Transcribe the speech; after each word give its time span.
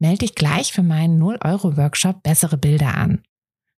Melde 0.00 0.18
dich 0.18 0.34
gleich 0.34 0.72
für 0.72 0.82
meinen 0.82 1.22
0-Euro-Workshop 1.22 2.22
Bessere 2.22 2.56
Bilder 2.56 2.96
an. 2.96 3.22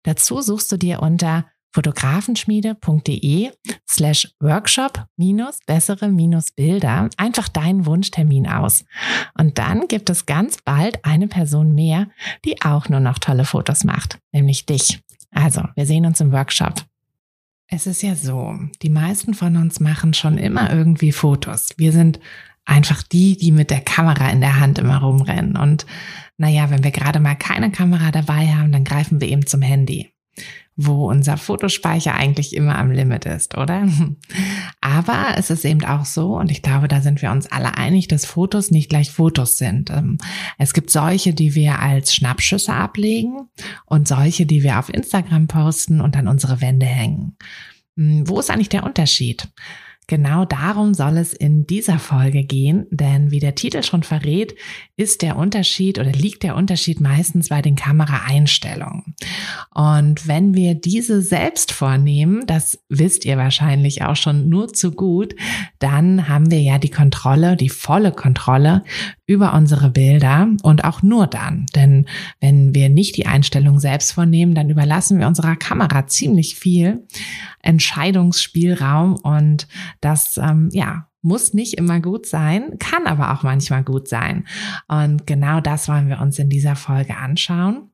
Dazu 0.04 0.42
suchst 0.42 0.72
du 0.72 0.78
dir 0.78 1.02
unter 1.02 1.46
fotografenschmiede.de 1.74 3.52
slash 3.90 4.34
workshop 4.40 5.06
minus 5.18 5.60
bessere 5.66 6.10
minus 6.10 6.52
Bilder 6.52 7.10
einfach 7.18 7.48
deinen 7.48 7.86
Wunschtermin 7.86 8.48
aus. 8.48 8.86
Und 9.38 9.58
dann 9.58 9.88
gibt 9.88 10.10
es 10.10 10.26
ganz 10.26 10.58
bald 10.64 11.04
eine 11.06 11.28
Person 11.28 11.74
mehr, 11.74 12.08
die 12.46 12.62
auch 12.62 12.90
nur 12.90 13.00
noch 13.00 13.20
tolle 13.20 13.46
Fotos 13.46 13.84
macht, 13.84 14.20
nämlich 14.32 14.66
dich. 14.66 15.02
Also, 15.32 15.64
wir 15.76 15.86
sehen 15.86 16.06
uns 16.06 16.20
im 16.20 16.32
Workshop. 16.34 16.84
Es 17.68 17.88
ist 17.88 18.04
ja 18.04 18.16
so, 18.16 18.60
die 18.82 18.90
meisten 18.90 19.34
von 19.34 19.56
uns 19.56 19.80
machen 19.80 20.14
schon 20.14 20.38
immer 20.38 20.74
irgendwie 20.74 21.14
Fotos. 21.14 21.70
Wir 21.78 21.94
sind 21.94 22.20
einfach 22.66 23.04
die, 23.04 23.38
die 23.38 23.52
mit 23.52 23.70
der 23.70 23.82
Kamera 23.82 24.30
in 24.30 24.42
der 24.42 24.60
Hand 24.60 24.80
immer 24.80 24.98
rumrennen. 24.98 25.58
Und 25.58 25.86
naja, 26.38 26.70
wenn 26.70 26.84
wir 26.84 26.92
gerade 26.92 27.20
mal 27.20 27.36
keine 27.36 27.72
Kamera 27.72 28.12
dabei 28.12 28.48
haben, 28.54 28.72
dann 28.72 28.84
greifen 28.84 29.22
wir 29.22 29.28
eben 29.28 29.46
zum 29.46 29.62
Handy 29.62 30.12
wo 30.76 31.10
unser 31.10 31.38
Fotospeicher 31.38 32.16
eigentlich 32.16 32.56
immer 32.56 32.78
am 32.78 32.92
Limit 32.92 33.26
ist, 33.26 33.58
oder? 33.58 33.88
Aber 34.82 35.36
es 35.38 35.50
ist 35.50 35.66
eben 35.66 35.84
auch 35.84 36.06
so, 36.06 36.38
und 36.38 36.50
ich 36.50 36.62
glaube, 36.62 36.88
da 36.88 37.02
sind 37.02 37.22
wir 37.22 37.32
uns 37.32 37.52
alle 37.52 37.78
einig, 37.78 38.08
dass 38.08 38.26
Fotos 38.26 38.72
nicht 38.72 38.90
gleich 38.90 39.12
Fotos 39.12 39.58
sind. 39.58 39.90
Ähm, 39.90 40.18
es 40.58 40.74
gibt 40.74 40.90
solche, 40.90 41.34
die 41.34 41.56
wir 41.56 41.80
als 41.80 42.16
Schnappschüsse 42.16 42.74
ablegen 42.74 43.50
und 43.86 44.08
solche, 44.08 44.46
die 44.46 44.64
wir 44.64 44.80
auf 44.80 44.90
Instagram 44.90 45.48
posten 45.48 46.02
und 46.02 46.16
an 46.16 46.28
unsere 46.28 46.62
Wände 46.62 46.86
hängen. 46.86 47.38
Hm, 47.98 48.28
wo 48.28 48.40
ist 48.40 48.50
eigentlich 48.50 48.70
der 48.70 48.84
Unterschied? 48.84 49.48
Genau 50.08 50.44
darum 50.44 50.94
soll 50.94 51.18
es 51.18 51.32
in 51.32 51.66
dieser 51.68 51.98
Folge 51.98 52.44
gehen, 52.44 52.86
denn 52.92 53.32
wie 53.32 53.40
der 53.40 53.56
Titel 53.56 53.82
schon 53.82 54.04
verrät, 54.04 54.56
ist 54.98 55.22
der 55.22 55.38
Unterschied 55.38 56.00
oder 56.00 56.12
liegt 56.12 56.44
der 56.44 56.58
Unterschied 56.58 57.00
meistens 57.00 57.48
bei 57.50 57.62
den 57.62 57.76
Kameraeinstellungen. 57.76 59.16
Und 59.74 60.28
wenn 60.28 60.54
wir 60.54 60.76
diese 60.76 61.22
selbst 61.22 61.72
vornehmen, 61.72 62.46
das 62.46 62.80
wisst 62.90 63.24
ihr 63.24 63.38
wahrscheinlich 63.38 64.04
auch 64.04 64.18
schon 64.18 64.50
nur 64.50 64.74
zu 64.74 64.92
gut, 64.92 65.34
dann 65.80 66.28
haben 66.28 66.52
wir 66.52 66.62
ja 66.62 66.78
die 66.78 66.90
Kontrolle, 66.90 67.56
die 67.56 67.70
volle 67.70 68.12
Kontrolle 68.12 68.84
über 69.28 69.54
unsere 69.54 69.90
Bilder 69.90 70.50
und 70.62 70.84
auch 70.84 71.02
nur 71.04 71.26
dann. 71.26 71.68
Denn 71.74 72.06
wenn 72.42 72.76
wir 72.76 72.90
nicht 72.90 73.16
die 73.16 73.28
Einstellung 73.28 73.80
selbst 73.80 74.12
vornehmen, 74.12 74.56
dann 74.56 74.70
überlassen 74.70 75.20
wir 75.20 75.28
unserer 75.28 75.56
Kamera 75.56 76.08
ziemlich 76.08 76.56
viel 76.56 77.08
Entscheidungsspielraum 77.62 79.16
und 79.16 79.68
das, 80.02 80.38
ähm, 80.38 80.70
ja, 80.72 81.08
muss 81.22 81.54
nicht 81.54 81.76
immer 81.76 82.00
gut 82.00 82.26
sein, 82.26 82.78
kann 82.80 83.06
aber 83.06 83.32
auch 83.32 83.44
manchmal 83.44 83.84
gut 83.84 84.08
sein. 84.08 84.48
Und 84.88 85.28
genau 85.28 85.62
das 85.62 85.88
wollen 85.88 86.10
wir 86.10 86.20
uns 86.20 86.40
in 86.40 86.50
dieser 86.50 86.76
Folge 86.76 87.16
anschauen 87.16 87.91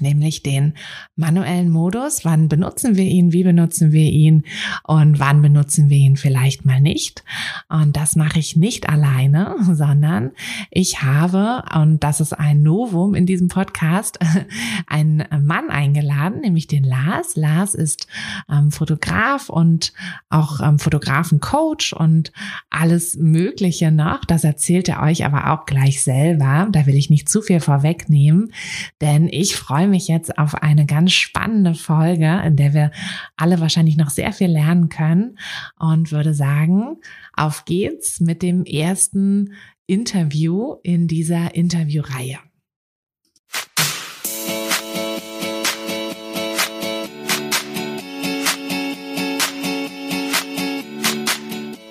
nämlich 0.00 0.42
den 0.42 0.74
manuellen 1.16 1.70
Modus. 1.70 2.24
Wann 2.24 2.48
benutzen 2.48 2.96
wir 2.96 3.04
ihn? 3.04 3.32
Wie 3.32 3.42
benutzen 3.42 3.92
wir 3.92 4.10
ihn? 4.10 4.44
Und 4.84 5.18
wann 5.18 5.42
benutzen 5.42 5.88
wir 5.88 5.96
ihn 5.96 6.16
vielleicht 6.16 6.64
mal 6.64 6.80
nicht? 6.80 7.24
Und 7.68 7.96
das 7.96 8.16
mache 8.16 8.38
ich 8.38 8.56
nicht 8.56 8.88
alleine, 8.88 9.56
sondern 9.72 10.32
ich 10.70 11.02
habe, 11.02 11.64
und 11.74 12.04
das 12.04 12.20
ist 12.20 12.32
ein 12.32 12.62
Novum 12.62 13.14
in 13.14 13.26
diesem 13.26 13.48
Podcast, 13.48 14.18
einen 14.86 15.24
Mann 15.42 15.70
eingeladen, 15.70 16.40
nämlich 16.40 16.66
den 16.66 16.84
Lars. 16.84 17.36
Lars 17.36 17.74
ist 17.74 18.06
ähm, 18.50 18.70
Fotograf 18.70 19.48
und 19.48 19.92
auch 20.28 20.60
ähm, 20.60 20.78
Fotografencoach 20.78 21.94
und 21.96 22.32
alles 22.70 23.16
Mögliche 23.16 23.90
noch. 23.90 24.24
Das 24.24 24.44
erzählt 24.44 24.88
er 24.88 25.02
euch 25.02 25.24
aber 25.24 25.52
auch 25.52 25.66
gleich 25.66 26.02
selber. 26.02 26.68
Da 26.70 26.86
will 26.86 26.94
ich 26.94 27.10
nicht 27.10 27.28
zu 27.28 27.42
viel 27.42 27.60
vorwegnehmen, 27.60 28.52
denn 29.00 29.28
ich 29.28 29.56
freue 29.56 29.77
freue 29.78 29.86
mich 29.86 30.08
jetzt 30.08 30.38
auf 30.38 30.56
eine 30.56 30.86
ganz 30.86 31.12
spannende 31.12 31.72
Folge, 31.72 32.42
in 32.44 32.56
der 32.56 32.74
wir 32.74 32.90
alle 33.36 33.60
wahrscheinlich 33.60 33.96
noch 33.96 34.10
sehr 34.10 34.32
viel 34.32 34.48
lernen 34.48 34.88
können 34.88 35.38
und 35.78 36.10
würde 36.10 36.34
sagen, 36.34 36.96
auf 37.32 37.64
geht's 37.64 38.18
mit 38.18 38.42
dem 38.42 38.64
ersten 38.64 39.54
Interview 39.86 40.78
in 40.82 41.06
dieser 41.06 41.54
Interviewreihe. 41.54 42.40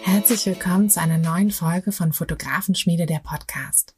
Herzlich 0.02 0.46
willkommen 0.46 0.90
zu 0.90 1.00
einer 1.00 1.20
neuen 1.20 1.52
Folge 1.52 1.94
von 1.94 2.12
Fotografenschmiede 2.12 3.06
der 3.06 3.20
Podcast. 3.20 3.97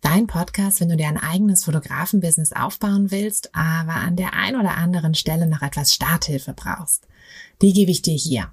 Dein 0.00 0.26
Podcast, 0.26 0.80
wenn 0.80 0.88
du 0.88 0.96
dir 0.96 1.08
ein 1.08 1.18
eigenes 1.18 1.64
Fotografenbusiness 1.64 2.54
aufbauen 2.54 3.10
willst, 3.10 3.54
aber 3.54 3.96
an 3.96 4.16
der 4.16 4.32
ein 4.32 4.56
oder 4.56 4.76
anderen 4.76 5.14
Stelle 5.14 5.46
noch 5.46 5.60
etwas 5.60 5.92
Starthilfe 5.92 6.54
brauchst. 6.54 7.06
Die 7.60 7.74
gebe 7.74 7.90
ich 7.90 8.00
dir 8.00 8.14
hier. 8.14 8.50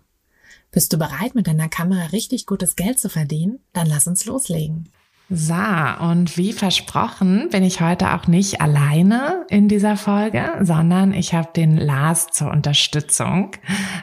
Bist 0.72 0.92
du 0.92 0.98
bereit, 0.98 1.36
mit 1.36 1.48
deiner 1.48 1.70
Kamera 1.70 2.08
richtig 2.08 2.48
gutes 2.48 2.76
Geld 2.76 3.00
zu 3.00 3.10
verdienen? 3.10 3.60
Dann 3.72 3.88
lass 3.88 4.08
uns 4.08 4.26
loslegen. 4.26 4.90
So, 5.30 5.54
und 6.00 6.38
wie 6.38 6.54
versprochen 6.54 7.50
bin 7.52 7.62
ich 7.62 7.82
heute 7.82 8.14
auch 8.14 8.28
nicht 8.28 8.62
alleine 8.62 9.46
in 9.50 9.68
dieser 9.68 9.98
Folge, 9.98 10.54
sondern 10.62 11.12
ich 11.12 11.34
habe 11.34 11.50
den 11.54 11.76
Lars 11.76 12.28
zur 12.28 12.50
Unterstützung. 12.50 13.52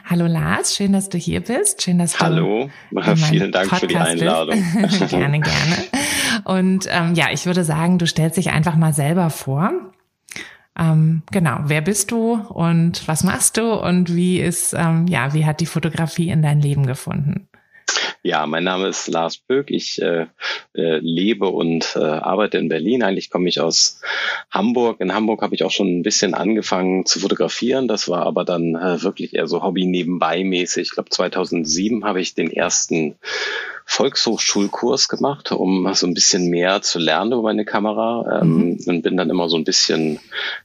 Hallo 0.07 0.27
Lars, 0.27 0.75
schön, 0.75 0.93
dass 0.93 1.09
du 1.09 1.17
hier 1.17 1.41
bist. 1.41 1.81
Schön, 1.81 1.97
dass 1.97 2.19
Hallo, 2.19 2.69
vielen 3.15 3.51
Dank 3.51 3.69
Podcast 3.69 3.81
für 3.81 3.87
die 3.87 3.97
Einladung. 3.97 4.63
gerne, 5.09 5.39
gerne. 5.39 5.77
Und 6.43 6.87
ähm, 6.91 7.15
ja, 7.15 7.31
ich 7.31 7.47
würde 7.47 7.63
sagen, 7.63 7.97
du 7.97 8.05
stellst 8.05 8.37
dich 8.37 8.51
einfach 8.51 8.75
mal 8.75 8.93
selber 8.93 9.31
vor. 9.31 9.71
Ähm, 10.77 11.23
genau, 11.31 11.57
wer 11.63 11.81
bist 11.81 12.11
du 12.11 12.33
und 12.33 13.07
was 13.07 13.23
machst 13.23 13.57
du 13.57 13.73
und 13.73 14.13
wie 14.13 14.39
ist, 14.39 14.75
ähm, 14.77 15.07
ja, 15.07 15.33
wie 15.33 15.47
hat 15.47 15.59
die 15.59 15.65
Fotografie 15.65 16.29
in 16.29 16.43
dein 16.43 16.61
Leben 16.61 16.85
gefunden? 16.85 17.47
Ja, 18.25 18.47
mein 18.47 18.63
Name 18.63 18.87
ist 18.87 19.07
Lars 19.07 19.37
Böck. 19.37 19.69
Ich 19.69 20.01
äh, 20.01 20.25
äh, 20.73 20.97
lebe 20.97 21.45
und 21.45 21.95
äh, 21.95 21.99
arbeite 21.99 22.57
in 22.57 22.69
Berlin. 22.69 23.03
Eigentlich 23.03 23.29
komme 23.29 23.47
ich 23.47 23.59
aus 23.59 24.01
Hamburg. 24.49 24.99
In 24.99 25.13
Hamburg 25.13 25.43
habe 25.43 25.53
ich 25.53 25.63
auch 25.63 25.69
schon 25.69 25.99
ein 25.99 26.01
bisschen 26.01 26.33
angefangen 26.33 27.05
zu 27.05 27.19
fotografieren. 27.19 27.87
Das 27.87 28.09
war 28.09 28.25
aber 28.25 28.43
dann 28.43 28.73
äh, 28.73 29.03
wirklich 29.03 29.35
eher 29.35 29.45
so 29.45 29.61
Hobby 29.61 29.85
nebenbei 29.85 30.43
mäßig. 30.43 30.87
Ich 30.87 30.91
glaube, 30.93 31.11
2007 31.11 32.03
habe 32.03 32.19
ich 32.19 32.33
den 32.33 32.49
ersten 32.49 33.15
Volkshochschulkurs 33.85 35.07
gemacht, 35.07 35.51
um 35.51 35.93
so 35.93 36.07
ein 36.07 36.15
bisschen 36.15 36.49
mehr 36.49 36.81
zu 36.81 36.97
lernen 36.99 37.33
über 37.33 37.43
meine 37.43 37.65
Kamera 37.65 38.41
ähm, 38.41 38.49
mhm. 38.49 38.77
und 38.87 39.01
bin 39.03 39.15
dann 39.15 39.29
immer 39.29 39.47
so 39.47 39.57
ein 39.57 39.63
bisschen 39.63 40.19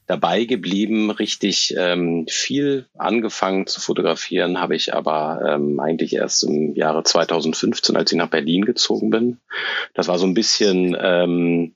dabei 0.07 0.45
geblieben. 0.45 1.11
Richtig 1.11 1.75
ähm, 1.77 2.25
viel 2.27 2.87
angefangen 2.97 3.67
zu 3.67 3.79
fotografieren 3.79 4.59
habe 4.59 4.75
ich 4.75 4.93
aber 4.93 5.41
ähm, 5.47 5.79
eigentlich 5.79 6.13
erst 6.13 6.43
im 6.43 6.75
Jahre 6.75 7.03
2015, 7.03 7.95
als 7.95 8.11
ich 8.11 8.17
nach 8.17 8.29
Berlin 8.29 8.65
gezogen 8.65 9.11
bin. 9.11 9.37
Das 9.93 10.07
war 10.07 10.17
so 10.17 10.25
ein 10.25 10.33
bisschen 10.33 10.97
ähm, 10.99 11.75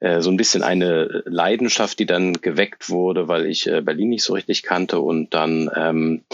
äh, 0.00 0.20
so 0.20 0.30
ein 0.30 0.36
bisschen 0.36 0.64
eine 0.64 1.22
Leidenschaft, 1.26 2.00
die 2.00 2.06
dann 2.06 2.34
geweckt 2.34 2.90
wurde, 2.90 3.28
weil 3.28 3.46
ich 3.46 3.68
äh, 3.68 3.82
Berlin 3.82 4.10
nicht 4.10 4.24
so 4.24 4.34
richtig 4.34 4.62
kannte 4.64 4.98
und 4.98 5.32
dann 5.32 5.70
ähm, 5.76 6.24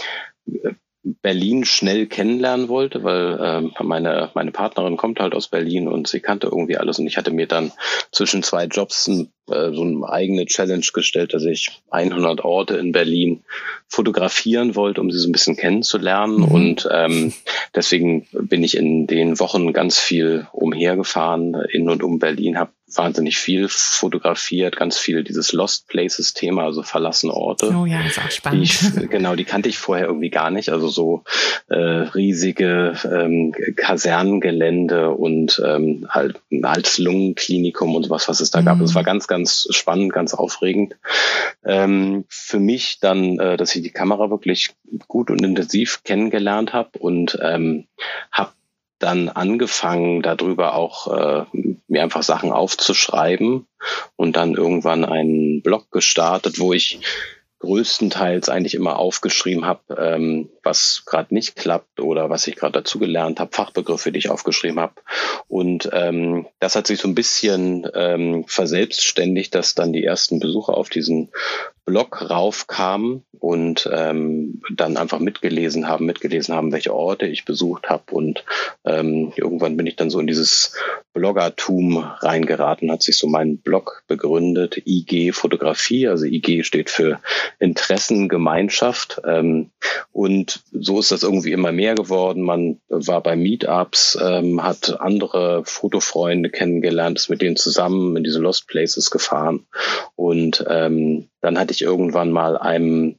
Berlin 1.03 1.63
schnell 1.63 2.07
kennenlernen 2.07 2.67
wollte, 2.67 3.03
weil 3.03 3.39
äh, 3.39 3.83
meine, 3.83 4.31
meine 4.33 4.51
Partnerin 4.51 4.97
kommt 4.97 5.21
halt 5.21 5.33
aus 5.33 5.47
Berlin 5.47 5.87
und 5.87 6.09
sie 6.09 6.19
kannte 6.19 6.47
irgendwie 6.47 6.77
alles 6.77 6.99
und 6.99 7.07
ich 7.07 7.15
hatte 7.15 7.31
mir 7.31 7.47
dann 7.47 7.71
zwischen 8.11 8.43
zwei 8.43 8.65
Jobs 8.65 9.07
ein, 9.07 9.31
äh, 9.49 9.71
so 9.71 9.81
eine 9.83 10.09
eigene 10.09 10.45
Challenge 10.45 10.85
gestellt, 10.93 11.33
dass 11.33 11.45
ich 11.45 11.81
100 11.89 12.43
Orte 12.43 12.75
in 12.75 12.91
Berlin 12.91 13.43
fotografieren 13.87 14.75
wollte, 14.75 14.99
um 14.99 15.09
sie 15.09 15.19
so 15.19 15.29
ein 15.29 15.31
bisschen 15.31 15.55
kennenzulernen 15.55 16.41
mhm. 16.41 16.51
und 16.51 16.89
ähm, 16.91 17.33
deswegen 17.75 18.27
bin 18.33 18.63
ich 18.63 18.75
in 18.75 19.07
den 19.07 19.39
Wochen 19.39 19.71
ganz 19.71 19.97
viel 19.97 20.47
umhergefahren 20.51 21.55
in 21.71 21.89
und 21.89 22.03
um 22.03 22.19
Berlin, 22.19 22.59
habe 22.59 22.71
wahnsinnig 22.95 23.37
viel 23.37 23.67
fotografiert, 23.69 24.77
ganz 24.77 24.97
viel 24.97 25.23
dieses 25.23 25.51
Lost 25.51 25.87
Places 25.87 26.33
Thema, 26.33 26.63
also 26.63 26.83
verlassene 26.83 27.33
Orte. 27.33 27.73
Oh 27.75 27.85
ja, 27.85 28.03
das 28.03 28.17
ist 28.17 28.19
auch 28.19 28.31
spannend. 28.31 28.59
Die 28.59 29.03
ich, 29.03 29.09
genau, 29.09 29.35
die 29.35 29.45
kannte 29.45 29.69
ich 29.69 29.77
vorher 29.77 30.07
irgendwie 30.07 30.29
gar 30.29 30.51
nicht. 30.51 30.69
Also 30.69 30.89
so 30.89 31.23
äh, 31.69 31.75
riesige 31.75 32.93
ähm, 33.03 33.53
Kasernengelände 33.75 35.11
und 35.11 35.61
ähm, 35.65 36.07
halt 36.09 36.39
ein 36.51 36.65
altes 36.65 36.97
Lungenklinikum 36.97 37.95
und 37.95 38.03
sowas, 38.03 38.27
was 38.27 38.39
es 38.39 38.51
da 38.51 38.61
mhm. 38.61 38.65
gab. 38.65 38.81
Es 38.81 38.95
war 38.95 39.03
ganz, 39.03 39.27
ganz 39.27 39.39
ganz 39.39 39.67
spannend, 39.71 40.13
ganz 40.13 40.33
aufregend. 40.33 40.97
Ähm, 41.63 42.25
für 42.27 42.59
mich 42.59 42.99
dann, 42.99 43.39
äh, 43.39 43.57
dass 43.57 43.75
ich 43.75 43.81
die 43.81 43.91
Kamera 43.91 44.29
wirklich 44.29 44.75
gut 45.07 45.31
und 45.31 45.43
intensiv 45.43 46.03
kennengelernt 46.03 46.73
habe 46.73 46.99
und 46.99 47.37
ähm, 47.41 47.87
habe 48.31 48.51
dann 48.99 49.29
angefangen, 49.29 50.21
darüber 50.21 50.75
auch 50.75 51.07
äh, 51.07 51.45
mir 51.87 52.03
einfach 52.03 52.23
Sachen 52.23 52.51
aufzuschreiben 52.51 53.65
und 54.15 54.35
dann 54.35 54.53
irgendwann 54.53 55.05
einen 55.05 55.61
Blog 55.61 55.91
gestartet, 55.91 56.59
wo 56.59 56.73
ich 56.73 56.99
größtenteils 57.59 58.49
eigentlich 58.49 58.75
immer 58.75 58.97
aufgeschrieben 58.97 59.65
habe, 59.65 59.81
ähm, 59.97 60.49
was 60.69 61.03
gerade 61.05 61.33
nicht 61.33 61.55
klappt 61.55 61.99
oder 61.99 62.29
was 62.29 62.45
ich 62.45 62.55
gerade 62.55 62.73
dazu 62.73 62.99
gelernt 62.99 63.39
habe, 63.39 63.51
Fachbegriffe, 63.51 64.11
die 64.11 64.19
ich 64.19 64.29
aufgeschrieben 64.29 64.79
habe. 64.79 64.93
Und 65.47 65.89
ähm, 65.91 66.45
das 66.59 66.75
hat 66.75 66.85
sich 66.85 66.99
so 66.99 67.07
ein 67.07 67.15
bisschen 67.15 67.87
ähm, 67.95 68.45
verselbstständigt, 68.47 69.55
dass 69.55 69.73
dann 69.73 69.93
die 69.93 70.03
ersten 70.03 70.39
Besucher 70.39 70.77
auf 70.77 70.89
diesen 70.89 71.29
Blog 71.89 72.29
raufkamen 72.29 73.23
und 73.39 73.89
ähm, 73.91 74.61
dann 74.71 74.95
einfach 74.95 75.17
mitgelesen 75.17 75.87
haben, 75.87 76.05
mitgelesen 76.05 76.53
haben, 76.53 76.71
welche 76.71 76.93
Orte 76.93 77.25
ich 77.25 77.45
besucht 77.45 77.89
habe. 77.89 78.03
Und 78.11 78.45
ähm, 78.85 79.33
irgendwann 79.35 79.75
bin 79.75 79.87
ich 79.87 79.95
dann 79.95 80.11
so 80.11 80.19
in 80.19 80.27
dieses 80.27 80.75
Bloggertum 81.13 81.97
reingeraten, 81.97 82.91
hat 82.91 83.01
sich 83.01 83.17
so 83.17 83.27
mein 83.27 83.57
Blog 83.57 84.03
begründet, 84.07 84.83
IG 84.85 85.31
Fotografie. 85.31 86.07
Also 86.07 86.25
IG 86.25 86.63
steht 86.63 86.91
für 86.91 87.19
Interessengemeinschaft. 87.57 89.21
Ähm, 89.25 89.71
und 90.11 90.58
so 90.71 90.99
ist 90.99 91.11
das 91.11 91.23
irgendwie 91.23 91.51
immer 91.51 91.71
mehr 91.71 91.95
geworden. 91.95 92.41
Man 92.43 92.79
war 92.89 93.21
bei 93.21 93.35
Meetups, 93.35 94.17
ähm, 94.21 94.63
hat 94.63 94.99
andere 94.99 95.63
Fotofreunde 95.65 96.49
kennengelernt, 96.49 97.17
ist 97.17 97.29
mit 97.29 97.41
denen 97.41 97.55
zusammen 97.55 98.15
in 98.17 98.23
diese 98.23 98.39
Lost 98.39 98.67
Places 98.67 99.11
gefahren. 99.11 99.65
Und 100.15 100.65
ähm, 100.69 101.29
dann 101.41 101.57
hatte 101.59 101.73
ich 101.73 101.81
irgendwann 101.81 102.31
mal 102.31 102.57
einem 102.57 103.15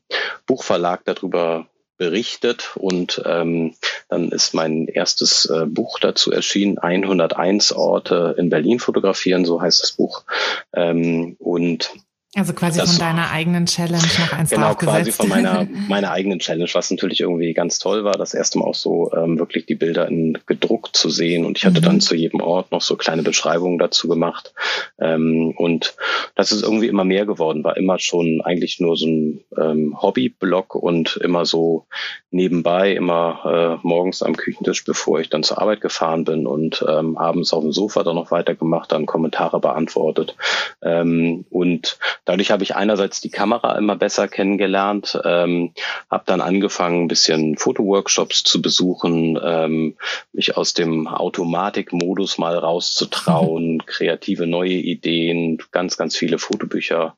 Buchverlag 0.47 1.05
darüber 1.05 1.67
berichtet 2.01 2.71
und 2.77 3.23
ähm, 3.27 3.75
dann 4.09 4.31
ist 4.31 4.55
mein 4.55 4.87
erstes 4.87 5.45
äh, 5.45 5.67
Buch 5.67 5.99
dazu 6.01 6.33
erschienen, 6.33 6.79
101 6.79 7.73
Orte 7.73 8.35
in 8.39 8.49
Berlin 8.49 8.79
fotografieren, 8.79 9.45
so 9.45 9.61
heißt 9.61 9.83
das 9.83 9.93
Buch. 9.93 10.25
Ähm, 10.73 11.37
und 11.39 11.91
also 12.37 12.53
quasi 12.53 12.79
das, 12.79 12.91
von 12.91 13.01
deiner 13.01 13.33
eigenen 13.33 13.67
Challenge 13.67 14.05
noch 14.21 14.33
eins 14.33 14.51
Genau, 14.51 14.77
quasi 14.77 15.11
von 15.11 15.29
meiner, 15.29 15.67
meiner 15.89 16.13
eigenen 16.13 16.39
Challenge, 16.39 16.71
was 16.73 16.89
natürlich 16.93 17.21
irgendwie 17.21 17.53
ganz 17.55 17.81
toll 17.81 18.05
war, 18.05 18.13
das 18.13 18.35
erste 18.35 18.61
Mal 18.61 18.67
auch 18.67 18.75
so 18.77 19.11
ähm, 19.13 19.41
wirklich 19.41 19.67
die 19.67 19.75
Bilder 19.75 20.07
in 20.07 20.39
gedruckt 20.47 20.97
zu 20.97 21.11
sehen. 21.11 21.45
Und 21.45 21.59
ich 21.59 21.65
hatte 21.65 21.81
mhm. 21.81 21.85
dann 21.85 22.01
zu 22.01 22.15
jedem 22.15 22.41
Ort 22.41 22.71
noch 22.71 22.83
so 22.83 22.95
kleine 22.95 23.25
Beschreibungen 23.25 23.81
dazu 23.81 24.07
gemacht. 24.07 24.55
Ähm, 25.01 25.55
und 25.57 25.97
das 26.37 26.53
ist 26.53 26.63
irgendwie 26.63 26.87
immer 26.87 27.05
mehr 27.05 27.27
geworden, 27.27 27.65
war 27.65 27.77
immer 27.77 27.99
schon 27.99 28.41
eigentlich 28.43 28.79
nur 28.79 28.97
so 28.97 29.07
ein 29.07 29.41
ähm, 29.61 30.01
Hobby-Blog 30.01 30.77
und 30.77 31.17
immer 31.17 31.45
so 31.45 31.87
nebenbei, 32.31 32.93
immer 32.93 33.81
äh, 33.83 33.87
morgens 33.87 34.23
am 34.23 34.37
Küchentisch, 34.37 34.85
bevor 34.85 35.19
ich 35.19 35.31
dann 35.31 35.43
zur 35.43 35.61
Arbeit 35.61 35.81
gefahren 35.81 36.25
bin 36.25 36.47
und 36.47 36.85
ähm, 36.89 37.19
abends 37.19 37.53
auf 37.53 37.65
dem 37.65 37.73
Sofa 37.73 38.05
dann 38.05 38.15
noch 38.15 38.31
weitergemacht, 38.31 38.93
dann 38.93 39.07
Kommentare 39.07 39.59
beantwortet. 39.59 40.37
Ähm, 40.81 41.45
und 41.51 41.99
Dadurch 42.31 42.53
habe 42.53 42.63
ich 42.63 42.77
einerseits 42.77 43.21
die 43.21 43.29
Kamera 43.29 43.77
immer 43.77 43.97
besser 43.97 44.29
kennengelernt, 44.29 45.21
ähm, 45.25 45.73
habe 46.09 46.23
dann 46.27 46.41
angefangen, 46.41 47.03
ein 47.03 47.09
bisschen 47.09 47.57
Fotoworkshops 47.57 48.45
zu 48.45 48.63
besuchen, 48.63 49.37
ähm, 49.43 49.97
mich 50.33 50.57
aus 50.57 50.73
dem 50.73 51.09
Automatikmodus 51.09 52.39
mal 52.39 52.57
rauszutrauen, 52.57 53.83
kreative 53.87 54.47
neue 54.47 54.75
Ideen, 54.75 55.59
ganz, 55.73 55.97
ganz 55.97 56.17
viele 56.17 56.39
Fotobücher 56.39 57.17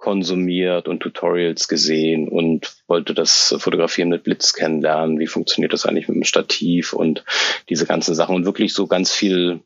konsumiert 0.00 0.88
und 0.88 1.00
Tutorials 1.00 1.68
gesehen 1.68 2.28
und 2.28 2.72
wollte 2.88 3.14
das 3.14 3.54
Fotografieren 3.58 4.08
mit 4.08 4.24
Blitz 4.24 4.54
kennenlernen. 4.54 5.18
Wie 5.18 5.26
funktioniert 5.26 5.72
das 5.72 5.86
eigentlich 5.86 6.08
mit 6.08 6.16
dem 6.16 6.24
Stativ 6.24 6.92
und 6.92 7.24
diese 7.68 7.86
ganzen 7.86 8.14
Sachen 8.14 8.34
und 8.34 8.44
wirklich 8.46 8.72
so 8.72 8.86
ganz 8.86 9.12
viel 9.12 9.60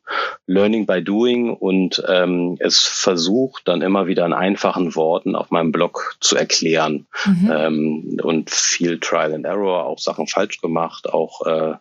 Learning 0.45 0.85
by 0.85 1.01
Doing 1.01 1.53
und 1.53 2.03
ähm, 2.07 2.57
es 2.59 2.81
versucht 2.81 3.67
dann 3.67 3.81
immer 3.81 4.07
wieder 4.07 4.25
in 4.25 4.33
einfachen 4.33 4.95
Worten 4.95 5.35
auf 5.35 5.51
meinem 5.51 5.71
Blog 5.71 6.17
zu 6.19 6.35
erklären 6.35 7.07
mhm. 7.25 7.51
ähm, 7.51 8.19
und 8.21 8.49
viel 8.51 8.99
Trial 8.99 9.33
and 9.33 9.45
Error, 9.45 9.85
auch 9.85 9.99
Sachen 9.99 10.27
falsch 10.27 10.59
gemacht, 10.61 11.09
auch 11.09 11.45
äh, 11.47 11.73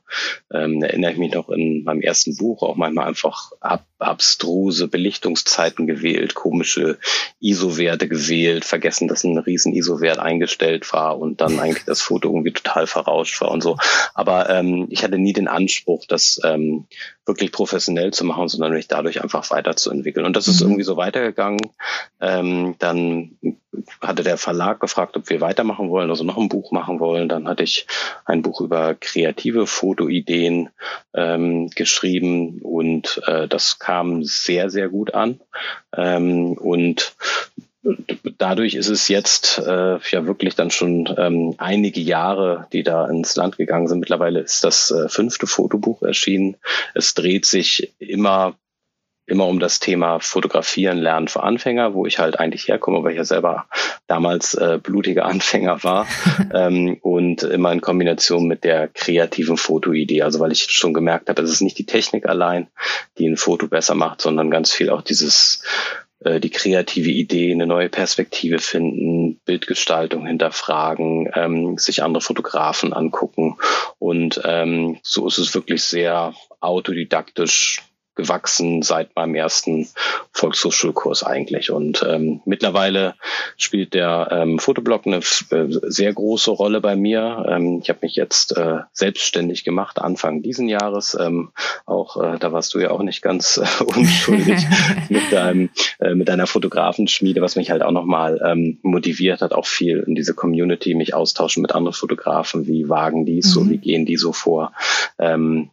ähm, 0.53 0.83
erinnere 0.83 1.13
ich 1.13 1.19
mich 1.19 1.35
noch 1.35 1.49
in 1.51 1.85
meinem 1.85 2.01
ersten 2.01 2.37
Buch 2.37 2.63
auch 2.63 2.77
manchmal 2.77 3.09
einfach 3.09 3.51
ab, 3.61 3.85
abstruse 3.99 4.89
Belichtungszeiten 4.89 5.87
gewählt, 5.87 6.35
komische 6.35 6.99
ISO-Werte 7.41 8.09
gewählt, 8.09 8.44
vergessen, 8.63 9.09
dass 9.09 9.25
ein 9.25 9.39
riesen 9.39 9.75
ISO-Wert 9.75 10.19
eingestellt 10.19 10.93
war 10.93 11.19
und 11.19 11.41
dann 11.41 11.59
eigentlich 11.59 11.85
das 11.85 12.01
Foto 12.01 12.29
irgendwie 12.29 12.53
total 12.53 12.87
verrauscht 12.87 13.41
war 13.41 13.51
und 13.51 13.63
so. 13.63 13.77
Aber 14.15 14.51
ähm, 14.51 14.87
ich 14.91 15.03
hatte 15.03 15.19
nie 15.19 15.33
den 15.33 15.49
Anspruch, 15.49 16.05
das 16.07 16.41
ähm, 16.45 16.87
wirklich 17.27 17.53
professionell 17.53 18.13
zu 18.13 18.25
machen, 18.25 18.49
sondern 18.49 18.73
mich 18.73 18.89
dadurch 18.89 19.23
einfach 19.23 19.51
weiterzuentwickeln. 19.51 20.27
Und 20.27 20.37
das 20.37 20.49
ist 20.49 20.61
mhm. 20.61 20.69
irgendwie 20.69 20.85
so 20.85 20.97
weitergegangen. 20.97 21.61
Ähm, 22.21 22.75
dann 22.79 23.37
hatte 24.01 24.23
der 24.23 24.37
Verlag 24.37 24.81
gefragt, 24.81 25.17
ob 25.17 25.29
wir 25.31 25.41
weitermachen 25.41 25.91
wollen, 25.91 26.11
also 26.11 26.25
noch 26.25 26.37
ein 26.37 26.49
Buch 26.49 26.71
machen 26.73 27.01
wollen. 27.01 27.29
Dann 27.29 27.49
hatte 27.49 27.63
ich 27.63 27.87
ein 28.25 28.43
Buch 28.43 28.61
über 28.61 28.95
kreative 28.95 29.67
Fotoideen 29.67 30.69
ähm, 31.15 31.71
geschrieben 31.71 32.61
und 32.63 33.23
äh, 33.27 33.49
das 33.49 33.79
kam 33.79 34.25
sehr, 34.25 34.71
sehr 34.71 34.89
gut 34.89 35.15
an. 35.15 35.41
Ähm, 35.97 36.53
und 36.53 37.15
dadurch 38.39 38.75
ist 38.75 38.89
es 38.89 39.09
jetzt 39.09 39.59
äh, 39.59 39.99
ja 40.11 40.27
wirklich 40.27 40.55
dann 40.55 40.71
schon 40.71 41.13
ähm, 41.19 41.55
einige 41.59 42.01
Jahre, 42.01 42.67
die 42.73 42.83
da 42.83 43.07
ins 43.07 43.37
Land 43.37 43.57
gegangen 43.57 43.89
sind. 43.89 44.01
Mittlerweile 44.01 44.41
ist 44.41 44.65
das 44.65 44.91
äh, 44.91 45.09
fünfte 45.09 45.47
Fotobuch 45.47 46.03
erschienen. 46.03 46.57
Es 46.95 47.15
dreht 47.15 47.47
sich 47.47 47.95
immer 47.99 48.55
immer 49.27 49.47
um 49.47 49.59
das 49.59 49.81
Thema 49.81 50.21
Fotografieren 50.21 50.99
lernen 50.99 51.29
für 51.29 51.43
Anfänger, 51.43 51.95
wo 51.95 52.05
ich 52.05 52.19
halt 52.19 52.39
eigentlich 52.39 52.69
herkomme, 52.69 53.03
weil 53.03 53.13
ich 53.13 53.17
ja 53.17 53.25
selber 53.25 53.67
damals 54.07 54.55
äh, 54.55 54.79
blutiger 54.83 55.25
Anfänger 55.27 55.83
war 55.83 56.07
ähm, 56.53 56.99
und 57.01 57.43
immer 57.43 57.73
in 57.73 57.81
Kombination 57.81 58.47
mit 58.47 58.65
der 58.65 58.89
kreativen 58.89 59.57
Fotoidee. 59.57 60.23
Also 60.23 60.41
weil 60.41 60.53
ich 60.53 60.65
schon 60.65 60.93
gemerkt 60.93 61.29
habe, 61.29 61.43
es 61.43 61.51
ist 61.51 61.63
nicht 61.63 61.79
die 61.79 61.87
Technik 61.87 62.27
allein, 62.27 62.69
die 63.19 63.27
ein 63.27 63.37
Foto 63.37 63.67
besser 63.67 63.95
macht, 63.95 64.21
sondern 64.21 64.51
ganz 64.51 64.73
viel 64.73 64.91
auch 64.91 65.03
dieses 65.03 65.63
äh, 66.25 66.41
die 66.41 66.51
kreative 66.51 67.11
Idee, 67.11 67.53
eine 67.53 67.67
neue 67.67 67.89
Perspektive 67.89 68.59
finden, 68.59 69.41
Bildgestaltung 69.45 70.27
hinterfragen, 70.27 71.31
ähm, 71.35 71.79
sich 71.79 72.03
andere 72.03 72.21
Fotografen 72.23 72.93
angucken. 72.93 73.57
Und 73.99 74.41
ähm, 74.45 74.99
so 75.03 75.27
ist 75.27 75.39
es 75.39 75.55
wirklich 75.55 75.83
sehr 75.83 76.35
autodidaktisch 76.61 77.83
gewachsen 78.15 78.83
seit 78.83 79.15
meinem 79.17 79.35
ersten 79.35 79.89
Volkshochschulkurs 80.33 81.25
eigentlich. 81.25 81.71
Und 81.71 82.05
ähm, 82.09 82.41
mittlerweile 82.45 83.15
spielt 83.57 83.95
der 83.95 84.29
ähm, 84.31 84.59
Fotoblog 84.59 85.07
eine 85.07 85.17
äh, 85.17 85.67
sehr 85.69 86.13
große 86.13 86.51
Rolle 86.51 86.81
bei 86.81 86.97
mir. 86.97 87.47
Ähm, 87.49 87.81
ich 87.83 87.89
habe 87.89 88.01
mich 88.03 88.17
jetzt 88.17 88.57
äh, 88.57 88.79
selbstständig 88.93 89.65
gemacht 89.65 89.99
Anfang 90.01 90.43
diesen 90.43 90.69
Jahres. 90.69 91.17
Ähm, 91.19 91.51
auch 91.87 92.23
äh, 92.23 92.39
da 92.39 92.53
warst 92.53 92.75
du 92.75 92.79
ja 92.79 92.91
auch 92.91 93.03
nicht 93.03 93.23
ganz 93.23 93.57
äh, 93.57 93.85
unschuldig 93.85 94.65
mit 95.09 95.33
deinem 95.33 95.71
äh, 95.99 96.15
mit 96.15 96.29
deiner 96.29 96.47
Fotografenschmiede, 96.47 97.41
was 97.41 97.57
mich 97.57 97.71
halt 97.71 97.83
auch 97.83 97.91
nochmal 97.91 98.41
ähm, 98.45 98.79
motiviert 98.83 99.43
hat, 99.43 99.53
auch 99.53 99.67
viel 99.67 100.05
in 100.07 100.15
diese 100.15 100.35
Community 100.35 100.95
mich 100.95 101.15
austauschen 101.15 101.63
mit 101.63 101.73
anderen 101.73 101.95
Fotografen. 101.95 102.67
Wie 102.67 102.89
wagen 102.89 103.27
die 103.27 103.43
so, 103.43 103.63
mhm. 103.63 103.71
wie 103.71 103.79
gehen 103.79 104.07
die 104.07 104.17
so 104.17 104.33
vor? 104.33 104.73
Ähm, 105.19 105.71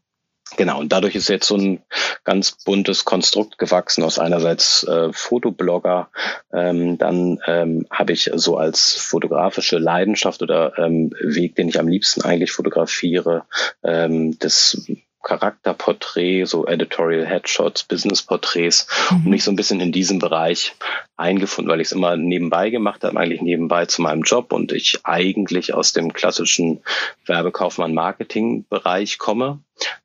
Genau, 0.58 0.80
und 0.80 0.92
dadurch 0.92 1.16
ist 1.16 1.30
jetzt 1.30 1.48
so 1.48 1.56
ein 1.56 1.82
ganz 2.24 2.52
buntes 2.52 3.06
Konstrukt 3.06 3.58
gewachsen. 3.58 4.04
Aus 4.04 4.20
einerseits 4.20 4.84
äh, 4.84 5.12
Fotoblogger, 5.14 6.10
ähm, 6.54 6.98
dann 6.98 7.40
ähm, 7.48 7.88
habe 7.90 8.14
ich 8.14 8.30
so 8.34 8.58
als 8.58 8.94
fotografische 8.96 9.78
Leidenschaft 9.78 10.42
oder 10.42 10.78
ähm, 10.78 11.14
Weg, 11.22 11.56
den 11.56 11.70
ich 11.70 11.80
am 11.80 11.88
liebsten 11.88 12.22
eigentlich 12.24 12.52
fotografiere, 12.52 13.46
ähm, 13.84 14.38
das 14.40 14.86
Charakterporträt, 15.24 16.46
so 16.46 16.66
Editorial 16.66 17.26
Headshots, 17.26 17.84
Business-Porträts 17.84 18.88
mhm. 19.10 19.18
und 19.18 19.26
mich 19.28 19.44
so 19.44 19.52
ein 19.52 19.56
bisschen 19.56 19.80
in 19.80 19.92
diesem 19.92 20.20
Bereich 20.20 20.74
eingefunden, 21.18 21.72
weil 21.72 21.82
ich 21.82 21.88
es 21.88 21.92
immer 21.92 22.18
nebenbei 22.18 22.70
gemacht 22.70 23.04
habe, 23.04 23.20
eigentlich 23.20 23.42
nebenbei 23.42 23.86
zu 23.86 24.02
meinem 24.02 24.24
Job 24.24 24.52
und 24.52 24.72
ich 24.72 25.00
eigentlich 25.04 25.74
aus 25.74 25.94
dem 25.94 26.14
klassischen 26.14 26.82
Werbekaufmann-Marketing-Bereich 27.28 29.20
komme 29.20 29.60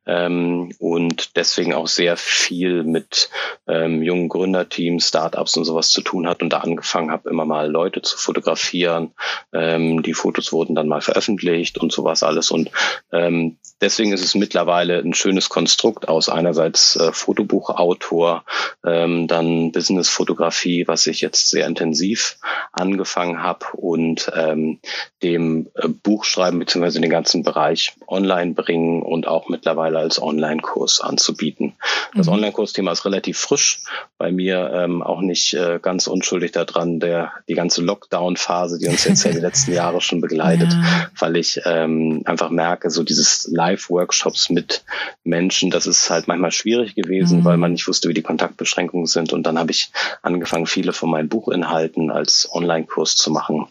ähm, 0.07 0.73
und 0.79 1.37
deswegen 1.37 1.75
auch 1.75 1.89
sehr 1.89 2.17
viel 2.17 2.83
mit 2.85 3.31
ähm, 3.67 4.03
jungen 4.03 4.29
Gründerteams, 4.29 5.09
Startups 5.09 5.57
und 5.57 5.65
sowas 5.65 5.91
zu 5.91 6.03
tun 6.03 6.29
hat 6.29 6.43
und 6.43 6.53
da 6.53 6.59
angefangen 6.59 7.11
habe, 7.11 7.29
immer 7.31 7.45
mal 7.45 7.71
Leute 7.71 8.03
zu 8.03 8.17
fotografieren. 8.17 9.13
Ähm, 9.53 10.03
die 10.03 10.15
Fotos 10.15 10.53
wurden 10.53 10.75
dann 10.75 10.89
mal 10.89 11.01
veröffentlicht 11.01 11.79
und 11.79 11.93
sowas 11.93 12.23
alles 12.23 12.51
und 12.51 12.71
ähm, 13.13 13.59
deswegen 13.81 14.13
ist 14.13 14.25
es 14.25 14.35
mittlerweile 14.35 14.99
ein 14.99 15.15
schönes 15.15 15.49
Konstrukt 15.49 16.09
aus 16.09 16.29
einerseits 16.29 16.97
äh, 16.97 17.13
Fotobuchautor, 17.13 18.45
ähm, 18.85 19.27
dann 19.29 19.73
Businessfotografie, 19.73 20.87
was 20.87 21.07
ich 21.07 21.21
jetzt 21.21 21.51
sehr 21.51 21.67
intensiv 21.67 22.39
angefangen 22.73 23.43
habe 23.43 23.67
und 23.75 24.31
ähm, 24.35 24.79
dem 25.23 25.69
äh, 25.75 25.89
Buchschreiben 25.89 26.59
beziehungsweise 26.59 27.01
den 27.01 27.11
ganzen 27.11 27.43
Bereich 27.43 27.95
online 28.07 28.55
bringen 28.55 29.03
und 29.03 29.27
auch 29.27 29.49
mittlerweile 29.49 29.99
als 29.99 30.21
Online-Kurs 30.21 31.01
anzubieten. 31.01 31.75
Das 32.15 32.27
mhm. 32.27 32.35
Online-Kursthema 32.35 32.93
ist 32.93 33.05
relativ 33.05 33.39
frisch 33.39 33.83
bei 34.19 34.33
mir, 34.33 34.71
ähm, 34.75 35.03
auch 35.03 35.21
nicht 35.21 35.55
äh, 35.55 35.79
ganz 35.81 36.07
unschuldig 36.07 36.53
daran, 36.53 37.01
der 37.01 37.33
die 37.49 37.55
ganze 37.55 37.83
Lockdown-Phase, 37.83 38.79
die 38.79 38.89
uns 38.89 39.05
jetzt 39.05 39.25
ja 39.25 39.33
die 39.33 39.39
letzten 39.39 39.73
Jahre 39.75 40.01
schon 40.01 40.21
begleitet, 40.21 40.73
ja. 40.73 41.11
weil 41.19 41.37
ich 41.37 41.61
ähm, 41.65 42.23
einfach 42.25 42.51
merke, 42.51 42.91
so 42.91 43.03
dieses 43.03 43.47
Live-Workshops 43.67 44.51
mit 44.51 44.85
Menschen, 45.25 45.71
das 45.71 45.87
ist 45.87 46.09
halt 46.11 46.29
manchmal 46.29 46.53
schwierig 46.53 46.95
gewesen, 46.95 47.41
mhm. 47.41 47.45
weil 47.45 47.57
man 47.57 47.73
nicht 47.73 47.89
wusste, 47.89 48.09
wie 48.09 48.15
die 48.15 48.23
Kontaktbeschränkungen 48.23 49.07
sind. 49.07 49.33
Und 49.33 49.45
dann 49.45 49.59
habe 49.59 49.73
ich 49.73 49.91
angefangen, 50.23 50.67
viele 50.67 50.93
von 50.93 51.11
meinen 51.11 51.29
Buchinhalten 51.29 52.11
als 52.11 52.49
Online-Kurs 52.53 53.17
zu 53.17 53.31
machen. 53.31 53.67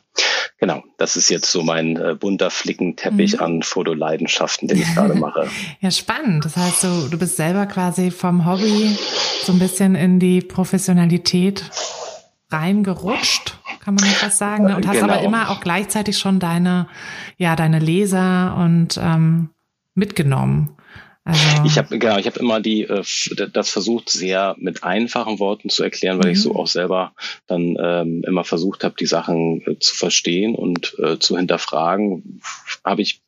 Genau, 0.58 0.84
das 0.98 1.18
ist 1.18 1.30
jetzt 1.30 1.52
so 1.52 1.64
mein 1.64 1.98
äh, 1.98 2.16
bunter 2.16 2.50
Flickenteppich 2.50 3.36
mhm. 3.36 3.40
an 3.44 3.64
Fotoleidenschaften, 3.64 4.68
den 4.68 4.82
ich 4.82 4.94
gerade 4.94 5.16
mache. 5.16 5.48
ja, 5.80 5.92
spannend. 5.92 6.46
Das 6.46 6.56
heißt, 6.58 6.84
du, 6.84 7.08
du 7.10 7.18
bist 7.18 7.38
selber 7.38 7.66
quasi 7.66 8.12
vom 8.12 8.46
Hobby 8.46 8.98
so 9.44 9.52
ein 9.52 9.60
bisschen 9.60 9.96
in 9.96 10.20
die 10.20 10.42
Professionalität 10.42 11.64
reingerutscht, 12.52 13.58
kann 13.84 13.96
man 13.96 14.06
etwas 14.06 14.38
sagen. 14.38 14.66
Ne? 14.66 14.76
Und 14.76 14.88
hast 14.88 15.00
genau. 15.00 15.14
aber 15.14 15.22
immer 15.24 15.50
auch 15.50 15.62
gleichzeitig 15.62 16.18
schon 16.18 16.40
deine, 16.40 16.88
ja, 17.38 17.56
deine 17.56 17.80
Leser 17.80 18.56
und 18.58 19.00
ähm, 19.02 19.50
mitgenommen. 19.96 20.76
Also 21.28 21.64
ich 21.66 21.80
habe 21.80 21.98
genau, 21.98 22.20
ich 22.20 22.28
habe 22.28 22.40
immer 22.40 22.60
die 22.62 22.84
äh, 22.84 23.04
das 23.52 23.70
versucht 23.72 24.10
sehr 24.10 24.56
mit 24.60 24.84
einfachen 24.84 25.40
Worten 25.40 25.70
zu 25.70 25.84
erklären, 25.84 26.20
weil 26.20 26.28
mhm. 26.28 26.34
ich 26.34 26.42
so 26.42 26.56
auch 26.56 26.68
selber 26.68 27.14
dann 27.48 27.76
ähm, 27.82 28.24
immer 28.28 28.44
versucht 28.44 28.84
habe, 28.84 28.94
die 29.00 29.08
Sachen 29.08 29.62
äh, 29.66 29.80
zu 29.80 29.96
verstehen 29.96 30.54
und 30.54 30.96
äh, 31.00 31.18
zu 31.18 31.36
hinterfragen. 31.36 32.42
Habe 32.84 33.02
ich 33.02 33.24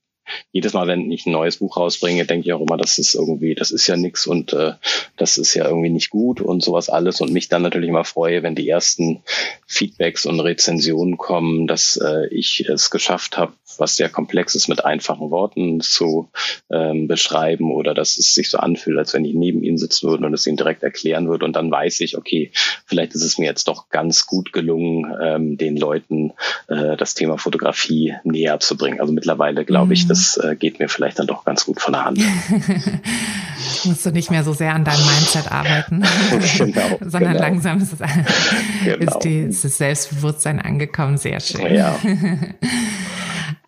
jedes 0.51 0.73
Mal, 0.73 0.87
wenn 0.87 1.11
ich 1.11 1.25
ein 1.25 1.31
neues 1.31 1.57
Buch 1.57 1.77
rausbringe, 1.77 2.25
denke 2.25 2.47
ich 2.47 2.53
auch 2.53 2.61
immer, 2.61 2.77
das 2.77 2.99
ist 2.99 3.15
irgendwie, 3.15 3.55
das 3.55 3.71
ist 3.71 3.87
ja 3.87 3.95
nix 3.95 4.27
und 4.27 4.53
äh, 4.53 4.73
das 5.15 5.37
ist 5.37 5.53
ja 5.53 5.65
irgendwie 5.65 5.89
nicht 5.89 6.09
gut 6.09 6.41
und 6.41 6.61
sowas 6.61 6.89
alles 6.89 7.21
und 7.21 7.31
mich 7.31 7.49
dann 7.49 7.61
natürlich 7.61 7.89
immer 7.89 8.03
freue, 8.03 8.43
wenn 8.43 8.53
die 8.53 8.69
ersten 8.69 9.23
Feedbacks 9.65 10.25
und 10.25 10.39
Rezensionen 10.39 11.17
kommen, 11.17 11.65
dass 11.65 11.97
äh, 11.97 12.27
ich 12.29 12.67
es 12.67 12.91
geschafft 12.91 13.37
habe, 13.37 13.53
was 13.79 13.95
sehr 13.95 14.09
komplex 14.09 14.55
ist, 14.55 14.67
mit 14.67 14.83
einfachen 14.85 15.29
Worten 15.31 15.81
zu 15.81 16.29
ähm, 16.69 17.07
beschreiben 17.07 17.71
oder 17.71 17.93
dass 17.93 18.17
es 18.17 18.33
sich 18.33 18.49
so 18.49 18.57
anfühlt, 18.57 18.97
als 18.97 19.13
wenn 19.13 19.25
ich 19.25 19.33
neben 19.33 19.63
ihnen 19.63 19.77
sitzen 19.77 20.09
würde 20.09 20.25
und 20.25 20.33
es 20.33 20.47
ihnen 20.47 20.57
direkt 20.57 20.83
erklären 20.83 21.27
würde 21.27 21.45
und 21.45 21.55
dann 21.55 21.71
weiß 21.71 21.99
ich, 22.01 22.17
okay, 22.17 22.51
vielleicht 22.85 23.13
ist 23.15 23.23
es 23.23 23.37
mir 23.37 23.45
jetzt 23.45 23.67
doch 23.67 23.89
ganz 23.89 24.25
gut 24.25 24.53
gelungen, 24.53 25.13
ähm, 25.21 25.57
den 25.57 25.77
Leuten 25.77 26.33
äh, 26.67 26.97
das 26.97 27.13
Thema 27.13 27.37
Fotografie 27.37 28.15
näher 28.23 28.59
zu 28.59 28.77
bringen. 28.77 28.99
Also 28.99 29.13
mittlerweile 29.13 29.65
glaube 29.65 29.93
ich, 29.93 30.05
mhm. 30.05 30.09
das 30.09 30.37
äh, 30.37 30.55
geht 30.55 30.79
mir 30.79 30.89
vielleicht 30.89 31.19
dann 31.19 31.27
doch 31.27 31.45
ganz 31.45 31.65
gut 31.65 31.81
von 31.81 31.93
der 31.93 32.05
Hand. 32.05 32.19
Musst 33.83 34.05
du 34.05 34.11
nicht 34.11 34.31
mehr 34.31 34.43
so 34.43 34.53
sehr 34.53 34.73
an 34.73 34.83
deinem 34.83 35.05
Mindset 35.05 35.51
arbeiten, 35.51 36.03
genau, 36.57 36.99
sondern 37.01 37.33
genau. 37.33 37.39
langsam 37.39 37.81
ist, 37.81 37.93
es, 37.93 37.99
genau. 37.99 38.97
ist, 39.05 39.19
die, 39.19 39.39
ist 39.39 39.63
das 39.63 39.77
Selbstbewusstsein 39.77 40.59
angekommen. 40.59 41.17
Sehr 41.17 41.39
schön. 41.39 41.73
Ja. 41.73 41.97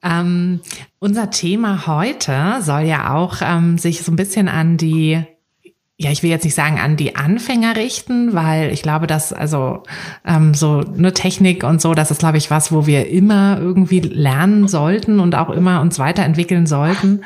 Ähm, 0.03 0.61
unser 0.99 1.29
Thema 1.29 1.87
heute 1.87 2.57
soll 2.61 2.81
ja 2.81 3.13
auch 3.13 3.37
ähm, 3.41 3.77
sich 3.77 4.03
so 4.03 4.11
ein 4.11 4.15
bisschen 4.15 4.47
an 4.47 4.77
die 4.77 5.23
ja, 6.01 6.11
ich 6.11 6.23
will 6.23 6.29
jetzt 6.29 6.45
nicht 6.45 6.55
sagen 6.55 6.79
an 6.79 6.95
die 6.95 7.17
Anfänger 7.17 7.75
richten, 7.75 8.33
weil 8.33 8.71
ich 8.71 8.81
glaube, 8.81 9.05
dass 9.05 9.33
also 9.33 9.83
ähm, 10.25 10.53
so 10.53 10.79
eine 10.79 11.11
Technik 11.11 11.65
und 11.65 11.81
so, 11.81 11.93
das 11.93 12.09
ist, 12.09 12.19
glaube 12.19 12.37
ich, 12.37 12.49
was, 12.49 12.71
wo 12.71 12.87
wir 12.87 13.09
immer 13.09 13.57
irgendwie 13.59 13.99
lernen 13.99 14.69
sollten 14.69 15.19
und 15.19 15.35
auch 15.35 15.49
immer 15.49 15.81
uns 15.81 15.99
weiterentwickeln 15.99 16.67
sollten, 16.67 17.25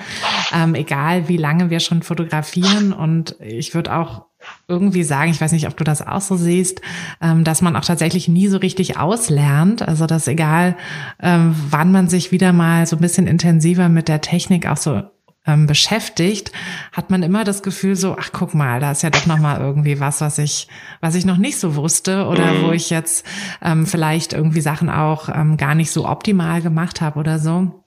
ähm, 0.52 0.74
egal 0.74 1.28
wie 1.28 1.38
lange 1.38 1.70
wir 1.70 1.82
schon 1.82 2.02
fotografieren. 2.02 2.94
Und 2.94 3.36
ich 3.40 3.76
würde 3.76 3.96
auch 3.96 4.26
irgendwie 4.68 5.04
sagen, 5.04 5.30
ich 5.30 5.40
weiß 5.40 5.52
nicht, 5.52 5.68
ob 5.68 5.78
du 5.78 5.84
das 5.84 6.02
auch 6.06 6.22
so 6.22 6.36
siehst, 6.36 6.82
ähm, 7.22 7.44
dass 7.44 7.62
man 7.62 7.76
auch 7.76 7.86
tatsächlich 7.86 8.28
nie 8.28 8.48
so 8.48 8.58
richtig 8.58 8.98
auslernt. 8.98 9.88
Also 9.88 10.08
dass 10.08 10.28
egal, 10.28 10.76
ähm, 11.22 11.56
wann 11.70 11.92
man 11.92 12.08
sich 12.10 12.32
wieder 12.32 12.54
mal 12.54 12.88
so 12.88 12.96
ein 12.96 13.02
bisschen 13.04 13.28
intensiver 13.28 13.88
mit 13.88 14.08
der 14.08 14.22
Technik 14.22 14.68
auch 14.68 14.78
so 14.78 15.04
ähm, 15.46 15.68
beschäftigt, 15.68 16.52
hat 16.92 17.10
man 17.10 17.24
immer 17.24 17.44
das 17.44 17.64
Gefühl 17.64 17.96
so, 17.96 18.16
ach 18.18 18.30
guck 18.32 18.54
mal, 18.54 18.80
da 18.80 18.92
ist 18.92 19.04
ja 19.04 19.10
doch 19.10 19.26
noch 19.26 19.40
mal 19.40 19.60
irgendwie 19.60 20.00
was, 20.00 20.22
was 20.22 20.38
ich, 20.38 20.68
was 21.02 21.16
ich 21.16 21.26
noch 21.26 21.38
nicht 21.38 21.60
so 21.60 21.76
wusste 21.76 22.28
oder 22.28 22.62
wo 22.62 22.68
mhm. 22.68 22.74
ich 22.74 22.90
jetzt 22.90 23.26
ähm, 23.62 23.86
vielleicht 23.86 24.34
irgendwie 24.34 24.62
Sachen 24.62 24.90
auch 24.90 25.30
ähm, 25.30 25.58
gar 25.58 25.76
nicht 25.76 25.92
so 25.92 26.08
optimal 26.08 26.62
gemacht 26.62 27.02
habe 27.02 27.20
oder 27.20 27.40
so. 27.40 27.84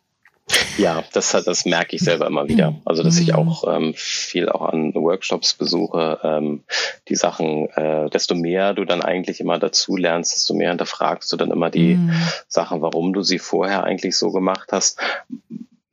Ja, 0.79 1.03
das, 1.13 1.33
das 1.33 1.65
merke 1.65 1.97
ich 1.97 2.03
selber 2.03 2.29
immer 2.29 2.49
wieder. 2.49 2.77
Also, 2.85 3.03
dass 3.03 3.19
ich 3.19 3.33
mhm. 3.33 3.35
auch 3.35 3.65
ähm, 3.67 3.95
viel 3.97 4.49
auch 4.49 4.63
an 4.63 4.95
Workshops 4.95 5.55
besuche, 5.55 6.21
ähm, 6.23 6.63
die 7.09 7.17
Sachen, 7.17 7.69
äh, 7.71 8.09
desto 8.11 8.37
mehr 8.37 8.73
du 8.73 8.85
dann 8.85 9.03
eigentlich 9.03 9.41
immer 9.41 9.59
dazu 9.59 9.97
lernst, 9.97 10.37
desto 10.37 10.55
mehr 10.55 10.69
hinterfragst 10.69 11.33
du 11.33 11.37
dann 11.37 11.51
immer 11.51 11.71
die 11.71 11.97
mhm. 11.97 12.13
Sachen, 12.47 12.81
warum 12.81 13.13
du 13.13 13.23
sie 13.23 13.41
vorher 13.41 13.83
eigentlich 13.83 14.17
so 14.17 14.31
gemacht 14.31 14.69
hast 14.71 15.01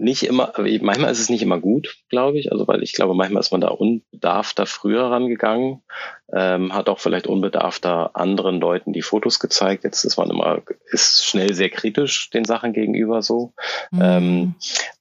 nicht 0.04 0.24
immer, 0.24 0.54
manchmal 0.58 1.12
ist 1.12 1.20
es 1.20 1.30
nicht 1.30 1.42
immer 1.42 1.60
gut, 1.60 1.98
glaube 2.10 2.38
ich. 2.38 2.52
Also 2.52 2.68
weil 2.68 2.84
ich 2.84 2.94
glaube, 2.94 3.16
manchmal 3.16 3.40
ist 3.40 3.52
man 3.52 3.62
da 3.62 3.70
unbedarfter 3.70 4.66
früher 4.66 5.06
rangegangen, 5.06 5.82
ähm, 6.32 6.74
hat 6.74 6.90
auch 6.90 7.00
vielleicht 7.00 7.28
unbedarfter 7.28 8.16
anderen 8.16 8.60
Leuten 8.60 8.94
die 8.94 9.02
Fotos 9.02 9.40
gezeigt. 9.40 9.84
Jetzt 9.84 10.04
ist 10.04 10.18
man 10.18 10.30
immer, 10.30 10.62
ist 10.92 11.26
schnell 11.26 11.54
sehr 11.54 11.70
kritisch 11.70 12.30
den 12.30 12.46
Sachen 12.46 12.74
gegenüber 12.74 13.22
so. 13.22 13.54
Mhm. 13.92 14.02
Ähm, 14.02 14.56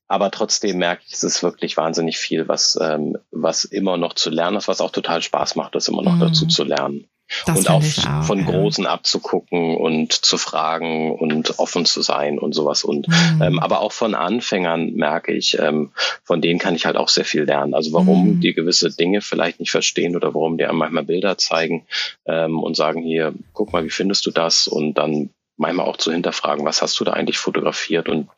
aber 0.06 0.30
trotzdem 0.30 0.78
merke 0.78 1.02
ich, 1.06 1.14
es 1.14 1.24
ist 1.24 1.42
wirklich 1.42 1.76
wahnsinnig 1.76 2.18
viel, 2.18 2.46
was, 2.46 2.78
ähm, 2.80 3.16
was 3.30 3.64
immer 3.64 3.96
noch 3.96 4.12
zu 4.12 4.30
lernen 4.30 4.58
ist, 4.58 4.68
was 4.68 4.80
auch 4.80 4.90
total 4.90 5.22
Spaß 5.22 5.56
macht, 5.56 5.74
das 5.74 5.88
immer 5.88 6.02
noch 6.02 6.16
mhm. 6.16 6.20
dazu 6.20 6.46
zu 6.46 6.64
lernen. 6.64 7.08
Das 7.46 7.58
und 7.58 7.70
auch, 7.70 7.82
auch, 7.82 8.24
von 8.24 8.40
ja. 8.40 8.44
Großen 8.44 8.86
abzugucken 8.86 9.76
und 9.76 10.12
zu 10.12 10.38
fragen 10.38 11.12
und 11.12 11.58
offen 11.58 11.84
zu 11.84 12.02
sein 12.02 12.38
und 12.38 12.54
sowas. 12.54 12.84
Und 12.84 13.08
mhm. 13.08 13.42
ähm, 13.42 13.58
aber 13.58 13.80
auch 13.80 13.92
von 13.92 14.14
Anfängern 14.14 14.92
merke 14.94 15.32
ich, 15.32 15.58
ähm, 15.58 15.90
von 16.24 16.40
denen 16.40 16.58
kann 16.58 16.74
ich 16.74 16.86
halt 16.86 16.96
auch 16.96 17.08
sehr 17.08 17.24
viel 17.24 17.42
lernen. 17.44 17.74
Also 17.74 17.92
warum 17.92 18.36
mhm. 18.36 18.40
die 18.40 18.54
gewisse 18.54 18.90
Dinge 18.90 19.20
vielleicht 19.20 19.60
nicht 19.60 19.70
verstehen 19.70 20.16
oder 20.16 20.34
warum 20.34 20.58
die 20.58 20.66
manchmal 20.72 21.04
Bilder 21.04 21.38
zeigen 21.38 21.86
ähm, 22.26 22.60
und 22.60 22.76
sagen 22.76 23.02
hier, 23.02 23.34
guck 23.52 23.72
mal, 23.72 23.84
wie 23.84 23.90
findest 23.90 24.26
du 24.26 24.30
das? 24.30 24.66
Und 24.68 24.94
dann 24.94 25.30
manchmal 25.56 25.86
auch 25.86 25.96
zu 25.96 26.12
hinterfragen, 26.12 26.64
was 26.64 26.82
hast 26.82 26.98
du 26.98 27.04
da 27.04 27.12
eigentlich 27.12 27.38
fotografiert 27.38 28.08
und 28.08 28.28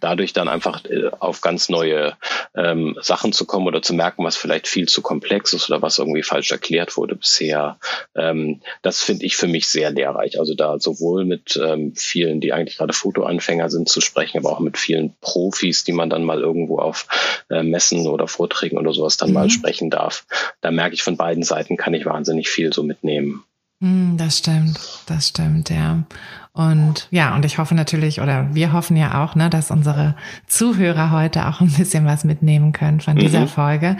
dadurch 0.00 0.32
dann 0.32 0.48
einfach 0.48 0.84
äh, 0.86 1.10
auf 1.20 1.40
ganz 1.40 1.68
neue 1.68 2.14
ähm, 2.54 2.96
Sachen 3.00 3.32
zu 3.32 3.46
kommen 3.46 3.66
oder 3.66 3.82
zu 3.82 3.94
merken, 3.94 4.24
was 4.24 4.36
vielleicht 4.36 4.66
viel 4.66 4.88
zu 4.88 5.02
komplex 5.02 5.52
ist 5.52 5.70
oder 5.70 5.82
was 5.82 5.98
irgendwie 5.98 6.22
falsch 6.22 6.50
erklärt 6.50 6.96
wurde 6.96 7.14
bisher. 7.14 7.78
Ähm, 8.16 8.60
das 8.82 9.02
finde 9.02 9.26
ich 9.26 9.36
für 9.36 9.46
mich 9.46 9.68
sehr 9.68 9.90
lehrreich. 9.90 10.38
Also 10.38 10.54
da 10.54 10.78
sowohl 10.78 11.24
mit 11.24 11.58
ähm, 11.62 11.94
vielen, 11.96 12.40
die 12.40 12.52
eigentlich 12.52 12.78
gerade 12.78 12.92
Fotoanfänger 12.92 13.70
sind, 13.70 13.88
zu 13.88 14.00
sprechen, 14.00 14.38
aber 14.38 14.52
auch 14.52 14.60
mit 14.60 14.78
vielen 14.78 15.14
Profis, 15.20 15.84
die 15.84 15.92
man 15.92 16.10
dann 16.10 16.24
mal 16.24 16.40
irgendwo 16.40 16.78
auf 16.78 17.06
äh, 17.50 17.62
Messen 17.62 18.06
oder 18.06 18.26
Vorträgen 18.26 18.78
oder 18.78 18.92
sowas 18.92 19.16
dann 19.16 19.28
mhm. 19.28 19.34
mal 19.34 19.50
sprechen 19.50 19.90
darf. 19.90 20.26
Da 20.60 20.70
merke 20.70 20.94
ich 20.94 21.02
von 21.02 21.16
beiden 21.16 21.42
Seiten 21.42 21.76
kann 21.76 21.94
ich 21.94 22.06
wahnsinnig 22.06 22.48
viel 22.48 22.72
so 22.72 22.82
mitnehmen. 22.82 23.44
Mm, 23.82 24.16
das 24.16 24.38
stimmt, 24.38 24.78
das 25.06 25.28
stimmt, 25.28 25.68
ja. 25.68 26.04
Und 26.52 27.08
ja, 27.10 27.34
und 27.34 27.44
ich 27.44 27.58
hoffe 27.58 27.74
natürlich, 27.74 28.20
oder 28.20 28.54
wir 28.54 28.72
hoffen 28.72 28.96
ja 28.96 29.24
auch, 29.24 29.34
ne, 29.34 29.50
dass 29.50 29.72
unsere 29.72 30.14
Zuhörer 30.46 31.10
heute 31.10 31.48
auch 31.48 31.60
ein 31.60 31.70
bisschen 31.72 32.04
was 32.04 32.22
mitnehmen 32.22 32.72
können 32.72 33.00
von 33.00 33.16
dieser 33.16 33.40
mhm. 33.40 33.48
Folge. 33.48 33.96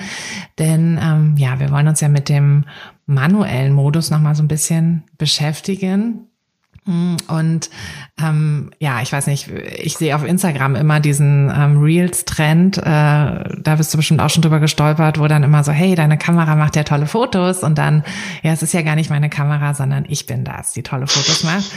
Denn 0.60 1.00
ähm, 1.02 1.34
ja, 1.36 1.58
wir 1.58 1.70
wollen 1.70 1.88
uns 1.88 2.00
ja 2.00 2.08
mit 2.08 2.28
dem 2.28 2.64
manuellen 3.06 3.72
Modus 3.72 4.10
nochmal 4.10 4.36
so 4.36 4.44
ein 4.44 4.48
bisschen 4.48 5.02
beschäftigen. 5.18 6.28
Mm, 6.84 7.16
und 7.28 7.70
ähm, 8.20 8.72
ja, 8.80 9.02
ich 9.02 9.12
weiß 9.12 9.28
nicht, 9.28 9.48
ich 9.48 9.96
sehe 9.96 10.16
auf 10.16 10.24
Instagram 10.24 10.74
immer 10.74 10.98
diesen 10.98 11.52
ähm, 11.54 11.80
Reels-Trend, 11.80 12.78
äh, 12.78 12.82
da 12.82 13.74
bist 13.76 13.94
du 13.94 13.98
bestimmt 13.98 14.20
auch 14.20 14.30
schon 14.30 14.42
drüber 14.42 14.58
gestolpert, 14.58 15.18
wo 15.18 15.28
dann 15.28 15.44
immer 15.44 15.62
so, 15.62 15.70
hey, 15.70 15.94
deine 15.94 16.18
Kamera 16.18 16.56
macht 16.56 16.74
ja 16.74 16.82
tolle 16.82 17.06
Fotos 17.06 17.62
und 17.62 17.78
dann, 17.78 18.02
ja, 18.42 18.52
es 18.52 18.62
ist 18.62 18.74
ja 18.74 18.82
gar 18.82 18.96
nicht 18.96 19.10
meine 19.10 19.30
Kamera, 19.30 19.74
sondern 19.74 20.06
ich 20.08 20.26
bin 20.26 20.44
das, 20.44 20.72
die 20.72 20.82
tolle 20.82 21.06
Fotos 21.06 21.44
macht. 21.44 21.70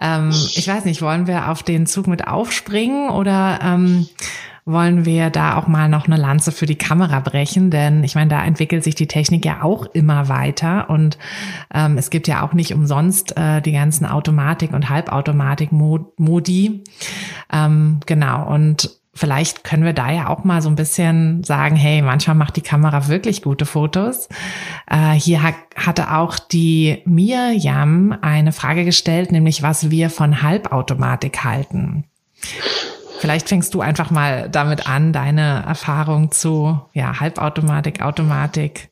Ähm, 0.00 0.30
ich 0.30 0.68
weiß 0.68 0.84
nicht, 0.84 1.02
wollen 1.02 1.26
wir 1.26 1.48
auf 1.48 1.64
den 1.64 1.86
Zug 1.86 2.06
mit 2.06 2.28
aufspringen 2.28 3.10
oder 3.10 3.58
ähm, 3.60 4.06
wollen 4.66 5.04
wir 5.04 5.28
da 5.30 5.56
auch 5.56 5.66
mal 5.66 5.88
noch 5.88 6.06
eine 6.06 6.16
Lanze 6.16 6.50
für 6.50 6.66
die 6.66 6.78
Kamera 6.78 7.20
brechen, 7.20 7.70
denn 7.70 8.02
ich 8.02 8.14
meine, 8.14 8.30
da 8.30 8.42
entwickelt 8.44 8.82
sich 8.82 8.94
die 8.94 9.06
Technik 9.06 9.44
ja 9.44 9.62
auch 9.62 9.86
immer 9.92 10.28
weiter 10.28 10.88
und 10.88 11.18
ähm, 11.72 11.98
es 11.98 12.08
gibt 12.08 12.28
ja 12.28 12.42
auch 12.42 12.54
nicht 12.54 12.72
umsonst 12.72 13.36
äh, 13.36 13.60
die 13.60 13.72
ganzen 13.72 14.06
Automatik- 14.06 14.72
und 14.72 14.88
Halbautomatik-Modi. 14.88 16.82
Ähm, 17.52 18.00
genau, 18.06 18.48
und 18.48 18.90
vielleicht 19.12 19.64
können 19.64 19.84
wir 19.84 19.92
da 19.92 20.10
ja 20.10 20.28
auch 20.28 20.44
mal 20.44 20.62
so 20.62 20.70
ein 20.70 20.76
bisschen 20.76 21.44
sagen, 21.44 21.76
hey, 21.76 22.00
manchmal 22.00 22.36
macht 22.36 22.56
die 22.56 22.62
Kamera 22.62 23.08
wirklich 23.08 23.42
gute 23.42 23.66
Fotos. 23.66 24.28
Äh, 24.86 25.12
hier 25.12 25.42
hat, 25.42 25.54
hatte 25.76 26.14
auch 26.14 26.38
die 26.38 27.02
Mirjam 27.04 28.16
eine 28.22 28.52
Frage 28.52 28.86
gestellt, 28.86 29.30
nämlich 29.30 29.62
was 29.62 29.90
wir 29.90 30.08
von 30.08 30.42
Halbautomatik 30.42 31.44
halten. 31.44 32.04
Vielleicht 33.24 33.48
fängst 33.48 33.72
du 33.72 33.80
einfach 33.80 34.10
mal 34.10 34.50
damit 34.50 34.86
an, 34.86 35.14
deine 35.14 35.64
Erfahrung 35.66 36.30
zu 36.30 36.78
ja, 36.92 37.20
Halbautomatik, 37.20 38.02
Automatik 38.02 38.90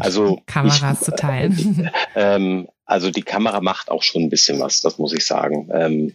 also 0.00 0.40
Kameras 0.46 0.98
ich, 1.00 1.04
zu 1.04 1.14
teilen. 1.14 1.90
Ähm, 2.16 2.66
also 2.86 3.10
die 3.10 3.22
Kamera 3.22 3.60
macht 3.60 3.90
auch 3.90 4.04
schon 4.04 4.22
ein 4.22 4.30
bisschen 4.30 4.60
was, 4.60 4.80
das 4.80 4.96
muss 4.98 5.12
ich 5.12 5.26
sagen. 5.26 5.68
Ähm, 5.74 6.14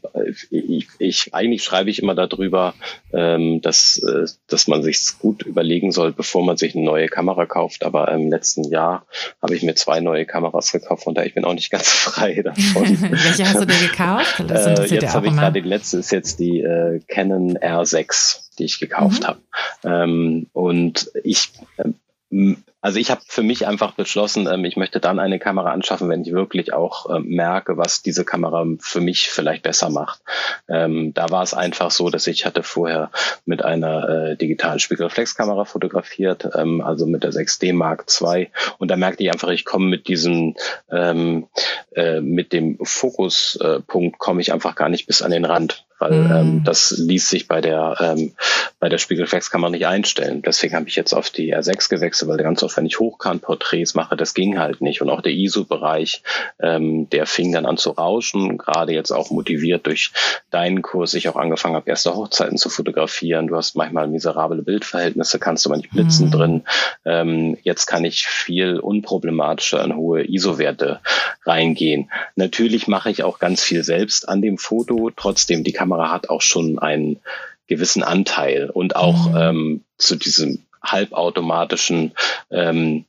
ich, 0.49 0.87
ich, 0.99 1.33
eigentlich 1.33 1.63
schreibe 1.63 1.89
ich 1.89 2.01
immer 2.01 2.15
darüber, 2.15 2.73
ähm, 3.11 3.59
dass, 3.61 4.01
äh, 4.01 4.25
dass 4.47 4.69
man 4.69 4.81
sich 4.81 5.19
gut 5.19 5.43
überlegen 5.43 5.91
soll, 5.91 6.13
bevor 6.13 6.45
man 6.45 6.55
sich 6.55 6.73
eine 6.73 6.85
neue 6.85 7.07
Kamera 7.07 7.45
kauft. 7.45 7.83
Aber 7.83 8.09
im 8.13 8.29
letzten 8.29 8.63
Jahr 8.63 9.05
habe 9.41 9.55
ich 9.55 9.63
mir 9.63 9.75
zwei 9.75 9.99
neue 9.99 10.25
Kameras 10.25 10.71
gekauft, 10.71 11.03
von 11.03 11.13
daher 11.13 11.27
ich 11.27 11.33
bin 11.33 11.43
auch 11.43 11.53
nicht 11.53 11.71
ganz 11.71 11.89
frei 11.89 12.41
davon. 12.41 13.01
Welche 13.11 13.49
hast 13.49 13.59
du 13.59 13.65
dir 13.65 13.87
gekauft? 13.89 14.43
Das 14.47 14.65
äh, 14.65 14.95
jetzt 14.95 15.13
habe 15.13 15.27
ich 15.27 15.33
gerade 15.33 15.61
die 15.61 15.67
letzte 15.67 15.97
ist 15.97 16.11
jetzt 16.11 16.39
die 16.39 16.61
äh, 16.61 17.01
Canon 17.09 17.57
R6, 17.57 18.57
die 18.57 18.63
ich 18.63 18.79
gekauft 18.79 19.23
mhm. 19.23 19.27
habe. 19.27 19.41
Ähm, 19.83 20.47
und 20.53 21.11
ich 21.25 21.51
äh, 21.77 22.55
also 22.81 22.99
ich 22.99 23.11
habe 23.11 23.21
für 23.25 23.43
mich 23.43 23.67
einfach 23.67 23.93
beschlossen, 23.93 24.47
ähm, 24.51 24.65
ich 24.65 24.75
möchte 24.75 24.99
dann 24.99 25.19
eine 25.19 25.39
Kamera 25.39 25.71
anschaffen, 25.71 26.09
wenn 26.09 26.23
ich 26.23 26.33
wirklich 26.33 26.73
auch 26.73 27.15
ähm, 27.15 27.27
merke, 27.27 27.77
was 27.77 28.01
diese 28.01 28.25
Kamera 28.25 28.65
für 28.79 29.01
mich 29.01 29.29
vielleicht 29.29 29.63
besser 29.63 29.89
macht. 29.89 30.21
Ähm, 30.67 31.13
da 31.13 31.29
war 31.29 31.43
es 31.43 31.53
einfach 31.53 31.91
so, 31.91 32.09
dass 32.09 32.27
ich 32.27 32.45
hatte 32.45 32.63
vorher 32.63 33.11
mit 33.45 33.63
einer 33.63 34.09
äh, 34.09 34.35
digitalen 34.35 34.79
Spiegelreflexkamera 34.79 35.65
fotografiert, 35.65 36.49
ähm, 36.55 36.81
also 36.81 37.05
mit 37.05 37.23
der 37.23 37.31
6D 37.31 37.73
Mark 37.73 38.05
II. 38.19 38.49
Und 38.79 38.89
da 38.89 38.97
merkte 38.97 39.23
ich 39.23 39.31
einfach, 39.31 39.49
ich 39.49 39.65
komme 39.65 39.85
mit 39.85 40.07
diesem, 40.07 40.55
ähm, 40.91 41.47
äh, 41.95 42.19
mit 42.19 42.51
dem 42.51 42.79
Fokuspunkt 42.81 44.17
komme 44.17 44.41
ich 44.41 44.51
einfach 44.53 44.75
gar 44.75 44.89
nicht 44.89 45.05
bis 45.05 45.21
an 45.21 45.31
den 45.31 45.45
Rand 45.45 45.85
weil 46.01 46.13
mhm. 46.13 46.31
ähm, 46.31 46.63
das 46.63 46.91
ließ 46.97 47.29
sich 47.29 47.47
bei 47.47 47.61
der 47.61 47.95
ähm, 47.99 48.33
bei 48.79 48.89
der 48.89 48.97
Spiegelreflexkamera 48.97 49.69
nicht 49.69 49.85
einstellen. 49.85 50.41
Deswegen 50.41 50.75
habe 50.75 50.89
ich 50.89 50.95
jetzt 50.95 51.13
auf 51.13 51.29
die 51.29 51.55
R6 51.55 51.89
gewechselt, 51.89 52.29
weil 52.29 52.37
ganz 52.37 52.63
oft, 52.71 52.77
wenn 52.77 52.85
ich 52.85 52.99
Hochkant-Porträts 52.99 53.95
mache, 53.95 54.15
das 54.15 54.33
ging 54.33 54.57
halt 54.57 54.81
nicht. 54.81 55.01
Und 55.01 55.09
auch 55.09 55.21
der 55.21 55.33
ISO-Bereich, 55.33 56.23
ähm, 56.59 57.09
der 57.09 57.25
fing 57.25 57.51
dann 57.51 57.65
an 57.65 57.77
zu 57.77 57.91
rauschen. 57.91 58.57
Gerade 58.57 58.93
jetzt 58.93 59.11
auch 59.11 59.29
motiviert 59.31 59.85
durch 59.85 60.11
deinen 60.49 60.81
Kurs, 60.81 61.13
ich 61.13 61.29
auch 61.29 61.35
angefangen 61.35 61.75
habe, 61.75 61.89
erste 61.89 62.15
Hochzeiten 62.15 62.57
zu 62.57 62.69
fotografieren. 62.69 63.47
Du 63.47 63.55
hast 63.55 63.75
manchmal 63.75 64.07
miserable 64.07 64.61
Bildverhältnisse, 64.63 65.39
kannst 65.39 65.65
du 65.65 65.69
mal 65.69 65.77
nicht 65.77 65.91
blitzen 65.91 66.27
mhm. 66.27 66.31
drin. 66.31 66.63
Ähm, 67.05 67.57
jetzt 67.63 67.85
kann 67.87 68.05
ich 68.05 68.27
viel 68.27 68.79
unproblematischer 68.79 69.83
in 69.83 69.95
hohe 69.95 70.23
ISO-Werte 70.23 70.99
reingehen. 71.45 72.09
Natürlich 72.35 72.87
mache 72.87 73.11
ich 73.11 73.23
auch 73.23 73.39
ganz 73.39 73.63
viel 73.63 73.83
selbst 73.83 74.29
an 74.29 74.41
dem 74.41 74.57
Foto. 74.57 75.11
Trotzdem, 75.15 75.63
die 75.63 75.73
Kamera 75.73 76.11
hat 76.11 76.29
auch 76.29 76.41
schon 76.41 76.79
einen 76.79 77.19
gewissen 77.67 78.03
Anteil 78.03 78.69
und 78.69 78.95
auch 78.95 79.29
mhm. 79.29 79.37
ähm, 79.37 79.83
zu 79.97 80.15
diesem 80.15 80.63
halbautomatischen 80.83 82.13
ähm, 82.49 83.05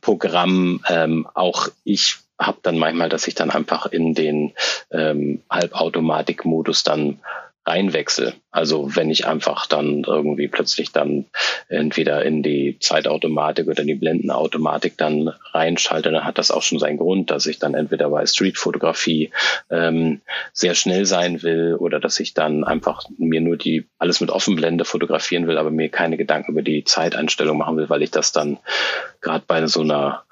Programm 0.00 0.82
ähm, 0.88 1.26
auch 1.34 1.68
ich 1.84 2.16
habe 2.38 2.58
dann 2.62 2.78
manchmal, 2.78 3.08
dass 3.08 3.26
ich 3.26 3.34
dann 3.34 3.50
einfach 3.50 3.86
in 3.86 4.14
den 4.14 4.52
ähm, 4.92 5.42
Halbautomatikmodus 5.50 6.84
dann 6.84 7.18
reinwechsel. 7.68 8.34
Also 8.50 8.96
wenn 8.96 9.10
ich 9.10 9.26
einfach 9.26 9.66
dann 9.66 10.04
irgendwie 10.04 10.48
plötzlich 10.48 10.90
dann 10.90 11.26
entweder 11.68 12.24
in 12.24 12.42
die 12.42 12.78
Zeitautomatik 12.80 13.68
oder 13.68 13.82
in 13.82 13.86
die 13.86 13.94
Blendenautomatik 13.94 14.96
dann 14.96 15.28
reinschalte, 15.52 16.10
dann 16.10 16.24
hat 16.24 16.38
das 16.38 16.50
auch 16.50 16.62
schon 16.62 16.78
seinen 16.78 16.96
Grund, 16.96 17.30
dass 17.30 17.46
ich 17.46 17.58
dann 17.58 17.74
entweder 17.74 18.10
bei 18.10 18.24
Streetfotografie 18.26 19.30
ähm, 19.70 20.20
sehr 20.52 20.74
schnell 20.74 21.04
sein 21.04 21.42
will 21.42 21.76
oder 21.78 22.00
dass 22.00 22.18
ich 22.18 22.34
dann 22.34 22.64
einfach 22.64 23.04
mir 23.18 23.40
nur 23.40 23.56
die 23.56 23.86
alles 23.98 24.20
mit 24.20 24.30
Offenblende 24.30 24.84
fotografieren 24.84 25.46
will, 25.46 25.58
aber 25.58 25.70
mir 25.70 25.90
keine 25.90 26.16
Gedanken 26.16 26.52
über 26.52 26.62
die 26.62 26.84
Zeiteinstellung 26.84 27.58
machen 27.58 27.76
will, 27.76 27.90
weil 27.90 28.02
ich 28.02 28.10
das 28.10 28.32
dann 28.32 28.58
gerade 29.20 29.44
bei 29.46 29.66
so 29.66 29.82
einer 29.82 30.24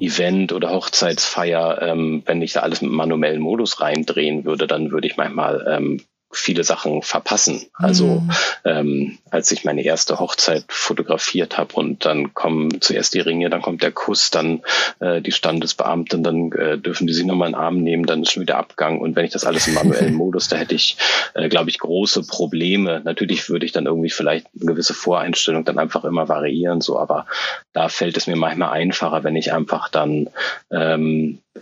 Event 0.00 0.52
oder 0.52 0.70
Hochzeitsfeier, 0.70 1.82
ähm, 1.82 2.22
wenn 2.26 2.42
ich 2.42 2.52
da 2.52 2.60
alles 2.60 2.80
mit 2.82 2.90
manuellen 2.90 3.40
Modus 3.40 3.80
reindrehen 3.80 4.44
würde, 4.44 4.66
dann 4.66 4.90
würde 4.90 5.06
ich 5.06 5.16
manchmal 5.16 5.66
ähm, 5.68 6.00
viele 6.36 6.64
Sachen 6.64 7.02
verpassen. 7.02 7.66
Also 7.74 8.20
mhm. 8.20 8.30
ähm, 8.64 9.18
als 9.30 9.50
ich 9.52 9.64
meine 9.64 9.82
erste 9.82 10.18
Hochzeit 10.18 10.64
fotografiert 10.68 11.58
habe 11.58 11.74
und 11.74 12.04
dann 12.04 12.34
kommen 12.34 12.80
zuerst 12.80 13.14
die 13.14 13.20
Ringe, 13.20 13.50
dann 13.50 13.62
kommt 13.62 13.82
der 13.82 13.92
Kuss, 13.92 14.30
dann 14.30 14.62
äh, 15.00 15.20
die 15.20 15.32
Standesbeamten, 15.32 16.22
dann 16.22 16.52
äh, 16.52 16.78
dürfen 16.78 17.06
die 17.06 17.12
sich 17.12 17.24
nochmal 17.24 17.48
in 17.48 17.54
den 17.54 17.60
Arm 17.60 17.76
nehmen, 17.82 18.06
dann 18.06 18.22
ist 18.22 18.32
schon 18.32 18.42
wieder 18.42 18.58
Abgang. 18.58 19.00
Und 19.00 19.16
wenn 19.16 19.24
ich 19.24 19.32
das 19.32 19.44
alles 19.44 19.66
im 19.66 19.74
manuellen 19.74 20.14
Modus, 20.24 20.48
da 20.48 20.56
hätte 20.56 20.74
ich, 20.74 20.96
äh, 21.34 21.48
glaube 21.48 21.70
ich, 21.70 21.78
große 21.78 22.26
Probleme. 22.26 23.00
Natürlich 23.04 23.48
würde 23.48 23.66
ich 23.66 23.72
dann 23.72 23.86
irgendwie 23.86 24.10
vielleicht 24.10 24.46
eine 24.54 24.72
gewisse 24.72 24.94
Voreinstellung 24.94 25.64
dann 25.64 25.78
einfach 25.78 26.04
immer 26.04 26.28
variieren, 26.28 26.80
so, 26.80 26.98
aber 26.98 27.26
da 27.72 27.88
fällt 27.88 28.16
es 28.16 28.26
mir 28.26 28.36
manchmal 28.36 28.70
einfacher, 28.70 29.24
wenn 29.24 29.36
ich 29.36 29.52
einfach 29.52 29.88
dann 29.88 30.28
ähm, 30.70 31.38
äh, 31.54 31.60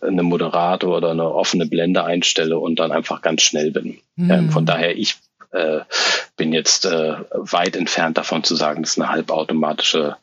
eine 0.00 0.22
Moderator 0.22 0.96
oder 0.96 1.10
eine 1.10 1.32
offene 1.32 1.66
Blende 1.66 2.04
einstelle 2.04 2.58
und 2.58 2.78
dann 2.78 2.92
einfach 2.92 3.22
ganz 3.22 3.42
schnell 3.42 3.70
bin. 3.70 3.98
Mhm. 4.16 4.30
Ähm, 4.30 4.50
von 4.50 4.66
daher, 4.66 4.96
ich 4.96 5.16
äh, 5.52 5.80
bin 6.36 6.52
jetzt 6.52 6.84
äh, 6.84 7.14
weit 7.32 7.76
entfernt 7.76 8.18
davon 8.18 8.44
zu 8.44 8.56
sagen, 8.56 8.82
dass 8.82 8.98
eine 8.98 9.08
halbautomatische 9.08 10.16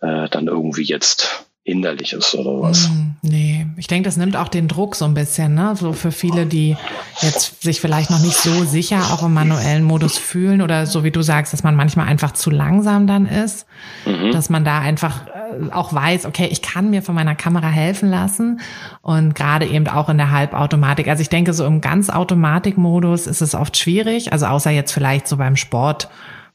äh, 0.00 0.28
dann 0.28 0.46
irgendwie 0.46 0.84
jetzt 0.84 1.46
hinderlich 1.62 2.14
ist 2.14 2.34
oder 2.34 2.62
was. 2.62 2.88
Mm, 2.88 3.16
nee, 3.22 3.66
ich 3.76 3.86
denke, 3.86 4.08
das 4.08 4.16
nimmt 4.16 4.34
auch 4.34 4.48
den 4.48 4.66
Druck 4.66 4.96
so 4.96 5.04
ein 5.04 5.12
bisschen, 5.12 5.54
ne? 5.54 5.74
So 5.76 5.92
für 5.92 6.10
viele, 6.10 6.46
die 6.46 6.76
jetzt 7.20 7.62
sich 7.62 7.80
vielleicht 7.80 8.10
noch 8.10 8.20
nicht 8.20 8.36
so 8.36 8.64
sicher 8.64 8.98
auch 9.12 9.22
im 9.22 9.34
manuellen 9.34 9.84
Modus 9.84 10.16
fühlen 10.16 10.62
oder 10.62 10.86
so 10.86 11.04
wie 11.04 11.10
du 11.10 11.20
sagst, 11.20 11.52
dass 11.52 11.62
man 11.62 11.76
manchmal 11.76 12.08
einfach 12.08 12.32
zu 12.32 12.50
langsam 12.50 13.06
dann 13.06 13.26
ist, 13.26 13.66
mhm. 14.06 14.32
dass 14.32 14.48
man 14.48 14.64
da 14.64 14.80
einfach 14.80 15.26
äh, 15.26 15.70
auch 15.70 15.92
weiß, 15.92 16.24
okay, 16.24 16.48
ich 16.50 16.62
kann 16.62 16.88
mir 16.88 17.02
von 17.02 17.14
meiner 17.14 17.34
Kamera 17.34 17.68
helfen 17.68 18.08
lassen 18.08 18.60
und 19.02 19.34
gerade 19.34 19.66
eben 19.66 19.86
auch 19.86 20.08
in 20.08 20.16
der 20.16 20.30
Halbautomatik. 20.30 21.08
Also 21.08 21.20
ich 21.20 21.28
denke, 21.28 21.52
so 21.52 21.66
im 21.66 21.82
ganz 21.82 22.08
Automatikmodus 22.08 23.26
ist 23.26 23.42
es 23.42 23.54
oft 23.54 23.76
schwierig, 23.76 24.32
also 24.32 24.46
außer 24.46 24.70
jetzt 24.70 24.92
vielleicht 24.92 25.28
so 25.28 25.36
beim 25.36 25.56
Sport 25.56 26.08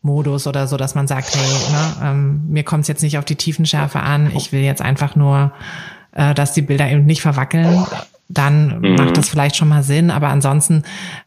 Modus 0.05 0.47
oder 0.47 0.67
so, 0.67 0.77
dass 0.77 0.95
man 0.95 1.07
sagt, 1.07 1.35
hey, 1.35 1.71
ne, 1.71 1.95
ähm, 2.03 2.41
mir 2.47 2.63
kommt 2.63 2.83
es 2.83 2.87
jetzt 2.87 3.01
nicht 3.01 3.17
auf 3.17 3.25
die 3.25 3.35
Tiefenschärfe 3.35 3.99
an, 3.99 4.31
ich 4.35 4.51
will 4.51 4.61
jetzt 4.61 4.81
einfach 4.81 5.15
nur, 5.15 5.51
äh, 6.13 6.33
dass 6.33 6.53
die 6.53 6.61
Bilder 6.61 6.89
eben 6.89 7.05
nicht 7.05 7.21
verwackeln, 7.21 7.85
dann 8.29 8.79
mhm. 8.79 8.95
macht 8.95 9.17
das 9.17 9.29
vielleicht 9.29 9.55
schon 9.55 9.67
mal 9.67 9.83
Sinn. 9.83 10.11
Aber 10.11 10.29
ansonsten 10.29 10.83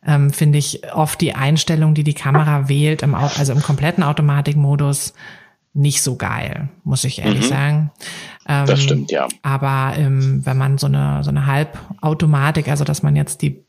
ähm, 0.07 0.33
finde 0.33 0.59
ich 0.59 0.81
oft 0.95 1.21
die 1.21 1.35
Einstellung, 1.35 1.95
die 1.95 2.05
die 2.05 2.15
Kamera 2.15 2.69
wählt, 2.69 3.03
im, 3.03 3.15
also 3.15 3.53
im 3.53 3.63
kompletten 3.63 4.03
Automatikmodus, 4.03 5.13
nicht 5.75 6.03
so 6.03 6.17
geil, 6.17 6.71
muss 6.83 7.05
ich 7.05 7.21
ehrlich 7.21 7.45
mhm. 7.45 7.49
sagen. 7.49 7.91
Ähm, 8.49 8.67
das 8.67 8.83
stimmt, 8.83 9.11
ja. 9.11 9.29
Aber 9.43 9.97
ähm, 9.97 10.45
wenn 10.45 10.57
man 10.57 10.79
so 10.79 10.87
eine, 10.87 11.23
so 11.23 11.31
eine 11.31 11.47
Halbautomatik, 11.47 12.69
also 12.69 12.85
dass 12.85 13.03
man 13.03 13.15
jetzt 13.17 13.43
die 13.43 13.65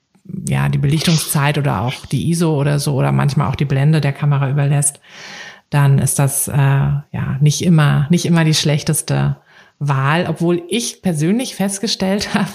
ja, 0.48 0.70
die 0.70 0.78
Belichtungszeit 0.78 1.58
oder 1.58 1.82
auch 1.82 2.06
die 2.06 2.30
ISO 2.30 2.60
oder 2.60 2.80
so 2.80 2.96
oder 2.96 3.12
manchmal 3.12 3.48
auch 3.48 3.56
die 3.56 3.66
Blende 3.66 4.02
der 4.02 4.14
Kamera 4.14 4.50
überlässt, 4.50 5.00
dann 5.70 6.00
ist 6.00 6.20
das 6.20 6.48
äh, 6.48 6.54
ja 6.54 7.38
nicht 7.40 7.64
immer, 7.64 8.08
nicht 8.10 8.26
immer 8.26 8.44
die 8.44 8.56
schlechteste 8.56 9.38
Wahl, 9.82 10.26
obwohl 10.28 10.62
ich 10.68 11.02
persönlich 11.02 11.56
festgestellt 11.56 12.34
habe, 12.34 12.50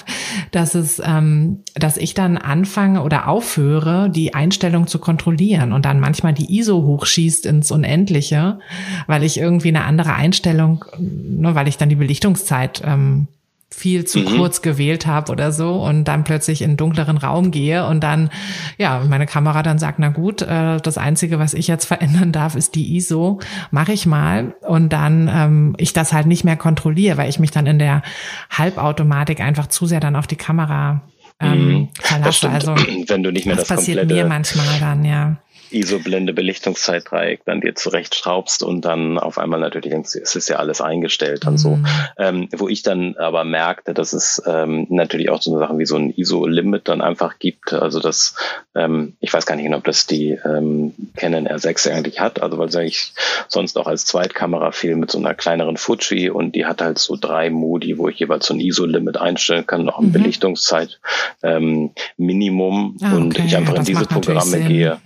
dass 0.50 0.74
es, 0.74 1.00
ähm, 1.04 1.62
dass 1.74 1.96
ich 1.96 2.14
dann 2.14 2.36
anfange 2.36 3.02
oder 3.02 3.28
aufhöre, 3.28 4.10
die 4.10 4.34
Einstellung 4.34 4.86
zu 4.86 4.98
kontrollieren 4.98 5.72
und 5.72 5.86
dann 5.86 6.00
manchmal 6.00 6.34
die 6.34 6.58
ISO 6.58 6.82
hochschießt 6.82 7.46
ins 7.46 7.70
Unendliche, 7.70 8.58
weil 9.06 9.22
ich 9.22 9.38
irgendwie 9.38 9.68
eine 9.68 9.84
andere 9.84 10.14
Einstellung, 10.14 10.84
nur 10.98 11.54
weil 11.54 11.66
ich 11.66 11.78
dann 11.78 11.88
die 11.88 11.96
Belichtungszeit 11.96 12.82
ähm, 12.84 13.28
viel 13.74 14.04
zu 14.04 14.20
mhm. 14.20 14.36
kurz 14.36 14.62
gewählt 14.62 15.06
habe 15.06 15.30
oder 15.30 15.52
so 15.52 15.82
und 15.82 16.04
dann 16.04 16.24
plötzlich 16.24 16.62
in 16.62 16.70
einen 16.70 16.76
dunkleren 16.76 17.16
Raum 17.16 17.50
gehe 17.50 17.86
und 17.86 18.02
dann, 18.02 18.30
ja, 18.78 19.02
meine 19.08 19.26
Kamera 19.26 19.62
dann 19.62 19.78
sagt, 19.78 19.98
na 19.98 20.08
gut, 20.08 20.42
äh, 20.42 20.78
das 20.80 20.98
Einzige, 20.98 21.38
was 21.38 21.54
ich 21.54 21.66
jetzt 21.66 21.84
verändern 21.94 22.32
darf, 22.32 22.54
ist 22.54 22.74
die 22.74 22.96
ISO, 22.96 23.40
mache 23.70 23.92
ich 23.92 24.06
mal 24.06 24.54
und 24.62 24.92
dann 24.92 25.30
ähm, 25.32 25.74
ich 25.78 25.92
das 25.92 26.12
halt 26.12 26.26
nicht 26.26 26.44
mehr 26.44 26.56
kontrolliere, 26.56 27.16
weil 27.16 27.28
ich 27.28 27.38
mich 27.38 27.50
dann 27.50 27.66
in 27.66 27.78
der 27.78 28.02
Halbautomatik 28.50 29.40
einfach 29.40 29.66
zu 29.66 29.86
sehr 29.86 30.00
dann 30.00 30.16
auf 30.16 30.26
die 30.26 30.36
Kamera 30.36 31.02
ähm, 31.40 31.68
mhm. 31.68 31.88
verlasse. 32.00 32.48
Also 32.50 32.74
wenn 33.08 33.22
du 33.22 33.32
nicht 33.32 33.46
mehr 33.46 33.56
das, 33.56 33.68
das 33.68 33.78
passiert 33.78 34.06
mir 34.06 34.24
manchmal 34.26 34.78
dann, 34.80 35.04
ja. 35.04 35.36
ISO-Blende 35.74 36.32
Belichtungszeitdreieck 36.32 37.44
dann 37.44 37.60
dir 37.60 37.74
zurechtschraubst 37.74 38.62
und 38.62 38.84
dann 38.84 39.18
auf 39.18 39.38
einmal 39.38 39.60
natürlich 39.60 39.90
denkst, 39.90 40.14
es 40.14 40.36
ist 40.36 40.48
ja 40.48 40.56
alles 40.56 40.80
eingestellt 40.80 41.46
und 41.46 41.54
mhm. 41.54 41.58
so. 41.58 41.78
Ähm, 42.18 42.48
wo 42.56 42.68
ich 42.68 42.82
dann 42.82 43.16
aber 43.16 43.44
merkte, 43.44 43.94
dass 43.94 44.12
es 44.12 44.42
ähm, 44.46 44.86
natürlich 44.90 45.30
auch 45.30 45.42
so 45.42 45.50
eine 45.50 45.60
Sachen 45.60 45.78
wie 45.78 45.86
so 45.86 45.96
ein 45.96 46.10
ISO-Limit 46.10 46.88
dann 46.88 47.00
einfach 47.00 47.38
gibt, 47.38 47.72
also 47.72 48.00
dass 48.00 48.36
ähm, 48.74 49.14
ich 49.20 49.32
weiß 49.32 49.46
gar 49.46 49.56
nicht 49.56 49.64
genau, 49.64 49.78
ob 49.78 49.84
das 49.84 50.06
die 50.06 50.38
ähm, 50.44 50.94
Canon 51.16 51.48
R6 51.48 51.90
eigentlich 51.90 52.20
hat, 52.20 52.42
also 52.42 52.58
weil 52.58 52.68
eigentlich 52.76 53.12
sonst 53.48 53.78
auch 53.78 53.86
als 53.86 54.04
Zweitkamera 54.04 54.72
viel 54.72 54.96
mit 54.96 55.10
so 55.10 55.18
einer 55.18 55.34
kleineren 55.34 55.76
Fuji 55.76 56.30
und 56.30 56.54
die 56.54 56.66
hat 56.66 56.80
halt 56.80 56.98
so 56.98 57.16
drei 57.16 57.50
Modi, 57.50 57.98
wo 57.98 58.08
ich 58.08 58.18
jeweils 58.18 58.46
so 58.46 58.54
ein 58.54 58.60
ISO-Limit 58.60 59.16
einstellen 59.16 59.66
kann, 59.66 59.84
noch 59.84 59.98
ein 59.98 60.06
mhm. 60.06 60.12
Belichtungszeit 60.12 61.00
ähm, 61.42 61.90
Minimum 62.16 62.96
ah, 63.02 63.06
okay. 63.06 63.16
und 63.16 63.38
ich 63.38 63.56
einfach 63.56 63.74
ja, 63.74 63.80
in 63.80 63.84
diese 63.84 64.06
Programme 64.06 64.60
gehe. 64.60 65.00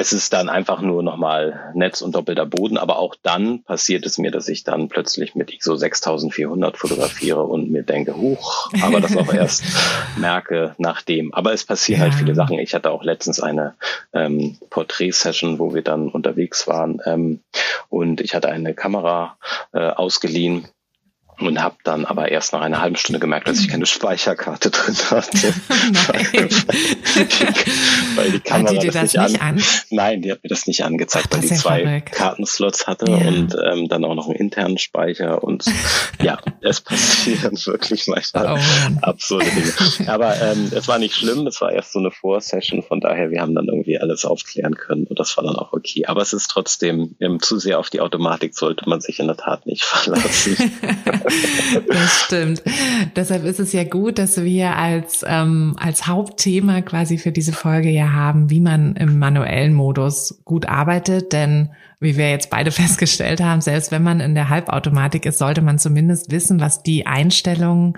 Es 0.00 0.14
ist 0.14 0.32
dann 0.32 0.48
einfach 0.48 0.80
nur 0.80 1.02
nochmal 1.02 1.72
Netz 1.74 2.00
und 2.00 2.14
doppelter 2.14 2.46
Boden, 2.46 2.78
aber 2.78 2.98
auch 2.98 3.14
dann 3.22 3.62
passiert 3.64 4.06
es 4.06 4.16
mir, 4.16 4.30
dass 4.30 4.48
ich 4.48 4.64
dann 4.64 4.88
plötzlich 4.88 5.34
mit 5.34 5.52
ISO 5.52 5.76
6400 5.76 6.78
fotografiere 6.78 7.44
und 7.44 7.70
mir 7.70 7.82
denke, 7.82 8.16
huch, 8.16 8.70
aber 8.80 9.02
das 9.02 9.14
auch 9.14 9.30
erst 9.34 9.62
merke 10.16 10.74
nachdem. 10.78 11.34
Aber 11.34 11.52
es 11.52 11.66
passieren 11.66 12.00
halt 12.00 12.12
ja. 12.12 12.16
halt 12.16 12.24
viele 12.24 12.34
Sachen. 12.34 12.58
Ich 12.58 12.72
hatte 12.72 12.92
auch 12.92 13.04
letztens 13.04 13.40
eine 13.40 13.74
ähm, 14.14 14.56
Porträt-Session, 14.70 15.58
wo 15.58 15.74
wir 15.74 15.82
dann 15.82 16.08
unterwegs 16.08 16.66
waren 16.66 17.02
ähm, 17.04 17.40
und 17.90 18.22
ich 18.22 18.34
hatte 18.34 18.48
eine 18.48 18.72
Kamera 18.72 19.36
äh, 19.74 19.80
ausgeliehen 19.80 20.66
und 21.40 21.62
habe 21.62 21.76
dann 21.84 22.04
aber 22.04 22.30
erst 22.30 22.52
nach 22.52 22.60
einer 22.60 22.80
halben 22.80 22.96
Stunde 22.96 23.20
gemerkt, 23.20 23.48
dass 23.48 23.60
ich 23.60 23.68
keine 23.68 23.86
Speicherkarte 24.00 24.70
drin 24.70 24.96
hatte. 25.10 25.54
Nein. 25.92 26.48
weil 28.16 28.30
die 28.32 28.40
Kamera 28.40 28.74
hat 28.74 28.82
die 28.82 28.86
das, 28.88 29.12
das 29.12 29.32
nicht, 29.32 29.42
an, 29.42 29.56
an, 29.56 29.62
Nein, 29.90 30.22
die 30.22 30.32
hat 30.32 30.42
mir 30.42 30.48
das 30.48 30.66
nicht 30.66 30.84
angezeigt, 30.84 31.28
Ach, 31.30 31.36
weil 31.36 31.40
die 31.48 31.54
zwei 31.54 31.82
verrückt. 31.82 32.12
Kartenslots 32.12 32.86
hatte 32.86 33.10
ja. 33.10 33.16
und 33.16 33.56
ähm, 33.64 33.88
dann 33.88 34.04
auch 34.04 34.14
noch 34.14 34.26
einen 34.26 34.36
internen 34.36 34.78
Speicher 34.78 35.42
und 35.42 35.64
ja, 36.22 36.38
es 36.60 36.80
passieren 36.80 37.58
wirklich 37.64 38.06
manchmal 38.06 38.58
oh, 38.58 38.98
absurde 39.02 39.46
Dinge. 39.46 40.10
Aber 40.10 40.40
ähm, 40.40 40.70
es 40.74 40.88
war 40.88 40.98
nicht 40.98 41.14
schlimm, 41.14 41.46
es 41.46 41.60
war 41.60 41.72
erst 41.72 41.92
so 41.92 41.98
eine 41.98 42.10
Vorsession, 42.10 42.82
von 42.82 43.00
daher 43.00 43.30
wir 43.30 43.40
haben 43.40 43.54
dann 43.54 43.66
irgendwie 43.66 43.98
alles 43.98 44.24
aufklären 44.24 44.74
können 44.74 45.06
und 45.06 45.18
das 45.18 45.36
war 45.36 45.44
dann 45.44 45.56
auch 45.56 45.72
okay. 45.72 46.06
Aber 46.06 46.22
es 46.22 46.32
ist 46.32 46.48
trotzdem 46.48 47.16
ähm, 47.20 47.40
zu 47.40 47.58
sehr 47.58 47.78
auf 47.78 47.90
die 47.90 48.00
Automatik 48.00 48.54
sollte 48.54 48.88
man 48.88 49.00
sich 49.00 49.18
in 49.20 49.26
der 49.26 49.36
Tat 49.36 49.66
nicht 49.66 49.84
verlassen. 49.84 50.56
Das 51.88 52.20
stimmt. 52.22 52.62
Deshalb 53.16 53.44
ist 53.44 53.60
es 53.60 53.72
ja 53.72 53.84
gut, 53.84 54.18
dass 54.18 54.42
wir 54.42 54.76
als, 54.76 55.24
ähm, 55.26 55.76
als 55.78 56.06
Hauptthema 56.06 56.82
quasi 56.82 57.18
für 57.18 57.32
diese 57.32 57.52
Folge 57.52 57.90
ja 57.90 58.12
haben, 58.12 58.50
wie 58.50 58.60
man 58.60 58.96
im 58.96 59.18
manuellen 59.18 59.74
Modus 59.74 60.40
gut 60.44 60.66
arbeitet, 60.66 61.32
denn 61.32 61.70
wie 62.00 62.16
wir 62.16 62.30
jetzt 62.30 62.50
beide 62.50 62.70
festgestellt 62.70 63.40
haben, 63.40 63.60
selbst 63.60 63.92
wenn 63.92 64.02
man 64.02 64.20
in 64.20 64.34
der 64.34 64.48
Halbautomatik 64.48 65.26
ist, 65.26 65.38
sollte 65.38 65.62
man 65.62 65.78
zumindest 65.78 66.32
wissen, 66.32 66.60
was 66.60 66.82
die 66.82 67.06
Einstellungen, 67.06 67.94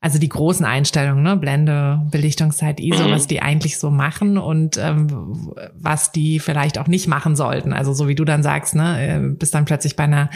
also 0.00 0.18
die 0.18 0.28
großen 0.28 0.64
Einstellungen, 0.64 1.22
ne, 1.22 1.36
Blende, 1.36 2.02
Belichtungszeit, 2.10 2.80
ISO, 2.80 3.08
mhm. 3.08 3.12
was 3.12 3.26
die 3.26 3.40
eigentlich 3.40 3.78
so 3.78 3.90
machen 3.90 4.38
und 4.38 4.76
ähm, 4.76 5.52
was 5.74 6.12
die 6.12 6.38
vielleicht 6.38 6.78
auch 6.78 6.86
nicht 6.86 7.08
machen 7.08 7.34
sollten. 7.34 7.72
Also 7.72 7.94
so 7.94 8.08
wie 8.08 8.14
du 8.14 8.24
dann 8.24 8.42
sagst, 8.42 8.74
ne, 8.74 9.00
äh, 9.00 9.18
bist 9.18 9.54
dann 9.54 9.64
plötzlich 9.64 9.96
bei 9.96 10.04
einer 10.04 10.30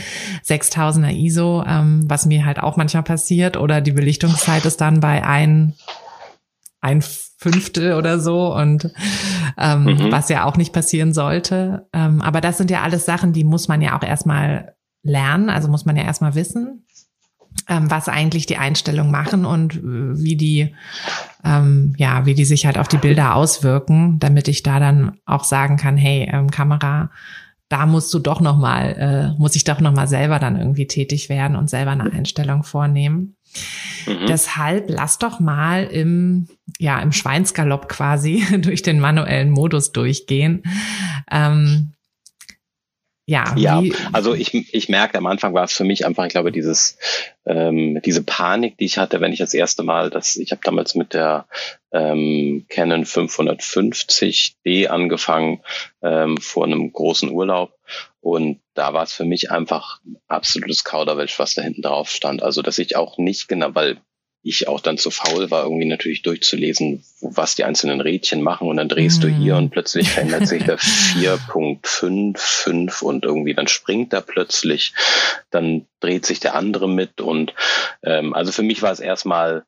6000er 0.44 1.12
ISO, 1.12 1.62
ähm, 1.66 2.04
was 2.06 2.26
mir 2.26 2.46
halt 2.46 2.60
auch 2.60 2.76
manchmal 2.76 3.02
passiert, 3.02 3.56
oder 3.56 3.80
die 3.80 3.92
Belichtungszeit 3.92 4.64
ist 4.64 4.80
dann 4.80 5.00
bei 5.00 5.22
ein 5.22 5.74
ein 6.84 7.02
Fünftel 7.02 7.94
oder 7.94 8.20
so 8.20 8.54
und 8.54 8.92
ähm, 9.58 9.84
mhm. 9.84 10.12
was 10.12 10.28
ja 10.28 10.44
auch 10.44 10.56
nicht 10.56 10.72
passieren 10.72 11.12
sollte. 11.12 11.88
Ähm, 11.92 12.20
aber 12.20 12.40
das 12.40 12.58
sind 12.58 12.70
ja 12.70 12.82
alles 12.82 13.06
Sachen, 13.06 13.32
die 13.32 13.44
muss 13.44 13.68
man 13.68 13.80
ja 13.80 13.98
auch 13.98 14.02
erstmal 14.02 14.74
lernen, 15.02 15.50
also 15.50 15.68
muss 15.68 15.86
man 15.86 15.96
ja 15.96 16.04
erstmal 16.04 16.34
wissen, 16.34 16.86
ähm, 17.68 17.90
was 17.90 18.08
eigentlich 18.08 18.46
die 18.46 18.58
Einstellungen 18.58 19.10
machen 19.10 19.46
und 19.46 19.80
wie 19.82 20.36
die, 20.36 20.74
ähm, 21.42 21.94
ja, 21.96 22.26
wie 22.26 22.34
die 22.34 22.44
sich 22.44 22.66
halt 22.66 22.78
auf 22.78 22.88
die 22.88 22.98
Bilder 22.98 23.34
auswirken, 23.34 24.18
damit 24.18 24.48
ich 24.48 24.62
da 24.62 24.78
dann 24.78 25.18
auch 25.24 25.44
sagen 25.44 25.76
kann, 25.76 25.96
hey, 25.96 26.28
ähm, 26.30 26.50
Kamera, 26.50 27.10
da 27.68 27.86
musst 27.86 28.12
du 28.12 28.18
doch 28.18 28.40
noch 28.40 28.58
mal, 28.58 29.34
äh, 29.36 29.40
muss 29.40 29.56
ich 29.56 29.64
doch 29.64 29.80
noch 29.80 29.92
mal 29.92 30.06
selber 30.06 30.38
dann 30.38 30.58
irgendwie 30.58 30.86
tätig 30.86 31.28
werden 31.28 31.56
und 31.56 31.70
selber 31.70 31.92
eine 31.92 32.12
Einstellung 32.12 32.62
vornehmen. 32.62 33.36
Mhm. 34.06 34.26
Deshalb 34.26 34.86
lass 34.88 35.18
doch 35.18 35.40
mal 35.40 35.84
im, 35.84 36.48
ja, 36.78 37.00
im 37.00 37.12
Schweinsgalopp 37.12 37.88
quasi 37.88 38.44
durch 38.58 38.82
den 38.82 39.00
manuellen 39.00 39.50
Modus 39.50 39.92
durchgehen. 39.92 40.62
Ähm, 41.30 41.94
ja, 43.26 43.54
ja 43.56 43.82
also 44.12 44.34
ich, 44.34 44.52
ich 44.74 44.88
merke, 44.90 45.16
am 45.16 45.26
Anfang 45.26 45.54
war 45.54 45.64
es 45.64 45.72
für 45.72 45.84
mich 45.84 46.04
einfach, 46.04 46.26
ich 46.26 46.32
glaube, 46.32 46.52
dieses, 46.52 46.98
ähm, 47.46 48.00
diese 48.04 48.22
Panik, 48.22 48.76
die 48.76 48.84
ich 48.84 48.98
hatte, 48.98 49.22
wenn 49.22 49.32
ich 49.32 49.38
das 49.38 49.54
erste 49.54 49.82
Mal, 49.82 50.10
das, 50.10 50.36
ich 50.36 50.50
habe 50.50 50.60
damals 50.62 50.94
mit 50.94 51.14
der 51.14 51.46
ähm, 51.90 52.66
Canon 52.68 53.04
550D 53.04 54.88
angefangen 54.88 55.60
ähm, 56.02 56.36
vor 56.36 56.64
einem 56.64 56.92
großen 56.92 57.30
Urlaub 57.30 57.73
und 58.20 58.60
da 58.74 58.92
war 58.92 59.04
es 59.04 59.12
für 59.12 59.24
mich 59.24 59.50
einfach 59.50 60.00
absolutes 60.28 60.84
Kauderwelsch, 60.84 61.38
was 61.38 61.54
da 61.54 61.62
hinten 61.62 61.82
drauf 61.82 62.10
stand. 62.10 62.42
Also 62.42 62.62
dass 62.62 62.78
ich 62.78 62.96
auch 62.96 63.18
nicht 63.18 63.48
genau, 63.48 63.74
weil 63.74 64.00
ich 64.44 64.68
auch 64.68 64.80
dann 64.80 64.98
zu 64.98 65.10
faul 65.10 65.50
war, 65.50 65.64
irgendwie 65.64 65.86
natürlich 65.86 66.22
durchzulesen, 66.22 67.02
was 67.22 67.54
die 67.54 67.64
einzelnen 67.64 68.02
Rädchen 68.02 68.42
machen 68.42 68.68
und 68.68 68.76
dann 68.76 68.90
drehst 68.90 69.20
mm. 69.20 69.22
du 69.22 69.28
hier 69.28 69.56
und 69.56 69.70
plötzlich 69.70 70.10
verändert 70.10 70.46
sich 70.46 70.64
der 70.64 70.78
4.55 71.16 73.02
und 73.02 73.24
irgendwie 73.24 73.54
dann 73.54 73.68
springt 73.68 74.12
er 74.12 74.20
plötzlich, 74.20 74.92
dann 75.50 75.86
dreht 76.00 76.26
sich 76.26 76.40
der 76.40 76.54
andere 76.54 76.90
mit 76.90 77.22
und 77.22 77.54
ähm, 78.02 78.34
also 78.34 78.52
für 78.52 78.62
mich 78.62 78.82
war 78.82 78.92
es 78.92 79.00
erstmal 79.00 79.64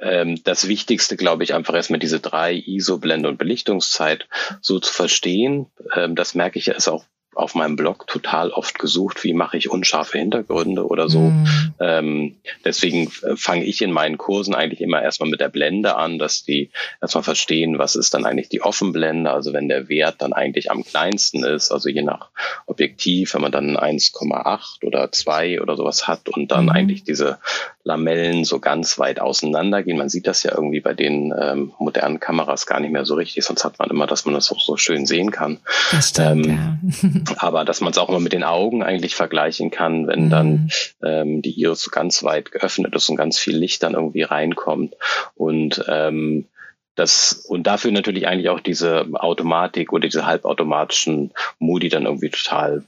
ähm, 0.00 0.42
das 0.42 0.66
Wichtigste, 0.66 1.16
glaube 1.16 1.44
ich, 1.44 1.54
einfach 1.54 1.74
erstmal 1.74 2.00
diese 2.00 2.18
drei 2.18 2.54
ISO-Blende 2.54 3.28
und 3.28 3.38
Belichtungszeit 3.38 4.26
so 4.60 4.80
zu 4.80 4.92
verstehen. 4.92 5.66
Ähm, 5.94 6.16
das 6.16 6.34
merke 6.34 6.58
ich 6.58 6.66
ja, 6.66 6.74
ist 6.74 6.88
auch 6.88 7.04
auf 7.36 7.54
meinem 7.54 7.76
Blog 7.76 8.06
total 8.06 8.50
oft 8.50 8.78
gesucht, 8.78 9.24
wie 9.24 9.34
mache 9.34 9.56
ich 9.56 9.70
unscharfe 9.70 10.18
Hintergründe 10.18 10.86
oder 10.86 11.08
so. 11.08 11.20
Mhm. 11.20 11.46
Ähm, 11.80 12.36
deswegen 12.64 13.10
äh, 13.22 13.36
fange 13.36 13.64
ich 13.64 13.82
in 13.82 13.92
meinen 13.92 14.18
Kursen 14.18 14.54
eigentlich 14.54 14.80
immer 14.80 15.02
erstmal 15.02 15.30
mit 15.30 15.40
der 15.40 15.48
Blende 15.48 15.96
an, 15.96 16.18
dass 16.18 16.44
die 16.44 16.70
erstmal 17.00 17.24
verstehen, 17.24 17.78
was 17.78 17.96
ist 17.96 18.14
dann 18.14 18.24
eigentlich 18.24 18.48
die 18.48 18.62
Offenblende, 18.62 19.30
also 19.30 19.52
wenn 19.52 19.68
der 19.68 19.88
Wert 19.88 20.16
dann 20.18 20.32
eigentlich 20.32 20.70
am 20.70 20.84
kleinsten 20.84 21.44
ist, 21.44 21.70
also 21.70 21.88
je 21.88 22.02
nach 22.02 22.30
Objektiv, 22.66 23.34
wenn 23.34 23.42
man 23.42 23.52
dann 23.52 23.76
1,8 23.76 24.84
oder 24.84 25.10
2 25.10 25.60
oder 25.60 25.76
sowas 25.76 26.08
hat 26.08 26.28
und 26.28 26.50
dann 26.50 26.64
mhm. 26.64 26.70
eigentlich 26.70 27.04
diese 27.04 27.38
Lamellen 27.84 28.44
so 28.44 28.60
ganz 28.60 28.98
weit 28.98 29.20
auseinander 29.20 29.82
gehen. 29.82 29.98
Man 29.98 30.08
sieht 30.08 30.26
das 30.26 30.42
ja 30.42 30.52
irgendwie 30.52 30.80
bei 30.80 30.94
den 30.94 31.34
ähm, 31.38 31.72
modernen 31.78 32.18
Kameras 32.18 32.66
gar 32.66 32.80
nicht 32.80 32.90
mehr 32.90 33.04
so 33.04 33.14
richtig, 33.14 33.44
sonst 33.44 33.64
hat 33.64 33.78
man 33.78 33.90
immer, 33.90 34.06
dass 34.06 34.24
man 34.24 34.34
das 34.34 34.50
auch 34.50 34.60
so 34.60 34.78
schön 34.78 35.04
sehen 35.04 35.30
kann. 35.30 35.58
Das 35.90 36.08
stimmt, 36.08 36.46
ähm, 36.46 36.92
ja. 37.02 37.34
aber 37.36 37.64
dass 37.66 37.82
man 37.82 37.90
es 37.90 37.98
auch 37.98 38.08
immer 38.08 38.20
mit 38.20 38.32
den 38.32 38.42
Augen 38.42 38.82
eigentlich 38.82 39.14
vergleichen 39.14 39.70
kann, 39.70 40.06
wenn 40.06 40.26
mhm. 40.26 40.30
dann 40.30 40.70
ähm, 41.02 41.42
die 41.42 41.52
Iris 41.60 41.82
so 41.82 41.90
ganz 41.90 42.22
weit 42.24 42.50
geöffnet 42.50 42.94
ist 42.94 43.08
und 43.10 43.16
ganz 43.16 43.38
viel 43.38 43.56
Licht 43.56 43.82
dann 43.82 43.92
irgendwie 43.92 44.22
reinkommt. 44.22 44.94
Und 45.34 45.84
ähm, 45.86 46.46
das, 46.94 47.44
und 47.48 47.66
dafür 47.66 47.90
natürlich 47.90 48.26
eigentlich 48.26 48.48
auch 48.48 48.60
diese 48.60 49.06
Automatik 49.14 49.92
oder 49.92 50.06
diese 50.06 50.26
halbautomatischen 50.26 51.32
Modi 51.58 51.88
dann 51.88 52.06
irgendwie 52.06 52.30
total 52.30 52.84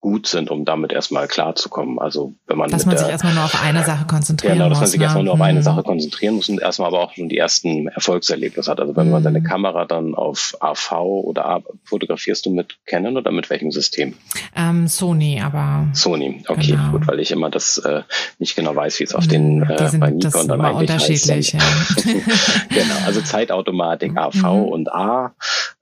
gut 0.00 0.26
sind, 0.26 0.50
um 0.50 0.64
damit 0.64 0.92
erstmal 0.92 1.28
klarzukommen. 1.28 1.98
Also 1.98 2.34
wenn 2.46 2.56
man 2.56 2.70
dass 2.70 2.86
man 2.86 2.96
sich 2.96 3.08
erstmal 3.08 3.34
nur 3.34 3.44
auf 3.44 3.62
eine 3.62 3.84
Sache 3.84 4.06
konzentrieren 4.06 4.54
genau, 4.54 4.68
muss. 4.68 4.78
Genau, 4.78 4.80
dass 4.80 4.80
man 4.80 4.90
sich 4.90 4.98
ne? 4.98 5.04
erstmal 5.04 5.24
nur 5.24 5.34
auf 5.34 5.40
eine 5.42 5.58
mhm. 5.58 5.64
Sache 5.64 5.82
konzentrieren 5.82 6.34
muss 6.36 6.48
und 6.48 6.60
erstmal 6.60 6.88
aber 6.88 7.00
auch 7.00 7.12
schon 7.14 7.28
die 7.28 7.36
ersten 7.36 7.88
Erfolgserlebnisse 7.88 8.70
hat. 8.70 8.80
Also 8.80 8.96
wenn 8.96 9.06
mhm. 9.06 9.12
man 9.12 9.22
seine 9.22 9.42
Kamera 9.42 9.84
dann 9.84 10.14
auf 10.14 10.56
AV 10.60 10.92
oder 10.92 11.46
A, 11.46 11.62
fotografierst 11.84 12.46
du 12.46 12.50
mit 12.50 12.78
Canon 12.86 13.18
oder 13.18 13.30
mit 13.30 13.50
welchem 13.50 13.70
System? 13.70 14.14
Ähm, 14.56 14.88
Sony, 14.88 15.40
aber 15.40 15.88
Sony. 15.92 16.42
Okay, 16.48 16.72
genau. 16.72 16.92
gut, 16.92 17.06
weil 17.06 17.20
ich 17.20 17.30
immer 17.30 17.50
das 17.50 17.76
äh, 17.78 18.02
nicht 18.38 18.56
genau 18.56 18.74
weiß, 18.74 19.00
wie 19.00 19.04
es 19.04 19.14
auf 19.14 19.26
den 19.26 19.58
mhm, 19.58 19.62
äh, 19.64 19.98
bei 19.98 20.10
Nikon 20.10 20.48
dann 20.48 20.60
eigentlich 20.62 20.90
unterschiedlich. 20.90 21.54
Heißt. 21.54 22.06
Ja. 22.06 22.12
genau, 22.70 23.06
also 23.06 23.20
Zeitautomatik 23.20 24.16
AV 24.16 24.34
mhm. 24.34 24.64
und 24.64 24.92
A 24.92 25.34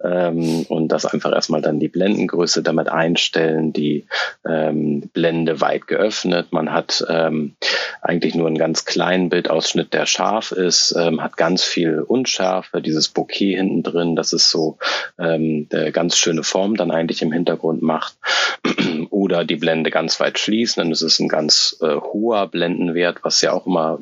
ähm, 0.02 0.66
und 0.68 0.88
das 0.88 1.06
einfach 1.06 1.32
erstmal 1.32 1.62
dann 1.62 1.78
die 1.78 1.88
Blendengröße 1.88 2.62
damit 2.62 2.88
einstellen, 2.88 3.72
die 3.72 4.07
ähm, 4.48 5.10
Blende 5.12 5.60
weit 5.60 5.86
geöffnet. 5.86 6.52
Man 6.52 6.72
hat 6.72 7.04
ähm, 7.08 7.56
eigentlich 8.02 8.34
nur 8.34 8.46
einen 8.46 8.58
ganz 8.58 8.84
kleinen 8.84 9.28
Bildausschnitt, 9.28 9.92
der 9.92 10.06
scharf 10.06 10.52
ist, 10.52 10.94
ähm, 10.98 11.22
hat 11.22 11.36
ganz 11.36 11.64
viel 11.64 12.00
Unschärfe, 12.00 12.80
dieses 12.80 13.08
Bouquet 13.08 13.56
hinten 13.56 13.82
drin, 13.82 14.16
das 14.16 14.32
ist 14.32 14.50
so 14.50 14.78
ähm, 15.18 15.68
ganz 15.92 16.16
schöne 16.16 16.42
Form 16.42 16.76
dann 16.76 16.90
eigentlich 16.90 17.22
im 17.22 17.32
Hintergrund 17.32 17.82
macht. 17.82 18.16
Oder 19.10 19.44
die 19.44 19.56
Blende 19.56 19.90
ganz 19.90 20.20
weit 20.20 20.38
schließen, 20.38 20.82
dann 20.82 20.92
ist 20.92 21.02
es 21.02 21.18
ein 21.18 21.28
ganz 21.28 21.76
äh, 21.80 21.94
hoher 21.94 22.46
Blendenwert, 22.46 23.18
was 23.22 23.40
ja 23.40 23.52
auch 23.52 23.66
immer 23.66 23.98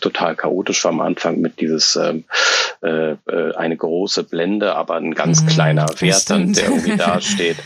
total 0.00 0.36
chaotisch 0.36 0.84
war 0.84 0.92
am 0.92 1.00
Anfang 1.00 1.40
mit 1.40 1.60
dieses 1.60 1.96
ähm, 1.96 2.24
äh, 2.80 3.12
äh, 3.12 3.54
eine 3.56 3.76
große 3.76 4.22
Blende, 4.22 4.76
aber 4.76 4.96
ein 4.96 5.14
ganz 5.14 5.42
mhm, 5.42 5.48
kleiner 5.48 5.86
Wert 5.98 6.30
dann, 6.30 6.52
der 6.52 6.64
irgendwie 6.64 6.96
da 6.96 7.20
steht. 7.20 7.56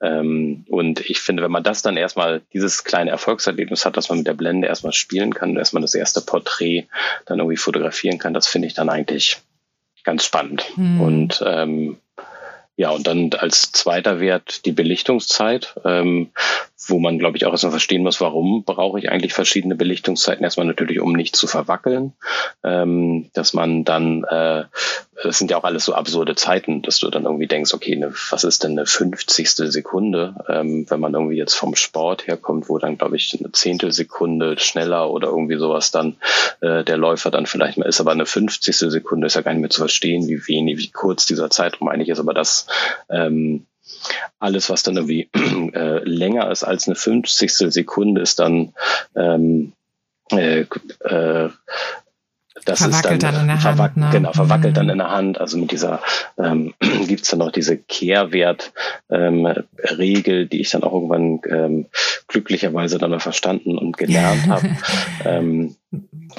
Ähm, 0.00 0.64
und 0.68 1.03
ich 1.06 1.20
finde, 1.20 1.42
wenn 1.42 1.50
man 1.50 1.62
das 1.62 1.82
dann 1.82 1.96
erstmal, 1.96 2.42
dieses 2.52 2.84
kleine 2.84 3.10
Erfolgserlebnis 3.10 3.84
hat, 3.84 3.96
dass 3.96 4.08
man 4.08 4.18
mit 4.18 4.26
der 4.26 4.34
Blende 4.34 4.68
erstmal 4.68 4.92
spielen 4.92 5.34
kann, 5.34 5.56
erstmal 5.56 5.82
das 5.82 5.94
erste 5.94 6.20
Porträt 6.20 6.86
dann 7.26 7.38
irgendwie 7.38 7.56
fotografieren 7.56 8.18
kann, 8.18 8.34
das 8.34 8.46
finde 8.46 8.68
ich 8.68 8.74
dann 8.74 8.88
eigentlich 8.88 9.38
ganz 10.04 10.24
spannend. 10.24 10.64
Mhm. 10.76 11.00
Und 11.00 11.42
ähm, 11.46 11.96
ja, 12.76 12.90
und 12.90 13.06
dann 13.06 13.30
als 13.34 13.70
zweiter 13.70 14.18
Wert 14.18 14.66
die 14.66 14.72
Belichtungszeit, 14.72 15.74
ähm, 15.84 16.30
wo 16.88 16.98
man, 16.98 17.18
glaube 17.18 17.36
ich, 17.36 17.46
auch 17.46 17.52
erstmal 17.52 17.70
verstehen 17.70 18.02
muss, 18.02 18.20
warum 18.20 18.64
brauche 18.64 18.98
ich 18.98 19.10
eigentlich 19.10 19.32
verschiedene 19.32 19.76
Belichtungszeiten. 19.76 20.44
Erstmal 20.44 20.66
natürlich, 20.66 21.00
um 21.00 21.12
nicht 21.12 21.36
zu 21.36 21.46
verwackeln, 21.46 22.12
ähm, 22.62 23.30
dass 23.32 23.54
man 23.54 23.84
dann, 23.84 24.24
äh, 24.24 24.64
das 25.22 25.38
sind 25.38 25.50
ja 25.50 25.56
auch 25.56 25.64
alles 25.64 25.84
so 25.84 25.94
absurde 25.94 26.34
Zeiten, 26.34 26.82
dass 26.82 26.98
du 26.98 27.08
dann 27.10 27.24
irgendwie 27.24 27.46
denkst, 27.46 27.72
okay, 27.72 27.94
ne, 27.96 28.12
was 28.30 28.44
ist 28.44 28.64
denn 28.64 28.72
eine 28.72 28.86
fünfzigstel 28.86 29.70
Sekunde, 29.70 30.34
ähm, 30.48 30.86
wenn 30.90 31.00
man 31.00 31.14
irgendwie 31.14 31.36
jetzt 31.36 31.54
vom 31.54 31.76
Sport 31.76 32.26
herkommt, 32.26 32.68
wo 32.68 32.78
dann, 32.78 32.98
glaube 32.98 33.16
ich, 33.16 33.38
eine 33.38 33.52
Zehntelsekunde 33.52 34.58
schneller 34.58 35.10
oder 35.10 35.28
irgendwie 35.28 35.56
sowas 35.56 35.92
dann 35.92 36.16
äh, 36.60 36.82
der 36.82 36.96
Läufer 36.96 37.30
dann 37.30 37.46
vielleicht 37.46 37.78
mal 37.78 37.88
ist, 37.88 38.00
aber 38.00 38.10
eine 38.10 38.26
fünfzigstel 38.26 38.90
Sekunde 38.90 39.28
ist 39.28 39.34
ja 39.34 39.42
gar 39.42 39.52
nicht 39.52 39.60
mehr 39.60 39.70
zu 39.70 39.80
verstehen, 39.80 40.26
wie 40.28 40.46
wenig, 40.48 40.78
wie 40.78 40.90
kurz 40.90 41.24
dieser 41.24 41.48
Zeitraum 41.48 41.88
eigentlich 41.88 42.08
ist, 42.08 42.18
aber 42.18 42.34
das 42.34 42.63
ähm, 43.10 43.66
alles, 44.38 44.70
was 44.70 44.82
dann 44.82 44.96
irgendwie 44.96 45.28
äh, 45.74 45.98
länger 46.04 46.50
ist 46.50 46.64
als 46.64 46.86
eine 46.86 46.96
fünfzigstel 46.96 47.70
Sekunde, 47.70 48.20
ist 48.20 48.38
dann 48.38 48.74
ähm, 49.16 49.72
äh, 50.30 50.64
äh, 51.00 51.48
das 52.64 52.78
verwackelt 52.78 53.14
ist 53.14 53.22
dann, 53.24 53.34
dann 53.34 53.42
in 53.42 53.48
der 53.48 53.58
verwack 53.58 53.90
Hand. 53.90 53.96
Ne? 53.98 54.08
Genau, 54.12 54.32
verwackelt 54.32 54.72
Mhm. 54.72 54.76
dann 54.76 54.88
in 54.90 54.98
der 54.98 55.10
Hand. 55.10 55.40
Also 55.40 55.58
mit 55.58 55.70
dieser 55.70 56.00
ähm, 56.38 56.72
gibt's 57.06 57.28
dann 57.28 57.40
noch 57.40 57.52
diese 57.52 57.76
Kehrwert-Regel, 57.76 60.42
ähm, 60.42 60.48
die 60.48 60.60
ich 60.60 60.70
dann 60.70 60.82
auch 60.82 60.94
irgendwann 60.94 61.40
ähm, 61.50 61.86
glücklicherweise 62.28 62.98
dann 62.98 63.10
mal 63.10 63.20
verstanden 63.20 63.76
und 63.76 63.98
gelernt 63.98 64.46
habe. 64.48 64.70
ähm, 65.24 65.76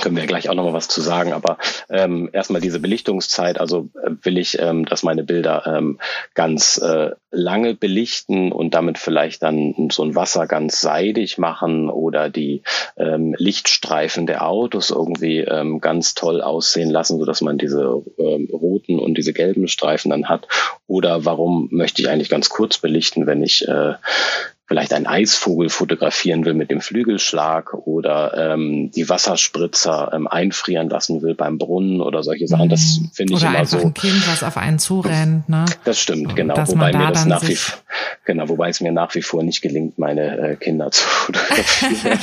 können 0.02 0.16
wir 0.16 0.26
gleich 0.26 0.50
auch 0.50 0.56
noch 0.56 0.64
mal 0.64 0.74
was 0.74 0.88
zu 0.88 1.02
sagen. 1.02 1.34
Aber 1.34 1.58
ähm, 1.90 2.30
erstmal 2.34 2.62
diese 2.62 2.80
Belichtungszeit. 2.80 3.60
Also 3.60 3.90
äh, 4.04 4.12
will 4.22 4.38
ich, 4.38 4.60
ähm, 4.60 4.86
dass 4.86 5.04
meine 5.04 5.24
Bilder 5.24 5.64
ähm, 5.66 6.00
ganz 6.34 6.78
äh, 6.78 7.12
lange 7.32 7.76
belichten 7.76 8.52
und 8.52 8.74
damit 8.74 8.98
vielleicht 8.98 9.44
dann 9.44 9.90
so 9.92 10.04
ein 10.04 10.16
Wasser 10.16 10.48
ganz 10.48 10.82
seidig 10.82 11.38
machen 11.38 11.90
oder 11.90 12.30
die 12.30 12.64
ähm, 12.98 13.36
Lichtstreifen 13.38 14.26
der 14.26 14.48
Autos 14.48 14.90
irgendwie 14.90 15.40
ähm, 15.40 15.82
ganz 15.82 16.14
toll 16.16 16.42
aussehen 16.42 16.90
lassen, 16.90 17.20
so 17.20 17.26
dass 17.26 17.42
man 17.42 17.58
diese 17.58 18.04
ähm, 18.18 18.50
roten 18.52 19.00
und 19.00 19.18
diese 19.18 19.34
gelben 19.34 19.68
Streifen 19.68 20.12
dann 20.12 20.30
hat. 20.30 20.48
Oder 20.88 21.26
warum 21.26 21.68
möchte 21.72 22.02
ich 22.02 22.10
eigentlich 22.10 22.30
ganz 22.30 22.50
kurz 22.50 22.78
belichten, 22.78 23.28
wenn 23.28 23.44
ich 23.44 23.68
äh, 23.68 23.94
vielleicht 24.68 24.94
einen 24.94 25.06
Eisvogel 25.06 25.70
fotografieren 25.70 26.46
will 26.46 26.56
mit 26.56 26.72
dem 26.72 26.82
Flügelschlag 26.82 27.74
oder 27.74 28.54
ähm, 28.54 28.90
die 28.92 29.08
Wasserspritzer 29.08 30.12
ähm, 30.14 30.28
einfrieren 30.28 30.90
lassen 30.90 31.22
will 31.22 31.36
beim 31.36 31.58
Brunnen 31.58 32.02
oder 32.02 32.24
solche 32.24 32.48
Sachen. 32.48 32.70
Das 32.70 33.00
finde 33.14 33.34
ich 33.34 33.40
Oder 33.40 33.50
immer 33.50 33.60
einfach 33.60 33.80
so. 33.80 33.86
ein 33.86 33.94
Kind, 33.94 34.28
was 34.28 34.44
auf 34.44 34.58
einen 34.58 34.80
zurennt. 34.80 35.48
Ne? 35.50 35.66
Das 35.84 36.00
stimmt, 36.00 36.36
genau. 36.36 36.56
Dass 36.56 36.70
Wobei 36.72 36.92
man 36.92 37.02
mir 37.02 37.06
da 37.08 37.12
das 37.12 37.26
nach 37.26 37.48
wie 37.48 37.58
genau, 38.26 38.50
wobei 38.50 38.70
es 38.70 38.82
mir 38.82 38.92
nach 38.92 39.14
wie 39.14 39.22
vor 39.22 39.44
nicht 39.44 39.62
gelingt, 39.62 40.00
meine 40.00 40.38
äh, 40.38 40.56
Kinder 40.56 40.90
zu 40.92 41.04
fotografieren. 41.04 42.20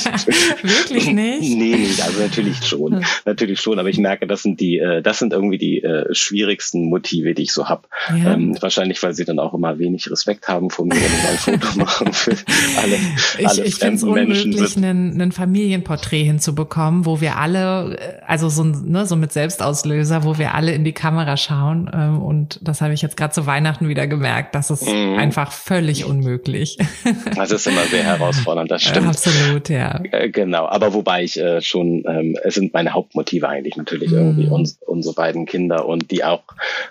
Wirklich 0.62 1.06
nicht? 1.06 1.52
Nee, 1.62 1.76
nee, 1.76 2.02
also 2.02 2.20
natürlich 2.20 2.64
schon. 2.64 2.96
Hm. 2.96 3.04
Natürlich 3.24 3.60
schon, 3.60 3.78
aber 3.78 3.88
ich 3.88 3.98
merke, 3.98 4.26
das 4.26 4.42
sind 4.42 4.60
die, 4.60 4.78
äh, 4.78 5.02
das 5.02 5.18
sind 5.18 5.32
irgendwie 5.32 5.58
die 5.58 5.82
äh, 5.82 6.12
schwierigsten 6.14 6.88
Motive, 6.88 7.34
die 7.34 7.42
ich 7.42 7.52
so 7.52 7.68
habe. 7.68 7.88
Ja. 8.08 8.32
Ähm, 8.32 8.56
wahrscheinlich, 8.60 9.02
weil 9.02 9.12
sie 9.12 9.24
dann 9.24 9.38
auch 9.38 9.54
immer 9.54 9.78
wenig 9.78 10.10
Respekt 10.10 10.48
haben 10.48 10.70
vor 10.70 10.86
mir, 10.86 10.94
wenn 10.94 11.02
ich 11.02 11.28
ein 11.28 11.60
Foto 11.60 11.68
machen 11.78 12.08
will. 12.24 12.31
Alle, 12.82 12.96
Ich, 13.38 13.48
alle 13.48 13.64
ich 13.64 13.74
finde 13.76 13.94
es 13.96 14.02
unmöglich, 14.02 14.76
ein, 14.76 15.32
Familienporträt 15.32 16.24
hinzubekommen, 16.24 17.06
wo 17.06 17.20
wir 17.20 17.36
alle, 17.36 17.96
äh, 17.96 18.20
also 18.26 18.48
so, 18.48 18.64
ne, 18.64 19.06
so 19.06 19.16
mit 19.16 19.32
Selbstauslöser, 19.32 20.24
wo 20.24 20.38
wir 20.38 20.54
alle 20.54 20.72
in 20.72 20.84
die 20.84 20.92
Kamera 20.92 21.36
schauen. 21.36 21.90
ähm, 21.92 22.22
Und 22.22 22.58
das 22.62 22.80
habe 22.80 22.94
ich 22.94 23.02
jetzt 23.02 23.16
gerade 23.16 23.32
zu 23.32 23.46
Weihnachten 23.46 23.88
wieder 23.88 24.06
gemerkt. 24.06 24.54
Das 24.54 24.70
ist 24.70 24.86
Mhm. 24.88 25.18
einfach 25.18 25.52
völlig 25.52 26.04
unmöglich. 26.04 26.78
Das 27.36 27.50
ist 27.50 27.66
immer 27.66 27.84
sehr 27.86 28.04
herausfordernd, 28.04 28.70
das 28.70 28.82
stimmt. 28.82 29.06
Absolut, 29.08 29.68
ja. 29.68 30.00
Äh, 30.12 30.28
Genau, 30.30 30.66
aber 30.66 30.94
wobei 30.94 31.24
ich 31.24 31.38
äh, 31.38 31.60
schon, 31.60 32.04
ähm, 32.08 32.36
es 32.42 32.54
sind 32.54 32.72
meine 32.72 32.92
Hauptmotive 32.92 33.48
eigentlich 33.48 33.76
natürlich 33.76 34.10
Mhm. 34.12 34.18
irgendwie 34.18 34.48
uns, 34.48 34.78
unsere 34.86 35.14
beiden 35.14 35.46
Kinder 35.46 35.86
und 35.86 36.10
die 36.10 36.24
auch 36.24 36.42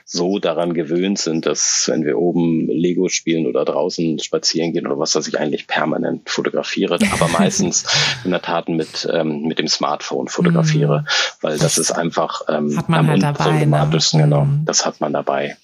so 0.05 0.39
daran 0.39 0.73
gewöhnt 0.73 1.17
sind, 1.19 1.45
dass 1.45 1.87
wenn 1.91 2.03
wir 2.05 2.17
oben 2.17 2.67
Lego 2.67 3.07
spielen 3.09 3.45
oder 3.47 3.65
draußen 3.65 4.19
spazieren 4.19 4.73
gehen 4.73 4.85
oder 4.87 4.99
was, 4.99 5.11
dass 5.11 5.27
ich 5.27 5.30
eigentlich 5.37 5.67
permanent 5.67 6.29
fotografiere, 6.29 6.97
aber 7.13 7.27
meistens 7.39 7.85
in 8.23 8.31
der 8.31 8.41
Tat 8.41 8.69
mit, 8.69 9.07
ähm, 9.11 9.43
mit 9.43 9.59
dem 9.59 9.67
Smartphone 9.67 10.27
fotografiere, 10.27 11.05
weil 11.41 11.57
das 11.57 11.77
ist 11.77 11.91
einfach 11.91 12.41
ähm, 12.47 12.77
Hat 12.77 12.89
man 12.89 12.99
am 13.01 13.07
halt 13.07 13.23
dabei, 13.23 13.43
ne? 13.45 13.51
unproblematischsten, 13.51 14.21
genau, 14.21 14.45
Mhm. 14.45 14.65
das 14.65 14.85
hat 14.85 15.01
man 15.01 15.13
dabei. 15.13 15.57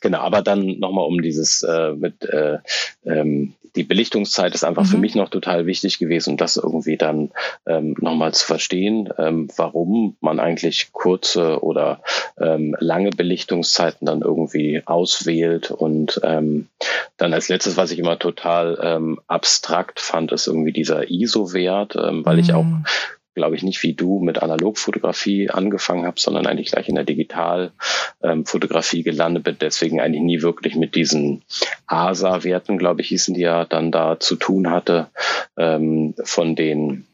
Genau, 0.00 0.20
aber 0.20 0.42
dann 0.42 0.78
nochmal 0.78 1.06
um 1.06 1.22
dieses 1.22 1.62
äh, 1.62 1.92
mit 1.92 2.24
äh, 2.24 2.58
ähm, 3.04 3.54
die 3.76 3.84
Belichtungszeit 3.84 4.54
ist 4.54 4.64
einfach 4.64 4.86
für 4.86 4.96
Mhm. 4.96 5.00
mich 5.00 5.14
noch 5.14 5.28
total 5.28 5.66
wichtig 5.66 5.98
gewesen, 5.98 6.36
das 6.36 6.56
irgendwie 6.56 6.96
dann 6.96 7.30
ähm, 7.66 7.96
nochmal 8.00 8.34
zu 8.34 8.46
verstehen, 8.46 9.08
ähm, 9.18 9.48
warum 9.56 10.16
man 10.20 10.40
eigentlich 10.40 10.92
kurze 10.92 11.62
oder 11.62 12.02
ähm, 12.38 12.76
lange 12.78 13.10
Belichtungszeiten 13.10 14.06
dann 14.06 14.20
irgendwie 14.22 14.82
auswählt. 14.84 15.70
Und 15.70 16.20
ähm, 16.22 16.68
dann 17.16 17.32
als 17.32 17.48
letztes, 17.48 17.76
was 17.76 17.90
ich 17.90 17.98
immer 17.98 18.18
total 18.18 18.78
ähm, 18.82 19.20
abstrakt 19.26 20.00
fand, 20.00 20.32
ist 20.32 20.46
irgendwie 20.46 20.72
dieser 20.72 21.10
ISO-Wert, 21.10 21.96
ähm, 21.96 22.24
weil 22.24 22.38
ich 22.38 22.52
auch 22.52 22.64
Mhm. 22.64 22.84
Glaube 23.34 23.56
ich, 23.56 23.62
nicht 23.62 23.82
wie 23.82 23.94
du 23.94 24.20
mit 24.20 24.42
Analogfotografie 24.42 25.50
angefangen 25.50 26.06
habe, 26.06 26.20
sondern 26.20 26.46
eigentlich 26.46 26.70
gleich 26.70 26.88
in 26.88 26.94
der 26.94 27.04
Digitalfotografie 27.04 29.02
gelandet 29.02 29.44
bin. 29.44 29.56
Deswegen 29.60 30.00
eigentlich 30.00 30.22
nie 30.22 30.42
wirklich 30.42 30.76
mit 30.76 30.94
diesen 30.94 31.42
ASA-Werten, 31.86 32.78
glaube 32.78 33.00
ich, 33.00 33.08
hießen 33.08 33.34
die 33.34 33.40
ja, 33.40 33.64
dann 33.64 33.90
da 33.92 34.20
zu 34.20 34.36
tun 34.36 34.70
hatte 34.70 35.08
ähm, 35.56 36.14
von 36.24 36.54
den 36.56 37.06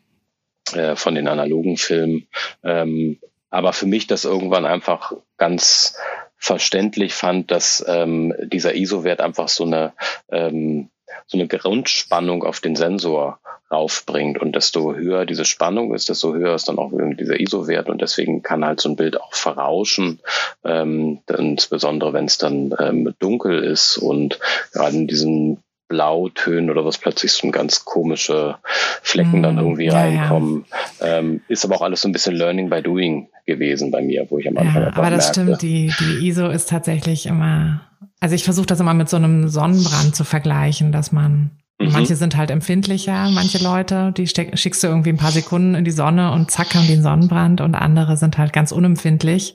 äh, 0.72 0.96
von 0.96 1.14
den 1.14 1.28
analogen 1.28 1.76
Filmen. 1.76 2.26
Ähm, 2.62 3.18
aber 3.50 3.72
für 3.72 3.86
mich 3.86 4.06
das 4.06 4.24
irgendwann 4.24 4.66
einfach 4.66 5.12
ganz 5.36 5.96
verständlich 6.36 7.14
fand, 7.14 7.50
dass 7.50 7.84
ähm, 7.88 8.34
dieser 8.42 8.74
ISO-Wert 8.74 9.20
einfach 9.20 9.48
so 9.48 9.64
eine 9.64 9.92
ähm, 10.30 10.90
so 11.26 11.38
eine 11.38 11.48
Grundspannung 11.48 12.44
auf 12.44 12.60
den 12.60 12.76
Sensor 12.76 13.38
raufbringt. 13.70 14.40
Und 14.40 14.54
desto 14.54 14.94
höher 14.94 15.26
diese 15.26 15.44
Spannung 15.44 15.94
ist, 15.94 16.08
desto 16.08 16.34
höher 16.34 16.54
ist 16.54 16.68
dann 16.68 16.78
auch 16.78 16.90
dieser 16.92 17.38
ISO-Wert. 17.38 17.88
Und 17.88 18.00
deswegen 18.00 18.42
kann 18.42 18.64
halt 18.64 18.80
so 18.80 18.88
ein 18.88 18.96
Bild 18.96 19.20
auch 19.20 19.34
verrauschen, 19.34 20.20
ähm, 20.64 21.20
insbesondere 21.28 22.12
wenn 22.12 22.24
es 22.24 22.38
dann 22.38 22.74
ähm, 22.78 23.14
dunkel 23.18 23.62
ist 23.62 23.98
und 23.98 24.38
gerade 24.72 24.96
in 24.96 25.06
diesen 25.06 25.62
Blautönen 25.88 26.70
oder 26.70 26.84
was 26.84 26.98
plötzlich 26.98 27.32
so 27.32 27.50
ganz 27.50 27.84
komische 27.84 28.56
Flecken 29.02 29.42
dann 29.42 29.56
Mm, 29.56 29.58
irgendwie 29.58 29.86
ja, 29.86 30.06
ja. 30.06 30.20
reinkommen. 30.20 30.66
Ähm, 31.00 31.40
ist 31.48 31.64
aber 31.64 31.76
auch 31.76 31.82
alles 31.82 32.02
so 32.02 32.08
ein 32.08 32.12
bisschen 32.12 32.36
Learning 32.36 32.68
by 32.68 32.82
Doing 32.82 33.28
gewesen 33.48 33.90
bei 33.90 34.00
mir, 34.00 34.26
wo 34.30 34.38
ich 34.38 34.46
am 34.46 34.56
Anfang 34.56 34.82
Ja, 34.82 34.92
aber 34.94 35.10
das 35.10 35.34
merkte, 35.34 35.56
stimmt, 35.56 35.62
die, 35.62 35.92
die 35.98 36.28
ISO 36.28 36.48
ist 36.48 36.68
tatsächlich 36.68 37.26
immer, 37.26 37.80
also 38.20 38.36
ich 38.36 38.44
versuche 38.44 38.66
das 38.66 38.78
immer 38.78 38.94
mit 38.94 39.08
so 39.08 39.16
einem 39.16 39.48
Sonnenbrand 39.48 40.14
zu 40.14 40.22
vergleichen, 40.22 40.92
dass 40.92 41.10
man, 41.10 41.50
Mhm. 41.80 41.92
manche 41.92 42.16
sind 42.16 42.36
halt 42.36 42.50
empfindlicher, 42.50 43.30
manche 43.30 43.58
Leute, 43.62 44.12
die 44.16 44.26
steck, 44.26 44.58
schickst 44.58 44.82
du 44.82 44.88
irgendwie 44.88 45.10
ein 45.10 45.16
paar 45.16 45.30
Sekunden 45.30 45.76
in 45.76 45.84
die 45.84 45.92
Sonne 45.92 46.32
und 46.32 46.50
zack 46.50 46.74
haben 46.74 46.86
die 46.88 46.94
einen 46.94 47.02
Sonnenbrand 47.04 47.60
und 47.60 47.76
andere 47.76 48.16
sind 48.16 48.36
halt 48.36 48.52
ganz 48.52 48.72
unempfindlich. 48.72 49.54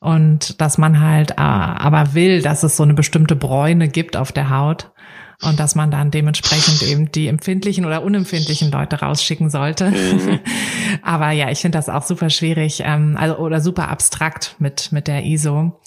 Und 0.00 0.60
dass 0.60 0.78
man 0.78 1.00
halt 1.00 1.32
äh, 1.32 1.34
aber 1.38 2.14
will, 2.14 2.42
dass 2.42 2.62
es 2.62 2.76
so 2.76 2.84
eine 2.84 2.94
bestimmte 2.94 3.34
Bräune 3.34 3.88
gibt 3.88 4.16
auf 4.16 4.30
der 4.30 4.50
Haut. 4.50 4.92
Und 5.42 5.60
dass 5.60 5.76
man 5.76 5.92
dann 5.92 6.10
dementsprechend 6.10 6.82
eben 6.82 7.12
die 7.12 7.28
empfindlichen 7.28 7.84
oder 7.84 8.02
unempfindlichen 8.02 8.72
Leute 8.72 9.00
rausschicken 9.00 9.50
sollte. 9.50 9.90
Mhm. 9.92 10.40
Aber 11.02 11.30
ja, 11.30 11.50
ich 11.50 11.60
finde 11.60 11.78
das 11.78 11.88
auch 11.88 12.02
super 12.02 12.28
schwierig, 12.28 12.82
ähm, 12.84 13.16
also 13.16 13.36
oder 13.38 13.60
super 13.60 13.88
abstrakt 13.88 14.56
mit 14.58 14.90
mit 14.90 15.06
der 15.06 15.24
ISO. 15.24 15.78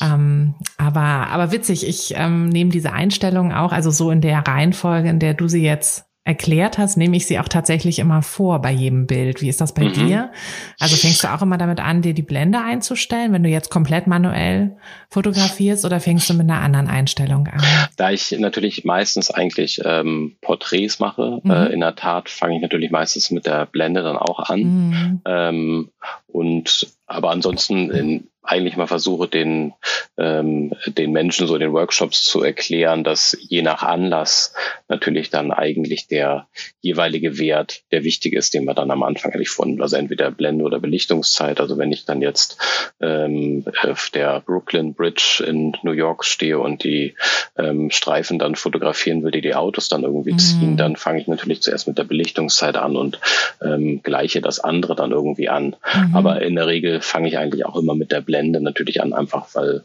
Ähm, 0.00 0.54
aber 0.78 1.00
aber 1.00 1.52
witzig, 1.52 1.86
ich 1.86 2.14
ähm, 2.16 2.48
nehme 2.48 2.70
diese 2.70 2.92
Einstellung 2.92 3.52
auch, 3.52 3.72
also 3.72 3.90
so 3.90 4.10
in 4.10 4.20
der 4.20 4.38
Reihenfolge, 4.38 5.08
in 5.08 5.18
der 5.18 5.34
du 5.34 5.46
sie 5.48 5.62
jetzt 5.62 6.05
erklärt 6.26 6.76
hast, 6.76 6.96
nehme 6.96 7.16
ich 7.16 7.26
sie 7.26 7.38
auch 7.38 7.48
tatsächlich 7.48 7.98
immer 8.00 8.20
vor 8.20 8.60
bei 8.60 8.72
jedem 8.72 9.06
Bild. 9.06 9.40
Wie 9.40 9.48
ist 9.48 9.60
das 9.60 9.72
bei 9.74 9.84
Mhm. 9.84 9.92
dir? 9.92 10.32
Also 10.80 10.96
fängst 10.96 11.22
du 11.22 11.28
auch 11.32 11.40
immer 11.40 11.56
damit 11.56 11.78
an, 11.80 12.02
dir 12.02 12.14
die 12.14 12.22
Blende 12.22 12.58
einzustellen, 12.60 13.32
wenn 13.32 13.44
du 13.44 13.48
jetzt 13.48 13.70
komplett 13.70 14.06
manuell 14.08 14.76
fotografierst 15.08 15.84
oder 15.84 16.00
fängst 16.00 16.28
du 16.28 16.34
mit 16.34 16.50
einer 16.50 16.60
anderen 16.60 16.88
Einstellung 16.88 17.46
an? 17.46 17.62
Da 17.96 18.10
ich 18.10 18.32
natürlich 18.38 18.84
meistens 18.84 19.30
eigentlich 19.30 19.80
ähm, 19.84 20.36
Porträts 20.40 20.98
mache, 20.98 21.40
Mhm. 21.44 21.50
äh, 21.50 21.66
in 21.66 21.80
der 21.80 21.94
Tat 21.94 22.28
fange 22.28 22.56
ich 22.56 22.62
natürlich 22.62 22.90
meistens 22.90 23.30
mit 23.30 23.46
der 23.46 23.66
Blende 23.66 24.02
dann 24.02 24.16
auch 24.16 24.40
an. 24.40 24.60
Mhm. 24.60 25.20
Ähm, 25.24 25.90
und 26.26 26.88
aber 27.06 27.30
ansonsten 27.30 27.90
in, 27.90 28.26
eigentlich 28.46 28.76
mal 28.76 28.86
versuche, 28.86 29.28
den, 29.28 29.74
ähm, 30.16 30.72
den 30.86 31.12
Menschen 31.12 31.46
so 31.46 31.54
in 31.54 31.60
den 31.60 31.72
Workshops 31.72 32.24
zu 32.24 32.42
erklären, 32.42 33.04
dass 33.04 33.36
je 33.40 33.62
nach 33.62 33.82
Anlass 33.82 34.54
natürlich 34.88 35.30
dann 35.30 35.50
eigentlich 35.50 36.06
der 36.06 36.46
jeweilige 36.80 37.38
Wert, 37.38 37.82
der 37.92 38.04
wichtig 38.04 38.32
ist, 38.32 38.54
den 38.54 38.64
man 38.64 38.76
dann 38.76 38.90
am 38.90 39.02
Anfang 39.02 39.32
eigentlich 39.32 39.50
von, 39.50 39.82
also 39.82 39.96
entweder 39.96 40.30
Blende 40.30 40.64
oder 40.64 40.78
Belichtungszeit. 40.78 41.60
Also 41.60 41.78
wenn 41.78 41.92
ich 41.92 42.04
dann 42.04 42.22
jetzt 42.22 42.58
ähm, 43.00 43.64
auf 43.82 44.10
der 44.10 44.40
Brooklyn 44.40 44.94
Bridge 44.94 45.44
in 45.46 45.76
New 45.82 45.92
York 45.92 46.24
stehe 46.24 46.58
und 46.58 46.84
die 46.84 47.14
ähm, 47.58 47.90
Streifen 47.90 48.38
dann 48.38 48.54
fotografieren 48.54 49.22
will, 49.22 49.32
die 49.32 49.40
die 49.40 49.54
Autos 49.54 49.88
dann 49.88 50.04
irgendwie 50.04 50.32
mhm. 50.32 50.38
ziehen, 50.38 50.76
dann 50.76 50.96
fange 50.96 51.20
ich 51.20 51.26
natürlich 51.26 51.62
zuerst 51.62 51.88
mit 51.88 51.98
der 51.98 52.04
Belichtungszeit 52.04 52.76
an 52.76 52.96
und 52.96 53.18
ähm, 53.62 54.02
gleiche 54.02 54.40
das 54.40 54.60
andere 54.60 54.94
dann 54.94 55.10
irgendwie 55.10 55.48
an. 55.48 55.76
Mhm. 55.94 56.14
Aber 56.16 56.42
in 56.42 56.54
der 56.54 56.66
Regel 56.66 57.00
fange 57.00 57.28
ich 57.28 57.38
eigentlich 57.38 57.66
auch 57.66 57.76
immer 57.76 57.94
mit 57.94 58.12
der 58.12 58.20
Blende 58.20 58.35
natürlich 58.42 59.02
an, 59.02 59.12
einfach 59.12 59.54
weil 59.54 59.84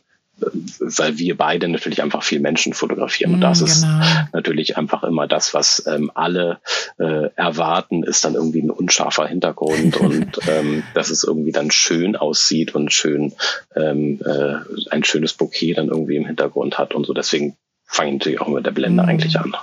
weil 0.79 1.17
wir 1.17 1.37
beide 1.37 1.67
natürlich 1.67 2.01
einfach 2.01 2.23
viel 2.23 2.39
Menschen 2.39 2.73
fotografieren. 2.73 3.35
Und 3.35 3.41
das 3.41 3.59
genau. 3.59 3.71
ist 3.71 3.85
natürlich 4.33 4.77
einfach 4.77 5.03
immer 5.03 5.27
das, 5.27 5.53
was 5.53 5.85
ähm, 5.87 6.11
alle 6.13 6.59
äh, 6.97 7.29
erwarten, 7.35 8.03
ist 8.03 8.25
dann 8.25 8.35
irgendwie 8.35 8.61
ein 8.61 8.71
unscharfer 8.71 9.27
Hintergrund 9.27 9.97
und 9.99 10.39
ähm, 10.47 10.83
dass 10.93 11.09
es 11.09 11.23
irgendwie 11.23 11.51
dann 11.51 11.71
schön 11.71 12.15
aussieht 12.15 12.75
und 12.75 12.91
schön 12.91 13.33
ähm, 13.75 14.19
äh, 14.25 14.55
ein 14.89 15.03
schönes 15.03 15.33
Bouquet 15.33 15.73
dann 15.75 15.89
irgendwie 15.89 16.15
im 16.15 16.25
Hintergrund 16.25 16.77
hat 16.77 16.93
und 16.93 17.05
so. 17.05 17.13
Deswegen 17.13 17.55
fange 17.85 18.11
ich 18.11 18.17
natürlich 18.19 18.41
auch 18.41 18.47
mit 18.47 18.65
der 18.65 18.71
Blende 18.71 19.03
mhm. 19.03 19.09
eigentlich 19.09 19.39
an. 19.39 19.55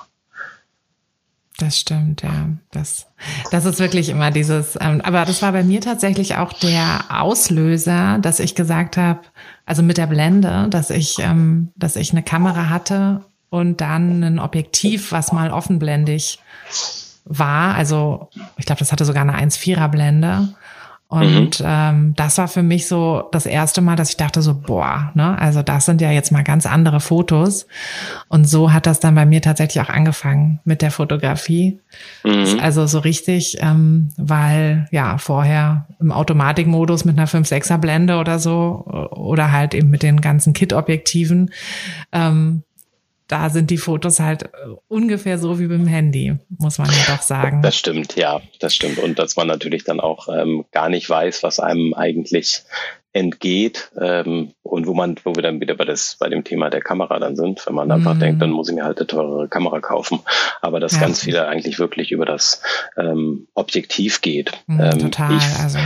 Das 1.58 1.76
stimmt, 1.76 2.22
ja. 2.22 2.50
Das, 2.70 3.08
das 3.50 3.64
ist 3.64 3.80
wirklich 3.80 4.10
immer 4.10 4.30
dieses, 4.30 4.78
ähm, 4.80 5.00
aber 5.00 5.24
das 5.24 5.42
war 5.42 5.50
bei 5.50 5.64
mir 5.64 5.80
tatsächlich 5.80 6.36
auch 6.36 6.52
der 6.52 7.06
Auslöser, 7.10 8.18
dass 8.18 8.38
ich 8.38 8.54
gesagt 8.54 8.96
habe, 8.96 9.22
also 9.66 9.82
mit 9.82 9.98
der 9.98 10.06
Blende, 10.06 10.68
dass 10.70 10.90
ich, 10.90 11.18
ähm, 11.18 11.72
dass 11.74 11.96
ich 11.96 12.12
eine 12.12 12.22
Kamera 12.22 12.68
hatte 12.68 13.24
und 13.50 13.80
dann 13.80 14.22
ein 14.22 14.38
Objektiv, 14.38 15.10
was 15.10 15.32
mal 15.32 15.50
offenblendig 15.50 16.38
war. 17.24 17.74
Also 17.74 18.30
ich 18.56 18.64
glaube, 18.64 18.78
das 18.78 18.92
hatte 18.92 19.04
sogar 19.04 19.22
eine 19.22 19.36
1,4er 19.36 19.88
Blende. 19.88 20.54
Und 21.10 21.60
mhm. 21.60 21.66
ähm, 21.66 22.14
das 22.16 22.36
war 22.36 22.48
für 22.48 22.62
mich 22.62 22.86
so 22.86 23.24
das 23.32 23.46
erste 23.46 23.80
Mal, 23.80 23.96
dass 23.96 24.10
ich 24.10 24.18
dachte 24.18 24.42
so, 24.42 24.54
boah, 24.54 25.10
ne, 25.14 25.38
also 25.38 25.62
das 25.62 25.86
sind 25.86 26.02
ja 26.02 26.10
jetzt 26.10 26.30
mal 26.32 26.44
ganz 26.44 26.66
andere 26.66 27.00
Fotos. 27.00 27.66
Und 28.28 28.46
so 28.46 28.74
hat 28.74 28.86
das 28.86 29.00
dann 29.00 29.14
bei 29.14 29.24
mir 29.24 29.40
tatsächlich 29.40 29.82
auch 29.82 29.88
angefangen 29.88 30.60
mit 30.64 30.82
der 30.82 30.90
Fotografie. 30.90 31.80
Mhm. 32.24 32.60
Also 32.60 32.86
so 32.86 32.98
richtig, 32.98 33.56
ähm, 33.60 34.10
weil 34.18 34.86
ja 34.90 35.16
vorher 35.16 35.86
im 35.98 36.12
Automatikmodus 36.12 37.06
mit 37.06 37.16
einer 37.16 37.26
5-6er 37.26 37.78
Blende 37.78 38.18
oder 38.18 38.38
so 38.38 38.84
oder 39.10 39.50
halt 39.50 39.72
eben 39.72 39.88
mit 39.88 40.02
den 40.02 40.20
ganzen 40.20 40.52
Kit-Objektiven 40.52 41.50
ähm, 42.12 42.64
da 43.28 43.50
sind 43.50 43.70
die 43.70 43.76
Fotos 43.76 44.20
halt 44.20 44.44
äh, 44.44 44.48
ungefähr 44.88 45.38
so 45.38 45.60
wie 45.60 45.66
beim 45.66 45.86
Handy, 45.86 46.36
muss 46.58 46.78
man 46.78 46.88
ja 46.88 47.14
doch 47.14 47.22
sagen. 47.22 47.62
Das 47.62 47.76
stimmt, 47.76 48.16
ja, 48.16 48.40
das 48.58 48.74
stimmt. 48.74 48.98
Und 48.98 49.18
dass 49.18 49.36
man 49.36 49.46
natürlich 49.46 49.84
dann 49.84 50.00
auch 50.00 50.28
ähm, 50.28 50.64
gar 50.72 50.88
nicht 50.88 51.08
weiß, 51.08 51.42
was 51.42 51.60
einem 51.60 51.94
eigentlich 51.94 52.62
entgeht 53.12 53.90
ähm, 54.00 54.52
und 54.62 54.86
wo 54.86 54.94
man, 54.94 55.16
wo 55.24 55.34
wir 55.34 55.42
dann 55.42 55.60
wieder 55.60 55.74
bei 55.74 55.84
das 55.84 56.16
bei 56.18 56.28
dem 56.28 56.44
Thema 56.44 56.70
der 56.70 56.80
Kamera 56.80 57.18
dann 57.18 57.36
sind, 57.36 57.66
wenn 57.66 57.74
man 57.74 57.90
einfach 57.90 58.14
mm. 58.14 58.20
denkt, 58.20 58.42
dann 58.42 58.50
muss 58.50 58.68
ich 58.68 58.74
mir 58.74 58.84
halt 58.84 58.98
eine 58.98 59.06
teurere 59.06 59.48
Kamera 59.48 59.80
kaufen. 59.80 60.20
Aber 60.60 60.78
dass 60.78 60.94
ja. 60.94 61.00
ganz 61.00 61.22
viele 61.22 61.48
eigentlich 61.48 61.78
wirklich 61.78 62.12
über 62.12 62.26
das 62.26 62.62
ähm, 62.96 63.48
Objektiv 63.54 64.20
geht. 64.20 64.52
Mm, 64.66 64.80
ähm, 64.80 64.98
total. 64.98 65.36
Ich, 65.36 65.60
also 65.60 65.78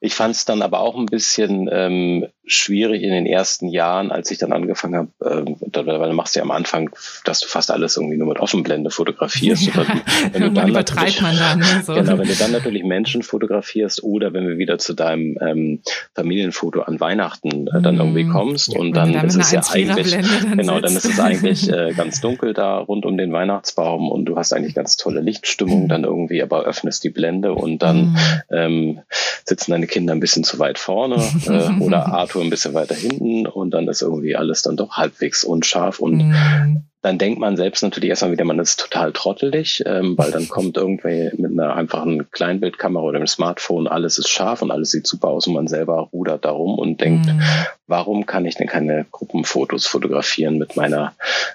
ich 0.00 0.14
fand 0.14 0.34
es 0.34 0.44
dann 0.44 0.62
aber 0.62 0.80
auch 0.80 0.96
ein 0.96 1.06
bisschen 1.06 1.68
ähm, 1.72 2.26
schwierig 2.46 3.02
in 3.02 3.10
den 3.10 3.26
ersten 3.26 3.68
Jahren, 3.68 4.10
als 4.10 4.30
ich 4.30 4.38
dann 4.38 4.52
angefangen 4.52 5.10
habe, 5.22 5.46
ähm, 5.46 5.56
weil 5.72 6.08
du 6.08 6.14
machst 6.14 6.36
ja 6.36 6.42
am 6.42 6.50
Anfang, 6.50 6.90
dass 7.24 7.40
du 7.40 7.48
fast 7.48 7.70
alles 7.70 7.96
irgendwie 7.96 8.16
nur 8.16 8.28
mit 8.28 8.38
Offenblende 8.38 8.90
fotografierst. 8.90 9.64
Ja, 9.74 9.86
wenn 10.32 10.42
du 10.42 10.50
dann 10.52 10.68
übertreibt 10.68 11.22
man 11.22 11.36
dann. 11.36 11.58
Ne, 11.58 11.82
so. 11.84 11.94
Genau, 11.94 12.18
wenn 12.18 12.28
du 12.28 12.34
dann 12.34 12.52
natürlich 12.52 12.84
Menschen 12.84 13.22
fotografierst 13.22 14.02
oder 14.02 14.32
wenn 14.32 14.46
wir 14.46 14.58
wieder 14.58 14.78
zu 14.78 14.94
deinem 14.94 15.38
ähm, 15.40 15.80
Familienfoto 16.14 16.82
an 16.82 17.00
Weihnachten 17.00 17.66
äh, 17.68 17.80
dann 17.80 17.96
irgendwie 17.96 18.24
mhm. 18.24 18.30
kommst 18.30 18.74
und 18.74 18.92
dann, 18.92 19.12
dann 19.12 19.26
ist 19.26 19.36
es 19.36 19.52
ja 19.52 19.62
eigentlich, 19.70 20.12
dann 20.12 20.56
genau, 20.56 20.80
dann 20.80 20.96
ist 20.96 21.04
es 21.06 21.18
eigentlich 21.18 21.68
äh, 21.72 21.92
ganz 21.94 22.20
dunkel 22.20 22.52
da 22.52 22.78
rund 22.78 23.06
um 23.06 23.16
den 23.16 23.32
Weihnachtsbaum 23.32 24.10
und 24.10 24.26
du 24.26 24.36
hast 24.36 24.52
eigentlich 24.52 24.74
ganz 24.74 24.96
tolle 24.96 25.20
Lichtstimmung 25.20 25.88
dann 25.88 26.04
irgendwie, 26.04 26.42
aber 26.42 26.64
öffnest 26.64 27.04
die 27.04 27.10
Blende 27.10 27.52
und 27.52 27.82
dann 27.82 28.10
mhm. 28.10 28.16
ähm, 28.50 29.00
sitzen 29.44 29.72
deine 29.72 29.86
Kinder 29.86 30.14
ein 30.14 30.20
bisschen 30.20 30.44
zu 30.44 30.58
weit 30.58 30.78
vorne 30.78 31.16
äh, 31.46 31.82
oder 31.82 32.12
Arthur 32.34 32.42
ein 32.42 32.50
bisschen 32.50 32.74
weiter 32.74 32.94
hinten 32.94 33.46
und 33.46 33.70
dann 33.70 33.86
ist 33.86 34.02
irgendwie 34.02 34.34
alles 34.34 34.62
dann 34.62 34.76
doch 34.76 34.96
halbwegs 34.96 35.44
unscharf 35.44 36.00
und 36.00 36.18
mhm 36.18 36.84
dann 37.04 37.18
denkt 37.18 37.38
man 37.38 37.58
selbst 37.58 37.82
natürlich 37.82 38.08
erstmal 38.08 38.32
wieder, 38.32 38.46
man 38.46 38.58
ist 38.58 38.80
total 38.80 39.12
trottelig, 39.12 39.82
ähm, 39.84 40.16
weil 40.16 40.30
dann 40.30 40.48
kommt 40.48 40.78
irgendwie 40.78 41.30
mit 41.36 41.52
einer 41.52 41.76
einfachen 41.76 42.30
Kleinbildkamera 42.30 43.04
oder 43.04 43.18
einem 43.18 43.26
Smartphone, 43.26 43.86
alles 43.86 44.16
ist 44.16 44.30
scharf 44.30 44.62
und 44.62 44.70
alles 44.70 44.90
sieht 44.90 45.06
super 45.06 45.28
aus 45.28 45.46
und 45.46 45.52
man 45.52 45.68
selber 45.68 46.08
rudert 46.14 46.46
darum 46.46 46.78
und 46.78 47.02
denkt, 47.02 47.26
mhm. 47.26 47.42
warum 47.86 48.24
kann 48.24 48.46
ich 48.46 48.54
denn 48.56 48.68
keine 48.68 49.04
Gruppenfotos 49.10 49.86
fotografieren 49.86 50.56
mit 50.56 50.76
meiner, 50.76 51.12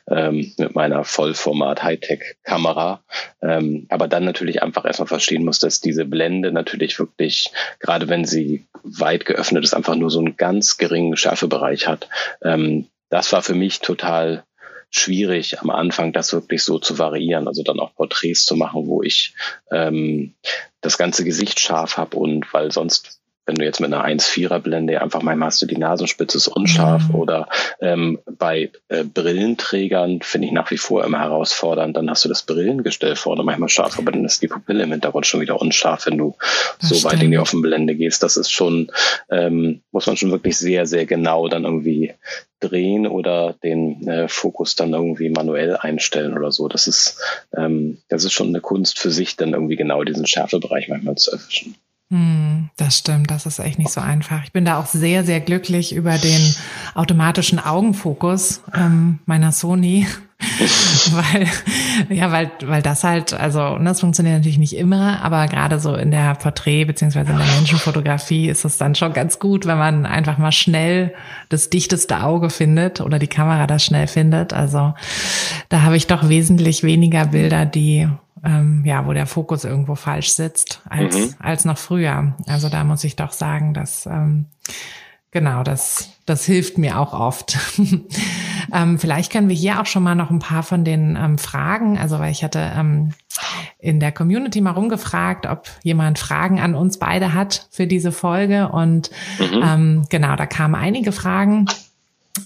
ähm, 0.08 0.54
mit 0.60 0.76
meiner 0.76 1.04
Vollformat 1.04 1.82
Hightech-Kamera? 1.82 3.02
Ähm, 3.42 3.88
aber 3.90 4.08
dann 4.08 4.26
natürlich 4.26 4.62
einfach 4.62 4.86
erstmal 4.86 5.08
verstehen 5.08 5.46
muss, 5.46 5.58
dass 5.58 5.82
diese 5.82 6.06
Blende 6.06 6.52
natürlich 6.52 7.00
wirklich, 7.00 7.52
gerade 7.80 8.08
wenn 8.08 8.24
sie 8.24 8.68
weit 8.84 9.26
geöffnet 9.26 9.64
ist, 9.64 9.74
einfach 9.74 9.96
nur 9.96 10.12
so 10.12 10.20
einen 10.20 10.38
ganz 10.38 10.78
geringen 10.78 11.18
Schärfebereich 11.18 11.88
hat. 11.88 12.08
Ähm, 12.44 12.86
das 13.10 13.34
war 13.34 13.42
für 13.42 13.56
mich 13.56 13.80
total 13.80 14.44
schwierig 14.92 15.60
am 15.60 15.70
Anfang, 15.70 16.14
das 16.14 16.34
wirklich 16.34 16.64
so 16.64 16.80
zu 16.80 16.98
variieren. 16.98 17.48
Also 17.48 17.64
dann 17.64 17.80
auch 17.80 17.96
Porträts 17.96 18.46
zu 18.46 18.56
machen, 18.56 18.88
wo 18.88 19.04
ich 19.04 19.34
ähm, 19.72 20.34
das 20.82 20.98
ganze 20.98 21.24
Gesicht 21.24 21.60
scharf 21.60 21.98
habe 21.98 22.18
und 22.18 22.52
weil 22.54 22.72
sonst 22.72 23.20
wenn 23.50 23.56
du 23.56 23.66
jetzt 23.66 23.80
mit 23.80 23.92
einer 23.92 24.06
1,4er 24.06 24.60
Blende 24.60 25.02
einfach 25.02 25.24
mal 25.24 25.40
hast 25.40 25.60
du 25.64 25.66
die 25.66 25.78
Nasenspitze 25.78 26.38
ist 26.38 26.50
unscharf 26.50 27.10
mhm. 27.10 27.16
oder 27.16 27.48
ähm, 27.82 28.20
bei 28.38 28.70
äh, 28.90 29.04
Brillenträgern 29.04 30.22
finde 30.22 30.48
ich 30.48 30.54
nach 30.54 30.70
wie 30.70 30.78
vor 30.78 31.04
immer 31.04 31.20
herausfordernd, 31.20 31.98
dann 31.98 32.12
hast 32.12 32.24
du 32.26 32.30
das 32.30 32.44
Brillengestell 32.44 33.16
vorne 33.16 33.44
manchmal 33.44 33.70
scharf, 33.70 33.98
aber 33.98 34.12
dann 34.12 34.24
ist 34.24 34.44
die 34.44 34.48
Pupille 34.48 34.84
im 34.84 34.92
Hintergrund 34.92 35.26
schon 35.26 35.42
wieder 35.42 35.60
unscharf, 35.60 36.06
wenn 36.06 36.20
du 36.20 36.36
das 36.80 36.90
so 36.90 36.96
stimmt. 36.96 37.14
weit 37.14 37.24
in 37.24 37.32
die 37.32 37.40
Offenblende 37.40 37.96
gehst. 37.96 38.22
Das 38.22 38.38
ist 38.38 38.52
schon, 38.52 38.92
ähm, 39.32 39.82
muss 39.92 40.06
man 40.06 40.16
schon 40.16 40.30
wirklich 40.30 40.56
sehr, 40.56 40.86
sehr 40.86 41.08
genau 41.08 41.48
dann 41.48 41.64
irgendwie 41.64 42.14
drehen 42.60 43.08
oder 43.08 43.56
den 43.64 44.08
äh, 44.08 44.28
Fokus 44.28 44.76
dann 44.76 44.94
irgendwie 44.94 45.30
manuell 45.30 45.76
einstellen 45.76 46.38
oder 46.38 46.52
so. 46.52 46.68
Das 46.68 46.86
ist, 46.86 47.20
ähm, 47.58 47.98
das 48.10 48.26
ist 48.26 48.34
schon 48.34 48.50
eine 48.50 48.62
Kunst 48.62 49.00
für 49.00 49.10
sich, 49.10 49.38
dann 49.38 49.54
irgendwie 49.54 49.76
genau 49.76 50.04
diesen 50.04 50.28
Schärfebereich 50.28 50.88
manchmal 50.88 51.16
zu 51.16 51.32
erwischen. 51.32 51.76
Hm, 52.12 52.70
das 52.76 52.98
stimmt, 52.98 53.30
das 53.30 53.46
ist 53.46 53.60
echt 53.60 53.78
nicht 53.78 53.92
so 53.92 54.02
einfach. 54.02 54.44
Ich 54.44 54.52
bin 54.52 54.66
da 54.66 54.80
auch 54.80 54.88
sehr, 54.88 55.24
sehr 55.24 55.40
glücklich 55.40 55.94
über 55.94 56.18
den 56.18 56.56
automatischen 56.96 57.60
Augenfokus 57.60 58.64
ähm, 58.74 59.20
meiner 59.28 59.52
Sony, 59.52 60.08
weil 61.12 61.48
ja, 62.10 62.32
weil 62.32 62.50
weil 62.66 62.82
das 62.82 63.04
halt, 63.04 63.34
also 63.34 63.78
ne, 63.78 63.90
das 63.90 64.00
funktioniert 64.00 64.38
natürlich 64.38 64.58
nicht 64.58 64.76
immer, 64.76 65.22
aber 65.22 65.48
gerade 65.48 65.80
so 65.80 65.94
in 65.94 66.10
der 66.10 66.34
Porträt 66.34 66.86
beziehungsweise 66.86 67.32
in 67.32 67.38
der 67.38 67.46
Menschenfotografie 67.46 68.50
ist 68.50 68.66
es 68.66 68.78
dann 68.78 68.96
schon 68.96 69.14
ganz 69.14 69.38
gut, 69.38 69.68
wenn 69.68 69.78
man 69.78 70.08
einfach 70.08 70.40
mal 70.40 70.52
schnell 70.52 71.14
das 71.50 71.70
dichteste 71.70 72.24
Auge 72.24 72.50
findet 72.50 73.02
oder 73.02 73.20
die 73.20 73.28
Kamera 73.28 73.68
das 73.68 73.86
schnell 73.86 74.08
findet. 74.08 74.52
Also 74.52 74.96
da 75.68 75.84
habe 75.84 75.96
ich 75.96 76.08
doch 76.08 76.28
wesentlich 76.28 76.82
weniger 76.82 77.28
Bilder, 77.28 77.68
die 77.68 78.08
ähm, 78.44 78.84
ja, 78.86 79.06
wo 79.06 79.14
der 79.14 79.28
Fokus 79.28 79.64
irgendwo 79.64 79.96
falsch 79.96 80.32
sitzt 80.32 80.82
als, 80.90 81.18
mhm. 81.18 81.34
als 81.40 81.66
noch 81.66 81.78
früher. 81.78 82.36
Also 82.48 82.70
da 82.70 82.84
muss 82.84 83.04
ich 83.04 83.16
doch 83.16 83.32
sagen, 83.32 83.74
dass 83.74 84.06
ähm, 84.06 84.46
genau, 85.32 85.64
das, 85.64 86.12
das 86.26 86.46
hilft 86.46 86.78
mir 86.78 87.00
auch 87.00 87.14
oft. 87.14 87.58
ähm, 88.74 89.00
vielleicht 89.00 89.32
können 89.32 89.50
wir 89.50 89.56
hier 89.56 89.82
auch 89.82 89.86
schon 89.86 90.04
mal 90.04 90.16
noch 90.16 90.30
ein 90.30 90.40
paar 90.40 90.64
von 90.64 90.84
den 90.84 91.16
ähm, 91.16 91.38
Fragen, 91.38 91.98
also 91.98 92.20
weil 92.20 92.32
ich 92.32 92.44
hatte 92.44 92.72
ähm, 92.76 93.14
in 93.80 94.00
der 94.00 94.12
Community 94.12 94.60
mal 94.62 94.72
rumgefragt, 94.72 95.46
ob 95.46 95.70
jemand 95.84 96.20
Fragen 96.20 96.60
an 96.60 96.76
uns 96.76 97.00
beide 97.00 97.34
hat 97.34 97.68
für 97.72 97.88
diese 97.88 98.12
Folge. 98.12 98.70
Und 98.70 99.10
mhm. 99.40 99.64
ähm, 99.64 100.06
genau, 100.10 100.36
da 100.36 100.46
kamen 100.46 100.76
einige 100.76 101.12
Fragen. 101.12 101.66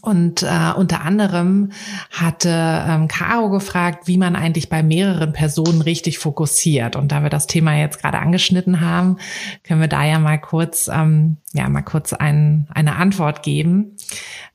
Und 0.01 0.43
äh, 0.43 0.71
unter 0.75 1.01
anderem 1.01 1.71
hatte 2.11 2.49
ähm, 2.49 3.07
Caro 3.07 3.49
gefragt, 3.49 4.07
wie 4.07 4.17
man 4.17 4.35
eigentlich 4.35 4.69
bei 4.69 4.83
mehreren 4.83 5.33
Personen 5.33 5.81
richtig 5.81 6.19
fokussiert. 6.19 6.95
Und 6.95 7.11
da 7.11 7.23
wir 7.23 7.29
das 7.29 7.47
Thema 7.47 7.75
jetzt 7.75 8.01
gerade 8.01 8.19
angeschnitten 8.19 8.81
haben, 8.81 9.17
können 9.63 9.81
wir 9.81 9.87
da 9.87 10.03
ja 10.03 10.19
mal 10.19 10.39
kurz, 10.39 10.89
ähm, 10.91 11.37
ja, 11.53 11.69
mal 11.69 11.83
kurz 11.83 12.13
ein, 12.13 12.67
eine 12.73 12.95
Antwort 12.95 13.43
geben. 13.43 13.97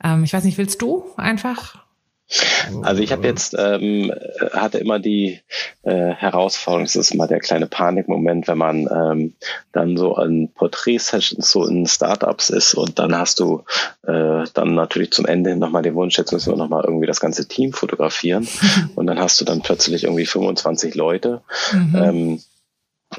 Ähm, 0.03 0.25
ich 0.25 0.33
weiß 0.33 0.45
nicht, 0.45 0.59
willst 0.59 0.83
du 0.83 1.05
einfach 1.17 1.88
Also 2.83 3.03
ich 3.03 3.13
habe 3.13 3.27
jetzt 3.27 3.57
ähm, 3.59 4.13
hatte 4.53 4.79
immer 4.79 4.99
die 4.99 5.41
äh, 5.83 6.11
Herausforderung, 6.11 6.85
das 6.85 6.97
ist 6.97 7.11
immer 7.11 7.27
der 7.27 7.41
kleine 7.41 7.67
Panikmoment, 7.67 8.47
wenn 8.49 8.59
man 8.59 8.89
ähm, 8.93 9.35
dann 9.73 9.97
so 9.97 10.15
an 10.15 10.51
Porträt-Sessions 10.55 11.51
so 11.51 11.65
in 11.67 11.87
Startups 11.87 12.51
ist 12.51 12.75
und 12.75 12.99
dann 12.99 13.17
hast 13.17 13.41
du 13.41 13.65
äh, 14.07 14.45
dann 14.53 14.75
natürlich 14.75 15.13
zum 15.13 15.25
Ende 15.25 15.57
nochmal 15.57 15.83
den 15.83 15.95
Wunsch, 15.95 16.19
jetzt 16.19 16.33
müssen 16.33 16.53
wir 16.53 16.59
nochmal 16.59 16.85
irgendwie 16.85 17.07
das 17.07 17.21
ganze 17.21 17.49
Team 17.49 17.73
fotografieren 17.73 18.47
und 18.95 19.07
dann 19.07 19.19
hast 19.19 19.41
du 19.41 19.47
dann 19.47 19.63
plötzlich 19.63 20.05
irgendwie 20.05 20.27
25 20.27 20.95
Leute. 20.95 21.41
Mhm. 21.73 21.97
Ähm, 21.97 22.41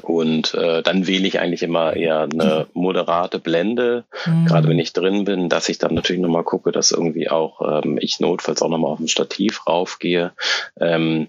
und 0.02 0.54
äh, 0.54 0.82
dann 0.82 1.06
wähle 1.06 1.26
ich 1.26 1.40
eigentlich 1.40 1.62
immer 1.62 1.96
eher 1.96 2.28
eine 2.32 2.66
moderate 2.74 3.38
Blende, 3.38 4.04
mhm. 4.24 4.46
gerade 4.46 4.68
wenn 4.68 4.78
ich 4.78 4.92
drin 4.92 5.24
bin, 5.24 5.48
dass 5.48 5.68
ich 5.68 5.78
dann 5.78 5.94
natürlich 5.94 6.22
nochmal 6.22 6.44
gucke, 6.44 6.70
dass 6.70 6.92
irgendwie 6.92 7.28
auch 7.28 7.82
ähm, 7.82 7.98
ich 8.00 8.20
notfalls 8.20 8.62
auch 8.62 8.68
nochmal 8.68 8.92
auf 8.92 9.00
ein 9.00 9.08
Stativ 9.08 9.66
raufgehe. 9.66 10.32
Ähm, 10.78 11.28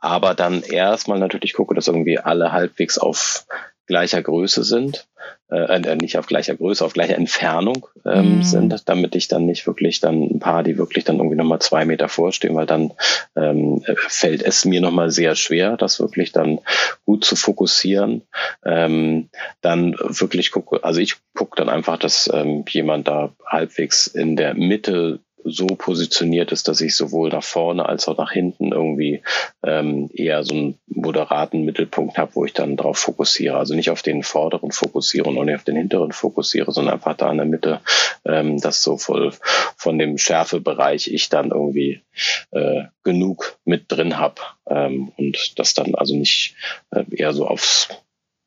aber 0.00 0.34
dann 0.34 0.62
erstmal 0.62 1.20
natürlich 1.20 1.54
gucke, 1.54 1.74
dass 1.74 1.86
irgendwie 1.86 2.18
alle 2.18 2.52
halbwegs 2.52 2.98
auf 2.98 3.46
gleicher 3.86 4.22
Größe 4.22 4.64
sind, 4.64 5.08
äh, 5.50 5.80
äh, 5.80 5.96
nicht 5.96 6.16
auf 6.16 6.26
gleicher 6.26 6.54
Größe, 6.54 6.84
auf 6.84 6.92
gleicher 6.92 7.16
Entfernung 7.16 7.86
ähm, 8.04 8.38
mm. 8.38 8.42
sind, 8.42 8.82
damit 8.88 9.14
ich 9.14 9.28
dann 9.28 9.46
nicht 9.46 9.66
wirklich 9.66 10.00
dann 10.00 10.22
ein 10.22 10.38
paar, 10.38 10.62
die 10.62 10.78
wirklich 10.78 11.04
dann 11.04 11.16
irgendwie 11.16 11.36
nochmal 11.36 11.60
zwei 11.60 11.84
Meter 11.84 12.08
vorstehen, 12.08 12.54
weil 12.54 12.66
dann 12.66 12.92
ähm, 13.36 13.82
fällt 14.08 14.42
es 14.42 14.64
mir 14.64 14.80
nochmal 14.80 15.10
sehr 15.10 15.34
schwer, 15.34 15.76
das 15.76 16.00
wirklich 16.00 16.32
dann 16.32 16.60
gut 17.04 17.24
zu 17.24 17.36
fokussieren. 17.36 18.22
Ähm, 18.64 19.28
dann 19.60 19.94
wirklich 19.98 20.52
gucke, 20.52 20.84
also 20.84 21.00
ich 21.00 21.16
gucke 21.34 21.56
dann 21.56 21.68
einfach, 21.68 21.98
dass 21.98 22.30
ähm, 22.32 22.64
jemand 22.68 23.08
da 23.08 23.32
halbwegs 23.46 24.06
in 24.06 24.36
der 24.36 24.54
Mitte 24.54 25.20
so 25.44 25.66
positioniert 25.66 26.52
ist, 26.52 26.68
dass 26.68 26.80
ich 26.80 26.94
sowohl 26.94 27.30
nach 27.30 27.42
vorne 27.42 27.86
als 27.86 28.08
auch 28.08 28.16
nach 28.16 28.32
hinten 28.32 28.72
irgendwie 28.72 29.22
ähm, 29.64 30.10
eher 30.12 30.44
so 30.44 30.54
einen 30.54 30.78
moderaten 30.86 31.64
Mittelpunkt 31.64 32.18
habe, 32.18 32.34
wo 32.34 32.44
ich 32.44 32.52
dann 32.52 32.76
drauf 32.76 32.98
fokussiere. 32.98 33.56
Also 33.56 33.74
nicht 33.74 33.90
auf 33.90 34.02
den 34.02 34.22
vorderen 34.22 34.72
fokussiere 34.72 35.28
und 35.28 35.38
auch 35.38 35.44
nicht 35.44 35.56
auf 35.56 35.64
den 35.64 35.76
hinteren 35.76 36.12
fokussiere, 36.12 36.72
sondern 36.72 36.94
einfach 36.94 37.16
da 37.16 37.30
in 37.30 37.38
der 37.38 37.46
Mitte, 37.46 37.80
ähm, 38.24 38.60
dass 38.60 38.82
so 38.82 38.96
voll 38.96 39.32
von 39.76 39.98
dem 39.98 40.18
Schärfebereich 40.18 41.08
ich 41.12 41.28
dann 41.28 41.50
irgendwie 41.50 42.02
äh, 42.50 42.84
genug 43.02 43.58
mit 43.64 43.84
drin 43.88 44.18
habe 44.18 44.40
ähm, 44.68 45.12
und 45.16 45.58
das 45.58 45.74
dann 45.74 45.94
also 45.94 46.16
nicht 46.16 46.54
äh, 46.90 47.04
eher 47.10 47.32
so 47.32 47.46
aufs 47.46 47.88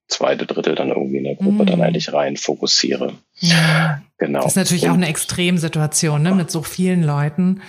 zweite 0.08 0.45
Drittel 0.45 0.76
dann 0.76 0.89
irgendwie 0.89 1.18
in 1.18 1.24
der 1.24 1.36
Gruppe 1.36 1.64
mm. 1.64 1.66
dann 1.66 1.82
eigentlich 1.82 2.14
rein 2.14 2.38
fokussiere. 2.38 3.14
Ja. 3.36 4.01
Genau. 4.18 4.39
Das 4.39 4.54
ist 4.54 4.56
natürlich 4.56 4.84
Und, 4.84 4.89
auch 4.91 4.95
eine 4.95 5.10
Extremsituation, 5.10 6.22
ne, 6.22 6.34
mit 6.34 6.49
so 6.49 6.62
vielen 6.62 7.04
Leuten. 7.04 7.62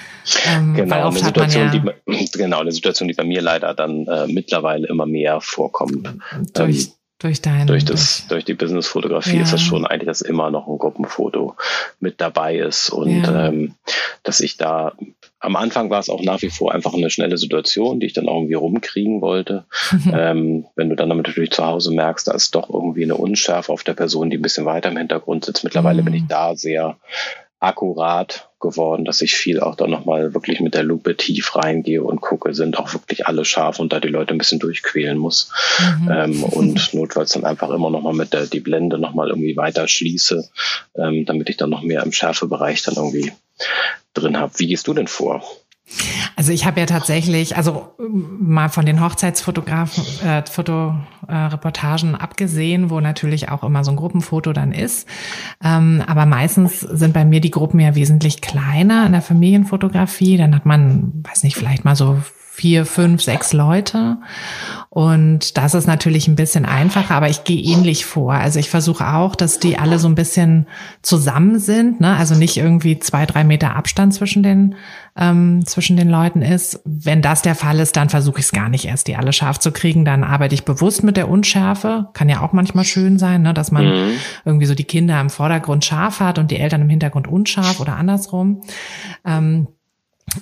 Ähm, 0.46 0.74
genau, 0.74 1.08
eine 1.08 1.18
Situation, 1.18 1.64
ja 1.64 1.92
die, 2.06 2.28
genau, 2.38 2.60
eine 2.60 2.70
Situation, 2.70 3.08
die 3.08 3.14
bei 3.14 3.24
mir 3.24 3.42
leider 3.42 3.74
dann 3.74 4.06
äh, 4.06 4.28
mittlerweile 4.28 4.86
immer 4.86 5.06
mehr 5.06 5.40
vorkommt. 5.40 6.14
Durch, 6.52 6.84
ähm, 6.84 6.92
durch 7.18 7.40
dein, 7.40 7.66
durch 7.66 7.84
das, 7.84 8.26
durch, 8.28 8.44
die 8.44 8.54
Business-Fotografie 8.54 9.36
ja. 9.36 9.42
ist 9.42 9.52
das 9.52 9.62
schon 9.62 9.86
eigentlich, 9.86 10.08
dass 10.08 10.20
immer 10.20 10.50
noch 10.50 10.66
ein 10.66 10.78
Gruppenfoto 10.78 11.56
mit 12.00 12.20
dabei 12.20 12.56
ist 12.56 12.90
und 12.90 13.22
ja. 13.22 13.48
ähm, 13.48 13.74
dass 14.22 14.40
ich 14.40 14.56
da 14.56 14.92
am 15.38 15.56
Anfang 15.56 15.90
war 15.90 16.00
es 16.00 16.08
auch 16.08 16.22
nach 16.22 16.40
wie 16.42 16.50
vor 16.50 16.72
einfach 16.72 16.94
eine 16.94 17.10
schnelle 17.10 17.36
Situation, 17.36 18.00
die 18.00 18.06
ich 18.06 18.14
dann 18.14 18.26
irgendwie 18.26 18.54
rumkriegen 18.54 19.20
wollte. 19.20 19.66
ähm, 20.12 20.66
wenn 20.74 20.88
du 20.88 20.96
dann 20.96 21.10
damit 21.10 21.26
natürlich 21.26 21.50
zu 21.50 21.64
Hause 21.64 21.92
merkst, 21.92 22.26
da 22.26 22.32
ist 22.32 22.54
doch 22.54 22.70
irgendwie 22.70 23.04
eine 23.04 23.16
Unschärfe 23.16 23.70
auf 23.70 23.84
der 23.84 23.92
Person, 23.92 24.30
die 24.30 24.38
ein 24.38 24.42
bisschen 24.42 24.64
weiter 24.64 24.88
im 24.88 24.96
Hintergrund 24.96 25.44
sitzt. 25.44 25.62
Mittlerweile 25.62 26.00
mhm. 26.00 26.06
bin 26.06 26.14
ich 26.14 26.26
da 26.26 26.56
sehr 26.56 26.96
akkurat 27.60 28.50
geworden, 28.64 29.04
dass 29.04 29.20
ich 29.20 29.34
viel 29.34 29.60
auch 29.60 29.76
dann 29.76 29.90
nochmal 29.90 30.34
wirklich 30.34 30.60
mit 30.60 30.74
der 30.74 30.82
Lupe 30.82 31.16
tief 31.16 31.54
reingehe 31.54 32.02
und 32.02 32.20
gucke, 32.20 32.54
sind 32.54 32.78
auch 32.78 32.92
wirklich 32.94 33.26
alle 33.26 33.44
scharf 33.44 33.78
und 33.78 33.92
da 33.92 34.00
die 34.00 34.08
Leute 34.08 34.34
ein 34.34 34.38
bisschen 34.38 34.58
durchquälen 34.58 35.18
muss. 35.18 35.52
Mhm. 36.00 36.10
Ähm, 36.10 36.44
und 36.44 36.94
notfalls 36.94 37.32
dann 37.32 37.44
einfach 37.44 37.70
immer 37.70 37.90
nochmal 37.90 38.14
mit 38.14 38.32
der 38.32 38.46
die 38.46 38.60
Blende 38.60 38.98
nochmal 38.98 39.28
irgendwie 39.28 39.56
weiter 39.56 39.86
schließe, 39.86 40.48
ähm, 40.96 41.24
damit 41.26 41.50
ich 41.50 41.58
dann 41.58 41.70
noch 41.70 41.82
mehr 41.82 42.02
im 42.02 42.12
Schärfebereich 42.12 42.82
dann 42.82 42.96
irgendwie 42.96 43.32
drin 44.14 44.38
habe. 44.38 44.52
Wie 44.56 44.66
gehst 44.66 44.88
du 44.88 44.94
denn 44.94 45.08
vor? 45.08 45.44
Also 46.36 46.52
ich 46.52 46.66
habe 46.66 46.80
ja 46.80 46.86
tatsächlich, 46.86 47.56
also 47.56 47.94
mal 48.08 48.68
von 48.68 48.86
den 48.86 49.00
Hochzeitsfotografen, 49.00 50.04
äh, 50.26 50.42
Fotoreportagen 50.50 52.14
äh, 52.14 52.18
abgesehen, 52.18 52.90
wo 52.90 53.00
natürlich 53.00 53.50
auch 53.50 53.62
immer 53.62 53.84
so 53.84 53.90
ein 53.90 53.96
Gruppenfoto 53.96 54.52
dann 54.52 54.72
ist. 54.72 55.06
Ähm, 55.62 56.02
aber 56.06 56.26
meistens 56.26 56.80
sind 56.80 57.12
bei 57.12 57.24
mir 57.24 57.40
die 57.40 57.50
Gruppen 57.50 57.80
ja 57.80 57.94
wesentlich 57.94 58.40
kleiner 58.40 59.06
in 59.06 59.12
der 59.12 59.22
Familienfotografie. 59.22 60.36
Dann 60.36 60.54
hat 60.54 60.66
man, 60.66 61.22
weiß 61.22 61.44
nicht, 61.44 61.56
vielleicht 61.56 61.84
mal 61.84 61.96
so 61.96 62.18
vier, 62.54 62.86
fünf, 62.86 63.20
sechs 63.20 63.52
Leute. 63.52 64.18
Und 64.88 65.56
das 65.56 65.74
ist 65.74 65.88
natürlich 65.88 66.28
ein 66.28 66.36
bisschen 66.36 66.64
einfacher, 66.64 67.16
aber 67.16 67.28
ich 67.28 67.42
gehe 67.42 67.60
ähnlich 67.60 68.06
vor. 68.06 68.34
Also 68.34 68.60
ich 68.60 68.70
versuche 68.70 69.12
auch, 69.12 69.34
dass 69.34 69.58
die 69.58 69.76
alle 69.76 69.98
so 69.98 70.06
ein 70.06 70.14
bisschen 70.14 70.68
zusammen 71.02 71.58
sind, 71.58 72.00
ne? 72.00 72.14
also 72.14 72.36
nicht 72.36 72.56
irgendwie 72.56 73.00
zwei, 73.00 73.26
drei 73.26 73.42
Meter 73.42 73.74
Abstand 73.74 74.14
zwischen 74.14 74.44
den, 74.44 74.76
ähm, 75.16 75.66
zwischen 75.66 75.96
den 75.96 76.08
Leuten 76.08 76.42
ist. 76.42 76.80
Wenn 76.84 77.22
das 77.22 77.42
der 77.42 77.56
Fall 77.56 77.80
ist, 77.80 77.96
dann 77.96 78.08
versuche 78.08 78.38
ich 78.38 78.44
es 78.44 78.52
gar 78.52 78.68
nicht 78.68 78.84
erst, 78.84 79.08
die 79.08 79.16
alle 79.16 79.32
scharf 79.32 79.58
zu 79.58 79.72
kriegen. 79.72 80.04
Dann 80.04 80.22
arbeite 80.22 80.54
ich 80.54 80.64
bewusst 80.64 81.02
mit 81.02 81.16
der 81.16 81.28
Unschärfe. 81.28 82.10
Kann 82.12 82.28
ja 82.28 82.40
auch 82.40 82.52
manchmal 82.52 82.84
schön 82.84 83.18
sein, 83.18 83.42
ne? 83.42 83.52
dass 83.52 83.72
man 83.72 83.86
mhm. 83.86 84.10
irgendwie 84.44 84.66
so 84.66 84.76
die 84.76 84.84
Kinder 84.84 85.20
im 85.20 85.28
Vordergrund 85.28 85.84
scharf 85.84 86.20
hat 86.20 86.38
und 86.38 86.52
die 86.52 86.60
Eltern 86.60 86.82
im 86.82 86.88
Hintergrund 86.88 87.26
unscharf 87.26 87.80
oder 87.80 87.96
andersrum. 87.96 88.60
Ähm, 89.24 89.66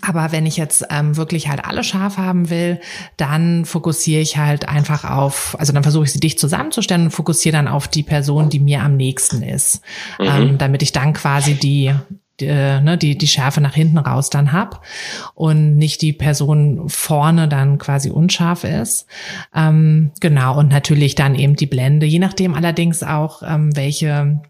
aber 0.00 0.32
wenn 0.32 0.46
ich 0.46 0.56
jetzt 0.56 0.86
ähm, 0.90 1.16
wirklich 1.16 1.48
halt 1.48 1.64
alle 1.64 1.84
scharf 1.84 2.16
haben 2.16 2.50
will, 2.50 2.80
dann 3.16 3.64
fokussiere 3.64 4.20
ich 4.20 4.36
halt 4.36 4.68
einfach 4.68 5.04
auf, 5.04 5.56
also 5.58 5.72
dann 5.72 5.82
versuche 5.82 6.04
ich 6.04 6.12
sie 6.12 6.20
dicht 6.20 6.38
zusammenzustellen 6.38 7.04
und 7.04 7.10
fokussiere 7.10 7.52
dann 7.52 7.68
auf 7.68 7.88
die 7.88 8.02
Person, 8.02 8.48
die 8.48 8.60
mir 8.60 8.82
am 8.82 8.96
nächsten 8.96 9.42
ist, 9.42 9.82
mhm. 10.18 10.26
ähm, 10.26 10.58
damit 10.58 10.82
ich 10.82 10.92
dann 10.92 11.12
quasi 11.12 11.54
die, 11.54 11.94
die, 12.40 12.46
äh, 12.46 12.80
ne, 12.80 12.96
die, 12.98 13.16
die 13.16 13.26
Schärfe 13.26 13.60
nach 13.60 13.74
hinten 13.74 13.98
raus 13.98 14.30
dann 14.30 14.52
hab 14.52 14.84
und 15.34 15.76
nicht 15.76 16.02
die 16.02 16.12
Person 16.12 16.88
vorne 16.88 17.48
dann 17.48 17.78
quasi 17.78 18.10
unscharf 18.10 18.64
ist. 18.64 19.06
Ähm, 19.54 20.12
genau, 20.20 20.58
und 20.58 20.68
natürlich 20.68 21.14
dann 21.14 21.34
eben 21.34 21.56
die 21.56 21.66
Blende, 21.66 22.06
je 22.06 22.18
nachdem 22.18 22.54
allerdings 22.54 23.02
auch, 23.02 23.42
ähm, 23.42 23.74
welche 23.76 24.40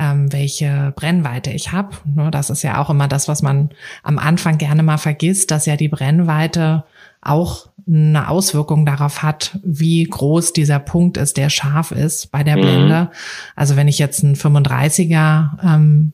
ähm, 0.00 0.32
welche 0.32 0.92
Brennweite 0.96 1.50
ich 1.50 1.72
habe. 1.72 1.94
Ne, 2.06 2.30
das 2.30 2.48
ist 2.48 2.62
ja 2.62 2.78
auch 2.82 2.88
immer 2.88 3.06
das, 3.06 3.28
was 3.28 3.42
man 3.42 3.70
am 4.02 4.18
Anfang 4.18 4.56
gerne 4.56 4.82
mal 4.82 4.96
vergisst, 4.96 5.50
dass 5.50 5.66
ja 5.66 5.76
die 5.76 5.88
Brennweite 5.88 6.84
auch 7.20 7.68
eine 7.86 8.28
Auswirkung 8.28 8.86
darauf 8.86 9.22
hat, 9.22 9.58
wie 9.62 10.04
groß 10.04 10.54
dieser 10.54 10.78
Punkt 10.78 11.18
ist, 11.18 11.36
der 11.36 11.50
scharf 11.50 11.90
ist 11.90 12.30
bei 12.30 12.42
der 12.42 12.56
mhm. 12.56 12.60
Blende. 12.62 13.10
Also 13.56 13.76
wenn 13.76 13.88
ich 13.88 13.98
jetzt 13.98 14.24
einen 14.24 14.36
35er 14.36 15.62
ähm, 15.62 16.12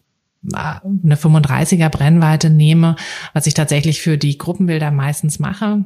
eine 0.53 1.17
35er 1.17 1.89
Brennweite 1.89 2.51
nehme, 2.51 2.97
was 3.33 3.47
ich 3.47 3.55
tatsächlich 3.55 4.01
für 4.01 4.17
die 4.17 4.39
Gruppenbilder 4.39 4.93
meistens 4.93 5.41
mache. 5.41 5.85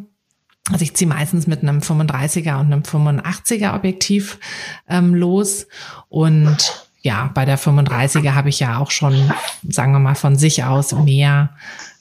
Also 0.70 0.82
ich 0.82 0.94
ziehe 0.94 1.08
meistens 1.08 1.46
mit 1.46 1.62
einem 1.62 1.78
35er 1.78 2.60
und 2.60 2.66
einem 2.72 2.82
85er 2.82 3.74
Objektiv 3.74 4.38
ähm, 4.86 5.14
los 5.14 5.66
und 6.10 6.89
ja, 7.02 7.30
bei 7.34 7.44
der 7.44 7.58
35er 7.58 8.34
habe 8.34 8.50
ich 8.50 8.60
ja 8.60 8.78
auch 8.78 8.90
schon, 8.90 9.32
sagen 9.68 9.92
wir 9.92 9.98
mal, 9.98 10.14
von 10.14 10.36
sich 10.36 10.64
aus 10.64 10.92
mehr, 10.92 11.50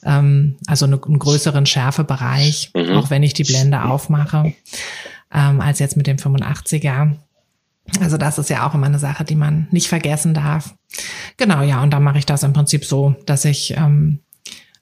ähm, 0.04 0.58
also 0.68 0.86
eine, 0.86 1.02
einen 1.02 1.20
größeren 1.20 1.66
Schärfebereich, 1.66 2.72
mhm. 2.76 2.98
auch 2.98 3.10
wenn 3.10 3.24
ich 3.24 3.34
die 3.34 3.46
Blende 3.46 3.84
aufmache, 3.84 4.54
ähm, 5.34 5.62
als 5.62 5.80
jetzt 5.80 5.96
mit 5.96 6.08
dem 6.08 6.18
85er. 6.18 7.16
Also 8.02 8.18
das 8.18 8.38
ist 8.38 8.50
ja 8.50 8.68
auch 8.68 8.76
immer 8.76 8.88
eine 8.88 9.00
Sache, 9.00 9.24
die 9.24 9.36
man 9.36 9.68
nicht 9.72 9.88
vergessen 9.88 10.34
darf. 10.34 10.76
Genau, 11.38 11.62
ja, 11.62 11.82
und 11.82 11.92
dann 11.92 12.04
mache 12.04 12.20
ich 12.20 12.26
das 12.26 12.44
im 12.44 12.54
Prinzip 12.54 12.86
so, 12.86 13.16
dass 13.26 13.46
ich, 13.46 13.76
ähm, 13.78 14.20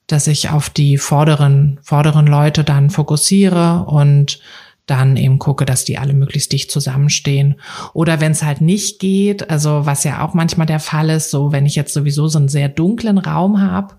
dass 0.08 0.26
ich 0.26 0.50
auf 0.50 0.68
die 0.68 0.98
vorderen, 0.98 1.78
vorderen 1.82 2.26
Leute 2.26 2.64
dann 2.64 2.90
fokussiere 2.90 3.84
und 3.84 4.40
dann 4.88 5.16
eben 5.16 5.38
gucke, 5.38 5.64
dass 5.64 5.84
die 5.84 5.98
alle 5.98 6.14
möglichst 6.14 6.52
dicht 6.52 6.70
zusammenstehen. 6.70 7.56
Oder 7.92 8.20
wenn 8.20 8.32
es 8.32 8.42
halt 8.42 8.60
nicht 8.60 8.98
geht, 8.98 9.50
also 9.50 9.86
was 9.86 10.02
ja 10.02 10.24
auch 10.24 10.34
manchmal 10.34 10.66
der 10.66 10.80
Fall 10.80 11.10
ist, 11.10 11.30
so 11.30 11.52
wenn 11.52 11.66
ich 11.66 11.76
jetzt 11.76 11.92
sowieso 11.92 12.26
so 12.26 12.38
einen 12.38 12.48
sehr 12.48 12.68
dunklen 12.68 13.18
Raum 13.18 13.60
habe 13.60 13.94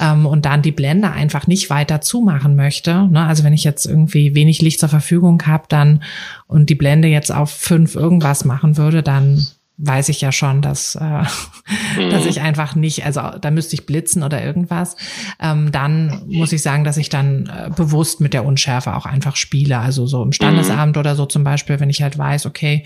ähm, 0.00 0.26
und 0.26 0.44
dann 0.44 0.62
die 0.62 0.72
Blende 0.72 1.10
einfach 1.10 1.46
nicht 1.46 1.70
weiter 1.70 2.00
zumachen 2.00 2.54
möchte, 2.56 3.08
ne? 3.08 3.26
also 3.26 3.44
wenn 3.44 3.52
ich 3.52 3.64
jetzt 3.64 3.84
irgendwie 3.84 4.34
wenig 4.34 4.62
Licht 4.62 4.80
zur 4.80 4.88
Verfügung 4.88 5.42
habe, 5.46 5.64
dann 5.68 6.02
und 6.46 6.70
die 6.70 6.76
Blende 6.76 7.08
jetzt 7.08 7.32
auf 7.32 7.50
fünf 7.50 7.94
irgendwas 7.94 8.44
machen 8.44 8.76
würde, 8.76 9.02
dann 9.02 9.44
weiß 9.78 10.08
ich 10.08 10.20
ja 10.20 10.32
schon, 10.32 10.60
dass, 10.60 10.96
äh, 10.96 11.00
mhm. 11.96 12.10
dass 12.10 12.26
ich 12.26 12.40
einfach 12.40 12.74
nicht, 12.74 13.06
also 13.06 13.22
da 13.40 13.50
müsste 13.50 13.74
ich 13.74 13.86
blitzen 13.86 14.22
oder 14.22 14.44
irgendwas. 14.44 14.96
Ähm, 15.40 15.72
dann 15.72 16.22
muss 16.26 16.52
ich 16.52 16.62
sagen, 16.62 16.84
dass 16.84 16.96
ich 16.96 17.08
dann 17.08 17.46
äh, 17.46 17.70
bewusst 17.74 18.20
mit 18.20 18.34
der 18.34 18.44
Unschärfe 18.44 18.94
auch 18.94 19.06
einfach 19.06 19.36
spiele. 19.36 19.78
Also 19.78 20.06
so 20.06 20.22
im 20.22 20.32
Standesabend 20.32 20.96
mhm. 20.96 21.00
oder 21.00 21.14
so 21.14 21.26
zum 21.26 21.44
Beispiel, 21.44 21.80
wenn 21.80 21.90
ich 21.90 22.02
halt 22.02 22.18
weiß, 22.18 22.46
okay, 22.46 22.84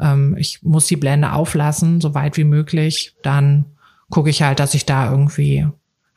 ähm, 0.00 0.36
ich 0.38 0.62
muss 0.62 0.86
die 0.86 0.96
Blende 0.96 1.32
auflassen, 1.32 2.00
so 2.00 2.14
weit 2.14 2.36
wie 2.36 2.44
möglich, 2.44 3.14
dann 3.22 3.66
gucke 4.08 4.30
ich 4.30 4.42
halt, 4.42 4.60
dass 4.60 4.74
ich 4.74 4.86
da 4.86 5.10
irgendwie 5.10 5.66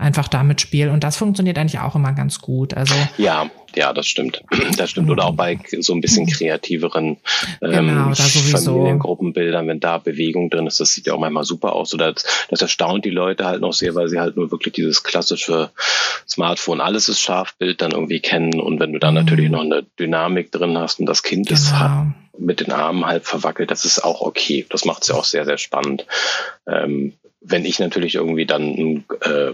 einfach 0.02 0.28
damit 0.28 0.62
spiele. 0.62 0.92
Und 0.92 1.04
das 1.04 1.18
funktioniert 1.18 1.58
eigentlich 1.58 1.80
auch 1.80 1.96
immer 1.96 2.14
ganz 2.14 2.40
gut. 2.40 2.74
Also 2.74 2.96
ja, 3.18 3.50
ja, 3.76 3.94
das 3.94 4.08
stimmt. 4.08 4.44
Das 4.78 4.90
stimmt. 4.90 5.10
Oder 5.10 5.26
auch 5.26 5.36
bei 5.36 5.60
so 5.80 5.94
ein 5.94 6.02
bisschen 6.02 6.26
kreativeren 6.28 7.18
ähm, 7.62 7.88
genau, 7.88 8.14
Familiengruppenbildern, 8.14 9.68
wenn 9.68 9.80
da 9.80 9.98
Bewegung 9.98 10.50
drin 10.50 10.66
ist, 10.66 10.80
das 10.80 10.94
sieht 10.94 11.08
ja 11.08 11.14
auch 11.14 11.20
manchmal 11.20 11.44
super 11.44 11.74
aus. 11.74 11.94
Oder 11.94 12.14
das, 12.14 12.48
das 12.50 12.62
erstaunt 12.62 13.06
die 13.06 13.10
Leute 13.12 13.46
halt 13.46 13.62
noch 13.62 13.74
sehr, 13.74 13.94
weil 13.96 14.08
sie 14.08 14.20
halt 14.20 14.38
nur 14.38 14.52
wirklich 14.52 14.74
dieses 14.74 15.04
klassische 15.04 15.70
Smartphone, 16.28 16.82
alles 16.82 17.10
ist 17.10 17.20
Scharfbild 17.20 17.82
dann 17.82 17.92
irgendwie 17.92 18.20
kennen. 18.20 18.60
Und 18.60 18.80
wenn 18.80 18.94
du 18.94 19.00
da 19.00 19.12
mhm. 19.12 19.18
natürlich 19.18 19.50
noch 19.50 19.62
eine 19.62 19.84
Dynamik 20.00 20.52
drin 20.52 20.78
hast 20.78 21.00
und 21.00 21.06
das 21.06 21.24
Kind 21.24 21.48
genau. 21.48 21.60
ist 21.60 21.74
mit 22.40 22.60
den 22.60 22.72
Armen 22.72 23.06
halb 23.06 23.26
verwackelt, 23.26 23.72
das 23.72 23.86
ist 23.86 24.04
auch 24.04 24.22
okay. 24.22 24.66
Das 24.70 24.86
macht 24.86 25.04
es 25.04 25.10
ja 25.10 25.16
auch 25.16 25.26
sehr, 25.26 25.46
sehr 25.46 25.58
spannend. 25.58 26.06
Ähm, 26.68 27.14
wenn 27.42 27.66
ich 27.66 27.80
natürlich 27.80 28.16
irgendwie 28.16 28.46
dann 28.46 29.04
äh, 29.22 29.54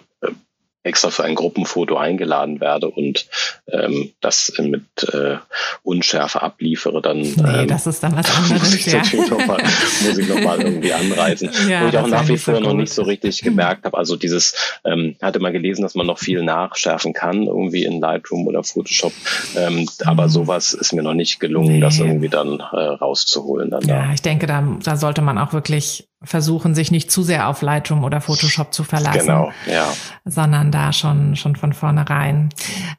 extra 0.87 1.11
für 1.11 1.23
ein 1.23 1.35
Gruppenfoto 1.35 1.97
eingeladen 1.97 2.59
werde 2.59 2.89
und 2.89 3.27
ähm, 3.71 4.11
das 4.21 4.53
mit 4.57 4.83
äh, 5.13 5.37
Unschärfe 5.83 6.41
abliefere, 6.41 7.01
dann 7.01 7.19
nee, 7.19 7.61
ähm, 7.61 7.67
das 7.67 7.85
ist 7.85 8.01
dann 8.01 8.15
was 8.15 8.35
anderes. 8.37 8.71
muss, 8.71 8.73
ich 8.73 8.85
ja. 8.85 9.01
noch 9.29 9.45
mal, 9.45 9.61
muss 10.05 10.17
ich 10.17 10.27
nochmal 10.27 10.61
irgendwie 10.61 10.93
anreisen. 10.93 11.51
Ja, 11.67 11.83
Wo 11.83 11.87
ich 11.89 11.97
auch 11.97 12.07
nach 12.07 12.27
wie 12.29 12.37
vor 12.37 12.55
so 12.55 12.61
noch 12.61 12.73
nicht 12.73 12.93
so 12.93 13.01
richtig 13.01 13.41
gemerkt 13.41 13.83
habe. 13.83 13.97
Also 13.97 14.15
dieses, 14.15 14.79
ähm, 14.85 15.15
hatte 15.21 15.39
mal 15.39 15.51
gelesen, 15.51 15.81
dass 15.81 15.95
man 15.95 16.05
noch 16.05 16.19
viel 16.19 16.43
nachschärfen 16.43 17.13
kann, 17.13 17.43
irgendwie 17.43 17.83
in 17.83 17.99
Lightroom 17.99 18.47
oder 18.47 18.63
Photoshop. 18.63 19.11
Ähm, 19.57 19.79
mhm. 19.79 19.87
Aber 20.05 20.29
sowas 20.29 20.73
ist 20.73 20.93
mir 20.93 21.01
noch 21.01 21.13
nicht 21.13 21.39
gelungen, 21.39 21.75
nee. 21.75 21.79
das 21.81 21.99
irgendwie 21.99 22.29
dann 22.29 22.59
äh, 22.59 22.77
rauszuholen. 22.77 23.71
Dann 23.71 23.85
ja, 23.85 24.05
da. 24.05 24.13
ich 24.13 24.21
denke, 24.21 24.47
da, 24.47 24.63
da 24.81 24.95
sollte 24.95 25.21
man 25.21 25.37
auch 25.37 25.51
wirklich 25.51 26.07
versuchen, 26.27 26.75
sich 26.75 26.91
nicht 26.91 27.11
zu 27.11 27.23
sehr 27.23 27.47
auf 27.47 27.61
Lightroom 27.61 28.03
oder 28.03 28.21
Photoshop 28.21 28.73
zu 28.73 28.83
verlassen. 28.83 29.27
Genau, 29.27 29.51
ja. 29.65 29.91
Sondern 30.25 30.71
da 30.71 30.93
schon, 30.93 31.35
schon 31.35 31.55
von 31.55 31.73
vornherein. 31.73 32.49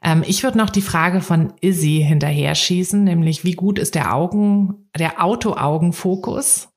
Ähm, 0.03 0.23
ich 0.25 0.43
würde 0.43 0.57
noch 0.57 0.69
die 0.69 0.81
Frage 0.81 1.21
von 1.21 1.53
Izzy 1.61 2.03
hinterher 2.05 2.55
schießen, 2.55 3.03
nämlich 3.03 3.43
wie 3.43 3.53
gut 3.53 3.79
ist 3.79 3.95
der 3.95 4.13
Augen, 4.13 4.89
der 4.97 5.23
Auto-Augen-Fokus? 5.23 6.69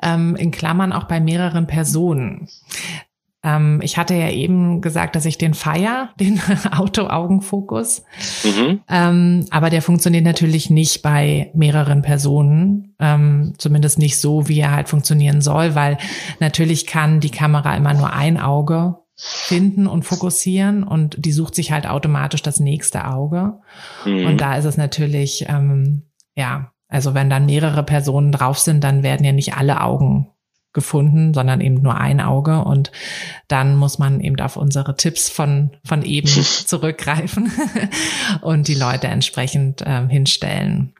Ähm, 0.00 0.36
in 0.36 0.50
Klammern 0.52 0.92
auch 0.92 1.04
bei 1.04 1.20
mehreren 1.20 1.66
Personen. 1.66 2.48
Ähm, 3.48 3.80
ich 3.82 3.96
hatte 3.96 4.14
ja 4.14 4.30
eben 4.30 4.80
gesagt, 4.80 5.16
dass 5.16 5.24
ich 5.24 5.38
den 5.38 5.54
feier, 5.54 6.10
den 6.20 6.40
Auto-Augen-Fokus. 6.70 8.04
Mhm. 8.44 8.80
Ähm, 8.88 9.46
aber 9.50 9.70
der 9.70 9.82
funktioniert 9.82 10.24
natürlich 10.24 10.70
nicht 10.70 11.02
bei 11.02 11.50
mehreren 11.54 12.02
Personen. 12.02 12.94
Ähm, 12.98 13.54
zumindest 13.58 13.98
nicht 13.98 14.20
so, 14.20 14.48
wie 14.48 14.60
er 14.60 14.72
halt 14.72 14.88
funktionieren 14.88 15.40
soll, 15.40 15.74
weil 15.74 15.98
natürlich 16.40 16.86
kann 16.86 17.20
die 17.20 17.30
Kamera 17.30 17.76
immer 17.76 17.94
nur 17.94 18.12
ein 18.12 18.38
Auge 18.38 18.96
finden 19.14 19.86
und 19.86 20.04
fokussieren 20.04 20.84
und 20.84 21.16
die 21.18 21.32
sucht 21.32 21.54
sich 21.56 21.72
halt 21.72 21.88
automatisch 21.88 22.42
das 22.42 22.60
nächste 22.60 23.06
Auge. 23.06 23.54
Mhm. 24.04 24.26
Und 24.26 24.40
da 24.40 24.56
ist 24.56 24.64
es 24.64 24.76
natürlich, 24.76 25.46
ähm, 25.48 26.02
ja, 26.36 26.72
also 26.88 27.14
wenn 27.14 27.28
dann 27.28 27.46
mehrere 27.46 27.82
Personen 27.82 28.30
drauf 28.32 28.58
sind, 28.58 28.84
dann 28.84 29.02
werden 29.02 29.24
ja 29.24 29.32
nicht 29.32 29.54
alle 29.54 29.80
Augen 29.80 30.28
gefunden, 30.78 31.34
sondern 31.34 31.60
eben 31.60 31.82
nur 31.82 31.96
ein 31.96 32.20
Auge. 32.20 32.62
Und 32.62 32.92
dann 33.48 33.74
muss 33.74 33.98
man 33.98 34.20
eben 34.20 34.40
auf 34.40 34.56
unsere 34.56 34.94
Tipps 34.96 35.28
von, 35.28 35.70
von 35.84 36.02
eben 36.02 36.28
zurückgreifen 36.66 37.50
und 38.42 38.68
die 38.68 38.74
Leute 38.74 39.08
entsprechend 39.08 39.82
ähm, 39.84 40.08
hinstellen. 40.08 40.94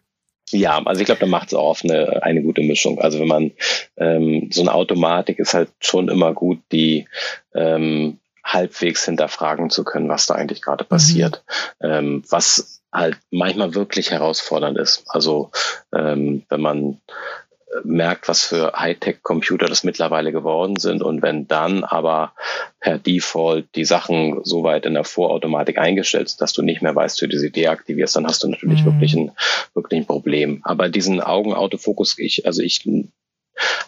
Ja, 0.51 0.83
also 0.85 1.01
ich 1.01 1.07
glaube, 1.07 1.20
da 1.20 1.26
macht 1.26 1.49
es 1.49 1.55
auch 1.55 1.79
eine, 1.85 2.22
eine 2.22 2.43
gute 2.43 2.62
Mischung. 2.62 2.99
Also 3.01 3.20
wenn 3.20 3.29
man 3.29 3.51
ähm, 3.97 4.49
so 4.51 4.62
eine 4.62 4.74
Automatik 4.74 5.39
ist 5.39 5.55
halt 5.55 5.70
schon 5.81 6.09
immer 6.09 6.33
gut, 6.33 6.61
die 6.72 7.07
ähm, 7.55 8.18
halbwegs 8.45 9.05
hinterfragen 9.05 9.68
zu 9.68 9.85
können, 9.85 10.09
was 10.09 10.26
da 10.26 10.35
eigentlich 10.35 10.62
gerade 10.62 10.85
mhm. 10.85 10.89
passiert. 10.89 11.45
Mhm. 11.81 11.91
Ähm, 11.91 12.24
was 12.31 12.81
halt 12.93 13.18
manchmal 13.31 13.74
wirklich 13.74 14.11
herausfordernd 14.11 14.79
ist. 14.79 15.05
Also 15.09 15.51
ähm, 15.95 16.45
wenn 16.49 16.61
man 16.61 17.01
merkt, 17.85 18.29
was 18.29 18.45
für 18.45 18.72
Hightech-Computer 18.74 19.66
das 19.66 19.85
mittlerweile 19.85 20.33
geworden 20.33 20.76
sind. 20.76 21.03
Und 21.03 21.22
wenn 21.22 21.47
dann 21.47 21.85
aber 21.85 22.33
per 22.81 22.99
Default 22.99 23.66
die 23.74 23.85
Sachen 23.85 24.41
so 24.45 24.62
weit 24.62 24.87
in 24.87 24.95
der 24.95 25.05
Vorautomatik 25.05 25.79
eingestellt 25.79 26.29
sind, 26.29 26.41
dass 26.41 26.53
du 26.53 26.62
nicht 26.62 26.83
mehr 26.83 26.95
weißt, 26.95 27.20
wie 27.22 27.29
du 27.29 27.39
sie 27.39 27.51
deaktivierst, 27.51 28.16
dann 28.16 28.26
hast 28.26 28.43
du 28.43 28.49
natürlich 28.49 28.83
mhm. 28.83 28.87
wirklich, 28.87 29.14
ein, 29.14 29.33
wirklich 29.74 30.01
ein 30.01 30.07
Problem. 30.07 30.61
Aber 30.64 30.89
diesen 30.89 31.20
Augenautofokus, 31.20 32.18
ich, 32.18 32.47
also 32.47 32.62
ich 32.62 32.89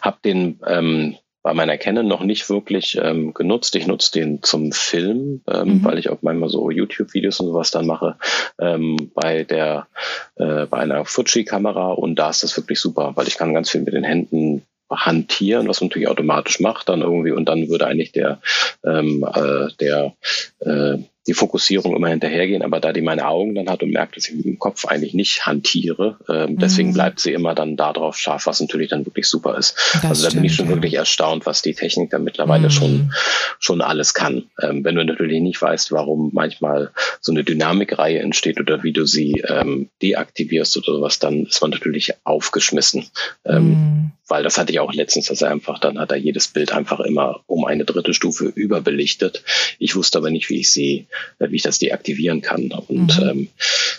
habe 0.01 0.17
den 0.23 0.59
ähm, 0.67 1.17
bei 1.43 1.53
meiner 1.53 1.77
Canon 1.77 2.07
noch 2.07 2.23
nicht 2.23 2.49
wirklich 2.49 2.99
ähm, 3.01 3.33
genutzt. 3.33 3.75
Ich 3.75 3.87
nutze 3.87 4.11
den 4.11 4.43
zum 4.43 4.71
Film, 4.71 5.41
ähm, 5.47 5.67
mhm. 5.67 5.83
weil 5.83 5.97
ich 5.97 6.09
auch 6.09 6.19
manchmal 6.21 6.49
so 6.49 6.69
YouTube-Videos 6.69 7.39
und 7.39 7.47
sowas 7.47 7.71
dann 7.71 7.87
mache 7.87 8.17
ähm, 8.59 9.11
bei 9.13 9.43
der 9.43 9.87
äh, 10.35 10.65
bei 10.65 10.77
einer 10.77 11.05
Fuji-Kamera 11.05 11.91
und 11.93 12.15
da 12.15 12.29
ist 12.29 12.43
das 12.43 12.55
wirklich 12.57 12.79
super, 12.79 13.13
weil 13.15 13.27
ich 13.27 13.37
kann 13.37 13.53
ganz 13.53 13.69
viel 13.69 13.81
mit 13.81 13.93
den 13.93 14.03
Händen 14.03 14.63
hantieren, 14.89 15.67
was 15.67 15.79
man 15.79 15.87
natürlich 15.87 16.09
automatisch 16.09 16.59
macht 16.59 16.89
dann 16.89 17.01
irgendwie 17.01 17.31
und 17.31 17.47
dann 17.47 17.69
würde 17.69 17.87
eigentlich 17.87 18.11
der 18.11 18.41
ähm, 18.85 19.25
äh, 19.33 19.67
der 19.79 20.13
äh, 20.59 20.97
die 21.27 21.33
Fokussierung 21.33 21.95
immer 21.95 22.09
hinterhergehen, 22.09 22.63
aber 22.63 22.79
da 22.79 22.93
die 22.93 23.01
meine 23.01 23.27
Augen 23.27 23.53
dann 23.53 23.69
hat 23.69 23.83
und 23.83 23.91
merkt, 23.91 24.17
dass 24.17 24.27
ich 24.27 24.35
mit 24.35 24.45
dem 24.45 24.57
Kopf 24.57 24.85
eigentlich 24.85 25.13
nicht 25.13 25.45
hantiere, 25.45 26.17
ähm, 26.27 26.57
deswegen 26.57 26.89
mhm. 26.89 26.93
bleibt 26.93 27.19
sie 27.19 27.33
immer 27.33 27.53
dann 27.53 27.77
darauf 27.77 28.17
scharf, 28.17 28.47
was 28.47 28.59
natürlich 28.59 28.89
dann 28.89 29.05
wirklich 29.05 29.27
super 29.27 29.57
ist. 29.57 29.75
Das 29.93 30.05
also 30.05 30.23
da 30.23 30.29
stimmt, 30.29 30.41
bin 30.41 30.43
ich 30.45 30.55
schon 30.55 30.65
ja. 30.65 30.71
wirklich 30.73 30.95
erstaunt, 30.95 31.45
was 31.45 31.61
die 31.61 31.75
Technik 31.75 32.09
dann 32.09 32.23
mittlerweile 32.23 32.67
mhm. 32.67 32.71
schon 32.71 33.13
schon 33.59 33.81
alles 33.81 34.13
kann. 34.13 34.49
Ähm, 34.61 34.83
wenn 34.83 34.95
du 34.95 35.05
natürlich 35.05 35.41
nicht 35.41 35.61
weißt, 35.61 35.91
warum 35.91 36.31
manchmal 36.33 36.91
so 37.19 37.31
eine 37.31 37.43
Dynamikreihe 37.43 38.19
entsteht 38.19 38.59
oder 38.59 38.83
wie 38.83 38.91
du 38.93 39.05
sie 39.05 39.43
ähm, 39.47 39.89
deaktivierst 40.01 40.77
oder 40.77 40.97
sowas, 40.97 41.19
dann 41.19 41.45
ist 41.45 41.61
man 41.61 41.71
natürlich 41.71 42.13
aufgeschmissen. 42.23 43.05
Ähm, 43.45 43.63
mhm. 43.63 44.11
Weil 44.27 44.43
das 44.43 44.57
hatte 44.57 44.71
ich 44.71 44.79
auch 44.79 44.93
letztens, 44.93 45.25
dass 45.25 45.41
er 45.41 45.51
einfach, 45.51 45.77
dann 45.77 45.99
hat 45.99 46.11
er 46.11 46.17
jedes 46.17 46.47
Bild 46.47 46.71
einfach 46.71 47.01
immer 47.01 47.41
um 47.47 47.65
eine 47.65 47.83
dritte 47.83 48.13
Stufe 48.13 48.45
überbelichtet. 48.45 49.43
Ich 49.77 49.95
wusste 49.95 50.17
aber 50.17 50.31
nicht, 50.31 50.49
wie 50.49 50.61
ich 50.61 50.71
sie 50.71 51.07
wie 51.39 51.55
ich 51.55 51.61
das 51.61 51.79
deaktivieren 51.79 52.41
kann. 52.41 52.71
Und 52.71 53.19
mhm. 53.19 53.29
ähm, 53.29 53.47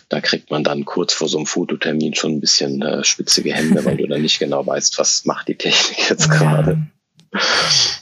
da 0.09 0.21
kriegt 0.21 0.51
man 0.51 0.65
dann 0.65 0.85
kurz 0.85 1.13
vor 1.13 1.29
so 1.29 1.39
einem 1.39 1.47
Fototermin 1.47 2.15
schon 2.15 2.33
ein 2.33 2.41
bisschen 2.41 2.83
äh, 2.83 3.05
spitzige 3.05 3.55
Hände, 3.55 3.85
weil 3.85 3.97
du 3.97 4.07
dann 4.07 4.23
nicht 4.23 4.39
genau 4.39 4.67
weißt, 4.67 4.99
was 4.99 5.25
macht 5.25 5.49
die 5.49 5.57
Technik 5.57 6.11
jetzt 6.11 6.27
ja. 6.29 6.35
gerade. 6.35 6.87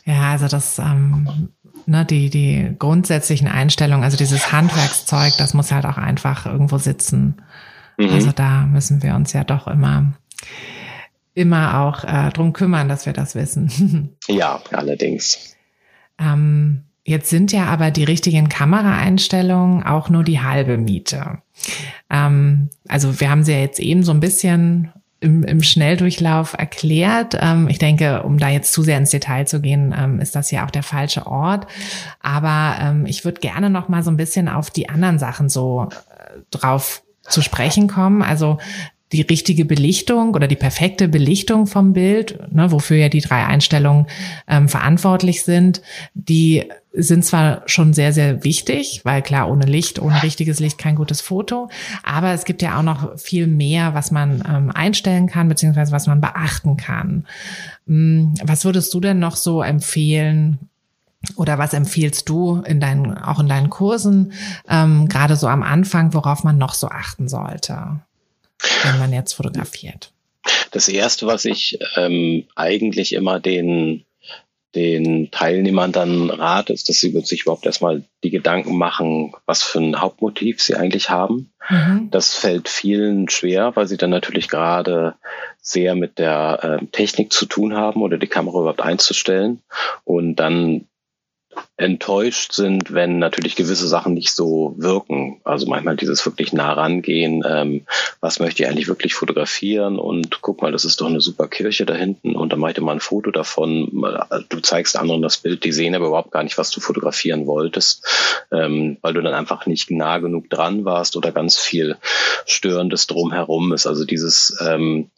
Ja, 0.04 0.32
also 0.32 0.48
das, 0.48 0.78
ähm, 0.78 1.50
ne, 1.86 2.04
die, 2.04 2.30
die 2.30 2.74
grundsätzlichen 2.78 3.48
Einstellungen, 3.48 4.04
also 4.04 4.16
dieses 4.16 4.50
Handwerkszeug, 4.52 5.34
das 5.38 5.54
muss 5.54 5.70
halt 5.70 5.84
auch 5.84 5.98
einfach 5.98 6.46
irgendwo 6.46 6.78
sitzen. 6.78 7.42
Mhm. 7.96 8.10
Also 8.10 8.32
da 8.32 8.62
müssen 8.62 9.02
wir 9.02 9.14
uns 9.14 9.32
ja 9.32 9.44
doch 9.44 9.66
immer 9.68 10.14
immer 11.34 11.80
auch 11.80 12.04
äh, 12.04 12.30
drum 12.30 12.52
kümmern, 12.52 12.88
dass 12.88 13.06
wir 13.06 13.12
das 13.12 13.34
wissen. 13.34 14.16
ja, 14.28 14.60
allerdings. 14.72 15.56
Ähm, 16.18 16.84
Jetzt 17.10 17.28
sind 17.28 17.50
ja 17.50 17.64
aber 17.64 17.90
die 17.90 18.04
richtigen 18.04 18.48
Kameraeinstellungen 18.48 19.82
auch 19.82 20.10
nur 20.10 20.22
die 20.22 20.40
halbe 20.42 20.78
Miete. 20.78 21.38
Ähm, 22.08 22.68
also 22.86 23.18
wir 23.18 23.28
haben 23.28 23.42
sie 23.42 23.50
ja 23.50 23.58
jetzt 23.58 23.80
eben 23.80 24.04
so 24.04 24.12
ein 24.12 24.20
bisschen 24.20 24.92
im, 25.18 25.42
im 25.42 25.60
Schnelldurchlauf 25.60 26.54
erklärt. 26.56 27.36
Ähm, 27.40 27.66
ich 27.66 27.80
denke, 27.80 28.22
um 28.22 28.38
da 28.38 28.48
jetzt 28.48 28.72
zu 28.72 28.84
sehr 28.84 28.96
ins 28.96 29.10
Detail 29.10 29.44
zu 29.48 29.60
gehen, 29.60 29.92
ähm, 29.98 30.20
ist 30.20 30.36
das 30.36 30.52
ja 30.52 30.64
auch 30.64 30.70
der 30.70 30.84
falsche 30.84 31.26
Ort. 31.26 31.66
Aber 32.20 32.76
ähm, 32.80 33.06
ich 33.06 33.24
würde 33.24 33.40
gerne 33.40 33.70
noch 33.70 33.88
mal 33.88 34.04
so 34.04 34.12
ein 34.12 34.16
bisschen 34.16 34.48
auf 34.48 34.70
die 34.70 34.88
anderen 34.88 35.18
Sachen 35.18 35.48
so 35.48 35.88
äh, 35.90 36.38
drauf 36.52 37.02
zu 37.22 37.42
sprechen 37.42 37.88
kommen. 37.88 38.22
Also 38.22 38.58
die 39.12 39.22
richtige 39.22 39.64
Belichtung 39.64 40.34
oder 40.34 40.46
die 40.46 40.56
perfekte 40.56 41.08
Belichtung 41.08 41.66
vom 41.66 41.92
Bild, 41.92 42.38
ne, 42.52 42.70
wofür 42.70 42.96
ja 42.96 43.08
die 43.08 43.20
drei 43.20 43.44
Einstellungen 43.44 44.06
ähm, 44.46 44.68
verantwortlich 44.68 45.42
sind, 45.42 45.82
die 46.14 46.64
sind 46.92 47.24
zwar 47.24 47.62
schon 47.66 47.92
sehr, 47.92 48.12
sehr 48.12 48.44
wichtig, 48.44 49.00
weil 49.04 49.22
klar, 49.22 49.50
ohne 49.50 49.66
Licht, 49.66 50.00
ohne 50.00 50.22
richtiges 50.22 50.60
Licht 50.60 50.78
kein 50.78 50.96
gutes 50.96 51.20
Foto, 51.20 51.68
aber 52.02 52.32
es 52.32 52.44
gibt 52.44 52.62
ja 52.62 52.78
auch 52.78 52.82
noch 52.82 53.18
viel 53.18 53.46
mehr, 53.46 53.94
was 53.94 54.10
man 54.10 54.44
ähm, 54.48 54.70
einstellen 54.70 55.26
kann, 55.26 55.48
beziehungsweise 55.48 55.92
was 55.92 56.06
man 56.06 56.20
beachten 56.20 56.76
kann. 56.76 57.26
Hm, 57.86 58.34
was 58.44 58.64
würdest 58.64 58.92
du 58.94 59.00
denn 59.00 59.18
noch 59.18 59.36
so 59.36 59.62
empfehlen, 59.62 60.58
oder 61.36 61.58
was 61.58 61.74
empfiehlst 61.74 62.28
du 62.30 62.62
in 62.62 62.80
deinen, 62.80 63.16
auch 63.16 63.40
in 63.40 63.48
deinen 63.48 63.68
Kursen, 63.68 64.32
ähm, 64.68 65.06
gerade 65.06 65.36
so 65.36 65.48
am 65.48 65.62
Anfang, 65.62 66.14
worauf 66.14 66.44
man 66.44 66.56
noch 66.56 66.72
so 66.72 66.88
achten 66.88 67.28
sollte? 67.28 68.00
Wenn 68.82 68.98
man 68.98 69.12
jetzt 69.12 69.34
fotografiert? 69.34 70.12
Das 70.70 70.88
erste, 70.88 71.26
was 71.26 71.44
ich 71.44 71.78
ähm, 71.96 72.44
eigentlich 72.54 73.12
immer 73.12 73.40
den 73.40 74.04
den 74.74 75.30
Teilnehmern 75.32 75.90
dann 75.90 76.30
rate, 76.30 76.72
ist, 76.72 76.88
dass 76.88 77.00
sie 77.00 77.10
sich 77.22 77.42
überhaupt 77.42 77.66
erstmal 77.66 78.04
die 78.22 78.30
Gedanken 78.30 78.78
machen, 78.78 79.32
was 79.44 79.62
für 79.62 79.80
ein 79.80 80.00
Hauptmotiv 80.00 80.62
sie 80.62 80.76
eigentlich 80.76 81.10
haben. 81.10 81.52
Mhm. 81.68 82.08
Das 82.10 82.34
fällt 82.34 82.68
vielen 82.68 83.28
schwer, 83.28 83.74
weil 83.74 83.88
sie 83.88 83.96
dann 83.96 84.10
natürlich 84.10 84.48
gerade 84.48 85.14
sehr 85.60 85.96
mit 85.96 86.18
der 86.18 86.80
äh, 86.82 86.86
Technik 86.86 87.32
zu 87.32 87.46
tun 87.46 87.74
haben 87.74 88.02
oder 88.02 88.16
die 88.16 88.28
Kamera 88.28 88.60
überhaupt 88.60 88.82
einzustellen 88.82 89.60
und 90.04 90.36
dann 90.36 90.86
enttäuscht 91.76 92.52
sind, 92.52 92.92
wenn 92.92 93.18
natürlich 93.18 93.56
gewisse 93.56 93.88
Sachen 93.88 94.14
nicht 94.14 94.32
so 94.32 94.74
wirken. 94.76 95.40
Also 95.44 95.66
manchmal 95.66 95.96
dieses 95.96 96.24
wirklich 96.26 96.52
nah 96.52 96.72
rangehen, 96.72 97.42
ähm, 97.48 97.86
was 98.20 98.38
möchte 98.38 98.62
ich 98.62 98.68
eigentlich 98.68 98.88
wirklich 98.88 99.14
fotografieren 99.14 99.98
und 99.98 100.42
guck 100.42 100.60
mal, 100.60 100.72
das 100.72 100.84
ist 100.84 101.00
doch 101.00 101.06
eine 101.06 101.20
super 101.20 101.48
Kirche 101.48 101.86
da 101.86 101.94
hinten 101.94 102.36
und 102.36 102.52
dann 102.52 102.60
mache 102.60 102.72
ich 102.72 102.80
mal 102.80 102.92
ein 102.92 103.00
Foto 103.00 103.30
davon. 103.30 103.88
Du 104.48 104.60
zeigst 104.60 104.96
anderen 104.96 105.22
das 105.22 105.38
Bild, 105.38 105.64
die 105.64 105.72
sehen 105.72 105.94
aber 105.94 106.08
überhaupt 106.08 106.32
gar 106.32 106.42
nicht, 106.42 106.58
was 106.58 106.70
du 106.70 106.80
fotografieren 106.80 107.46
wolltest, 107.46 108.06
ähm, 108.52 108.98
weil 109.00 109.14
du 109.14 109.22
dann 109.22 109.34
einfach 109.34 109.66
nicht 109.66 109.90
nah 109.90 110.18
genug 110.18 110.50
dran 110.50 110.84
warst 110.84 111.16
oder 111.16 111.32
ganz 111.32 111.58
viel 111.58 111.96
Störendes 112.46 113.06
drumherum 113.06 113.72
ist. 113.72 113.86
Also 113.86 114.04
dieses 114.04 114.56
ähm, 114.60 115.10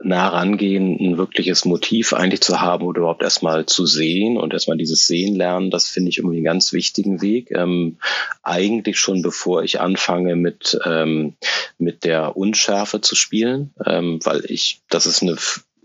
nah 0.00 0.28
rangehen, 0.28 0.96
ein 1.00 1.18
wirkliches 1.18 1.64
Motiv 1.64 2.12
eigentlich 2.12 2.40
zu 2.40 2.60
haben 2.60 2.84
oder 2.84 3.00
überhaupt 3.00 3.22
erstmal 3.22 3.66
zu 3.66 3.84
sehen 3.84 4.36
und 4.36 4.52
erstmal 4.52 4.76
dieses 4.76 5.06
Sehen 5.06 5.34
lernen, 5.34 5.70
das 5.70 5.88
finde 5.88 6.10
ich 6.10 6.18
irgendwie 6.18 6.36
einen 6.36 6.44
ganz 6.44 6.72
wichtigen 6.72 7.20
Weg. 7.20 7.50
Ähm, 7.50 7.98
eigentlich 8.42 8.98
schon 8.98 9.22
bevor 9.22 9.64
ich 9.64 9.80
anfange 9.80 10.36
mit, 10.36 10.78
ähm, 10.84 11.34
mit 11.78 12.04
der 12.04 12.36
Unschärfe 12.36 13.00
zu 13.00 13.16
spielen, 13.16 13.74
ähm, 13.84 14.20
weil 14.22 14.44
ich, 14.46 14.82
das 14.88 15.06
ist 15.06 15.22
eine 15.22 15.36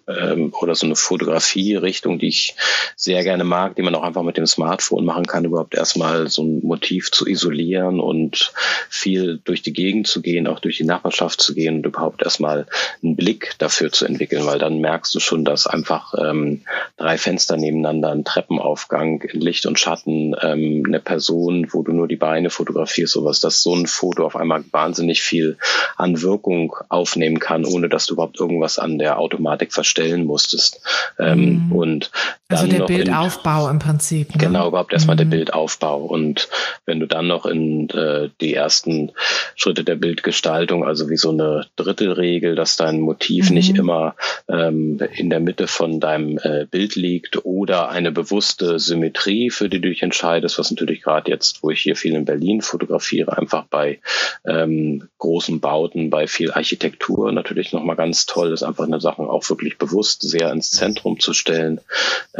ähm, 0.07 0.53
oder 0.59 0.75
so 0.75 0.85
eine 0.85 0.95
Fotografie-Richtung, 0.95 2.19
die 2.19 2.27
ich 2.27 2.55
sehr 2.95 3.23
gerne 3.23 3.43
mag, 3.43 3.75
die 3.75 3.81
man 3.81 3.95
auch 3.95 4.03
einfach 4.03 4.23
mit 4.23 4.37
dem 4.37 4.45
Smartphone 4.45 5.05
machen 5.05 5.25
kann, 5.25 5.45
überhaupt 5.45 5.75
erstmal 5.75 6.27
so 6.27 6.43
ein 6.43 6.59
Motiv 6.63 7.11
zu 7.11 7.27
isolieren 7.27 7.99
und 7.99 8.53
viel 8.89 9.39
durch 9.43 9.61
die 9.61 9.73
Gegend 9.73 10.07
zu 10.07 10.21
gehen, 10.21 10.47
auch 10.47 10.59
durch 10.59 10.77
die 10.77 10.83
Nachbarschaft 10.83 11.41
zu 11.41 11.53
gehen 11.53 11.77
und 11.77 11.85
überhaupt 11.85 12.21
erstmal 12.21 12.67
einen 13.01 13.15
Blick 13.15 13.55
dafür 13.59 13.91
zu 13.91 14.05
entwickeln, 14.05 14.45
weil 14.45 14.59
dann 14.59 14.79
merkst 14.79 15.13
du 15.15 15.19
schon, 15.19 15.45
dass 15.45 15.67
einfach 15.67 16.13
ähm, 16.17 16.61
drei 16.97 17.17
Fenster 17.17 17.57
nebeneinander, 17.57 18.11
ein 18.11 18.25
Treppenaufgang 18.25 19.23
Licht 19.31 19.65
und 19.65 19.79
Schatten, 19.79 20.35
ähm, 20.41 20.83
eine 20.85 20.99
Person, 20.99 21.67
wo 21.71 21.83
du 21.83 21.93
nur 21.93 22.07
die 22.07 22.15
Beine 22.15 22.49
fotografierst, 22.49 23.13
sowas, 23.13 23.39
dass 23.39 23.63
so 23.63 23.75
ein 23.75 23.87
Foto 23.87 24.25
auf 24.25 24.35
einmal 24.35 24.63
wahnsinnig 24.71 25.21
viel 25.21 25.57
an 25.95 26.21
Wirkung 26.21 26.75
aufnehmen 26.89 27.39
kann, 27.39 27.65
ohne 27.65 27.89
dass 27.89 28.05
du 28.05 28.15
überhaupt 28.15 28.39
irgendwas 28.39 28.79
an 28.79 28.97
der 28.97 29.19
Automatik 29.19 29.71
verstehst 29.73 29.92
erstellen 29.93 30.25
musstest. 30.25 30.81
Ähm, 31.19 31.67
mhm. 31.67 31.71
und 31.71 32.11
also 32.53 32.67
der 32.67 32.85
Bildaufbau 32.85 33.65
in, 33.65 33.73
im 33.73 33.79
Prinzip. 33.79 34.29
Ne? 34.35 34.37
Genau, 34.37 34.67
überhaupt 34.67 34.93
erstmal 34.93 35.15
mhm. 35.15 35.19
der 35.19 35.25
Bildaufbau. 35.25 36.03
Und 36.03 36.49
wenn 36.85 36.99
du 36.99 37.07
dann 37.07 37.27
noch 37.27 37.45
in 37.45 37.89
äh, 37.89 38.29
die 38.41 38.53
ersten 38.53 39.11
Schritte 39.55 39.83
der 39.83 39.95
Bildgestaltung, 39.95 40.85
also 40.85 41.09
wie 41.09 41.17
so 41.17 41.31
eine 41.31 41.67
Drittelregel, 41.75 42.55
dass 42.55 42.75
dein 42.75 42.99
Motiv 42.99 43.49
mhm. 43.49 43.55
nicht 43.55 43.77
immer 43.77 44.15
ähm, 44.47 44.99
in 45.15 45.29
der 45.29 45.39
Mitte 45.39 45.67
von 45.67 45.99
deinem 45.99 46.37
äh, 46.37 46.65
Bild 46.69 46.95
liegt 46.95 47.45
oder 47.45 47.89
eine 47.89 48.11
bewusste 48.11 48.79
Symmetrie, 48.79 49.49
für 49.49 49.69
die 49.69 49.79
du 49.79 49.89
dich 49.89 50.03
entscheidest, 50.03 50.59
was 50.59 50.71
natürlich 50.71 51.01
gerade 51.01 51.31
jetzt, 51.31 51.63
wo 51.63 51.71
ich 51.71 51.81
hier 51.81 51.95
viel 51.95 52.15
in 52.15 52.25
Berlin 52.25 52.61
fotografiere, 52.61 53.37
einfach 53.37 53.65
bei 53.65 53.99
ähm, 54.45 55.07
großen 55.17 55.59
Bauten, 55.59 56.09
bei 56.09 56.27
viel 56.27 56.51
Architektur 56.51 57.31
natürlich 57.31 57.73
nochmal 57.73 57.95
ganz 57.95 58.25
toll 58.25 58.51
ist, 58.51 58.63
einfach 58.63 58.85
eine 58.85 58.99
Sache 58.99 59.23
auch 59.23 59.49
wirklich 59.49 59.77
bewusst 59.77 60.21
sehr 60.21 60.51
ins 60.51 60.71
Zentrum 60.71 61.19
zu 61.19 61.33
stellen 61.33 61.79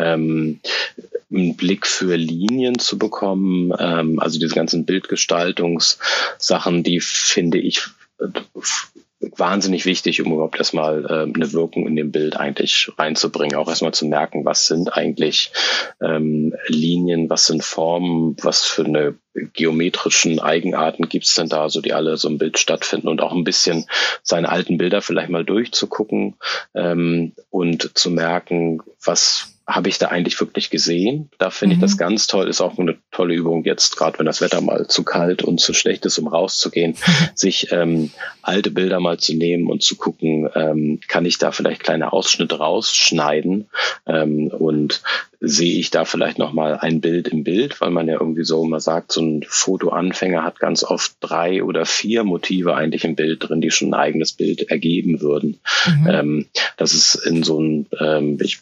ähm, 0.04 0.60
einen 1.32 1.56
Blick 1.56 1.88
für 1.88 2.16
Linien 2.16 2.78
zu 2.80 2.98
bekommen. 2.98 3.74
Ähm, 3.78 4.20
also 4.20 4.40
diese 4.40 4.56
ganzen 4.56 4.86
Bildgestaltungssachen, 4.86 6.84
die 6.84 7.00
finde 7.00 7.58
ich 7.58 7.88
wahnsinnig 9.38 9.86
wichtig, 9.86 10.22
um 10.22 10.34
überhaupt 10.34 10.58
erstmal 10.58 11.06
äh, 11.06 11.34
eine 11.34 11.54
Wirkung 11.54 11.88
in 11.88 11.96
dem 11.96 12.12
Bild 12.12 12.38
eigentlich 12.38 12.92
reinzubringen. 12.98 13.58
Auch 13.58 13.70
erstmal 13.70 13.94
zu 13.94 14.06
merken, 14.06 14.46
was 14.46 14.68
sind 14.68 14.94
eigentlich 14.94 15.52
ähm, 16.02 16.54
Linien, 16.68 17.30
was 17.30 17.48
sind 17.48 17.64
Formen, 17.64 18.36
was 18.42 18.64
für 18.64 18.86
eine 18.86 19.16
geometrischen 19.34 20.40
Eigenarten 20.40 21.10
gibt's 21.10 21.36
denn 21.36 21.50
da, 21.50 21.70
so 21.70 21.82
die 21.82 21.94
alle 21.94 22.18
so 22.18 22.28
im 22.28 22.38
Bild 22.38 22.60
stattfinden 22.60 23.08
und 23.08 23.22
auch 23.22 23.34
ein 23.34 23.44
bisschen 23.44 23.86
seine 24.22 24.50
alten 24.50 24.78
Bilder 24.78 25.02
vielleicht 25.02 25.30
mal 25.30 25.46
durchzugucken 25.46 26.36
ähm, 26.76 27.34
und 27.50 27.98
zu 27.98 28.12
merken, 28.12 28.82
was 29.04 29.53
habe 29.66 29.88
ich 29.88 29.98
da 29.98 30.08
eigentlich 30.08 30.40
wirklich 30.40 30.70
gesehen. 30.70 31.30
Da 31.38 31.50
finde 31.50 31.76
mhm. 31.76 31.80
ich 31.80 31.86
das 31.86 31.96
mhm. 31.96 32.00
ganz 32.00 32.28
toll. 32.28 32.50
Ist 32.50 32.62
auch 32.62 32.78
eine 32.78 32.98
tolle 33.12 33.34
Übung 33.34 33.64
jetzt, 33.64 33.96
gerade 33.96 34.20
wenn 34.20 34.26
das 34.26 34.42
Wetter 34.42 34.62
mal 34.62 34.88
zu 34.88 35.04
kalt 35.04 35.42
und 35.42 35.60
zu 35.60 35.74
schlecht 35.74 36.06
ist, 36.06 36.18
um 36.18 36.28
rauszugehen, 36.28 36.96
sich 37.36 37.72
ähm, 37.72 38.12
alte 38.42 38.72
Bilder 38.72 39.00
mal 39.00 39.20
zu 39.20 39.34
nehmen 39.34 39.70
und 39.70 39.82
zu 39.82 39.96
gucken, 39.96 40.50
ähm, 40.56 41.00
kann 41.08 41.26
ich 41.26 41.38
da 41.38 41.52
vielleicht 41.52 41.84
kleine 41.84 42.12
Ausschnitte 42.12 42.58
rausschneiden 42.58 43.70
ähm, 44.06 44.48
und 44.48 45.02
sehe 45.46 45.78
ich 45.78 45.92
da 45.92 46.06
vielleicht 46.06 46.40
nochmal 46.40 46.78
ein 46.78 47.02
Bild 47.02 47.28
im 47.28 47.44
Bild, 47.44 47.82
weil 47.82 47.90
man 47.90 48.08
ja 48.08 48.14
irgendwie 48.14 48.46
so 48.46 48.64
immer 48.64 48.80
sagt, 48.80 49.12
so 49.12 49.22
ein 49.22 49.44
Fotoanfänger 49.46 50.42
hat 50.42 50.58
ganz 50.58 50.86
oft 50.86 51.18
drei 51.20 51.66
oder 51.66 51.86
vier 51.86 52.24
Motive 52.24 52.76
eigentlich 52.76 53.04
im 53.04 53.18
Bild 53.18 53.50
drin, 53.50 53.60
die 53.60 53.70
schon 53.70 53.90
ein 53.90 54.00
eigenes 54.00 54.32
Bild 54.32 54.72
ergeben 54.72 55.20
würden. 55.20 55.60
Mhm. 55.86 56.08
Ähm, 56.10 56.46
das 56.78 56.94
ist 56.94 57.16
in 57.16 57.44
so 57.44 57.60
ein, 57.60 57.88
ähm, 58.00 58.38
ich 58.42 58.60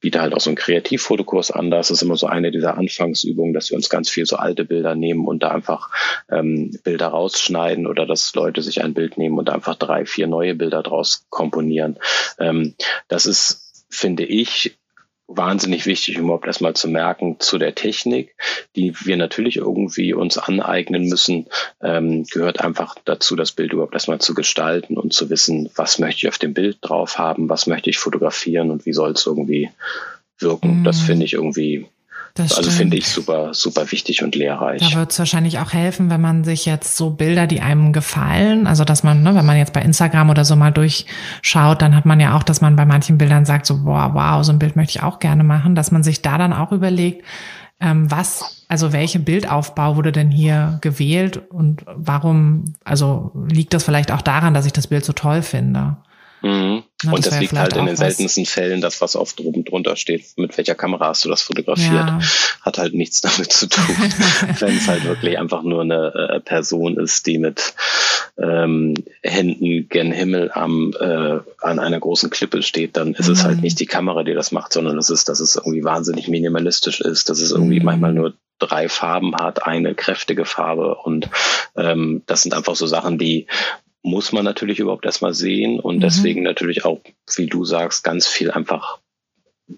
biete 0.00 0.20
halt 0.20 0.32
auch 0.32 0.40
so 0.40 0.50
einen 0.50 0.56
Kreativfotokurs 0.56 1.50
an, 1.50 1.72
das 1.72 1.90
ist 1.90 2.02
immer 2.02 2.16
so 2.16 2.28
eine 2.28 2.52
dieser 2.52 2.78
Anfangsübungen, 2.78 3.52
dass 3.52 3.70
wir 3.70 3.76
uns 3.76 3.90
ganz 3.90 4.08
viel 4.08 4.24
so 4.24 4.36
alte 4.36 4.64
Bilder 4.64 4.94
nehmen 4.94 5.26
und 5.26 5.42
da 5.42 5.48
einfach 5.48 5.90
ähm, 6.30 6.70
Bilder 6.84 7.08
rausschneiden 7.08 7.88
oder 7.88 8.06
dass 8.06 8.32
Leute 8.36 8.62
sich 8.62 8.84
ein 8.84 8.94
Bild 8.94 9.18
nehmen 9.18 9.38
und 9.38 9.50
einfach 9.50 9.74
drei, 9.74 10.06
vier 10.06 10.28
neue 10.28 10.54
Bilder 10.54 10.84
draus 10.84 11.26
komponieren. 11.30 11.98
Ähm, 12.38 12.74
das 13.08 13.26
ist, 13.26 13.86
finde 13.90 14.24
ich, 14.24 14.76
wahnsinnig 15.36 15.86
wichtig, 15.86 16.18
um 16.18 16.24
überhaupt 16.24 16.46
erstmal 16.46 16.74
zu 16.74 16.88
merken 16.88 17.36
zu 17.38 17.58
der 17.58 17.74
Technik, 17.74 18.34
die 18.76 18.94
wir 19.04 19.16
natürlich 19.16 19.56
irgendwie 19.56 20.14
uns 20.14 20.38
aneignen 20.38 21.08
müssen, 21.08 21.46
ähm, 21.82 22.24
gehört 22.24 22.60
einfach 22.60 22.96
dazu, 23.04 23.36
das 23.36 23.52
Bild 23.52 23.72
überhaupt 23.72 23.94
erstmal 23.94 24.20
zu 24.20 24.34
gestalten 24.34 24.96
und 24.96 25.12
zu 25.12 25.30
wissen, 25.30 25.70
was 25.76 25.98
möchte 25.98 26.26
ich 26.26 26.28
auf 26.28 26.38
dem 26.38 26.54
Bild 26.54 26.78
drauf 26.80 27.18
haben, 27.18 27.48
was 27.48 27.66
möchte 27.66 27.90
ich 27.90 27.98
fotografieren 27.98 28.70
und 28.70 28.86
wie 28.86 28.92
soll 28.92 29.12
es 29.12 29.26
irgendwie 29.26 29.70
wirken. 30.38 30.82
Mm. 30.82 30.84
Das 30.84 31.02
mhm. 31.02 31.06
finde 31.06 31.24
ich 31.24 31.34
irgendwie 31.34 31.86
das 32.34 32.54
also 32.54 32.70
finde 32.70 32.96
ich 32.96 33.08
super, 33.08 33.52
super 33.52 33.90
wichtig 33.92 34.22
und 34.22 34.34
lehrreich. 34.34 34.80
Da 34.80 34.98
wird 34.98 35.12
es 35.12 35.18
wahrscheinlich 35.18 35.58
auch 35.58 35.74
helfen, 35.74 36.08
wenn 36.08 36.20
man 36.20 36.44
sich 36.44 36.64
jetzt 36.64 36.96
so 36.96 37.10
Bilder, 37.10 37.46
die 37.46 37.60
einem 37.60 37.92
gefallen, 37.92 38.66
also 38.66 38.84
dass 38.84 39.02
man, 39.02 39.22
ne, 39.22 39.34
wenn 39.34 39.44
man 39.44 39.58
jetzt 39.58 39.74
bei 39.74 39.82
Instagram 39.82 40.30
oder 40.30 40.46
so 40.46 40.56
mal 40.56 40.70
durchschaut, 40.70 41.82
dann 41.82 41.94
hat 41.94 42.06
man 42.06 42.20
ja 42.20 42.34
auch, 42.34 42.42
dass 42.42 42.62
man 42.62 42.74
bei 42.74 42.86
manchen 42.86 43.18
Bildern 43.18 43.44
sagt, 43.44 43.66
so, 43.66 43.84
boah, 43.84 44.12
wow, 44.14 44.42
so 44.42 44.52
ein 44.52 44.58
Bild 44.58 44.76
möchte 44.76 44.98
ich 44.98 45.02
auch 45.02 45.18
gerne 45.18 45.44
machen, 45.44 45.74
dass 45.74 45.90
man 45.90 46.02
sich 46.02 46.22
da 46.22 46.38
dann 46.38 46.54
auch 46.54 46.72
überlegt, 46.72 47.22
ähm, 47.80 48.10
was, 48.10 48.64
also 48.68 48.92
welche 48.94 49.18
Bildaufbau 49.18 49.96
wurde 49.96 50.12
denn 50.12 50.30
hier 50.30 50.78
gewählt 50.80 51.42
und 51.50 51.84
warum, 51.86 52.64
also 52.84 53.32
liegt 53.46 53.74
das 53.74 53.84
vielleicht 53.84 54.10
auch 54.10 54.22
daran, 54.22 54.54
dass 54.54 54.66
ich 54.66 54.72
das 54.72 54.86
Bild 54.86 55.04
so 55.04 55.12
toll 55.12 55.42
finde? 55.42 55.96
Mhm. 56.42 56.82
Na, 57.04 57.12
und 57.12 57.24
das, 57.24 57.30
das 57.30 57.40
liegt 57.40 57.52
halt 57.52 57.76
in 57.76 57.86
den 57.86 57.96
seltensten 57.96 58.46
Fällen, 58.46 58.80
das, 58.80 59.00
was 59.00 59.16
oft 59.16 59.40
oben 59.40 59.64
drunter 59.64 59.96
steht, 59.96 60.24
mit 60.36 60.56
welcher 60.56 60.74
Kamera 60.74 61.08
hast 61.08 61.24
du 61.24 61.28
das 61.28 61.42
fotografiert, 61.42 61.92
ja. 61.92 62.20
hat 62.62 62.78
halt 62.78 62.94
nichts 62.94 63.20
damit 63.22 63.52
zu 63.52 63.68
tun. 63.68 63.84
Wenn 64.58 64.76
es 64.76 64.88
halt 64.88 65.04
wirklich 65.04 65.38
einfach 65.38 65.62
nur 65.62 65.82
eine 65.82 66.12
äh, 66.14 66.40
Person 66.40 66.98
ist, 66.98 67.26
die 67.26 67.38
mit 67.38 67.74
ähm, 68.38 68.94
Händen 69.22 69.88
gen 69.88 70.12
Himmel 70.12 70.50
am, 70.52 70.92
äh, 70.98 71.38
an 71.60 71.78
einer 71.78 72.00
großen 72.00 72.30
Klippe 72.30 72.62
steht, 72.62 72.96
dann 72.96 73.14
ist 73.14 73.28
mhm. 73.28 73.32
es 73.34 73.44
halt 73.44 73.56
mhm. 73.56 73.62
nicht 73.62 73.80
die 73.80 73.86
Kamera, 73.86 74.22
die 74.22 74.34
das 74.34 74.52
macht, 74.52 74.72
sondern 74.72 74.98
es 74.98 75.10
ist, 75.10 75.28
dass 75.28 75.40
es 75.40 75.56
irgendwie 75.56 75.84
wahnsinnig 75.84 76.28
minimalistisch 76.28 77.00
ist, 77.00 77.30
dass 77.30 77.40
es 77.40 77.52
irgendwie 77.52 77.80
mhm. 77.80 77.86
manchmal 77.86 78.12
nur 78.12 78.34
drei 78.58 78.88
Farben 78.88 79.34
hat, 79.34 79.66
eine 79.66 79.94
kräftige 79.94 80.44
Farbe 80.44 80.94
und 80.94 81.28
ähm, 81.76 82.22
das 82.26 82.42
sind 82.42 82.54
einfach 82.54 82.76
so 82.76 82.86
Sachen, 82.86 83.18
die 83.18 83.48
muss 84.02 84.32
man 84.32 84.44
natürlich 84.44 84.80
überhaupt 84.80 85.04
erstmal 85.04 85.34
sehen 85.34 85.80
und 85.80 85.96
mhm. 85.96 86.00
deswegen 86.00 86.42
natürlich 86.42 86.84
auch, 86.84 87.00
wie 87.36 87.46
du 87.46 87.64
sagst, 87.64 88.04
ganz 88.04 88.26
viel 88.26 88.50
einfach 88.50 88.98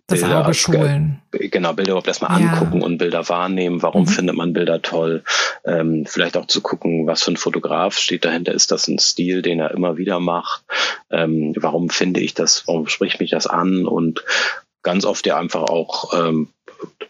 das 0.07 0.21
Bilder, 0.21 0.41
Auge 0.45 0.55
schulen. 0.55 1.21
Genau, 1.31 1.73
Bilder 1.73 1.93
überhaupt 1.93 2.09
erstmal 2.09 2.41
ja. 2.41 2.49
angucken 2.49 2.83
und 2.83 2.99
Bilder 2.99 3.29
wahrnehmen. 3.29 3.83
Warum 3.83 4.03
mhm. 4.03 4.09
findet 4.09 4.37
man 4.37 4.53
Bilder 4.53 4.83
toll? 4.83 5.23
Ähm, 5.65 6.05
vielleicht 6.07 6.37
auch 6.37 6.47
zu 6.47 6.63
gucken, 6.63 7.07
was 7.07 7.23
für 7.23 7.33
ein 7.33 7.37
Fotograf 7.37 7.97
steht 7.99 8.25
dahinter. 8.25 8.53
Ist 8.53 8.71
das 8.71 8.89
ein 8.89 8.99
Stil, 8.99 9.43
den 9.43 9.61
er 9.61 9.71
immer 9.73 9.97
wieder 9.97 10.21
macht? 10.21 10.65
Ähm, 11.11 11.55
warum 11.57 11.91
finde 11.91 12.21
ich 12.21 12.35
das? 12.35 12.67
Warum 12.67 12.89
spricht 12.89 13.21
mich 13.21 13.31
das 13.31 13.47
an? 13.47 13.87
Und 13.87 14.25
ganz 14.83 15.05
oft 15.05 15.27
ja 15.27 15.39
einfach 15.39 15.63
auch 15.63 16.13
ähm, 16.15 16.49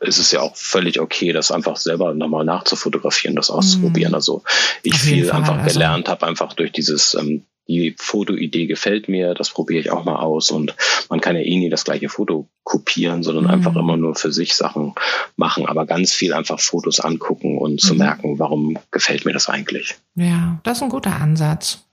ist 0.00 0.18
es 0.18 0.30
ja 0.30 0.40
auch 0.40 0.56
völlig 0.56 1.00
okay, 1.00 1.32
das 1.32 1.50
einfach 1.50 1.76
selber 1.76 2.14
nochmal 2.14 2.44
nachzufotografieren, 2.44 3.36
das 3.36 3.50
auszuprobieren. 3.50 4.12
Mhm. 4.12 4.16
Also 4.16 4.42
ich 4.82 4.96
viel 4.96 5.26
Fall, 5.26 5.40
einfach 5.40 5.58
also. 5.58 5.72
gelernt 5.72 6.08
habe, 6.08 6.26
einfach 6.26 6.52
durch 6.52 6.72
dieses, 6.72 7.14
ähm, 7.14 7.44
die 7.66 7.94
Fotoidee 7.98 8.66
gefällt 8.66 9.08
mir, 9.08 9.34
das 9.34 9.50
probiere 9.50 9.80
ich 9.80 9.90
auch 9.90 10.04
mal 10.04 10.16
aus 10.16 10.50
und 10.50 10.74
man 11.08 11.20
kann 11.20 11.36
ja 11.36 11.42
eh 11.42 11.56
nie 11.56 11.70
das 11.70 11.84
gleiche 11.84 12.08
Foto 12.08 12.48
kopieren, 12.62 13.22
sondern 13.22 13.44
mhm. 13.44 13.50
einfach 13.50 13.74
immer 13.76 13.96
nur 13.96 14.14
für 14.14 14.32
sich 14.32 14.54
Sachen 14.54 14.94
machen, 15.36 15.66
aber 15.66 15.86
ganz 15.86 16.12
viel 16.12 16.34
einfach 16.34 16.60
Fotos 16.60 17.00
angucken 17.00 17.58
und 17.58 17.72
mhm. 17.72 17.78
zu 17.78 17.94
merken, 17.94 18.38
warum 18.38 18.78
gefällt 18.90 19.24
mir 19.24 19.32
das 19.32 19.48
eigentlich. 19.48 19.94
Ja, 20.14 20.60
das 20.62 20.78
ist 20.78 20.82
ein 20.82 20.90
guter 20.90 21.16
Ansatz. 21.16 21.84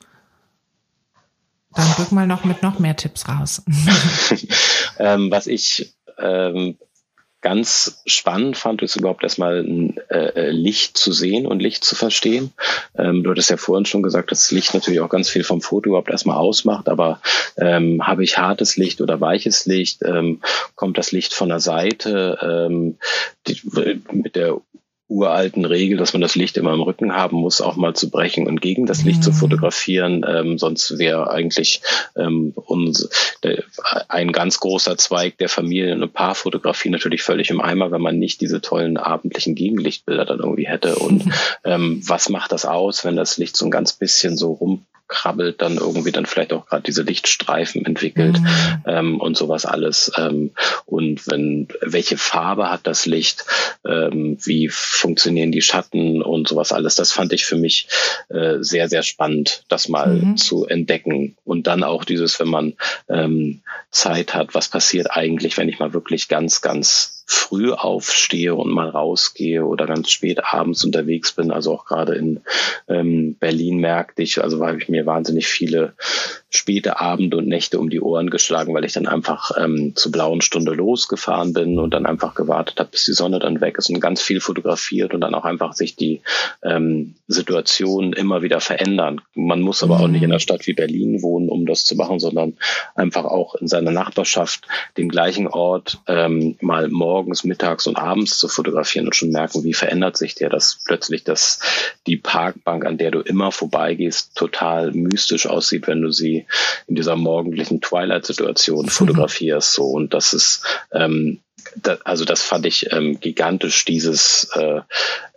Dann 1.74 1.88
drück 1.96 2.12
mal 2.12 2.28
noch 2.28 2.44
mit 2.44 2.64
noch 2.64 2.80
mehr 2.80 2.98
Tipps 2.98 3.30
raus. 3.30 3.62
ähm, 5.00 5.32
was 5.32 5.48
ich 5.48 5.94
ähm, 6.20 6.78
ganz 7.42 8.02
spannend 8.06 8.56
fand, 8.58 8.82
ist 8.82 8.96
überhaupt 8.96 9.24
erstmal 9.24 9.66
äh, 10.10 10.16
äh, 10.16 10.52
Licht 10.52 10.98
zu 10.98 11.12
sehen 11.12 11.48
und 11.48 11.60
Licht 11.60 11.84
zu 11.84 11.96
verstehen. 11.96 12.54
Ähm, 12.98 13.24
du 13.24 13.32
hattest 13.32 13.50
ja 13.50 13.58
vorhin 13.58 13.86
schon 13.86 14.04
gesagt, 14.04 14.32
dass 14.32 14.52
Licht 14.52 14.74
natürlich 14.74 15.00
auch 15.02 15.10
ganz 15.10 15.30
viel 15.30 15.44
vom 15.44 15.62
Foto 15.62 15.90
überhaupt 15.90 16.10
erstmal 16.10 16.38
ausmacht, 16.38 16.88
aber 16.88 17.20
ähm, 17.58 18.06
habe 18.06 18.24
ich 18.24 18.38
hartes 18.38 18.78
Licht 18.78 19.02
oder 19.02 19.20
weiches 19.20 19.66
Licht? 19.66 20.04
Ähm, 20.04 20.42
kommt 20.76 20.98
das 20.98 21.12
Licht 21.12 21.34
von 21.34 21.50
der 21.50 21.60
Seite? 21.60 22.38
Ähm, 22.42 22.98
die, 23.48 23.60
mit 24.12 24.36
der 24.36 24.62
uralten 25.12 25.66
Regel, 25.66 25.98
dass 25.98 26.14
man 26.14 26.22
das 26.22 26.36
Licht 26.36 26.56
immer 26.56 26.74
im 26.74 26.82
Rücken 26.82 27.14
haben 27.14 27.38
muss, 27.38 27.60
auch 27.60 27.76
mal 27.76 27.94
zu 27.94 28.10
brechen 28.10 28.48
und 28.48 28.62
gegen 28.62 28.86
das 28.86 29.04
Licht 29.04 29.20
mhm. 29.20 29.24
zu 29.24 29.34
fotografieren. 29.34 30.26
Ähm, 30.28 30.58
sonst 30.58 30.98
wäre 30.98 31.30
eigentlich 31.30 31.82
ähm, 32.16 32.54
uns, 32.56 33.10
der, 33.44 33.64
ein 34.08 34.32
ganz 34.32 34.62
großer 34.62 34.98
Zweig 34.98 35.38
der 35.38 35.50
Familien- 35.50 36.02
und 36.02 36.14
Paarfotografie 36.14 36.90
natürlich 36.90 37.24
völlig 37.24 37.50
im 37.50 37.60
Eimer, 37.60 37.92
wenn 37.92 38.02
man 38.02 38.20
nicht 38.20 38.40
diese 38.40 38.62
tollen 38.62 38.98
abendlichen 38.98 39.54
Gegenlichtbilder 39.54 40.26
dann 40.26 40.40
irgendwie 40.40 40.68
hätte. 40.68 40.96
Und 40.96 41.26
ähm, 41.66 42.02
was 42.08 42.30
macht 42.30 42.54
das 42.54 42.66
aus, 42.66 43.04
wenn 43.04 43.18
das 43.18 43.38
Licht 43.38 43.58
so 43.58 43.66
ein 43.66 43.72
ganz 43.72 43.94
bisschen 43.94 44.38
so 44.38 44.54
rum 44.54 44.86
krabbelt, 45.12 45.62
dann 45.62 45.78
irgendwie 45.78 46.12
dann 46.12 46.26
vielleicht 46.26 46.54
auch 46.54 46.66
gerade 46.66 46.84
diese 46.84 47.04
Lichtstreifen 47.04 47.86
entwickelt 47.86 48.40
mhm. 48.40 48.84
ähm, 48.88 49.22
und 49.22 49.38
sowas 49.38 49.66
alles. 49.66 50.12
Ähm, 50.18 50.52
und 50.86 51.28
wenn 51.28 51.68
welche 51.82 52.18
Farbe 52.18 52.72
hat 52.72 52.88
das 52.88 53.06
Licht, 53.06 53.46
ähm, 53.86 54.38
wie 54.44 54.70
funktionieren 54.70 55.52
die 55.52 55.62
Schatten 55.62 56.22
und 56.22 56.48
sowas 56.48 56.72
alles, 56.72 56.96
das 56.96 57.12
fand 57.12 57.34
ich 57.34 57.46
für 57.46 57.58
mich 57.58 57.88
äh, 58.30 58.58
sehr, 58.62 58.90
sehr 58.90 59.04
spannend, 59.04 59.66
das 59.68 59.90
mal 59.90 60.16
mhm. 60.16 60.38
zu 60.38 60.66
entdecken. 60.66 61.36
Und 61.44 61.68
dann 61.68 61.84
auch 61.84 62.06
dieses, 62.06 62.40
wenn 62.40 62.48
man 62.48 62.74
ähm, 63.10 63.62
Zeit 63.92 64.34
hat, 64.34 64.56
was 64.56 64.70
passiert 64.70 65.12
eigentlich, 65.12 65.58
wenn 65.58 65.70
ich 65.70 65.80
mal 65.80 65.94
wirklich 65.94 66.30
ganz, 66.30 66.62
ganz 66.62 67.21
früh 67.34 67.72
aufstehe 67.72 68.56
und 68.56 68.72
mal 68.72 68.90
rausgehe 68.90 69.66
oder 69.66 69.86
ganz 69.86 70.12
spät 70.12 70.42
abends 70.44 70.84
unterwegs 70.84 71.34
bin. 71.34 71.52
Also 71.52 71.74
auch 71.74 71.86
gerade 71.86 72.16
in 72.16 72.42
ähm, 72.88 73.36
Berlin 73.40 73.78
merkte 73.78 74.22
ich, 74.22 74.44
also 74.44 74.66
habe 74.66 74.78
ich 74.78 74.90
mir 74.90 75.06
wahnsinnig 75.06 75.48
viele 75.48 75.94
späte 76.50 77.00
Abende 77.00 77.38
und 77.38 77.48
Nächte 77.48 77.80
um 77.80 77.90
die 77.90 78.02
Ohren 78.02 78.30
geschlagen, 78.30 78.74
weil 78.74 78.84
ich 78.84 78.92
dann 78.92 79.08
einfach 79.08 79.52
ähm, 79.58 79.94
zur 79.96 80.12
blauen 80.12 80.42
Stunde 80.42 80.74
losgefahren 80.74 81.54
bin 81.54 81.80
und 81.80 81.94
dann 81.94 82.06
einfach 82.06 82.36
gewartet 82.36 82.80
habe, 82.80 82.90
bis 82.92 83.06
die 83.06 83.14
Sonne 83.14 83.40
dann 83.40 83.62
weg 83.62 83.78
ist 83.78 83.90
und 83.90 84.02
ganz 84.02 84.22
viel 84.22 84.42
fotografiert 84.42 85.14
und 85.14 85.22
dann 85.22 85.34
auch 85.34 85.46
einfach 85.46 85.74
sich 85.74 85.96
die 85.96 86.22
ähm, 86.64 87.16
Situation 87.28 88.12
immer 88.12 88.42
wieder 88.42 88.60
verändern. 88.60 89.22
Man 89.34 89.62
muss 89.62 89.82
aber 89.82 89.98
mhm. 89.98 90.04
auch 90.04 90.08
nicht 90.10 90.24
in 90.24 90.32
einer 90.32 90.40
Stadt 90.40 90.68
wie 90.68 90.74
Berlin 90.74 91.22
wohnen, 91.22 91.48
um 91.48 91.66
das 91.66 91.86
zu 91.86 91.96
machen, 91.96 92.20
sondern 92.20 92.58
einfach 92.96 93.24
auch 93.24 93.56
in 93.56 93.70
seiner 93.70 93.92
Nachbarschaft 93.92 94.68
den 94.98 95.08
gleichen 95.08 95.48
Ort 95.48 96.00
ähm, 96.08 96.58
mal 96.60 96.90
morgens, 97.22 97.44
mittags 97.44 97.86
und 97.86 97.98
abends 97.98 98.40
zu 98.40 98.48
fotografieren 98.48 99.06
und 99.06 99.16
schon 99.16 99.30
merken, 99.30 99.64
wie 99.64 99.74
verändert 99.74 100.18
sich 100.18 100.34
der, 100.34 100.50
dass 100.50 100.80
plötzlich 100.86 101.24
dass 101.24 101.60
die 102.08 102.18
Parkbank, 102.18 102.84
an 102.84 102.98
der 102.98 103.12
du 103.12 103.20
immer 103.20 103.52
vorbeigehst, 103.52 104.36
total 104.36 104.92
mystisch 104.92 105.46
aussieht, 105.46 105.88
wenn 105.88 106.02
du 106.02 106.12
sie 106.12 106.48
in 106.88 106.96
dieser 106.96 107.16
morgendlichen 107.16 107.80
Twilight-Situation 107.80 108.86
mhm. 108.86 108.90
fotografierst. 108.90 109.74
So 109.74 109.86
und 109.86 110.16
das 110.16 110.34
ist 110.34 110.64
ähm, 110.92 111.40
da, 111.76 112.00
also 112.06 112.26
das 112.26 112.42
fand 112.42 112.66
ich 112.66 112.92
ähm, 112.92 113.20
gigantisch, 113.20 113.86
dieses 113.86 114.50
äh, 114.56 114.82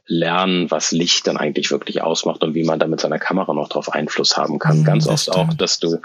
lernen, 0.07 0.71
was 0.71 0.91
Licht 0.91 1.27
dann 1.27 1.37
eigentlich 1.37 1.71
wirklich 1.71 2.03
ausmacht 2.03 2.43
und 2.43 2.55
wie 2.55 2.65
man 2.65 2.79
da 2.79 2.87
mit 2.87 3.01
seiner 3.01 3.19
Kamera 3.19 3.53
noch 3.53 3.69
drauf 3.69 3.93
Einfluss 3.93 4.39
haben 4.39 4.59
kann. 4.59 4.83
Mm, 4.83 4.85
Ganz 4.85 5.07
oft 5.07 5.23
stimmt. 5.25 5.37
auch, 5.37 5.55
dass 5.55 5.79
du 5.79 5.99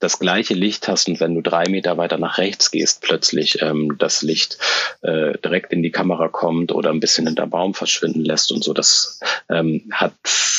das 0.00 0.18
gleiche 0.18 0.54
Licht 0.54 0.88
hast 0.88 1.08
und 1.08 1.20
wenn 1.20 1.34
du 1.34 1.42
drei 1.42 1.68
Meter 1.68 1.96
weiter 1.98 2.18
nach 2.18 2.38
rechts 2.38 2.70
gehst, 2.70 3.02
plötzlich 3.02 3.62
ähm, 3.62 3.96
das 3.98 4.22
Licht 4.22 4.58
äh, 5.02 5.38
direkt 5.38 5.72
in 5.72 5.82
die 5.82 5.90
Kamera 5.90 6.28
kommt 6.28 6.72
oder 6.72 6.90
ein 6.90 7.00
bisschen 7.00 7.26
hinter 7.26 7.46
Baum 7.46 7.74
verschwinden 7.74 8.24
lässt 8.24 8.50
und 8.50 8.64
so. 8.64 8.72
Das 8.72 9.20
ähm, 9.48 9.84
hat 9.92 10.14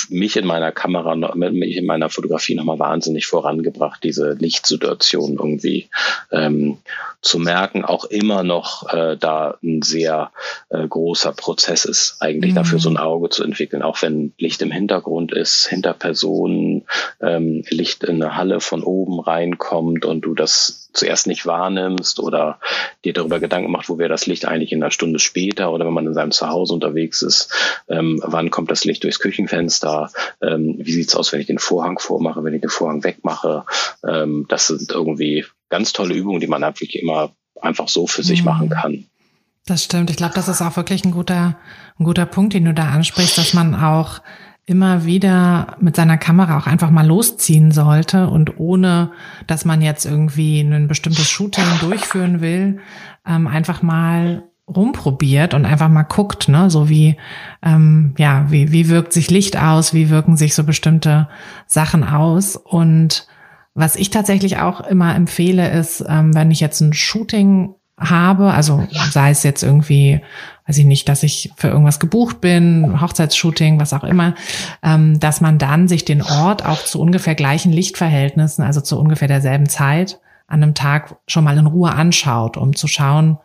mich 0.10 0.38
in 0.38 0.46
meiner 0.46 0.72
Kamera, 0.72 1.16
mich 1.16 1.76
in 1.76 1.86
meiner 1.86 2.10
Fotografie 2.10 2.56
nochmal 2.56 2.80
wahnsinnig 2.80 3.26
vorangebracht, 3.26 4.04
diese 4.04 4.34
Lichtsituation 4.34 5.38
irgendwie 5.38 5.90
ähm, 6.32 6.78
zu 7.22 7.38
merken, 7.38 7.86
auch 7.86 8.06
immer 8.06 8.44
noch 8.44 8.92
äh, 8.92 9.16
da 9.18 9.58
ein 9.64 9.82
sehr 9.82 10.32
äh, 10.70 10.88
großer 10.88 11.34
Prozess 11.34 11.86
ist, 11.86 12.18
eigentlich 12.20 12.52
mhm. 12.52 12.56
dafür 12.56 12.80
so 12.80 12.90
ein 12.90 12.98
Auge 12.98 13.30
zu 13.30 13.44
entwickeln, 13.44 13.84
auch 13.84 14.02
wenn 14.02 14.34
Licht 14.38 14.62
im 14.62 14.72
Hintergrund 14.72 15.32
ist, 15.32 15.68
hinter 15.68 15.94
Personen, 15.94 16.84
ähm, 17.22 17.64
Licht 17.70 18.04
in 18.04 18.22
eine 18.22 18.36
Halle 18.36 18.60
von 18.60 18.84
oben 18.84 19.20
reinkommt 19.32 20.06
und 20.06 20.22
du 20.22 20.34
das 20.34 20.90
zuerst 20.94 21.28
nicht 21.28 21.46
wahrnimmst 21.46 22.20
oder 22.20 22.60
dir 23.06 23.14
darüber 23.14 23.40
Gedanken 23.40 23.72
macht, 23.72 23.90
wo 23.90 23.98
wäre 23.98 24.10
das 24.10 24.26
Licht 24.26 24.46
eigentlich 24.46 24.72
in 24.72 24.84
einer 24.84 24.92
Stunde 24.92 25.20
später 25.20 25.72
oder 25.72 25.86
wenn 25.86 25.94
man 25.94 26.06
in 26.06 26.14
seinem 26.14 26.32
Zuhause 26.32 26.74
unterwegs 26.74 27.22
ist, 27.22 27.54
ähm, 27.88 28.22
wann 28.26 28.52
kommt 28.52 28.72
das 28.72 28.84
Licht 28.84 29.04
durchs 29.04 29.20
Küchenfenster, 29.20 30.12
ähm, 30.42 30.76
wie 30.78 30.92
sieht's 30.92 31.16
aus, 31.16 31.32
wenn 31.32 31.40
ich 31.40 31.48
den 31.48 31.60
Vorhang 31.60 32.00
vormache, 32.00 32.44
wenn 32.44 32.54
ich 32.54 32.62
den 32.62 32.70
Vorhang 32.70 33.04
wegmache. 33.04 33.64
Ähm, 34.08 34.46
das 34.50 34.68
sind 34.68 34.92
irgendwie 34.92 35.46
ganz 35.70 35.94
tolle 35.94 36.14
Übungen, 36.14 36.42
die 36.42 36.48
man 36.48 36.62
wirklich 36.62 37.02
immer 37.02 37.32
einfach 37.62 37.88
so 37.88 38.08
für 38.08 38.24
sich 38.24 38.42
mhm. 38.42 38.46
machen 38.46 38.70
kann. 38.70 39.06
Das 39.66 39.84
stimmt. 39.84 40.10
Ich 40.10 40.18
glaube, 40.18 40.34
das 40.34 40.48
ist 40.48 40.62
auch 40.62 40.76
wirklich 40.76 41.06
ein 41.06 41.12
guter, 41.12 41.58
ein 42.00 42.04
guter 42.04 42.26
Punkt, 42.26 42.54
den 42.54 42.66
du 42.66 42.74
da 42.74 42.90
ansprichst, 42.90 43.38
dass 43.38 43.54
man 43.54 43.76
auch 43.76 44.22
immer 44.66 45.06
wieder 45.06 45.76
mit 45.80 45.96
seiner 45.96 46.18
Kamera 46.18 46.58
auch 46.58 46.68
einfach 46.68 46.92
mal 46.92 47.06
losziehen 47.06 47.72
sollte 47.72 48.30
und 48.30 48.60
ohne, 48.60 49.12
dass 49.48 49.66
man 49.66 49.82
jetzt 49.82 50.06
irgendwie 50.06 50.62
ein 50.62 50.88
bestimmtes 50.88 51.30
Shooting 51.30 51.66
durchführen 51.80 52.42
will, 52.42 52.80
ähm, 53.26 53.48
einfach 53.48 53.82
mal 53.82 54.44
rumprobiert 54.68 55.54
und 55.54 55.66
einfach 55.66 55.90
mal 55.90 56.04
guckt, 56.04 56.48
ne, 56.48 56.70
so 56.70 56.88
wie 56.88 57.18
ähm, 57.64 58.14
ja, 58.18 58.46
wie 58.50 58.72
wie 58.72 58.88
wirkt 58.88 59.14
sich 59.14 59.30
Licht 59.30 59.58
aus, 59.58 59.94
wie 59.94 60.10
wirken 60.10 60.38
sich 60.38 60.56
so 60.56 60.64
bestimmte 60.64 61.28
Sachen 61.68 62.04
aus? 62.04 62.56
Und 62.56 63.28
was 63.74 63.96
ich 63.96 64.10
tatsächlich 64.10 64.60
auch 64.60 64.82
immer 64.82 65.16
empfehle, 65.16 65.70
ist, 65.72 66.04
ähm, 66.08 66.34
wenn 66.36 66.52
ich 66.52 66.60
jetzt 66.60 66.82
ein 66.82 66.94
Shooting 66.94 67.76
habe, 68.02 68.52
also 68.52 68.88
sei 69.12 69.30
es 69.30 69.44
jetzt 69.44 69.64
irgendwie, 69.64 70.22
weiß 70.68 70.78
ich 70.78 70.86
nicht, 70.86 71.08
dass 71.08 71.24
ich 71.24 71.52
für 71.56 71.68
irgendwas 71.68 72.00
gebucht 72.00 72.42
bin, 72.42 73.00
Hochzeitsshooting, 73.02 73.80
was 73.80 73.94
auch 73.94 74.04
immer, 74.04 74.36
ähm, 74.84 75.20
dass 75.20 75.42
man 75.42 75.58
dann 75.58 75.88
sich 75.88 76.04
den 76.04 76.22
Ort 76.22 76.66
auch 76.66 76.84
zu 76.84 77.00
ungefähr 77.00 77.36
gleichen 77.36 77.72
Lichtverhältnissen, 77.72 78.64
also 78.64 78.82
zu 78.82 79.00
ungefähr 79.00 79.28
derselben 79.28 79.70
Zeit 79.70 80.20
an 80.48 80.64
einem 80.64 80.74
Tag 80.74 81.16
schon 81.28 81.46
mal 81.46 81.58
in 81.58 81.68
Ruhe 81.68 81.94
anschaut, 81.94 82.58
um 82.58 82.76
zu 82.76 82.88
schauen, 82.88 83.38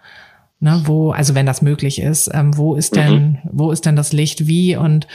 Ne, 0.59 0.81
wo, 0.87 1.11
also 1.11 1.35
wenn 1.35 1.45
das 1.45 1.61
möglich 1.61 2.01
ist, 2.01 2.31
ähm, 2.33 2.57
wo 2.57 2.77
ist 2.77 2.97
denn, 2.97 3.23
mhm. 3.23 3.39
wo 3.53 3.73
ist 3.73 3.85
denn 3.85 3.95
das 3.95 4.15
Licht 4.15 4.47
wie 4.47 4.75
und 4.75 5.07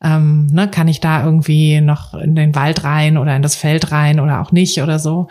ähm, 0.00 0.46
ne, 0.46 0.68
kann 0.68 0.86
ich 0.86 1.00
da 1.00 1.24
irgendwie 1.24 1.80
noch 1.80 2.14
in 2.14 2.36
den 2.36 2.54
Wald 2.54 2.84
rein 2.84 3.18
oder 3.18 3.34
in 3.34 3.42
das 3.42 3.56
Feld 3.56 3.90
rein 3.90 4.20
oder 4.20 4.40
auch 4.40 4.52
nicht 4.52 4.80
oder 4.80 5.00
so. 5.00 5.26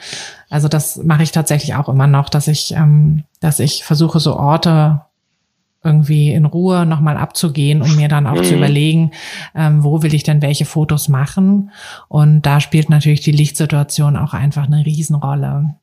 Also 0.49 0.67
das 0.67 0.97
mache 0.97 1.23
ich 1.23 1.31
tatsächlich 1.31 1.75
auch 1.75 1.87
immer 1.87 2.07
noch, 2.07 2.27
dass 2.27 2.49
ich, 2.49 2.73
ähm, 2.73 3.23
dass 3.39 3.61
ich 3.61 3.85
versuche, 3.85 4.19
so 4.19 4.35
Orte 4.35 4.99
irgendwie 5.81 6.33
in 6.33 6.45
Ruhe 6.45 6.85
nochmal 6.85 7.15
abzugehen, 7.15 7.81
um 7.81 7.95
mir 7.95 8.09
dann 8.09 8.27
auch 8.27 8.35
mhm. 8.35 8.43
zu 8.43 8.55
überlegen, 8.55 9.11
ähm, 9.55 9.83
wo 9.83 10.01
will 10.01 10.13
ich 10.13 10.23
denn 10.23 10.41
welche 10.41 10.65
Fotos 10.65 11.07
machen. 11.07 11.71
Und 12.09 12.41
da 12.41 12.59
spielt 12.59 12.89
natürlich 12.89 13.21
die 13.21 13.31
Lichtsituation 13.31 14.17
auch 14.17 14.33
einfach 14.33 14.65
eine 14.65 14.85
Riesenrolle. 14.85 15.75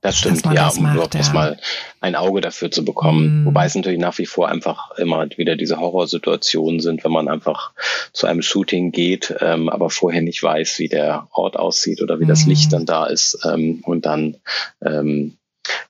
Das 0.00 0.16
stimmt, 0.16 0.44
ja, 0.52 0.68
um 0.68 0.90
überhaupt 0.90 1.14
ja. 1.14 1.20
erstmal 1.20 1.58
ein 2.00 2.14
Auge 2.14 2.40
dafür 2.40 2.70
zu 2.70 2.84
bekommen. 2.84 3.42
Mm. 3.42 3.46
Wobei 3.46 3.66
es 3.66 3.74
natürlich 3.74 3.98
nach 3.98 4.16
wie 4.18 4.26
vor 4.26 4.48
einfach 4.48 4.92
immer 4.92 5.28
wieder 5.36 5.56
diese 5.56 5.78
Horrorsituationen 5.78 6.80
sind, 6.80 7.04
wenn 7.04 7.12
man 7.12 7.28
einfach 7.28 7.72
zu 8.12 8.26
einem 8.26 8.42
Shooting 8.42 8.92
geht, 8.92 9.34
ähm, 9.40 9.68
aber 9.68 9.90
vorher 9.90 10.22
nicht 10.22 10.42
weiß, 10.42 10.78
wie 10.78 10.88
der 10.88 11.28
Ort 11.32 11.56
aussieht 11.56 12.02
oder 12.02 12.20
wie 12.20 12.24
mm. 12.24 12.28
das 12.28 12.46
Licht 12.46 12.66
mhm. 12.66 12.72
dann 12.72 12.86
da 12.86 13.06
ist 13.06 13.38
ähm, 13.44 13.82
und 13.84 14.06
dann 14.06 14.36
ähm, 14.84 15.38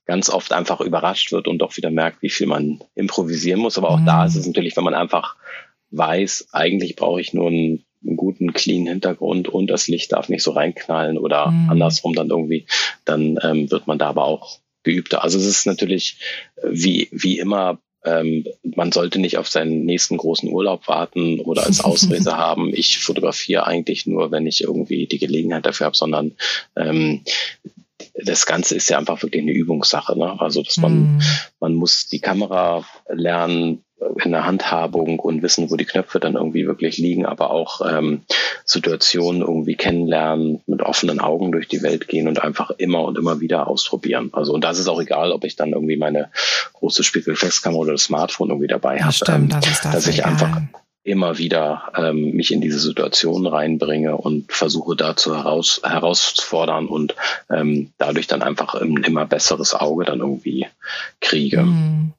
ganz 0.07 0.31
oft 0.31 0.53
einfach 0.53 0.81
überrascht 0.81 1.33
wird 1.33 1.47
und 1.47 1.63
auch 1.63 1.77
wieder 1.77 1.91
merkt, 1.91 2.23
wie 2.23 2.31
viel 2.31 2.47
man 2.47 2.81
improvisieren 2.95 3.61
muss. 3.61 3.79
Aber 3.79 3.91
auch 3.91 4.01
mm. 4.01 4.07
da 4.07 4.25
ist 4.25 4.37
es 4.37 4.47
natürlich, 4.47 4.77
wenn 4.77 4.85
man 4.85 4.95
einfach 4.95 5.37
weiß, 5.91 6.49
eigentlich 6.53 6.97
brauche 6.97 7.21
ich 7.21 7.33
nur 7.33 7.51
ein 7.51 7.85
einen 8.05 8.16
guten, 8.16 8.53
clean 8.53 8.86
Hintergrund 8.86 9.49
und 9.49 9.68
das 9.68 9.88
Licht 9.88 10.12
darf 10.12 10.28
nicht 10.28 10.42
so 10.42 10.53
reinknallen 10.53 11.18
oder 11.18 11.51
mhm. 11.51 11.70
andersrum 11.70 12.14
dann 12.14 12.30
irgendwie, 12.30 12.66
dann 13.05 13.38
ähm, 13.42 13.70
wird 13.70 13.86
man 13.86 13.99
da 13.99 14.09
aber 14.09 14.24
auch 14.24 14.59
geübter. 14.82 15.22
Also 15.22 15.38
es 15.38 15.46
ist 15.46 15.66
natürlich 15.66 16.18
äh, 16.57 16.68
wie, 16.70 17.09
wie 17.11 17.38
immer 17.38 17.78
ähm, 18.05 18.44
man 18.62 18.92
sollte 18.92 19.18
nicht 19.18 19.38
auf 19.38 19.49
seinen 19.49 19.84
nächsten 19.84 20.16
großen 20.16 20.49
Urlaub 20.51 20.86
warten 20.86 21.40
oder 21.40 21.66
als 21.66 21.80
Ausrede 21.80 22.36
haben, 22.36 22.72
ich 22.72 22.99
fotografiere 22.99 23.66
eigentlich 23.66 24.07
nur, 24.07 24.30
wenn 24.30 24.46
ich 24.46 24.62
irgendwie 24.62 25.07
die 25.07 25.18
Gelegenheit 25.18 25.66
dafür 25.66 25.86
habe, 25.86 25.96
sondern 25.96 26.36
ähm, 26.76 27.22
das 28.14 28.46
Ganze 28.46 28.76
ist 28.76 28.88
ja 28.88 28.99
einfach 28.99 29.22
wirklich 29.22 29.42
eine 29.42 29.53
Übungssache. 29.53 30.16
Ne? 30.16 30.40
Also 30.40 30.62
dass 30.62 30.76
man, 30.76 31.16
mm. 31.16 31.20
man 31.61 31.74
muss 31.74 32.09
die 32.09 32.20
Kamera 32.20 32.84
lernen, 33.09 33.84
in 34.24 34.32
der 34.32 34.46
Handhabung 34.46 35.18
und 35.18 35.42
wissen, 35.42 35.70
wo 35.70 35.76
die 35.76 35.84
Knöpfe 35.84 36.20
dann 36.20 36.34
irgendwie 36.34 36.66
wirklich 36.66 36.99
liegen, 36.99 37.26
aber 37.26 37.51
auch 37.51 37.80
ähm, 37.88 38.22
Situationen 38.64 39.42
irgendwie 39.42 39.74
kennenlernen, 39.74 40.61
mit 40.66 40.82
offenen 40.82 41.20
Augen 41.20 41.53
durch 41.53 41.68
die 41.68 41.82
Welt 41.82 42.09
gehen 42.09 42.28
und 42.28 42.42
einfach 42.42 42.70
immer 42.70 43.05
und 43.05 43.18
immer 43.18 43.40
wieder 43.40 43.66
ausprobieren. 43.66 44.30
Also 44.32 44.53
und 44.53 44.62
das 44.62 44.78
ist 44.78 44.88
auch 44.88 45.01
egal, 45.01 45.32
ob 45.32 45.44
ich 45.44 45.57
dann 45.57 45.72
irgendwie 45.72 45.96
meine 45.96 46.30
große 46.74 47.03
Spiegelreflexkamera 47.03 47.80
oder 47.80 47.92
das 47.92 48.05
Smartphone 48.05 48.51
irgendwie 48.51 48.68
dabei 48.68 49.03
habe, 49.03 49.16
ähm, 49.28 49.49
das 49.49 49.80
dass 49.80 50.07
ich 50.07 50.20
egal. 50.20 50.32
einfach 50.32 50.61
immer 51.09 51.38
wieder 51.38 51.92
ähm, 51.96 52.32
mich 52.32 52.53
in 52.53 52.61
diese 52.61 52.78
Situation 52.78 53.46
reinbringe 53.46 54.16
und 54.16 54.53
versuche 54.53 54.94
dazu 54.94 55.34
heraus, 55.34 55.80
herauszufordern 55.82 56.86
und 56.86 57.16
ähm, 57.51 57.92
dadurch 57.99 58.26
dann 58.26 58.42
einfach 58.42 58.74
ein 58.74 58.99
immer 58.99 59.24
besseres 59.24 59.74
Auge 59.74 60.05
dann 60.05 60.20
irgendwie 60.20 60.66
kriege. 61.20 61.62
Mhm. 61.62 62.12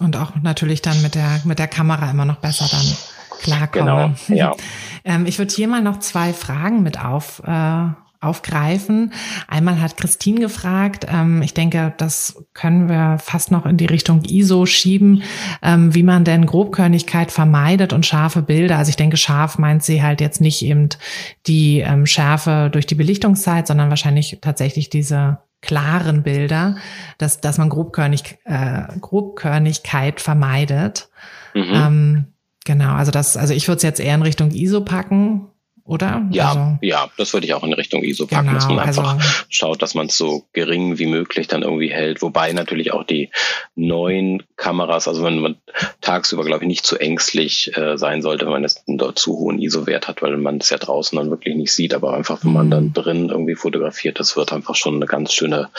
Und 0.00 0.16
auch 0.16 0.32
natürlich 0.42 0.82
dann 0.82 1.00
mit 1.02 1.14
der, 1.14 1.40
mit 1.44 1.58
der 1.58 1.68
Kamera 1.68 2.10
immer 2.10 2.24
noch 2.24 2.36
besser 2.36 2.66
dann 2.70 2.86
klarkomme. 3.40 4.14
Genau, 4.26 4.38
ja. 4.40 4.56
ähm, 5.04 5.26
ich 5.26 5.38
würde 5.38 5.54
hier 5.54 5.68
mal 5.68 5.82
noch 5.82 6.00
zwei 6.00 6.32
Fragen 6.32 6.82
mit 6.82 7.04
auf, 7.04 7.42
äh, 7.46 7.86
aufgreifen. 8.20 9.12
Einmal 9.46 9.80
hat 9.80 9.98
Christine 9.98 10.40
gefragt, 10.40 11.06
ähm, 11.10 11.42
ich 11.42 11.52
denke, 11.52 11.92
das 11.98 12.42
können 12.54 12.88
wir 12.88 13.18
fast 13.18 13.50
noch 13.50 13.66
in 13.66 13.76
die 13.76 13.86
Richtung 13.86 14.22
ISO 14.24 14.66
schieben, 14.66 15.22
ähm, 15.62 15.94
wie 15.94 16.02
man 16.02 16.24
denn 16.24 16.46
Grobkörnigkeit 16.46 17.30
vermeidet 17.30 17.92
und 17.92 18.04
scharfe 18.06 18.42
Bilder. 18.42 18.78
Also 18.78 18.90
ich 18.90 18.96
denke, 18.96 19.18
scharf 19.18 19.58
meint 19.58 19.82
sie 19.82 20.02
halt 20.02 20.20
jetzt 20.20 20.40
nicht 20.40 20.62
eben 20.62 20.88
die 21.46 21.80
ähm, 21.80 22.06
Schärfe 22.06 22.68
durch 22.72 22.86
die 22.86 22.94
Belichtungszeit, 22.94 23.66
sondern 23.66 23.90
wahrscheinlich 23.90 24.38
tatsächlich 24.40 24.90
diese 24.90 25.38
klaren 25.62 26.22
Bilder, 26.22 26.76
dass, 27.18 27.40
dass 27.40 27.58
man 27.58 27.68
Grobkörnig, 27.68 28.38
äh, 28.44 28.82
Grobkörnigkeit 29.00 30.20
vermeidet. 30.20 31.08
Mhm. 31.54 31.72
Ähm, 31.74 32.24
genau, 32.64 32.94
also 32.94 33.10
das, 33.10 33.36
also 33.36 33.52
ich 33.52 33.68
würde 33.68 33.76
es 33.76 33.82
jetzt 33.82 34.00
eher 34.00 34.14
in 34.14 34.22
Richtung 34.22 34.50
ISO 34.50 34.82
packen, 34.82 35.48
oder? 35.84 36.26
Ja, 36.30 36.48
also, 36.48 36.78
ja, 36.82 37.08
das 37.16 37.32
würde 37.32 37.46
ich 37.46 37.54
auch 37.54 37.64
in 37.64 37.72
Richtung 37.72 38.02
ISO 38.02 38.26
packen, 38.26 38.48
genau, 38.48 38.54
dass 38.54 38.68
man 38.68 38.78
einfach 38.78 39.14
also, 39.14 39.24
schaut, 39.48 39.82
dass 39.82 39.94
man 39.94 40.06
es 40.06 40.16
so 40.16 40.44
gering 40.52 40.98
wie 40.98 41.06
möglich 41.06 41.48
dann 41.48 41.62
irgendwie 41.62 41.90
hält. 41.90 42.22
Wobei 42.22 42.52
natürlich 42.52 42.92
auch 42.92 43.04
die 43.04 43.30
neuen 43.74 44.42
Kameras, 44.56 45.08
also 45.08 45.22
wenn 45.22 45.38
man 45.38 45.56
tagsüber, 46.00 46.44
glaube 46.44 46.64
ich, 46.64 46.68
nicht 46.68 46.86
zu 46.86 46.98
ängstlich 46.98 47.76
äh, 47.76 47.96
sein 47.96 48.22
sollte, 48.22 48.44
wenn 48.44 48.52
man 48.52 48.62
jetzt 48.62 48.86
einen 48.88 48.98
dort 48.98 49.18
zu 49.18 49.32
hohen 49.38 49.58
ISO-Wert 49.58 50.08
hat, 50.08 50.22
weil 50.22 50.36
man 50.36 50.58
es 50.58 50.70
ja 50.70 50.78
draußen 50.78 51.16
dann 51.16 51.30
wirklich 51.30 51.56
nicht 51.56 51.72
sieht, 51.72 51.94
aber 51.94 52.14
einfach, 52.14 52.44
wenn 52.44 52.52
man 52.52 52.66
mhm. 52.66 52.70
dann 52.70 52.92
drin 52.92 53.28
irgendwie 53.30 53.54
fotografiert, 53.54 54.20
das 54.20 54.36
wird 54.36 54.52
einfach 54.52 54.74
schon 54.74 54.96
eine 54.96 55.06
ganz 55.06 55.32
schöne 55.32 55.70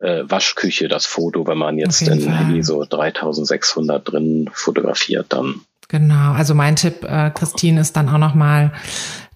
äh, 0.00 0.22
Waschküche, 0.24 0.88
das 0.88 1.06
Foto, 1.06 1.46
wenn 1.46 1.58
man 1.58 1.78
jetzt 1.78 2.02
in 2.02 2.20
Fall. 2.20 2.56
ISO 2.56 2.84
3600 2.84 4.10
drin 4.10 4.50
fotografiert, 4.52 5.26
dann 5.30 5.60
Genau, 5.88 6.32
also 6.32 6.54
mein 6.54 6.76
Tipp, 6.76 7.04
äh, 7.04 7.30
Christine, 7.30 7.80
ist 7.80 7.96
dann 7.96 8.08
auch 8.08 8.18
nochmal 8.18 8.72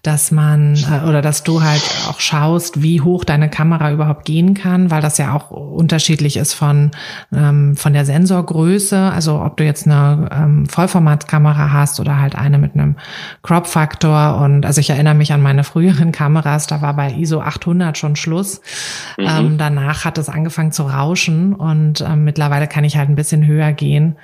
dass 0.03 0.31
man 0.31 0.75
äh, 0.75 1.07
oder 1.07 1.21
dass 1.21 1.43
du 1.43 1.63
halt 1.63 1.81
auch 2.09 2.19
schaust, 2.19 2.81
wie 2.83 2.99
hoch 2.99 3.23
deine 3.23 3.49
Kamera 3.49 3.91
überhaupt 3.91 4.25
gehen 4.25 4.53
kann, 4.53 4.91
weil 4.91 5.01
das 5.01 5.17
ja 5.17 5.33
auch 5.33 5.49
unterschiedlich 5.49 6.35
ist 6.35 6.53
von 6.53 6.91
ähm, 7.33 7.77
von 7.77 7.93
der 7.93 8.03
Sensorgröße, 8.03 8.97
also 8.97 9.41
ob 9.41 9.55
du 9.55 9.63
jetzt 9.63 9.87
eine 9.87 10.29
ähm, 10.31 10.65
Vollformatkamera 10.67 11.71
hast 11.71 12.01
oder 12.01 12.19
halt 12.19 12.35
eine 12.35 12.57
mit 12.57 12.73
einem 12.73 12.97
Crop 13.43 13.65
Faktor 13.65 14.41
und 14.41 14.65
also 14.65 14.81
ich 14.81 14.89
erinnere 14.89 15.15
mich 15.15 15.31
an 15.31 15.41
meine 15.41 15.63
früheren 15.63 16.11
Kameras, 16.11 16.67
da 16.67 16.81
war 16.81 16.95
bei 16.95 17.13
ISO 17.13 17.39
800 17.39 17.97
schon 17.97 18.17
Schluss. 18.17 18.59
Mhm. 19.17 19.25
Ähm, 19.25 19.57
danach 19.57 20.03
hat 20.03 20.17
es 20.17 20.27
angefangen 20.27 20.73
zu 20.73 20.83
rauschen 20.83 21.53
und 21.53 22.01
ähm, 22.01 22.25
mittlerweile 22.25 22.67
kann 22.67 22.83
ich 22.83 22.97
halt 22.97 23.07
ein 23.07 23.15
bisschen 23.15 23.47
höher 23.47 23.71
gehen, 23.71 24.17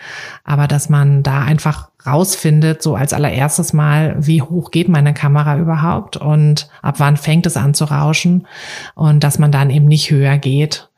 aber 0.43 0.67
dass 0.67 0.89
man 0.89 1.23
da 1.23 1.39
einfach 1.41 1.89
rausfindet, 2.05 2.81
so 2.81 2.95
als 2.95 3.13
allererstes 3.13 3.73
Mal, 3.73 4.15
wie 4.19 4.41
hoch 4.41 4.71
geht 4.71 4.87
meine 4.87 5.13
Kamera 5.13 5.57
überhaupt 5.57 6.17
und 6.17 6.69
ab 6.81 6.95
wann 6.99 7.17
fängt 7.17 7.45
es 7.45 7.57
an 7.57 7.73
zu 7.73 7.85
rauschen 7.85 8.47
und 8.95 9.23
dass 9.23 9.39
man 9.39 9.51
dann 9.51 9.69
eben 9.69 9.85
nicht 9.85 10.09
höher 10.09 10.37
geht, 10.37 10.89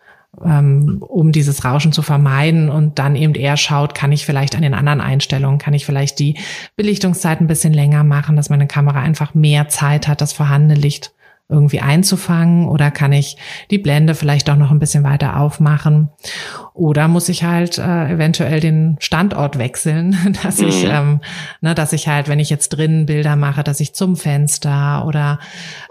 ähm, 0.45 1.03
um 1.05 1.31
dieses 1.31 1.65
Rauschen 1.65 1.91
zu 1.91 2.01
vermeiden 2.01 2.69
und 2.69 2.99
dann 2.99 3.15
eben 3.15 3.33
eher 3.33 3.57
schaut, 3.57 3.95
kann 3.95 4.11
ich 4.11 4.25
vielleicht 4.25 4.55
an 4.55 4.61
den 4.61 4.73
anderen 4.73 5.01
Einstellungen, 5.01 5.57
kann 5.57 5.73
ich 5.73 5.85
vielleicht 5.85 6.19
die 6.19 6.37
Belichtungszeit 6.75 7.41
ein 7.41 7.47
bisschen 7.47 7.73
länger 7.73 8.03
machen, 8.03 8.35
dass 8.35 8.49
meine 8.49 8.67
Kamera 8.67 9.01
einfach 9.01 9.33
mehr 9.33 9.69
Zeit 9.69 10.07
hat, 10.07 10.21
das 10.21 10.33
vorhandene 10.33 10.79
Licht 10.79 11.13
irgendwie 11.51 11.81
einzufangen 11.81 12.67
oder 12.67 12.89
kann 12.89 13.13
ich 13.13 13.37
die 13.69 13.77
Blende 13.77 14.15
vielleicht 14.15 14.49
auch 14.49 14.55
noch 14.55 14.71
ein 14.71 14.79
bisschen 14.79 15.03
weiter 15.03 15.37
aufmachen 15.37 16.09
oder 16.73 17.07
muss 17.07 17.27
ich 17.27 17.43
halt 17.43 17.77
äh, 17.77 18.13
eventuell 18.13 18.61
den 18.61 18.95
Standort 18.99 19.57
wechseln, 19.57 20.15
dass 20.43 20.59
mhm. 20.59 20.67
ich, 20.67 20.85
ähm, 20.85 21.19
ne, 21.59 21.75
dass 21.75 21.93
ich 21.93 22.07
halt, 22.07 22.29
wenn 22.29 22.39
ich 22.39 22.49
jetzt 22.49 22.69
drinnen 22.69 23.05
Bilder 23.05 23.35
mache, 23.35 23.63
dass 23.63 23.79
ich 23.81 23.93
zum 23.93 24.15
Fenster 24.15 25.05
oder 25.05 25.39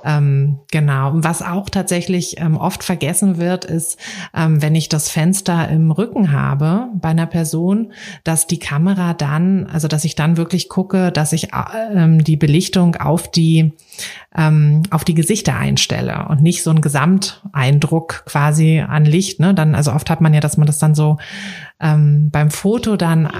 ähm, 0.04 0.60
genau. 0.70 1.12
Was 1.14 1.42
auch 1.42 1.68
tatsächlich 1.68 2.40
ähm, 2.40 2.56
oft 2.56 2.82
vergessen 2.82 3.38
wird, 3.38 3.64
ist, 3.66 3.98
ähm, 4.34 4.62
wenn 4.62 4.74
ich 4.74 4.88
das 4.88 5.10
Fenster 5.10 5.68
im 5.68 5.90
Rücken 5.90 6.32
habe 6.32 6.88
bei 6.94 7.10
einer 7.10 7.26
Person, 7.26 7.92
dass 8.24 8.46
die 8.46 8.58
Kamera 8.58 9.12
dann, 9.14 9.66
also 9.66 9.86
dass 9.86 10.04
ich 10.04 10.14
dann 10.14 10.36
wirklich 10.36 10.68
gucke, 10.68 11.12
dass 11.12 11.32
ich 11.32 11.52
äh, 11.52 11.94
ähm, 11.94 12.24
die 12.24 12.36
Belichtung 12.36 12.96
auf 12.96 13.30
die 13.30 13.74
ähm, 14.36 14.82
auf 14.90 15.04
die 15.04 15.14
Gesichter 15.14 15.56
einstelle 15.56 16.26
und 16.28 16.42
nicht 16.42 16.62
so 16.62 16.70
einen 16.70 16.80
Gesamteindruck 16.80 18.24
quasi 18.26 18.80
an 18.80 19.04
Licht. 19.04 19.40
Ne? 19.40 19.54
Dann, 19.54 19.74
also 19.74 19.92
oft 19.92 20.08
hat 20.10 20.20
man 20.20 20.34
ja, 20.34 20.40
dass 20.40 20.56
man 20.56 20.66
das 20.66 20.78
dann 20.78 20.94
so 20.94 21.18
ähm, 21.80 22.30
beim 22.30 22.50
Foto 22.50 22.96
dann 22.96 23.26
äh, 23.26 23.30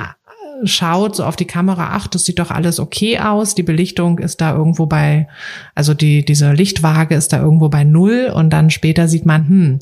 schaut 0.64 1.16
so 1.16 1.24
auf 1.24 1.36
die 1.36 1.46
Kamera, 1.46 1.90
ach, 1.92 2.06
das 2.06 2.24
sieht 2.24 2.38
doch 2.38 2.50
alles 2.50 2.80
okay 2.80 3.18
aus, 3.18 3.54
die 3.54 3.62
Belichtung 3.62 4.18
ist 4.18 4.40
da 4.40 4.54
irgendwo 4.54 4.86
bei, 4.86 5.28
also 5.74 5.94
die, 5.94 6.24
diese 6.24 6.52
Lichtwaage 6.52 7.14
ist 7.14 7.32
da 7.32 7.40
irgendwo 7.40 7.68
bei 7.68 7.84
null 7.84 8.30
und 8.34 8.50
dann 8.50 8.70
später 8.70 9.08
sieht 9.08 9.26
man, 9.26 9.48
hm, 9.48 9.78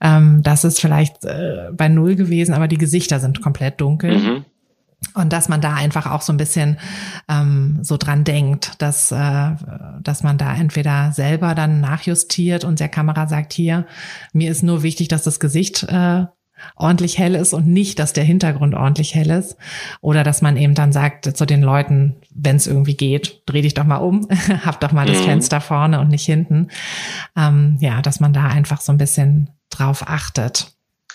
ähm, 0.00 0.42
das 0.42 0.64
ist 0.64 0.80
vielleicht 0.80 1.24
äh, 1.24 1.70
bei 1.72 1.88
null 1.88 2.16
gewesen, 2.16 2.54
aber 2.54 2.68
die 2.68 2.78
Gesichter 2.78 3.20
sind 3.20 3.40
komplett 3.40 3.80
dunkel. 3.80 4.18
Mhm. 4.18 4.44
Und 5.14 5.32
dass 5.32 5.48
man 5.48 5.60
da 5.60 5.74
einfach 5.74 6.06
auch 6.06 6.20
so 6.20 6.32
ein 6.32 6.36
bisschen 6.36 6.78
ähm, 7.28 7.78
so 7.82 7.96
dran 7.96 8.22
denkt, 8.22 8.74
dass, 8.78 9.10
äh, 9.10 9.50
dass 10.02 10.22
man 10.22 10.38
da 10.38 10.54
entweder 10.54 11.12
selber 11.12 11.54
dann 11.54 11.80
nachjustiert 11.80 12.64
und 12.64 12.80
der 12.80 12.88
Kamera 12.88 13.26
sagt, 13.26 13.52
hier, 13.52 13.86
mir 14.32 14.50
ist 14.50 14.62
nur 14.62 14.82
wichtig, 14.82 15.08
dass 15.08 15.22
das 15.22 15.40
Gesicht 15.40 15.84
äh, 15.84 16.26
ordentlich 16.76 17.18
hell 17.18 17.34
ist 17.34 17.52
und 17.52 17.66
nicht, 17.66 17.98
dass 17.98 18.12
der 18.12 18.24
Hintergrund 18.24 18.74
ordentlich 18.74 19.14
hell 19.14 19.30
ist. 19.30 19.56
Oder 20.00 20.22
dass 20.22 20.42
man 20.42 20.56
eben 20.56 20.74
dann 20.74 20.92
sagt 20.92 21.36
zu 21.36 21.46
den 21.46 21.62
Leuten, 21.62 22.16
wenn 22.34 22.56
es 22.56 22.66
irgendwie 22.66 22.94
geht, 22.94 23.42
dreh 23.46 23.62
dich 23.62 23.74
doch 23.74 23.84
mal 23.84 23.96
um, 23.96 24.28
hab 24.64 24.80
doch 24.80 24.92
mal 24.92 25.06
mhm. 25.06 25.12
das 25.12 25.22
Fenster 25.22 25.60
vorne 25.60 26.00
und 26.00 26.08
nicht 26.08 26.26
hinten. 26.26 26.68
Ähm, 27.36 27.78
ja, 27.80 28.02
dass 28.02 28.20
man 28.20 28.32
da 28.32 28.46
einfach 28.46 28.80
so 28.80 28.92
ein 28.92 28.98
bisschen 28.98 29.50
drauf 29.70 30.04
achtet. 30.06 30.72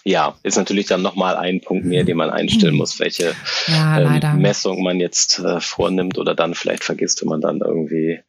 Ja, 0.08 0.38
ist 0.43 0.56
natürlich 0.56 0.86
dann 0.86 1.01
nochmal 1.01 1.36
ein 1.36 1.62
Punkt 1.62 1.86
mehr, 1.86 2.03
den 2.03 2.16
man 2.16 2.30
einstellen 2.30 2.76
muss, 2.76 2.99
welche 2.99 3.36
ja, 3.66 3.99
ähm, 3.99 4.39
Messung 4.39 4.84
man 4.84 4.99
jetzt 4.99 5.39
äh, 5.39 5.60
vornimmt 5.60 6.20
oder 6.20 6.36
dann 6.36 6.53
vielleicht 6.53 6.84
vergisst, 6.84 7.24
wenn 7.24 7.30
man 7.30 7.41
dann 7.41 7.62
irgendwie 7.62 8.20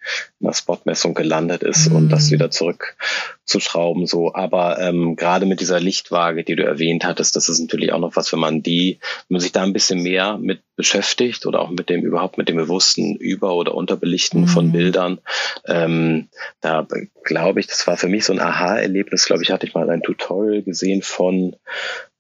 in 0.41 0.47
einer 0.47 0.55
Spotmessung 0.55 1.13
gelandet 1.13 1.63
ist 1.63 1.91
mhm. 1.91 1.97
und 1.97 2.09
das 2.09 2.31
wieder 2.31 2.51
zurück 2.51 2.97
zu 3.45 3.61
schrauben, 3.61 4.07
so. 4.07 4.35
Aber 4.35 4.81
ähm, 4.81 5.17
gerade 5.17 5.45
mit 5.45 5.61
dieser 5.61 5.79
Lichtwaage, 5.79 6.45
die 6.45 6.57
du 6.57 6.65
erwähnt 6.65 7.05
hattest, 7.05 7.37
das 7.37 7.51
ist 7.51 7.61
natürlich 7.61 7.93
auch 7.93 8.01
noch 8.01 8.17
was, 8.17 8.33
wenn 8.33 8.41
man 8.41 8.63
die, 8.63 8.99
wenn 9.29 9.35
man 9.35 9.41
sich 9.43 9.53
da 9.53 9.63
ein 9.63 9.75
bisschen 9.75 10.03
mehr 10.03 10.39
mit 10.39 10.63
beschäftigt 10.77 11.47
oder 11.47 11.61
auch 11.61 11.71
mit 11.71 11.89
dem 11.89 12.03
überhaupt 12.03 12.39
mit 12.39 12.49
dem 12.49 12.57
bewussten 12.57 13.17
Über- 13.17 13.55
oder 13.55 13.75
Unterbelichten 13.75 14.43
mhm. 14.43 14.49
von 14.49 14.73
Bildern. 14.73 15.19
Ähm, 15.67 16.29
da 16.61 16.87
glaube 17.25 17.61
ich, 17.61 17.67
das 17.67 17.87
war 17.87 17.97
für 17.97 18.09
mich 18.09 18.25
so 18.25 18.33
ein 18.33 18.41
Aha-Erlebnis, 18.41 19.25
glaube 19.27 19.43
ich, 19.43 19.51
hatte 19.51 19.67
ich 19.67 19.75
mal 19.75 19.89
ein 19.91 20.03
Tutorial 20.03 20.63
gesehen 20.63 21.03
von 21.03 21.57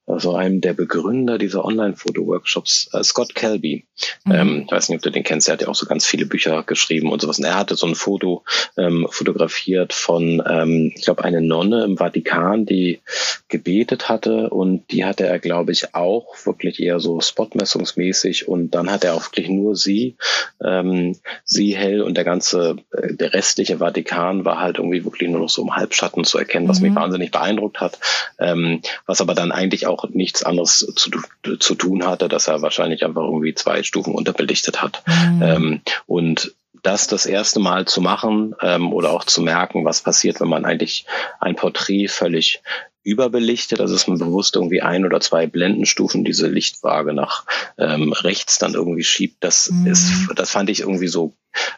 also 0.06 0.36
einem 0.36 0.60
der 0.60 0.72
Begründer 0.72 1.36
dieser 1.36 1.64
Online-Foto-Workshops, 1.64 2.90
äh, 2.92 3.02
Scott 3.02 3.34
Kelby. 3.34 3.84
Mhm. 4.24 4.32
Ähm, 4.32 4.62
ich 4.66 4.72
weiß 4.72 4.88
nicht, 4.88 4.98
ob 4.98 5.02
du 5.02 5.10
den 5.10 5.24
kennst, 5.24 5.48
er 5.48 5.54
hat 5.54 5.62
ja 5.62 5.68
auch 5.68 5.74
so 5.74 5.86
ganz 5.86 6.06
viele 6.06 6.26
Bücher 6.26 6.62
geschrieben 6.62 7.10
und 7.10 7.20
sowas. 7.20 7.38
Und 7.38 7.44
er 7.44 7.56
hatte 7.56 7.74
so 7.74 7.86
ein 7.86 7.94
Foto 7.94 8.44
ähm, 8.76 9.06
fotografiert 9.10 9.92
von, 9.92 10.42
ähm, 10.48 10.92
ich 10.94 11.04
glaube, 11.04 11.24
eine 11.24 11.40
Nonne 11.40 11.84
im 11.84 11.96
Vatikan, 11.96 12.66
die 12.66 13.00
gebetet 13.48 14.08
hatte 14.08 14.50
und 14.50 14.90
die 14.90 15.04
hatte 15.04 15.26
er, 15.26 15.38
glaube 15.38 15.72
ich, 15.72 15.94
auch 15.94 16.34
wirklich 16.44 16.80
eher 16.80 17.00
so 17.00 17.20
spotmessungsmäßig 17.20 18.48
und 18.48 18.74
dann 18.74 18.90
hat 18.90 19.04
er 19.04 19.14
auch 19.14 19.24
wirklich 19.24 19.48
nur 19.48 19.76
sie, 19.76 20.16
ähm, 20.64 21.16
sie 21.44 21.76
hell 21.76 22.02
und 22.02 22.16
der 22.16 22.24
ganze, 22.24 22.76
äh, 22.92 23.14
der 23.14 23.32
restliche 23.32 23.78
Vatikan 23.78 24.44
war 24.44 24.60
halt 24.60 24.78
irgendwie 24.78 25.04
wirklich 25.04 25.30
nur 25.30 25.40
noch 25.40 25.48
so 25.48 25.62
im 25.62 25.74
Halbschatten 25.74 26.24
zu 26.24 26.38
erkennen, 26.38 26.68
was 26.68 26.80
mhm. 26.80 26.88
mich 26.88 26.96
wahnsinnig 26.96 27.30
beeindruckt 27.30 27.80
hat, 27.80 27.98
ähm, 28.38 28.82
was 29.06 29.20
aber 29.20 29.34
dann 29.34 29.52
eigentlich 29.52 29.86
auch 29.86 29.95
auch 29.96 30.08
nichts 30.10 30.42
anderes 30.42 30.86
zu, 30.96 31.10
zu 31.58 31.74
tun 31.74 32.06
hatte, 32.06 32.28
dass 32.28 32.48
er 32.48 32.62
wahrscheinlich 32.62 33.04
einfach 33.04 33.22
irgendwie 33.22 33.54
zwei 33.54 33.82
Stufen 33.82 34.14
unterbelichtet 34.14 34.82
hat. 34.82 35.02
Mhm. 35.06 35.42
Ähm, 35.42 35.80
und 36.06 36.54
das 36.82 37.06
das 37.08 37.26
erste 37.26 37.58
Mal 37.58 37.86
zu 37.86 38.00
machen 38.00 38.54
ähm, 38.60 38.92
oder 38.92 39.10
auch 39.10 39.24
zu 39.24 39.42
merken, 39.42 39.84
was 39.84 40.02
passiert, 40.02 40.40
wenn 40.40 40.48
man 40.48 40.64
eigentlich 40.64 41.06
ein 41.40 41.56
Porträt 41.56 42.08
völlig 42.08 42.62
überbelichtet, 43.02 43.80
also 43.80 43.94
dass 43.94 44.08
man 44.08 44.18
bewusst 44.18 44.56
irgendwie 44.56 44.82
ein 44.82 45.04
oder 45.04 45.20
zwei 45.20 45.46
Blendenstufen 45.46 46.24
diese 46.24 46.48
Lichtwaage 46.48 47.12
nach 47.12 47.44
ähm, 47.78 48.12
rechts 48.12 48.58
dann 48.58 48.74
irgendwie 48.74 49.04
schiebt, 49.04 49.42
das 49.44 49.70
mhm. 49.70 49.86
ist, 49.86 50.12
das 50.34 50.50
fand 50.50 50.70
ich 50.70 50.80
irgendwie 50.80 51.08
so 51.08 51.32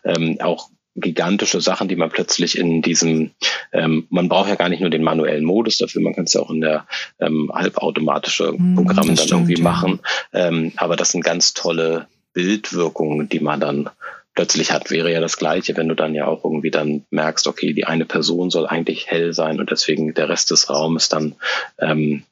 ähm, 0.05 0.39
auch 0.41 0.71
gigantische 1.01 1.61
Sachen, 1.61 1.89
die 1.89 1.97
man 1.97 2.11
plötzlich 2.11 2.59
in 2.59 2.83
diesem, 2.83 3.31
ähm, 3.73 4.07
man 4.11 4.29
braucht 4.29 4.49
ja 4.49 4.55
gar 4.55 4.69
nicht 4.69 4.81
nur 4.81 4.91
den 4.91 5.03
manuellen 5.03 5.45
Modus 5.45 5.79
dafür, 5.79 6.03
man 6.03 6.15
kann 6.15 6.25
es 6.25 6.33
ja 6.33 6.41
auch 6.41 6.51
in 6.51 6.61
der 6.61 6.87
ähm, 7.21 7.51
halbautomatische 7.53 8.49
hm, 8.49 8.75
Programme 8.77 9.09
dann 9.09 9.17
stimmt, 9.17 9.31
irgendwie 9.31 9.63
ja. 9.63 9.63
machen. 9.63 10.01
Ähm, 10.33 10.73
aber 10.77 10.97
das 10.97 11.13
sind 11.13 11.25
ganz 11.25 11.55
tolle 11.55 12.07
Bildwirkungen, 12.33 13.29
die 13.29 13.41
man 13.41 13.61
dann 13.61 13.91
plötzlich 14.35 14.71
hat, 14.71 14.91
wäre 14.91 15.13
ja 15.13 15.21
das 15.21 15.37
Gleiche, 15.37 15.77
wenn 15.77 15.89
du 15.89 15.97
dann 15.97 16.15
ja 16.15 16.27
auch 16.27 16.45
irgendwie 16.45 16.71
dann 16.71 17.05
merkst, 17.11 17.49
okay, 17.49 17.73
die 17.73 17.87
eine 17.87 18.05
Person 18.05 18.51
soll 18.51 18.67
eigentlich 18.67 19.09
hell 19.09 19.33
sein 19.33 19.59
und 19.59 19.73
deswegen 19.73 20.15
der 20.15 20.29
Rest 20.29 20.53
des 20.53 20.71
Raumes 20.71 21.09
dann 21.09 21.35
ähm, 21.81 22.23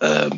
äh, 0.00 0.30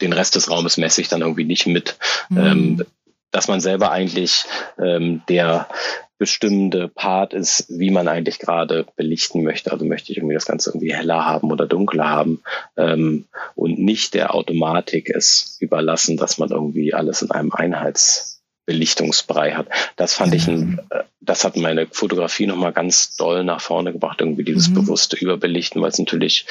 den 0.00 0.12
Rest 0.12 0.34
des 0.34 0.50
Raumes 0.50 0.78
messe 0.78 1.00
ich 1.02 1.08
dann 1.08 1.20
irgendwie 1.20 1.44
nicht 1.44 1.66
mit. 1.66 1.96
Mhm. 2.30 2.38
Ähm, 2.38 2.84
dass 3.30 3.48
man 3.48 3.60
selber 3.60 3.90
eigentlich 3.90 4.44
ähm, 4.78 5.22
der 5.28 5.68
bestimmende 6.22 6.86
Part 6.86 7.34
ist, 7.34 7.66
wie 7.68 7.90
man 7.90 8.06
eigentlich 8.06 8.38
gerade 8.38 8.86
belichten 8.94 9.42
möchte. 9.42 9.72
Also 9.72 9.84
möchte 9.84 10.12
ich 10.12 10.18
irgendwie 10.18 10.34
das 10.34 10.46
Ganze 10.46 10.70
irgendwie 10.70 10.94
heller 10.94 11.26
haben 11.26 11.50
oder 11.50 11.66
dunkler 11.66 12.08
haben 12.08 12.42
ähm, 12.76 13.24
und 13.56 13.80
nicht 13.80 14.14
der 14.14 14.32
Automatik 14.32 15.10
es 15.10 15.56
überlassen, 15.58 16.16
dass 16.16 16.38
man 16.38 16.50
irgendwie 16.50 16.94
alles 16.94 17.22
in 17.22 17.32
einem 17.32 17.50
Einheitsbelichtungsbrei 17.50 19.54
hat. 19.54 19.66
Das 19.96 20.14
fand 20.14 20.30
mhm. 20.30 20.36
ich, 20.36 20.46
ein, 20.46 20.80
äh, 20.90 21.02
das 21.20 21.42
hat 21.42 21.56
meine 21.56 21.88
Fotografie 21.90 22.46
nochmal 22.46 22.72
ganz 22.72 23.16
doll 23.16 23.42
nach 23.42 23.60
vorne 23.60 23.92
gebracht, 23.92 24.20
irgendwie 24.20 24.44
dieses 24.44 24.68
mhm. 24.68 24.74
bewusste 24.74 25.16
Überbelichten, 25.16 25.82
weil 25.82 25.90
es 25.90 25.98
natürlich 25.98 26.46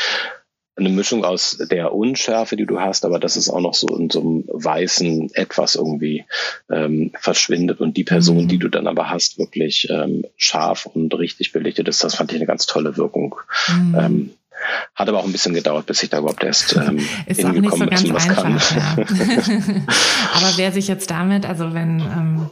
eine 0.77 0.89
Mischung 0.89 1.25
aus 1.25 1.57
der 1.57 1.93
Unschärfe, 1.93 2.55
die 2.55 2.65
du 2.65 2.79
hast, 2.79 3.05
aber 3.05 3.19
dass 3.19 3.35
es 3.35 3.49
auch 3.49 3.59
noch 3.59 3.73
so 3.73 3.87
in 3.97 4.09
so 4.09 4.21
einem 4.21 4.43
weißen 4.47 5.33
Etwas 5.33 5.75
irgendwie 5.75 6.25
ähm, 6.69 7.11
verschwindet 7.19 7.81
und 7.81 7.97
die 7.97 8.03
Person, 8.03 8.43
mhm. 8.43 8.47
die 8.47 8.57
du 8.57 8.69
dann 8.69 8.87
aber 8.87 9.09
hast, 9.09 9.37
wirklich 9.37 9.87
ähm, 9.89 10.25
scharf 10.37 10.85
und 10.85 11.13
richtig 11.17 11.51
belichtet 11.51 11.87
ist. 11.87 12.03
Das 12.03 12.15
fand 12.15 12.31
ich 12.31 12.37
eine 12.37 12.45
ganz 12.45 12.65
tolle 12.65 12.95
Wirkung. 12.97 13.35
Mhm. 13.67 13.95
Ähm, 13.99 14.31
hat 14.95 15.09
aber 15.09 15.19
auch 15.19 15.25
ein 15.25 15.31
bisschen 15.31 15.53
gedauert, 15.53 15.87
bis 15.87 16.03
ich 16.03 16.09
da 16.09 16.19
überhaupt 16.19 16.43
erst 16.43 16.75
ähm, 16.75 16.99
ist 17.25 17.43
nicht 17.43 17.75
so 17.75 17.85
ganz 17.85 18.09
einfach, 18.09 18.75
ja. 18.75 18.93
aber 20.33 20.51
wer 20.55 20.71
sich 20.71 20.87
jetzt 20.87 21.09
damit, 21.11 21.45
also 21.45 21.73
wenn 21.73 21.99
ähm, 21.99 22.49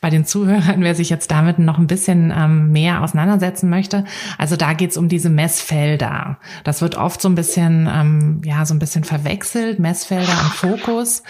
bei 0.00 0.10
den 0.10 0.24
Zuhörern, 0.24 0.82
wer 0.82 0.94
sich 0.94 1.10
jetzt 1.10 1.30
damit 1.30 1.58
noch 1.58 1.78
ein 1.78 1.86
bisschen 1.86 2.32
ähm, 2.36 2.72
mehr 2.72 3.02
auseinandersetzen 3.02 3.68
möchte. 3.68 4.04
Also 4.38 4.56
da 4.56 4.72
geht's 4.72 4.96
um 4.96 5.08
diese 5.08 5.30
Messfelder. 5.30 6.38
Das 6.64 6.80
wird 6.82 6.96
oft 6.96 7.20
so 7.20 7.28
ein 7.28 7.34
bisschen, 7.34 7.88
ähm, 7.92 8.40
ja, 8.44 8.64
so 8.66 8.74
ein 8.74 8.78
bisschen 8.78 9.04
verwechselt, 9.04 9.78
Messfelder 9.78 10.32
und 10.32 10.52
Fokus. 10.54 11.22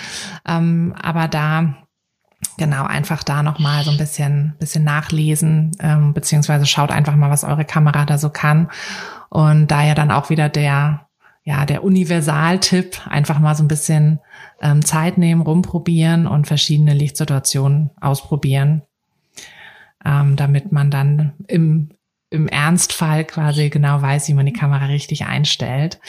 Ähm, 0.47 0.95
aber 1.01 1.29
da 1.29 1.75
genau 2.59 2.85
einfach 2.85 3.23
da 3.23 3.43
noch 3.43 3.59
mal 3.59 3.85
so 3.85 3.91
ein 3.91 3.97
bisschen 3.97 4.55
bisschen 4.59 4.85
nachlesen 4.85 5.71
ähm, 5.81 6.13
beziehungsweise 6.13 6.67
schaut 6.67 6.91
einfach 6.91 7.15
mal 7.15 7.31
was 7.31 7.45
eure 7.45 7.65
Kamera 7.65 8.05
da 8.05 8.19
so 8.19 8.31
kann 8.31 8.69
und 9.31 9.69
da 9.69 9.85
ja 9.85 9.95
dann 9.95 10.11
auch 10.11 10.29
wieder 10.29 10.49
der 10.49 11.07
ja 11.45 11.67
der 11.67 11.85
Universaltipp 11.85 13.07
einfach 13.07 13.39
mal 13.39 13.55
so 13.55 13.65
ein 13.65 13.69
bisschen 13.69 14.21
ähm, 14.61 14.85
Zeit 14.85 15.19
nehmen, 15.19 15.43
rumprobieren 15.43 16.27
und 16.27 16.47
verschiedene 16.47 16.95
Lichtsituationen 16.95 17.91
ausprobieren, 18.01 18.83
ähm, 20.05 20.37
damit 20.37 20.73
man 20.73 20.91
dann 20.91 21.33
im 21.49 21.91
im 22.31 22.49
Ernstfall 22.49 23.27
quasi 23.27 23.69
genau 23.69 24.01
weiß, 24.01 24.27
wie 24.29 24.35
man 24.35 24.47
die 24.47 24.55
Kamera 24.55 24.87
richtig 24.87 25.27
einstellt. 25.27 26.01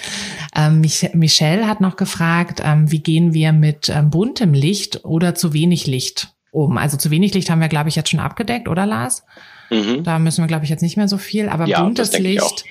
Ähm, 0.56 0.80
Mich 0.80 1.10
Michelle 1.14 1.68
hat 1.68 1.82
noch 1.82 1.98
gefragt, 1.98 2.62
ähm, 2.64 2.90
wie 2.90 3.02
gehen 3.02 3.34
wir 3.34 3.52
mit 3.52 3.90
ähm, 3.90 4.10
buntem 4.10 4.54
Licht 4.54 5.04
oder 5.04 5.36
zu 5.36 5.52
wenig 5.52 5.86
Licht 5.86 6.34
um? 6.54 6.78
Also 6.78 6.98
zu 6.98 7.12
wenig 7.12 7.34
Licht 7.34 7.50
haben 7.50 7.60
wir, 7.60 7.68
glaube 7.68 7.90
ich, 7.90 7.96
jetzt 7.96 8.10
schon 8.10 8.20
abgedeckt, 8.20 8.68
oder 8.68 8.86
Lars? 8.86 9.26
Mhm. 9.70 10.04
Da 10.04 10.20
müssen 10.20 10.44
wir, 10.44 10.48
glaube 10.48 10.64
ich, 10.64 10.70
jetzt 10.70 10.82
nicht 10.82 10.98
mehr 10.98 11.08
so 11.08 11.18
viel. 11.18 11.50
Aber 11.50 11.66
ja, 11.66 11.82
buntes 11.82 12.18
Licht, 12.18 12.64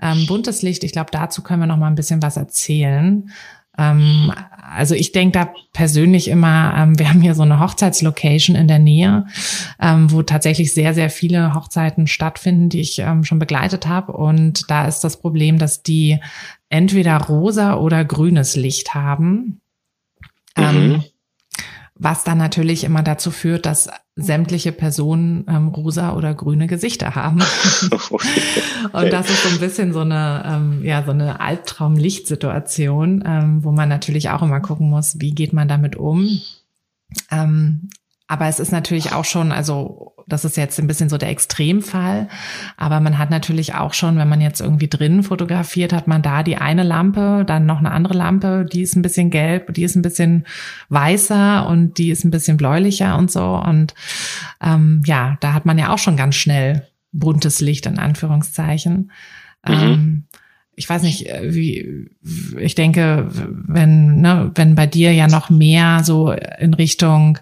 ähm, 0.00 0.26
buntes 0.26 0.62
Licht, 0.62 0.84
ich 0.84 0.92
glaube, 0.92 1.10
dazu 1.12 1.42
können 1.42 1.60
wir 1.60 1.66
noch 1.66 1.76
mal 1.76 1.88
ein 1.88 1.94
bisschen 1.94 2.22
was 2.22 2.36
erzählen. 2.36 3.30
Ähm, 3.78 4.32
also 4.74 4.94
ich 4.94 5.12
denke 5.12 5.38
da 5.38 5.52
persönlich 5.72 6.28
immer, 6.28 6.74
ähm, 6.76 6.98
wir 6.98 7.08
haben 7.08 7.20
hier 7.20 7.34
so 7.34 7.42
eine 7.42 7.60
Hochzeitslocation 7.60 8.56
in 8.56 8.68
der 8.68 8.78
Nähe, 8.78 9.26
ähm, 9.80 10.10
wo 10.10 10.22
tatsächlich 10.22 10.72
sehr, 10.72 10.94
sehr 10.94 11.10
viele 11.10 11.54
Hochzeiten 11.54 12.06
stattfinden, 12.06 12.68
die 12.68 12.80
ich 12.80 12.98
ähm, 12.98 13.24
schon 13.24 13.38
begleitet 13.38 13.86
habe. 13.86 14.12
Und 14.12 14.70
da 14.70 14.86
ist 14.86 15.00
das 15.00 15.18
Problem, 15.20 15.58
dass 15.58 15.82
die 15.82 16.18
entweder 16.68 17.16
rosa 17.18 17.76
oder 17.76 18.04
grünes 18.04 18.56
Licht 18.56 18.94
haben. 18.94 19.60
Ähm, 20.56 20.88
mhm 20.88 21.04
was 21.98 22.24
dann 22.24 22.38
natürlich 22.38 22.84
immer 22.84 23.02
dazu 23.02 23.30
führt, 23.30 23.66
dass 23.66 23.88
sämtliche 24.16 24.72
Personen 24.72 25.44
ähm, 25.46 25.68
rosa 25.68 26.14
oder 26.14 26.34
grüne 26.34 26.66
Gesichter 26.66 27.14
haben. 27.14 27.38
Und 28.92 29.12
das 29.12 29.28
ist 29.28 29.42
so 29.42 29.50
ein 29.50 29.60
bisschen 29.60 29.92
so 29.92 30.00
eine, 30.00 30.42
ähm, 30.46 30.84
ja, 30.84 31.04
so 31.04 31.10
eine 31.10 31.40
Albtraum-Lichtsituation, 31.40 33.22
ähm, 33.26 33.62
wo 33.62 33.72
man 33.72 33.90
natürlich 33.90 34.30
auch 34.30 34.42
immer 34.42 34.60
gucken 34.60 34.88
muss, 34.88 35.20
wie 35.20 35.32
geht 35.32 35.52
man 35.52 35.68
damit 35.68 35.96
um. 35.96 36.40
Ähm, 37.30 37.90
aber 38.28 38.46
es 38.46 38.58
ist 38.58 38.72
natürlich 38.72 39.12
auch 39.12 39.24
schon, 39.24 39.52
also 39.52 40.14
das 40.26 40.44
ist 40.44 40.56
jetzt 40.56 40.80
ein 40.80 40.88
bisschen 40.88 41.08
so 41.08 41.18
der 41.18 41.28
Extremfall, 41.28 42.28
aber 42.76 42.98
man 42.98 43.18
hat 43.18 43.30
natürlich 43.30 43.74
auch 43.74 43.94
schon, 43.94 44.18
wenn 44.18 44.28
man 44.28 44.40
jetzt 44.40 44.60
irgendwie 44.60 44.88
drinnen 44.88 45.22
fotografiert, 45.22 45.92
hat 45.92 46.08
man 46.08 46.22
da 46.22 46.42
die 46.42 46.56
eine 46.56 46.82
Lampe, 46.82 47.44
dann 47.46 47.66
noch 47.66 47.78
eine 47.78 47.92
andere 47.92 48.14
Lampe, 48.14 48.66
die 48.70 48.82
ist 48.82 48.96
ein 48.96 49.02
bisschen 49.02 49.30
gelb, 49.30 49.72
die 49.74 49.84
ist 49.84 49.94
ein 49.94 50.02
bisschen 50.02 50.44
weißer 50.88 51.68
und 51.68 51.98
die 51.98 52.10
ist 52.10 52.24
ein 52.24 52.32
bisschen 52.32 52.56
bläulicher 52.56 53.16
und 53.16 53.30
so. 53.30 53.44
Und 53.56 53.94
ähm, 54.60 55.02
ja, 55.06 55.36
da 55.40 55.52
hat 55.52 55.64
man 55.64 55.78
ja 55.78 55.92
auch 55.92 55.98
schon 55.98 56.16
ganz 56.16 56.34
schnell 56.34 56.88
buntes 57.12 57.60
Licht 57.60 57.86
in 57.86 57.98
Anführungszeichen. 57.98 59.12
Mhm. 59.66 59.72
Ähm, 59.72 60.24
ich 60.78 60.88
weiß 60.88 61.02
nicht, 61.02 61.26
äh, 61.26 61.54
wie, 61.54 62.10
ich 62.58 62.74
denke, 62.74 63.28
wenn, 63.32 64.20
ne, 64.20 64.52
wenn 64.54 64.74
bei 64.74 64.86
dir 64.86 65.12
ja 65.12 65.26
noch 65.26 65.48
mehr 65.48 66.02
so 66.04 66.30
in 66.30 66.74
Richtung, 66.74 67.38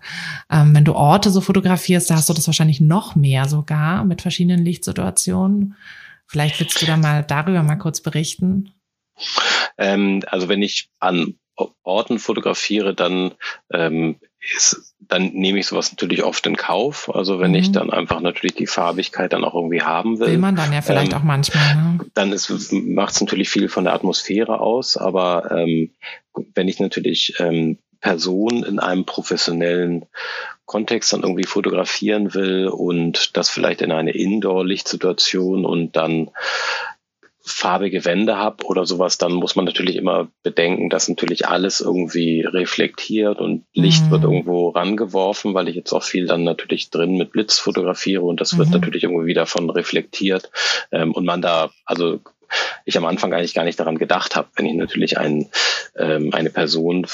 ähm, 0.51 0.75
wenn 0.75 0.85
du 0.85 0.95
Orte 0.95 1.31
so 1.31 1.41
fotografierst, 1.41 2.09
da 2.09 2.15
hast 2.15 2.29
du 2.29 2.33
das 2.33 2.47
wahrscheinlich 2.47 2.81
noch 2.81 3.17
mehr 3.17 3.49
sogar 3.49 4.05
mit 4.05 4.23
verschiedenen 4.23 4.65
Lichtsituationen. 4.65 5.75
Vielleicht 6.27 6.61
willst 6.61 6.81
du 6.81 6.87
da 6.87 6.97
mal 6.97 7.25
darüber 7.25 7.65
mal 7.65 7.77
kurz 7.77 8.01
berichten. 8.01 8.71
Ähm, 9.79 10.23
also 10.29 10.49
wenn 10.49 10.63
ich 10.63 10.89
an 11.01 11.35
Orten 11.83 12.21
fotografiere, 12.21 12.95
dann 12.95 13.33
ähm, 13.73 14.17
ist, 14.57 14.95
dann 15.01 15.33
nehme 15.33 15.59
ich 15.59 15.67
sowas 15.67 15.93
natürlich 15.93 16.25
oft 16.25 16.47
in 16.47 16.57
Kauf. 16.57 17.15
Also 17.15 17.41
wenn 17.41 17.51
mhm. 17.51 17.57
ich 17.57 17.73
dann 17.73 17.91
einfach 17.91 18.21
natürlich 18.21 18.55
die 18.55 18.67
Farbigkeit 18.67 19.33
dann 19.33 19.45
auch 19.45 19.55
irgendwie 19.55 19.83
haben 19.83 20.19
will. 20.19 20.29
Will 20.29 20.39
man 20.39 20.57
dann 20.57 20.73
ja 20.73 20.83
vielleicht 20.83 21.13
ähm, 21.13 21.19
auch 21.19 21.23
manchmal. 21.23 21.75
Ne? 21.75 21.99
Dann 22.15 22.31
macht 22.95 23.15
es 23.15 23.21
natürlich 23.21 23.51
viel 23.51 23.69
von 23.69 23.85
der 23.85 23.95
Atmosphäre 23.95 24.61
aus, 24.61 24.97
aber 24.97 25.51
ähm, 25.51 25.91
wenn 26.55 26.69
ich 26.69 26.81
natürlich 26.81 27.35
ähm, 27.39 27.79
Personen 28.01 28.65
in 28.65 28.79
einem 28.79 29.07
professionellen 29.07 30.05
Kontext 30.67 31.13
dann 31.13 31.23
irgendwie 31.23 31.45
fotografieren 31.45 32.35
will 32.35 32.69
und 32.69 33.37
das 33.37 33.51
vielleicht 33.51 33.83
in 33.83 33.93
eine 33.93 34.13
Indoor-Lichtsituation 34.13 35.65
und 35.65 35.97
dann 35.97 36.31
farbige 37.65 38.05
Wände 38.05 38.37
habe 38.37 38.63
oder 38.67 38.85
sowas, 38.85 39.17
dann 39.17 39.33
muss 39.33 39.57
man 39.57 39.65
natürlich 39.65 39.97
immer 39.97 40.29
bedenken, 40.43 40.91
dass 40.91 41.09
natürlich 41.09 41.49
alles 41.49 41.81
irgendwie 41.81 42.43
reflektiert 42.43 43.41
und 43.41 43.65
Licht 43.73 44.05
mhm. 44.05 44.11
wird 44.11 44.25
irgendwo 44.25 44.69
rangeworfen, 44.69 45.55
weil 45.55 45.69
ich 45.69 45.75
jetzt 45.75 45.95
auch 45.95 46.03
viel 46.03 46.27
dann 46.27 46.45
natürlich 46.45 46.91
drin 46.91 47.17
mit 47.17 47.33
Blitz 47.33 47.59
fotografiere 47.59 48.21
und 48.21 48.43
das 48.43 48.53
mhm. 48.53 48.59
wird 48.59 48.69
natürlich 48.69 49.05
irgendwie 49.05 49.25
wieder 49.25 49.47
von 49.47 49.71
reflektiert 49.71 50.51
ähm, 50.93 51.13
und 51.13 51.25
man 51.25 51.41
da, 51.41 51.71
also 51.87 52.21
ich 52.85 52.99
am 52.99 53.07
Anfang 53.07 53.33
eigentlich 53.33 53.55
gar 53.55 53.65
nicht 53.65 53.81
daran 53.81 53.97
gedacht 53.97 54.37
habe, 54.37 54.49
wenn 54.57 54.67
ich 54.67 54.75
natürlich 54.75 55.17
ein, 55.17 55.49
ähm, 55.97 56.35
eine 56.35 56.51
Person 56.51 57.07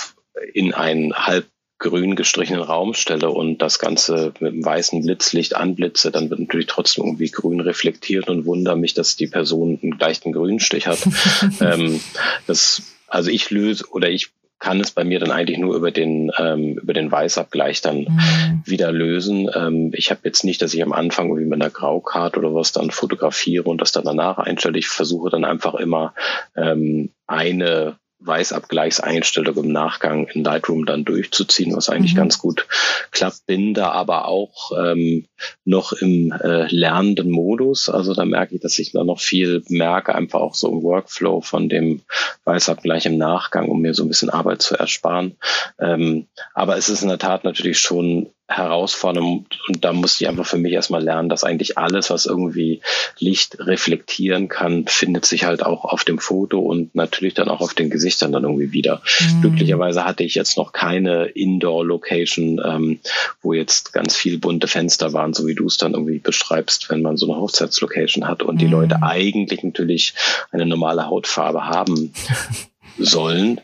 in 0.52 0.74
ein 0.74 1.12
halb 1.14 1.46
grün 1.80 2.14
gestrichenen 2.14 2.62
Raum 2.62 2.94
stelle 2.94 3.30
und 3.30 3.58
das 3.58 3.78
Ganze 3.78 4.32
mit 4.38 4.52
einem 4.52 4.64
weißen 4.64 5.02
Blitzlicht 5.02 5.56
anblitze, 5.56 6.12
dann 6.12 6.30
wird 6.30 6.38
natürlich 6.38 6.66
trotzdem 6.66 7.04
irgendwie 7.04 7.30
grün 7.30 7.60
reflektiert 7.60 8.28
und 8.28 8.44
wundere 8.44 8.76
mich, 8.76 8.94
dass 8.94 9.16
die 9.16 9.26
Person 9.26 9.80
einen 9.82 9.98
leichten 9.98 10.32
Grünstich 10.32 10.86
hat. 10.86 10.98
ähm, 11.60 12.00
das, 12.46 12.82
also 13.08 13.30
ich 13.30 13.50
löse 13.50 13.86
oder 13.90 14.10
ich 14.10 14.30
kann 14.60 14.78
es 14.78 14.90
bei 14.90 15.04
mir 15.04 15.18
dann 15.18 15.30
eigentlich 15.30 15.58
nur 15.58 15.74
über 15.74 15.90
den 15.90 16.30
ähm, 16.36 16.76
über 16.76 16.92
den 16.92 17.10
Weißabgleich 17.10 17.80
dann 17.80 18.00
mhm. 18.00 18.62
wieder 18.66 18.92
lösen. 18.92 19.50
Ähm, 19.54 19.90
ich 19.94 20.10
habe 20.10 20.20
jetzt 20.24 20.44
nicht, 20.44 20.60
dass 20.60 20.74
ich 20.74 20.82
am 20.82 20.92
Anfang 20.92 21.28
irgendwie 21.28 21.48
mit 21.48 21.62
einer 21.62 21.70
Graukarte 21.70 22.38
oder 22.38 22.54
was 22.54 22.72
dann 22.72 22.90
fotografiere 22.90 23.64
und 23.64 23.80
das 23.80 23.92
dann 23.92 24.04
danach 24.04 24.36
einstelle. 24.36 24.78
Ich 24.78 24.88
versuche 24.88 25.30
dann 25.30 25.46
einfach 25.46 25.74
immer 25.74 26.12
ähm, 26.54 27.10
eine 27.26 27.96
Weißabgleichseinstellung 28.20 29.56
im 29.56 29.72
Nachgang 29.72 30.26
in 30.28 30.44
Lightroom 30.44 30.84
dann 30.84 31.04
durchzuziehen, 31.04 31.74
was 31.74 31.88
eigentlich 31.88 32.14
mhm. 32.14 32.18
ganz 32.18 32.38
gut 32.38 32.66
klappt. 33.10 33.46
Bin 33.46 33.74
da 33.74 33.90
aber 33.90 34.28
auch 34.28 34.72
ähm, 34.78 35.26
noch 35.64 35.92
im 35.92 36.32
äh, 36.32 36.66
lernenden 36.68 37.30
Modus. 37.30 37.88
Also 37.88 38.14
da 38.14 38.24
merke 38.24 38.54
ich, 38.54 38.60
dass 38.60 38.78
ich 38.78 38.92
da 38.92 39.04
noch 39.04 39.20
viel 39.20 39.62
merke, 39.68 40.14
einfach 40.14 40.40
auch 40.40 40.54
so 40.54 40.70
im 40.70 40.82
Workflow 40.82 41.40
von 41.40 41.68
dem 41.68 42.02
Weißabgleich 42.44 43.06
im 43.06 43.16
Nachgang, 43.16 43.68
um 43.68 43.80
mir 43.80 43.94
so 43.94 44.04
ein 44.04 44.08
bisschen 44.08 44.30
Arbeit 44.30 44.62
zu 44.62 44.76
ersparen. 44.76 45.36
Ähm, 45.78 46.26
aber 46.54 46.76
es 46.76 46.88
ist 46.88 47.02
in 47.02 47.08
der 47.08 47.18
Tat 47.18 47.44
natürlich 47.44 47.78
schon 47.78 48.30
Herausforderung 48.50 49.46
und 49.68 49.84
da 49.84 49.92
musste 49.92 50.24
ich 50.24 50.28
einfach 50.28 50.46
für 50.46 50.58
mich 50.58 50.72
erstmal 50.72 51.02
lernen, 51.02 51.28
dass 51.28 51.44
eigentlich 51.44 51.78
alles, 51.78 52.10
was 52.10 52.26
irgendwie 52.26 52.80
Licht 53.18 53.58
reflektieren 53.60 54.48
kann, 54.48 54.86
findet 54.86 55.24
sich 55.24 55.44
halt 55.44 55.64
auch 55.64 55.84
auf 55.84 56.04
dem 56.04 56.18
Foto 56.18 56.58
und 56.58 56.94
natürlich 56.94 57.34
dann 57.34 57.48
auch 57.48 57.60
auf 57.60 57.74
den 57.74 57.90
Gesichtern 57.90 58.32
dann 58.32 58.42
irgendwie 58.42 58.72
wieder. 58.72 59.02
Mhm. 59.20 59.40
Glücklicherweise 59.42 60.04
hatte 60.04 60.24
ich 60.24 60.34
jetzt 60.34 60.56
noch 60.56 60.72
keine 60.72 61.26
Indoor-Location, 61.26 62.60
ähm, 62.64 63.00
wo 63.40 63.52
jetzt 63.52 63.92
ganz 63.92 64.16
viel 64.16 64.38
bunte 64.38 64.66
Fenster 64.66 65.12
waren, 65.12 65.32
so 65.32 65.46
wie 65.46 65.54
du 65.54 65.66
es 65.66 65.76
dann 65.76 65.94
irgendwie 65.94 66.18
beschreibst, 66.18 66.90
wenn 66.90 67.02
man 67.02 67.16
so 67.16 67.30
eine 67.30 67.40
Hochzeitslocation 67.40 68.26
hat 68.26 68.42
und 68.42 68.56
mhm. 68.56 68.58
die 68.58 68.66
Leute 68.66 69.02
eigentlich 69.02 69.62
natürlich 69.62 70.14
eine 70.50 70.66
normale 70.66 71.06
Hautfarbe 71.06 71.66
haben. 71.66 72.12
sollen. 72.98 73.60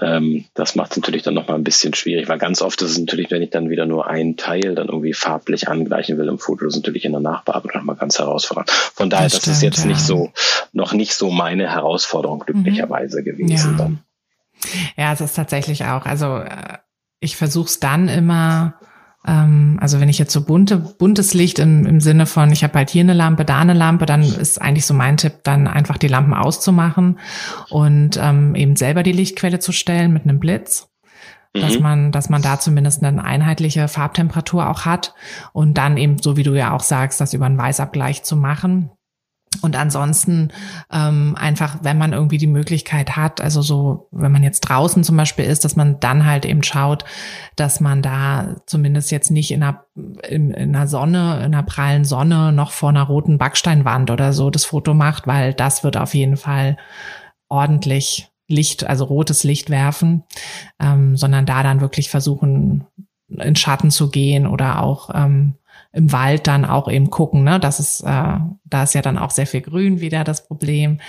Ähm, 0.00 0.44
das 0.54 0.74
macht 0.74 0.92
es 0.92 0.96
natürlich 0.96 1.22
dann 1.22 1.34
nochmal 1.34 1.56
ein 1.56 1.64
bisschen 1.64 1.94
schwierig, 1.94 2.28
weil 2.28 2.38
ganz 2.38 2.62
oft 2.62 2.80
ist 2.82 2.92
es 2.92 2.98
natürlich, 2.98 3.30
wenn 3.30 3.42
ich 3.42 3.50
dann 3.50 3.70
wieder 3.70 3.86
nur 3.86 4.06
einen 4.06 4.36
Teil 4.36 4.74
dann 4.74 4.88
irgendwie 4.88 5.12
farblich 5.12 5.68
angleichen 5.68 6.18
will 6.18 6.28
im 6.28 6.38
Foto, 6.38 6.64
das 6.64 6.74
ist 6.74 6.80
natürlich 6.80 7.04
in 7.04 7.12
der 7.12 7.20
Nachbearbeitung 7.20 7.80
nochmal 7.80 7.96
ganz 7.96 8.18
herausfordernd. 8.18 8.70
Von 8.70 9.10
daher, 9.10 9.28
das, 9.28 9.40
das 9.40 9.56
ist 9.56 9.62
jetzt 9.62 9.80
ja. 9.80 9.86
nicht 9.86 10.00
so, 10.00 10.32
noch 10.72 10.92
nicht 10.92 11.14
so 11.14 11.30
meine 11.30 11.70
Herausforderung 11.70 12.40
glücklicherweise 12.40 13.20
mhm. 13.20 13.24
gewesen 13.24 13.72
ja. 13.72 13.78
dann. 13.78 13.98
Ja, 14.96 15.12
es 15.12 15.20
ist 15.20 15.34
tatsächlich 15.34 15.84
auch. 15.84 16.04
Also 16.04 16.38
äh, 16.38 16.78
ich 17.20 17.36
versuche 17.36 17.66
es 17.66 17.80
dann 17.80 18.08
immer 18.08 18.74
also 19.22 20.00
wenn 20.00 20.08
ich 20.08 20.18
jetzt 20.18 20.32
so 20.32 20.42
bunte, 20.42 20.78
buntes 20.78 21.34
Licht 21.34 21.58
im, 21.58 21.84
im 21.84 22.00
Sinne 22.00 22.26
von, 22.26 22.50
ich 22.52 22.64
habe 22.64 22.78
halt 22.78 22.90
hier 22.90 23.02
eine 23.02 23.12
Lampe, 23.12 23.44
da 23.44 23.58
eine 23.58 23.74
Lampe, 23.74 24.06
dann 24.06 24.22
ist 24.22 24.60
eigentlich 24.60 24.86
so 24.86 24.94
mein 24.94 25.18
Tipp, 25.18 25.40
dann 25.42 25.66
einfach 25.66 25.98
die 25.98 26.08
Lampen 26.08 26.32
auszumachen 26.32 27.18
und 27.68 28.18
ähm, 28.20 28.54
eben 28.54 28.76
selber 28.76 29.02
die 29.02 29.12
Lichtquelle 29.12 29.58
zu 29.58 29.72
stellen 29.72 30.12
mit 30.12 30.24
einem 30.24 30.40
Blitz 30.40 30.90
dass 31.52 31.76
mhm. 31.76 31.82
man, 31.82 32.12
dass 32.12 32.28
man 32.28 32.42
da 32.42 32.60
zumindest 32.60 33.02
eine 33.02 33.24
einheitliche 33.24 33.88
Farbtemperatur 33.88 34.68
auch 34.68 34.84
hat 34.84 35.14
und 35.52 35.74
dann 35.74 35.96
eben, 35.96 36.18
so 36.18 36.36
wie 36.36 36.42
du 36.42 36.54
ja 36.54 36.72
auch 36.72 36.82
sagst, 36.82 37.20
das 37.20 37.34
über 37.34 37.46
einen 37.46 37.58
Weißabgleich 37.58 38.22
zu 38.22 38.36
machen. 38.36 38.90
Und 39.62 39.76
ansonsten 39.76 40.52
ähm, 40.92 41.34
einfach, 41.36 41.78
wenn 41.82 41.98
man 41.98 42.12
irgendwie 42.12 42.38
die 42.38 42.46
Möglichkeit 42.46 43.16
hat, 43.16 43.40
also 43.40 43.62
so, 43.62 44.08
wenn 44.12 44.30
man 44.30 44.44
jetzt 44.44 44.60
draußen 44.60 45.02
zum 45.02 45.16
Beispiel 45.16 45.44
ist, 45.44 45.64
dass 45.64 45.74
man 45.74 45.98
dann 45.98 46.24
halt 46.24 46.46
eben 46.46 46.62
schaut, 46.62 47.04
dass 47.56 47.80
man 47.80 48.00
da 48.00 48.56
zumindest 48.66 49.10
jetzt 49.10 49.30
nicht 49.32 49.50
in 49.50 49.64
einer, 49.64 49.84
in, 50.28 50.52
in 50.52 50.74
einer 50.74 50.86
Sonne, 50.86 51.38
in 51.38 51.52
einer 51.52 51.64
prallen 51.64 52.04
Sonne 52.04 52.52
noch 52.52 52.70
vor 52.70 52.90
einer 52.90 53.02
roten 53.02 53.38
Backsteinwand 53.38 54.12
oder 54.12 54.32
so 54.32 54.50
das 54.50 54.64
Foto 54.64 54.94
macht, 54.94 55.26
weil 55.26 55.52
das 55.52 55.82
wird 55.82 55.96
auf 55.96 56.14
jeden 56.14 56.36
Fall 56.36 56.76
ordentlich 57.48 58.30
Licht, 58.46 58.84
also 58.84 59.04
rotes 59.04 59.42
Licht 59.42 59.68
werfen, 59.68 60.22
ähm, 60.78 61.16
sondern 61.16 61.44
da 61.44 61.64
dann 61.64 61.80
wirklich 61.80 62.08
versuchen, 62.08 62.86
in 63.28 63.56
Schatten 63.56 63.90
zu 63.90 64.10
gehen 64.10 64.46
oder 64.46 64.82
auch 64.82 65.10
ähm, 65.12 65.54
im 65.92 66.12
Wald 66.12 66.46
dann 66.46 66.64
auch 66.64 66.88
eben 66.88 67.10
gucken, 67.10 67.42
ne? 67.42 67.58
Das 67.58 67.80
ist, 67.80 68.02
äh, 68.02 68.36
da 68.64 68.82
ist 68.82 68.94
ja 68.94 69.02
dann 69.02 69.18
auch 69.18 69.30
sehr 69.30 69.46
viel 69.46 69.60
Grün 69.60 70.00
wieder 70.00 70.22
das 70.22 70.46
Problem, 70.46 71.00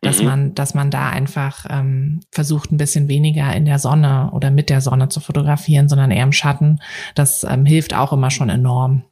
dass 0.00 0.20
mhm. 0.20 0.24
man, 0.24 0.54
dass 0.54 0.74
man 0.74 0.90
da 0.90 1.10
einfach 1.10 1.66
ähm, 1.68 2.20
versucht, 2.32 2.72
ein 2.72 2.78
bisschen 2.78 3.08
weniger 3.08 3.54
in 3.54 3.66
der 3.66 3.78
Sonne 3.78 4.30
oder 4.32 4.50
mit 4.50 4.70
der 4.70 4.80
Sonne 4.80 5.08
zu 5.10 5.20
fotografieren, 5.20 5.88
sondern 5.88 6.10
eher 6.10 6.24
im 6.24 6.32
Schatten. 6.32 6.80
Das 7.14 7.44
ähm, 7.44 7.66
hilft 7.66 7.94
auch 7.94 8.12
immer 8.12 8.30
schon 8.30 8.48
enorm. 8.48 9.04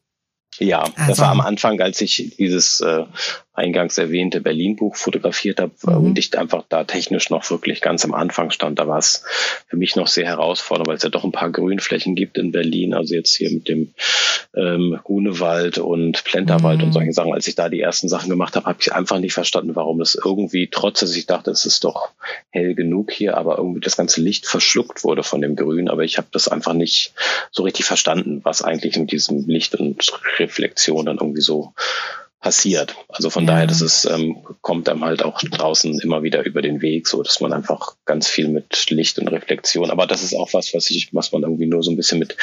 Ja, 0.59 0.81
also, 0.81 1.09
das 1.09 1.19
war 1.19 1.31
am 1.31 1.41
Anfang, 1.41 1.81
als 1.81 2.01
ich 2.01 2.35
dieses 2.37 2.81
äh, 2.81 3.05
eingangs 3.59 3.99
erwähnte 3.99 4.41
Berlin-Buch 4.41 4.97
fotografiert 4.97 5.61
habe 5.61 5.73
mhm. 5.83 5.97
und 5.97 6.19
ich 6.19 6.37
einfach 6.39 6.65
da 6.69 6.85
technisch 6.85 7.31
noch 7.31 7.49
wirklich 7.51 7.81
ganz 7.81 8.05
am 8.05 8.15
Anfang 8.15 8.51
stand. 8.51 8.79
Da 8.79 8.89
war 8.89 8.99
es 8.99 9.25
für 9.67 9.77
mich 9.77 9.97
noch 9.97 10.07
sehr 10.07 10.27
herausfordernd, 10.27 10.89
weil 10.89 10.97
es 10.97 11.03
ja 11.03 11.11
doch 11.11 11.25
ein 11.25 11.33
paar 11.33 11.51
Grünflächen 11.51 12.15
gibt 12.15 12.39
in 12.39 12.53
Berlin. 12.53 12.95
Also 12.95 13.15
jetzt 13.15 13.35
hier 13.35 13.51
mit 13.51 13.69
dem 13.69 13.93
ähm, 14.57 14.99
Grunewald 15.05 15.79
und 15.79 16.25
Plenterwald 16.25 16.79
mhm. 16.79 16.85
und 16.85 16.93
solche 16.93 17.13
Sachen. 17.13 17.33
Als 17.33 17.47
ich 17.47 17.55
da 17.55 17.69
die 17.69 17.81
ersten 17.81 18.09
Sachen 18.09 18.31
gemacht 18.31 18.57
habe, 18.57 18.67
habe 18.67 18.79
ich 18.81 18.93
einfach 18.93 19.19
nicht 19.19 19.35
verstanden, 19.35 19.77
warum 19.77 19.99
das 19.99 20.15
irgendwie, 20.15 20.69
trotz 20.69 21.01
dass 21.01 21.15
ich 21.15 21.27
dachte, 21.27 21.51
es 21.51 21.65
ist 21.65 21.85
doch 21.85 22.11
hell 22.51 22.75
genug 22.75 23.13
hier, 23.13 23.37
aber 23.37 23.59
irgendwie 23.59 23.81
das 23.81 23.97
ganze 23.97 24.21
Licht 24.21 24.47
verschluckt 24.47 25.05
wurde 25.05 25.23
von 25.23 25.41
dem 25.41 25.57
Grün. 25.57 25.89
Aber 25.89 26.05
ich 26.05 26.19
habe 26.19 26.29
das 26.33 26.49
einfach 26.49 26.73
nicht 26.73 27.13
so 27.51 27.63
richtig 27.63 27.85
verstanden, 27.85 28.41
was 28.45 28.63
eigentlich 28.63 28.97
mit 28.99 29.13
diesem 29.13 29.47
Licht 29.47 29.75
und 29.75 30.11
Reflexion 30.39 31.07
dann 31.07 31.19
irgendwie 31.19 31.43
so 31.43 31.73
passiert. 32.41 32.95
Also 33.09 33.31
von 33.31 33.45
ja. 33.45 33.53
daher, 33.53 33.67
das 33.67 33.81
ist, 33.81 34.05
ähm, 34.05 34.45
kommt 34.61 34.89
einem 34.89 35.05
halt 35.05 35.25
auch 35.25 35.41
draußen 35.41 35.99
immer 36.01 36.23
wieder 36.23 36.45
über 36.45 36.63
den 36.63 36.81
Weg, 36.83 37.09
so 37.09 37.21
dass 37.23 37.41
man 37.41 37.53
einfach 37.53 37.97
ganz 38.05 38.29
viel 38.29 38.47
mit 38.49 38.91
Licht 38.91 39.19
und 39.19 39.27
Reflexion, 39.29 39.91
aber 39.91 40.07
das 40.07 40.23
ist 40.23 40.35
auch 40.35 40.53
was, 40.53 40.73
was 40.75 40.91
ich, 40.91 41.13
was 41.13 41.33
man 41.33 41.43
irgendwie 41.43 41.67
nur 41.67 41.83
so 41.83 41.91
ein 41.91 41.97
bisschen 41.97 42.21
mit 42.21 42.37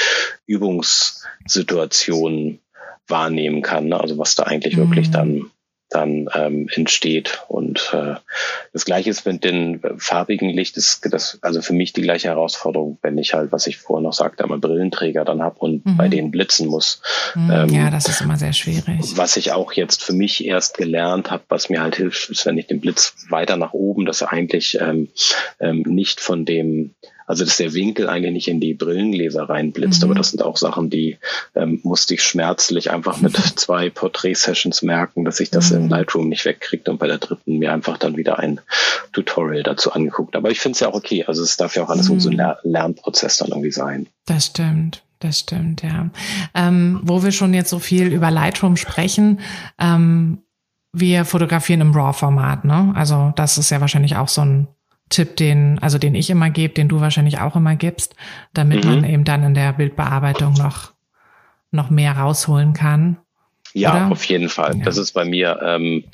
Übungssituationen 0.48 2.60
wahrnehmen 3.08 3.62
kann. 3.62 3.88
Ne? 3.88 4.00
Also 4.00 4.18
was 4.18 4.34
da 4.36 4.44
eigentlich 4.44 4.76
mhm. 4.76 4.82
wirklich 4.82 5.12
dann 5.12 5.50
dann 5.90 6.28
ähm, 6.34 6.68
entsteht. 6.74 7.44
Und 7.48 7.92
äh, 7.94 8.16
das 8.74 8.86
Gleiche 8.86 9.10
ist 9.10 9.26
mit 9.26 9.44
den 9.44 9.82
farbigen 9.98 10.50
Licht, 10.50 10.78
ist 10.78 11.06
das 11.12 11.40
also 11.42 11.62
für 11.62 11.74
mich 11.74 11.94
die 11.94 12.02
gleiche 12.02 12.30
Herausforderung, 12.30 12.98
wenn 13.02 13.18
ich 13.18 13.34
halt, 13.34 13.52
was 13.52 13.68
ich 13.68 13.78
vorher 13.78 14.04
noch 14.04 14.14
sagte, 14.14 14.44
einmal 14.44 14.60
Brillenträger 14.60 15.26
dann 15.26 15.42
habe 15.42 15.60
und 15.60 15.86
mhm. 15.86 15.98
bei 15.98 16.08
denen 16.08 16.32
blitzen 16.32 16.68
muss. 16.68 17.02
Mhm, 17.36 17.52
ähm, 17.52 17.70
ja, 17.70 17.90
das 17.90 18.08
ist 18.08 18.22
immer 18.22 18.38
sehr 18.38 18.54
schwierig. 18.54 19.00
Was 19.16 19.38
ich 19.38 19.52
auch 19.52 19.74
jetzt 19.74 20.04
für 20.04 20.14
mich 20.14 20.46
erst 20.46 20.78
gelernt 20.78 21.30
habe, 21.32 21.44
was 21.50 21.70
mir 21.70 21.82
halt 21.82 21.96
hilft, 21.96 22.30
ist, 22.30 22.46
wenn 22.46 22.58
ich 22.58 22.68
den 22.68 22.82
Blitz 22.82 23.16
weiter 23.30 23.58
nach 23.58 23.74
oben, 23.74 24.06
dass 24.06 24.22
er 24.22 24.32
eigentlich 24.32 24.80
ähm, 24.82 25.10
ähm, 25.60 25.84
nicht 25.86 26.20
von 26.20 26.46
dem 26.46 26.96
also 27.26 27.44
dass 27.44 27.58
der 27.58 27.74
Winkel 27.74 28.10
eigentlich 28.10 28.34
nicht 28.34 28.48
in 28.48 28.60
die 28.60 28.74
Brillengläser 28.74 29.50
reinblitzt, 29.50 30.02
mhm. 30.02 30.10
aber 30.10 30.16
das 30.16 30.32
sind 30.32 30.44
auch 30.44 30.58
Sachen, 30.58 30.90
die 30.90 31.18
ähm, 31.56 31.80
musste 31.84 32.14
ich 32.14 32.24
schmerzlich 32.24 32.92
einfach 32.92 33.20
mit 33.22 33.36
zwei 33.56 33.90
Porträt-Sessions 33.90 34.82
merken, 34.82 35.26
dass 35.26 35.40
ich 35.40 35.50
das 35.50 35.72
mhm. 35.72 35.78
in 35.78 35.90
Lightroom 35.90 36.30
nicht 36.30 36.46
wegkriegt 36.46 36.88
und 36.90 37.00
bei 37.00 37.08
der 37.08 37.18
dritten 37.18 37.58
mir 37.58 37.74
einfach 37.74 37.98
dann 37.98 38.18
wieder 38.18 38.40
ein 38.40 38.62
Tutorial 39.12 39.64
dazu 39.64 39.92
angeguckt. 39.92 40.36
Aber 40.36 40.52
ich 40.52 40.60
finde 40.60 40.76
es 40.76 40.80
ja 40.82 40.90
auch 40.90 40.96
okay. 40.96 41.26
Also 41.26 41.44
es 41.44 41.58
darf 41.58 41.76
ja 41.76 41.84
auch 41.84 41.90
alles 41.90 42.10
mhm. 42.10 42.20
so 42.20 42.30
ein 42.30 42.36
Ler 42.36 42.60
Lernprozess 42.64 43.38
dann 43.38 43.50
irgendwie 43.50 43.72
sein. 43.72 44.08
Das 44.26 44.48
stimmt. 44.48 45.04
Das 45.20 45.40
stimmt, 45.40 45.82
ja. 45.82 46.10
Ähm, 46.54 47.00
wo 47.04 47.24
wir 47.24 47.32
schon 47.32 47.54
jetzt 47.54 47.70
so 47.70 47.80
viel 47.80 48.08
über 48.08 48.32
Lightroom 48.32 48.76
sprechen, 48.76 49.40
ähm, 49.80 50.40
wir 50.92 51.26
fotografieren 51.26 51.82
im 51.82 51.92
RAW-Format, 51.94 52.66
ne? 52.66 52.94
Also 52.96 53.34
das 53.36 53.58
ist 53.58 53.70
ja 53.70 53.82
wahrscheinlich 53.82 54.16
auch 54.18 54.28
so 54.28 54.42
ein 54.42 54.68
Tipp, 55.10 55.36
den, 55.38 55.80
also 55.80 55.98
den 55.98 56.16
ich 56.16 56.30
immer 56.30 56.50
gebe, 56.50 56.74
den 56.74 56.88
du 56.88 57.00
wahrscheinlich 57.00 57.40
auch 57.40 57.56
immer 57.56 57.76
gibst, 57.76 58.16
damit 58.54 58.84
mhm. 58.84 58.90
man 58.90 59.04
eben 59.04 59.24
dann 59.24 59.44
in 59.44 59.54
der 59.54 59.74
Bildbearbeitung 59.74 60.54
noch, 60.54 60.94
noch 61.72 61.90
mehr 61.90 62.18
rausholen 62.18 62.74
kann. 62.74 63.18
Ja, 63.74 63.92
Oder? 63.92 64.12
auf 64.12 64.24
jeden 64.26 64.50
Fall. 64.50 64.78
Ja. 64.78 64.86
Das 64.86 64.98
ist 64.98 65.12
bei 65.12 65.26
mir 65.26 65.60
ähm, 65.62 66.06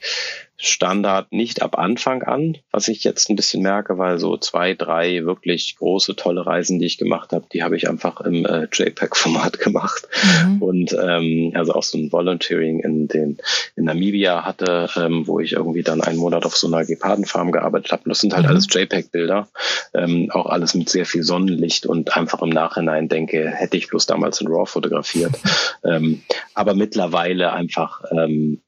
Standard 0.62 1.32
nicht 1.32 1.62
ab 1.62 1.78
Anfang 1.78 2.22
an, 2.24 2.57
was 2.72 2.88
ich 2.88 3.03
jetzt 3.03 3.30
ein 3.30 3.36
bisschen 3.36 3.64
merke, 3.64 3.97
weil 3.97 4.20
so 4.20 4.38
zwei, 4.38 4.76
drei 4.76 5.26
wirklich 5.26 5.76
große, 5.78 6.16
tolle 6.16 6.45
Reisen, 6.45 6.80
die 6.80 6.86
ich 6.86 6.97
gemacht 6.97 7.34
habe, 7.34 7.45
die 7.51 7.64
habe 7.64 7.76
ich 7.76 7.89
einfach 7.89 8.22
im 8.22 8.45
äh, 8.45 8.68
JPEG-Format 8.72 9.59
gemacht. 9.59 10.07
Mhm. 10.45 10.62
Und 10.62 10.93
ähm, 10.93 11.51
also 11.55 11.74
auch 11.74 11.84
so 11.84 11.97
ein 11.97 12.12
Volunteering 12.12 12.80
in 12.80 13.07
den 13.07 13.38
in 13.76 13.86
Namibia 13.86 14.45
hatte, 14.45 14.89
ähm, 14.95 15.28
wo 15.28 15.39
ich 15.39 15.53
irgendwie 15.53 15.84
dann 15.84 16.01
einen 16.01 16.20
Monat 16.20 16.45
auf 16.45 16.55
so 16.55 16.68
einer 16.68 16.86
Gepardenfarm 16.86 17.51
gearbeitet 17.51 17.91
habe. 17.91 18.03
Und 18.05 18.09
das 18.09 18.20
sind 18.20 18.34
halt 18.34 18.43
mhm. 18.43 18.49
alles 18.49 18.68
JPEG-Bilder, 18.70 19.47
ähm, 19.95 20.30
auch 20.32 20.45
alles 20.45 20.76
mit 20.76 20.89
sehr 20.89 21.05
viel 21.05 21.24
Sonnenlicht 21.24 21.86
und 21.86 22.16
einfach 22.16 22.41
im 22.41 22.49
Nachhinein 22.49 23.09
denke, 23.09 23.49
hätte 23.49 23.78
ich 23.78 23.88
bloß 23.88 24.05
damals 24.05 24.41
in 24.41 24.47
RAW 24.47 24.66
fotografiert. 24.66 25.34
ähm, 25.84 26.22
aber 26.53 26.76
mittlerweile 26.76 27.53
einfach 27.53 28.03
ähm, 28.12 28.62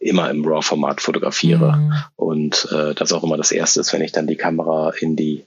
immer 0.00 0.30
im 0.30 0.44
RAW-Format 0.44 1.00
fotografiere. 1.00 1.76
Mhm. 1.76 1.94
Und 2.16 2.68
äh, 2.72 2.94
das 2.94 3.12
auch 3.12 3.22
immer 3.22 3.36
das 3.36 3.52
Erste 3.52 3.80
ist, 3.80 3.92
wenn 3.92 4.02
ich 4.02 4.12
dann 4.12 4.26
die 4.26 4.36
Kamera 4.36 4.92
in 4.98 5.16
die, 5.16 5.44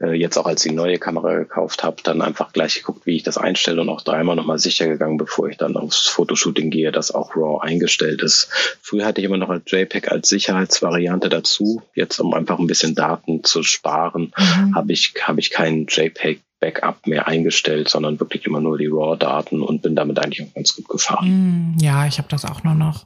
äh, 0.00 0.12
jetzt 0.12 0.36
auch 0.36 0.46
als 0.46 0.62
die 0.62 0.72
neue 0.72 0.98
Kamera 0.98 1.34
gekauft 1.34 1.82
habe, 1.82 1.96
dann 2.02 2.22
einfach 2.22 2.52
gleich 2.52 2.74
geguckt, 2.76 3.06
wie 3.06 3.16
ich 3.16 3.22
das 3.22 3.38
einstelle 3.38 3.80
und 3.80 3.88
auch 3.88 4.02
dreimal 4.02 4.36
nochmal 4.36 4.58
sicher 4.58 4.86
gegangen, 4.86 5.16
bevor 5.16 5.48
ich 5.48 5.56
dann 5.56 5.76
aufs 5.76 6.06
Fotoshooting 6.06 6.70
gehe, 6.70 6.92
dass 6.92 7.12
auch 7.12 7.36
RAW 7.36 7.60
eingestellt 7.60 8.22
ist. 8.22 8.48
Früher 8.80 9.06
hatte 9.06 9.20
ich 9.20 9.26
immer 9.26 9.38
noch 9.38 9.50
ein 9.50 9.62
JPEG 9.66 10.10
als 10.10 10.28
Sicherheitsvariante 10.28 11.28
dazu. 11.28 11.82
Jetzt, 11.94 12.20
um 12.20 12.34
einfach 12.34 12.58
ein 12.58 12.66
bisschen 12.66 12.94
Daten 12.94 13.42
zu 13.42 13.62
sparen, 13.62 14.32
mhm. 14.36 14.74
habe 14.74 14.92
ich, 14.92 15.14
habe 15.22 15.40
ich 15.40 15.50
keinen 15.50 15.86
JPEG 15.86 16.40
Backup 16.62 17.08
mehr 17.08 17.26
eingestellt, 17.26 17.88
sondern 17.88 18.20
wirklich 18.20 18.46
immer 18.46 18.60
nur 18.60 18.78
die 18.78 18.86
RAW-Daten 18.86 19.60
und 19.62 19.82
bin 19.82 19.96
damit 19.96 20.20
eigentlich 20.20 20.46
auch 20.46 20.54
ganz 20.54 20.76
gut 20.76 20.88
gefahren. 20.88 21.26
Hm, 21.26 21.76
ja, 21.80 22.06
ich 22.06 22.18
habe 22.18 22.28
das 22.28 22.44
auch 22.44 22.62
nur 22.62 22.74
noch, 22.74 23.04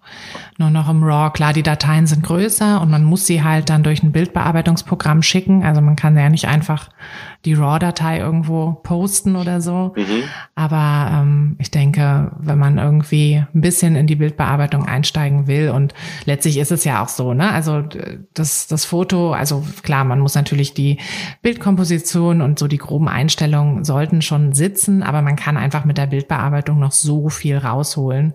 nur 0.59 0.69
noch 0.69 0.91
im 0.91 1.03
RAW. 1.03 1.33
Klar, 1.33 1.55
die 1.55 1.63
Dateien 1.63 2.07
sind 2.07 2.23
größer 2.23 2.83
und 2.83 2.91
man 2.91 3.03
muss 3.03 3.27
sie 3.27 3.43
halt 3.43 3.71
dann 3.71 3.83
durch 3.83 4.03
ein 4.03 4.13
Bildbearbeitungsprogramm 4.13 5.23
schicken. 5.23 5.65
Also 5.65 5.81
man 5.81 5.97
kann 5.97 6.17
ja 6.19 6.29
nicht 6.29 6.47
einfach 6.47 6.91
die 7.47 7.55
RAW-Datei 7.55 8.19
irgendwo 8.19 8.73
posten 8.83 9.37
oder 9.37 9.63
so. 9.63 9.95
Mhm. 9.97 10.25
Aber 10.55 11.11
ähm, 11.15 11.57
ich 11.59 11.71
denke, 11.71 12.33
wenn 12.39 12.59
man 12.59 12.77
irgendwie 12.77 13.43
ein 13.55 13.61
bisschen 13.63 13.97
in 13.97 14.07
die 14.07 14.17
Bildbearbeitung 14.17 14.85
einsteigen 14.85 15.47
will 15.47 15.71
und 15.71 15.95
letztlich 16.27 16.59
ist 16.59 16.73
es 16.73 16.85
ja 16.85 17.03
auch 17.03 17.09
so, 17.09 17.33
ne? 17.33 17.51
Also 17.51 17.83
das, 18.35 18.67
das 18.67 18.85
Foto, 18.85 19.33
also 19.33 19.65
klar, 19.83 20.05
man 20.05 20.21
muss 20.21 20.35
natürlich 20.35 20.75
die 20.75 20.99
Bildkomposition 21.41 22.43
und 22.43 22.59
so 22.59 22.69
die 22.69 22.77
groben 22.77 23.09
Einstellungen 23.09 23.46
Einstellungen 23.47 23.85
sollten 23.85 24.23
schon 24.23 24.53
sitzen, 24.53 25.03
aber 25.03 25.23
man 25.23 25.37
kann 25.37 25.57
einfach 25.57 25.85
mit 25.85 25.99
der 25.99 26.07
Bildbearbeitung 26.07 26.79
noch 26.79 26.93
so 26.93 27.29
viel 27.29 27.57
rausholen 27.57 28.35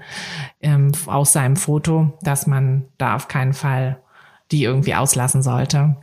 ähm, 0.61 0.91
aus 1.05 1.33
seinem 1.33 1.57
Foto, 1.57 2.17
dass 2.21 2.47
man 2.47 2.85
da 2.97 3.15
auf 3.15 3.27
keinen 3.27 3.53
Fall 3.53 4.01
die 4.51 4.63
irgendwie 4.63 4.95
auslassen 4.95 5.43
sollte. 5.43 5.95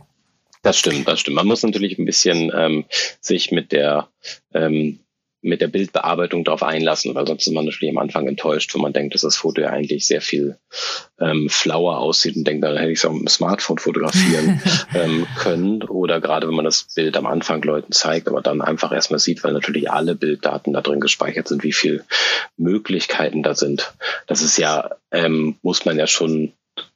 Das 0.63 0.77
stimmt, 0.77 1.07
das 1.07 1.19
stimmt. 1.19 1.35
Man 1.35 1.47
muss 1.47 1.63
natürlich 1.63 1.97
ein 1.97 2.05
bisschen 2.05 2.51
ähm, 2.55 2.85
sich 3.21 3.51
mit 3.51 3.71
der 3.71 4.09
ähm, 4.53 4.99
mit 5.41 5.61
der 5.61 5.67
Bildbearbeitung 5.67 6.43
darauf 6.43 6.63
einlassen, 6.63 7.15
weil 7.15 7.25
sonst 7.25 7.47
ist 7.47 7.53
man 7.53 7.65
natürlich 7.65 7.93
am 7.95 8.01
Anfang 8.01 8.27
enttäuscht, 8.27 8.73
wenn 8.75 8.81
man 8.81 8.93
denkt, 8.93 9.13
dass 9.13 9.21
das 9.21 9.37
Foto 9.37 9.61
ja 9.61 9.69
eigentlich 9.69 10.05
sehr 10.05 10.21
viel 10.21 10.57
ähm, 11.19 11.49
flauer 11.49 11.99
aussieht 11.99 12.35
und 12.35 12.45
denkt, 12.45 12.63
da 12.63 12.75
hätte 12.75 12.91
ich 12.91 12.99
es 12.99 13.05
auf 13.05 13.17
dem 13.17 13.27
Smartphone 13.27 13.77
fotografieren 13.77 14.61
ähm, 14.93 15.27
können. 15.37 15.83
Oder 15.83 16.19
gerade 16.19 16.47
wenn 16.47 16.55
man 16.55 16.65
das 16.65 16.87
Bild 16.93 17.15
am 17.15 17.25
Anfang 17.25 17.61
Leuten 17.61 17.93
zeigt, 17.93 18.27
aber 18.27 18.41
dann 18.41 18.61
einfach 18.61 18.91
erstmal 18.91 19.19
sieht, 19.19 19.43
weil 19.43 19.53
natürlich 19.53 19.89
alle 19.89 20.15
Bilddaten 20.15 20.73
da 20.73 20.81
drin 20.81 20.99
gespeichert 20.99 21.47
sind, 21.47 21.63
wie 21.63 21.73
viel 21.73 22.03
Möglichkeiten 22.57 23.41
da 23.41 23.55
sind. 23.55 23.93
Das 24.27 24.41
ist 24.41 24.57
ja, 24.57 24.89
ähm, 25.11 25.55
muss 25.61 25.85
man 25.85 25.97
ja 25.97 26.07
schon 26.07 26.51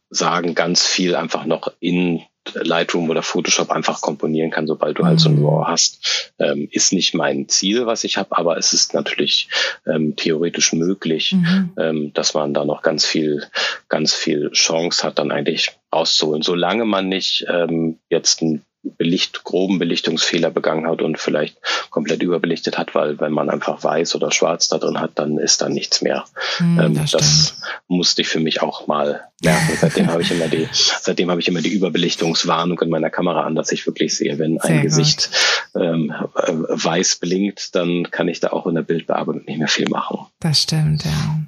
sagen, 0.10 0.53
ganz 0.53 0.86
viel 0.86 1.15
einfach 1.15 1.45
noch 1.45 1.72
in 1.80 2.22
Lightroom 2.53 3.10
oder 3.10 3.24
Photoshop 3.24 3.72
einfach 3.72 4.02
komponieren 4.02 4.52
kann, 4.52 4.68
sobald 4.68 4.99
du 4.99 5.06
halt 5.06 5.20
so 5.20 5.30
ein 5.30 5.40
mhm. 5.40 5.45
RAW 5.45 5.68
hast. 5.68 6.34
Ähm, 6.40 6.68
ist 6.72 6.94
nicht 6.94 7.14
mein 7.14 7.48
Ziel, 7.48 7.86
was 7.86 8.03
ich 8.03 8.18
habe, 8.18 8.38
aber 8.38 8.57
es 8.57 8.74
ist 8.74 8.94
natürlich 8.94 9.49
ähm, 9.88 10.15
theoretisch 10.15 10.74
möglich, 10.74 11.34
mhm. 11.34 11.72
ähm, 11.78 12.14
dass 12.14 12.34
man 12.34 12.53
da 12.53 12.65
noch 12.65 12.82
ganz 12.82 13.06
viel, 13.06 13.44
ganz 13.90 14.14
viel 14.14 14.52
Chance 14.52 15.03
hat, 15.06 15.20
dann 15.20 15.32
eigentlich 15.32 15.72
rauszuholen. 15.94 16.41
Solange 16.41 16.86
man 16.86 17.07
nicht 17.07 17.45
ähm, 17.48 17.99
jetzt 18.10 18.41
ein 18.41 18.64
Belicht, 18.84 19.44
groben 19.44 19.80
Belichtungsfehler 19.80 20.50
begangen 20.50 20.88
hat 20.88 21.02
und 21.02 21.18
vielleicht 21.18 21.58
komplett 21.90 22.22
überbelichtet 22.22 22.78
hat, 22.78 22.94
weil 22.96 23.20
wenn 23.20 23.32
man 23.32 23.50
einfach 23.50 23.84
weiß 23.84 24.16
oder 24.16 24.32
schwarz 24.32 24.68
da 24.68 24.78
drin 24.78 25.00
hat, 25.00 25.12
dann 25.16 25.38
ist 25.38 25.62
da 25.62 25.70
nichts 25.70 26.02
mehr. 26.02 26.26
Mm, 26.60 26.80
ähm, 26.80 26.96
das, 26.96 27.12
das 27.12 27.62
musste 27.88 28.22
ich 28.22 28.28
für 28.28 28.42
mich 28.42 28.62
auch 28.62 28.88
mal 28.88 29.22
merken. 29.42 29.78
Seitdem 29.80 30.08
habe 30.08 30.22
ich 30.22 30.32
immer 30.32 30.48
die, 30.48 30.68
seitdem 30.72 31.32
habe 31.32 31.40
ich 31.40 31.48
immer 31.48 31.62
die 31.62 31.70
Überbelichtungswarnung 31.70 32.80
in 32.82 32.90
meiner 32.90 33.10
Kamera 33.10 33.44
an, 33.44 33.56
dass 33.56 33.72
ich 33.72 33.86
wirklich 33.86 34.16
sehe, 34.16 34.38
wenn 34.38 34.60
ein 34.60 34.68
Sehr 34.68 34.82
Gesicht 34.82 35.30
ähm, 35.76 36.14
äh, 36.36 36.52
weiß 36.52 37.18
blinkt, 37.18 37.76
dann 37.76 38.12
kann 38.12 38.28
ich 38.28 38.42
da 38.42 38.50
auch 38.50 38.68
in 38.68 38.76
der 38.76 38.82
Bildbearbeitung 38.82 39.46
nicht 39.46 39.60
mehr 39.60 39.68
viel 39.70 39.88
machen. 39.88 40.28
Das 40.40 40.62
stimmt, 40.62 41.06
ja. 41.06 41.40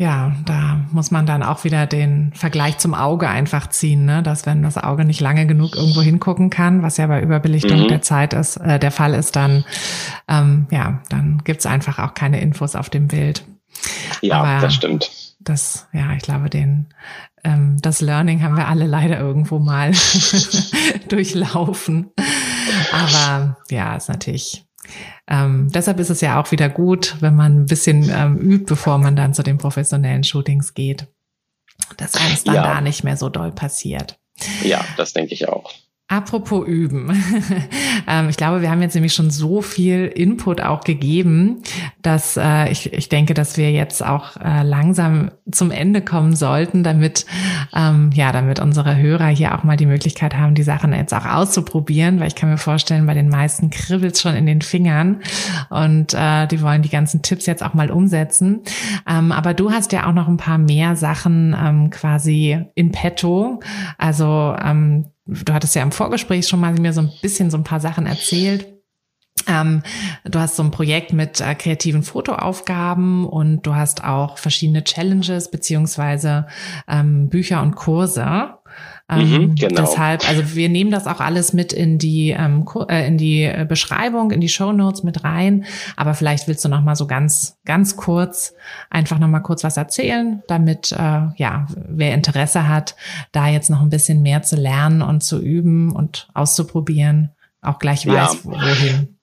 Ja, 0.00 0.34
da 0.46 0.80
muss 0.92 1.10
man 1.10 1.26
dann 1.26 1.42
auch 1.42 1.64
wieder 1.64 1.86
den 1.86 2.32
Vergleich 2.32 2.78
zum 2.78 2.94
Auge 2.94 3.28
einfach 3.28 3.66
ziehen, 3.66 4.06
ne? 4.06 4.22
dass 4.22 4.46
wenn 4.46 4.62
das 4.62 4.78
Auge 4.78 5.04
nicht 5.04 5.20
lange 5.20 5.46
genug 5.46 5.76
irgendwo 5.76 6.00
hingucken 6.00 6.48
kann, 6.48 6.82
was 6.82 6.96
ja 6.96 7.06
bei 7.06 7.20
Überbelichtung 7.20 7.82
mhm. 7.82 7.88
der 7.88 8.00
Zeit 8.00 8.32
ist, 8.32 8.56
äh, 8.56 8.78
der 8.78 8.92
Fall 8.92 9.12
ist, 9.12 9.36
dann 9.36 9.62
ähm, 10.26 10.66
ja, 10.70 11.02
dann 11.10 11.42
gibt's 11.44 11.66
einfach 11.66 11.98
auch 11.98 12.14
keine 12.14 12.40
Infos 12.40 12.76
auf 12.76 12.88
dem 12.88 13.08
Bild. 13.08 13.44
Ja, 14.22 14.40
Aber 14.40 14.62
das 14.62 14.74
stimmt. 14.74 15.10
Das, 15.38 15.86
ja, 15.92 16.14
ich 16.14 16.22
glaube, 16.22 16.48
den 16.48 16.86
ähm, 17.44 17.76
das 17.82 18.00
Learning 18.00 18.42
haben 18.42 18.56
wir 18.56 18.68
alle 18.68 18.86
leider 18.86 19.20
irgendwo 19.20 19.58
mal 19.58 19.92
durchlaufen. 21.10 22.08
Aber 22.90 23.58
ja, 23.68 23.96
ist 23.96 24.08
natürlich 24.08 24.64
ähm, 25.30 25.68
deshalb 25.72 26.00
ist 26.00 26.10
es 26.10 26.20
ja 26.20 26.40
auch 26.40 26.50
wieder 26.50 26.68
gut, 26.68 27.16
wenn 27.20 27.36
man 27.36 27.62
ein 27.62 27.66
bisschen 27.66 28.10
ähm, 28.10 28.36
übt, 28.38 28.64
bevor 28.66 28.98
man 28.98 29.14
dann 29.14 29.32
zu 29.32 29.42
den 29.42 29.58
professionellen 29.58 30.24
Shootings 30.24 30.74
geht. 30.74 31.06
Dass 31.96 32.14
eines 32.14 32.44
dann 32.44 32.56
ja. 32.56 32.62
da 32.62 32.80
nicht 32.80 33.04
mehr 33.04 33.16
so 33.16 33.28
doll 33.28 33.52
passiert. 33.52 34.18
Ja, 34.62 34.84
das 34.96 35.12
denke 35.12 35.34
ich 35.34 35.48
auch. 35.48 35.72
Apropos 36.10 36.66
üben. 36.66 37.08
ähm, 38.08 38.28
ich 38.30 38.36
glaube, 38.36 38.62
wir 38.62 38.70
haben 38.72 38.82
jetzt 38.82 38.94
nämlich 38.94 39.14
schon 39.14 39.30
so 39.30 39.62
viel 39.62 40.06
Input 40.06 40.60
auch 40.60 40.80
gegeben, 40.80 41.62
dass 42.02 42.36
äh, 42.36 42.68
ich, 42.68 42.92
ich 42.92 43.08
denke, 43.08 43.32
dass 43.32 43.56
wir 43.56 43.70
jetzt 43.70 44.04
auch 44.04 44.36
äh, 44.38 44.64
langsam 44.64 45.30
zum 45.52 45.70
Ende 45.70 46.02
kommen 46.02 46.34
sollten, 46.34 46.82
damit, 46.82 47.26
ähm, 47.72 48.10
ja, 48.12 48.32
damit 48.32 48.58
unsere 48.58 48.96
Hörer 48.96 49.28
hier 49.28 49.56
auch 49.56 49.62
mal 49.62 49.76
die 49.76 49.86
Möglichkeit 49.86 50.36
haben, 50.36 50.56
die 50.56 50.64
Sachen 50.64 50.92
jetzt 50.92 51.14
auch 51.14 51.26
auszuprobieren, 51.26 52.18
weil 52.18 52.26
ich 52.26 52.34
kann 52.34 52.50
mir 52.50 52.58
vorstellen, 52.58 53.06
bei 53.06 53.14
den 53.14 53.28
meisten 53.28 53.70
kribbelt 53.70 54.18
schon 54.18 54.34
in 54.34 54.46
den 54.46 54.62
Fingern 54.62 55.20
und 55.68 56.12
äh, 56.12 56.48
die 56.48 56.60
wollen 56.60 56.82
die 56.82 56.88
ganzen 56.88 57.22
Tipps 57.22 57.46
jetzt 57.46 57.62
auch 57.62 57.74
mal 57.74 57.92
umsetzen. 57.92 58.62
Ähm, 59.08 59.30
aber 59.30 59.54
du 59.54 59.70
hast 59.70 59.92
ja 59.92 60.08
auch 60.08 60.12
noch 60.12 60.26
ein 60.26 60.38
paar 60.38 60.58
mehr 60.58 60.96
Sachen 60.96 61.90
quasi 61.92 62.58
in 62.74 62.90
petto. 62.90 63.60
Also 63.96 64.56
du 65.30 65.52
hattest 65.52 65.74
ja 65.74 65.82
im 65.82 65.92
Vorgespräch 65.92 66.48
schon 66.48 66.60
mal 66.60 66.72
mir 66.74 66.92
so 66.92 67.00
ein 67.00 67.12
bisschen 67.22 67.50
so 67.50 67.56
ein 67.56 67.64
paar 67.64 67.80
Sachen 67.80 68.06
erzählt. 68.06 68.66
Ähm, 69.46 69.82
du 70.24 70.38
hast 70.38 70.56
so 70.56 70.62
ein 70.62 70.70
Projekt 70.70 71.12
mit 71.12 71.40
äh, 71.40 71.54
kreativen 71.54 72.02
Fotoaufgaben 72.02 73.24
und 73.26 73.62
du 73.62 73.74
hast 73.74 74.04
auch 74.04 74.38
verschiedene 74.38 74.84
Challenges 74.84 75.50
beziehungsweise 75.50 76.46
ähm, 76.88 77.28
Bücher 77.28 77.62
und 77.62 77.74
Kurse. 77.74 78.54
Ähm, 79.10 79.30
mhm, 79.30 79.54
genau. 79.56 79.80
Deshalb, 79.80 80.28
also 80.28 80.54
wir 80.54 80.68
nehmen 80.68 80.90
das 80.90 81.06
auch 81.06 81.20
alles 81.20 81.52
mit 81.52 81.72
in 81.72 81.98
die 81.98 82.30
ähm, 82.30 82.64
äh, 82.88 83.06
in 83.06 83.18
die 83.18 83.42
äh, 83.42 83.66
Beschreibung, 83.68 84.30
in 84.30 84.40
die 84.40 84.48
Show 84.48 84.72
Notes 84.72 85.02
mit 85.02 85.24
rein. 85.24 85.64
Aber 85.96 86.14
vielleicht 86.14 86.46
willst 86.46 86.64
du 86.64 86.68
noch 86.68 86.82
mal 86.82 86.94
so 86.94 87.06
ganz 87.06 87.58
ganz 87.64 87.96
kurz 87.96 88.54
einfach 88.88 89.18
noch 89.18 89.28
mal 89.28 89.40
kurz 89.40 89.64
was 89.64 89.76
erzählen, 89.76 90.42
damit 90.46 90.92
äh, 90.92 91.28
ja 91.36 91.66
wer 91.74 92.14
Interesse 92.14 92.68
hat, 92.68 92.94
da 93.32 93.48
jetzt 93.48 93.70
noch 93.70 93.82
ein 93.82 93.90
bisschen 93.90 94.22
mehr 94.22 94.42
zu 94.42 94.56
lernen 94.56 95.02
und 95.02 95.22
zu 95.22 95.40
üben 95.40 95.90
und 95.90 96.28
auszuprobieren, 96.34 97.30
auch 97.62 97.78
gleich 97.78 98.06
weiß 98.06 98.34
ja. 98.34 98.38
wohin. 98.44 99.19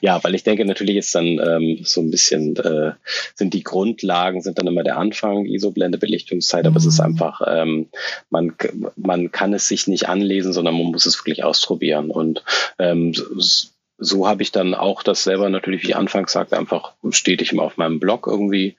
Ja, 0.00 0.22
weil 0.24 0.34
ich 0.34 0.44
denke, 0.44 0.64
natürlich 0.64 0.96
ist 0.96 1.14
dann 1.14 1.38
ähm, 1.38 1.80
so 1.82 2.00
ein 2.00 2.10
bisschen, 2.10 2.56
äh, 2.56 2.92
sind 3.34 3.54
die 3.54 3.62
Grundlagen, 3.62 4.40
sind 4.40 4.58
dann 4.58 4.66
immer 4.66 4.82
der 4.82 4.96
Anfang, 4.96 5.44
ISO-Blende, 5.44 5.98
Belichtungszeit, 5.98 6.66
aber 6.66 6.76
es 6.76 6.86
ist 6.86 6.98
mhm. 6.98 7.06
einfach, 7.06 7.42
ähm, 7.46 7.88
man, 8.30 8.54
man 8.96 9.30
kann 9.30 9.52
es 9.52 9.68
sich 9.68 9.86
nicht 9.86 10.08
anlesen, 10.08 10.52
sondern 10.52 10.74
man 10.74 10.86
muss 10.86 11.06
es 11.06 11.18
wirklich 11.20 11.44
ausprobieren. 11.44 12.10
Und 12.10 12.42
ähm, 12.78 13.12
so 13.14 13.68
habe 14.00 14.42
ich 14.42 14.50
dann 14.50 14.74
auch 14.74 15.02
das 15.02 15.22
selber 15.22 15.48
natürlich, 15.48 15.84
wie 15.84 15.88
ich 15.88 15.96
anfangs 15.96 16.32
sagte, 16.32 16.58
einfach 16.58 16.94
stetig 17.10 17.52
immer 17.52 17.62
auf 17.62 17.76
meinem 17.76 18.00
Blog 18.00 18.26
irgendwie 18.26 18.76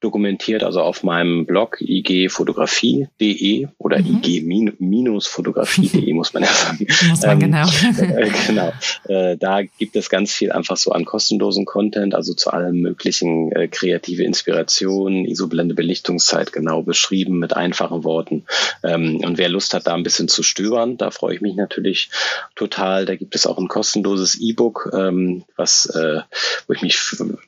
dokumentiert, 0.00 0.62
also 0.62 0.80
auf 0.80 1.02
meinem 1.02 1.44
Blog 1.44 1.80
igfotografie.de 1.80 3.68
oder 3.78 3.98
mhm. 3.98 4.22
ig-fotografie.de 4.24 6.12
muss 6.14 6.32
man 6.32 6.44
ja 6.44 6.48
sagen. 6.52 6.86
Muss 7.08 7.22
man, 7.22 7.30
ähm, 7.32 7.38
genau. 7.38 7.66
Äh, 8.14 8.30
genau. 8.46 8.72
Äh, 9.08 9.36
da 9.36 9.62
gibt 9.62 9.96
es 9.96 10.08
ganz 10.10 10.32
viel 10.32 10.52
einfach 10.52 10.76
so 10.76 10.92
an 10.92 11.04
kostenlosen 11.04 11.64
Content, 11.64 12.14
also 12.14 12.34
zu 12.34 12.50
allen 12.50 12.80
möglichen 12.80 13.52
äh, 13.52 13.68
kreative 13.68 14.24
Inspirationen, 14.24 15.24
Isoblende 15.24 15.74
Belichtungszeit 15.74 16.52
genau 16.52 16.82
beschrieben 16.82 17.38
mit 17.38 17.56
einfachen 17.56 18.04
Worten. 18.04 18.44
Ähm, 18.82 19.20
und 19.24 19.38
wer 19.38 19.48
Lust 19.48 19.74
hat, 19.74 19.86
da 19.86 19.94
ein 19.94 20.02
bisschen 20.02 20.28
zu 20.28 20.42
stöbern, 20.42 20.96
da 20.96 21.10
freue 21.10 21.34
ich 21.34 21.40
mich 21.40 21.54
natürlich 21.54 22.10
total. 22.54 23.04
Da 23.04 23.16
gibt 23.16 23.34
es 23.34 23.46
auch 23.46 23.58
ein 23.58 23.68
kostenloses 23.68 24.40
E 24.40 24.53
E-Book, 24.54 24.90
ähm, 24.92 25.44
was, 25.56 25.86
äh, 25.86 26.20
wo 26.66 26.72
ich 26.72 26.82
mich 26.82 26.98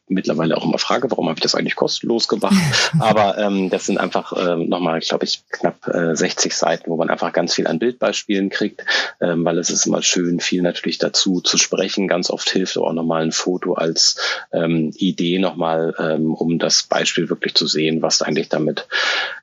mittlerweile 0.09 0.57
auch 0.57 0.65
immer 0.65 0.79
frage, 0.79 1.11
warum 1.11 1.29
habe 1.29 1.39
ich 1.39 1.43
das 1.43 1.55
eigentlich 1.55 1.77
kostenlos 1.77 2.29
gemacht? 2.29 2.55
Aber 3.01 3.39
ähm, 3.39 3.71
das 3.71 3.87
sind 3.87 3.99
einfach 3.99 4.33
ähm, 4.37 4.69
nochmal, 4.69 5.01
glaube 5.01 5.25
ich, 5.25 5.43
knapp 5.51 5.89
äh, 5.89 6.15
60 6.15 6.55
Seiten, 6.55 6.91
wo 6.91 6.97
man 6.97 7.11
einfach 7.11 7.33
ganz 7.33 7.55
viel 7.55 7.67
an 7.67 7.79
Bildbeispielen 7.79 8.51
kriegt, 8.51 8.85
ähm, 9.21 9.45
weil 9.45 9.59
es 9.59 9.71
ist 9.71 9.87
immer 9.87 10.03
schön, 10.03 10.41
viel 10.41 10.63
natürlich 10.63 10.99
dazu 10.99 11.41
zu 11.41 11.59
sprechen. 11.59 12.09
Ganz 12.09 12.31
oft 12.31 12.49
hilft 12.49 12.77
auch 12.79 12.93
nochmal 12.93 13.23
ein 13.23 13.33
Foto 13.33 13.75
als 13.75 14.17
ähm, 14.53 14.93
Idee 14.97 15.39
nochmal, 15.39 15.95
ähm, 15.99 16.35
um 16.35 16.59
das 16.59 16.85
Beispiel 16.85 17.29
wirklich 17.29 17.55
zu 17.55 17.67
sehen, 17.67 18.03
was 18.03 18.23
eigentlich 18.23 18.49
damit 18.49 18.87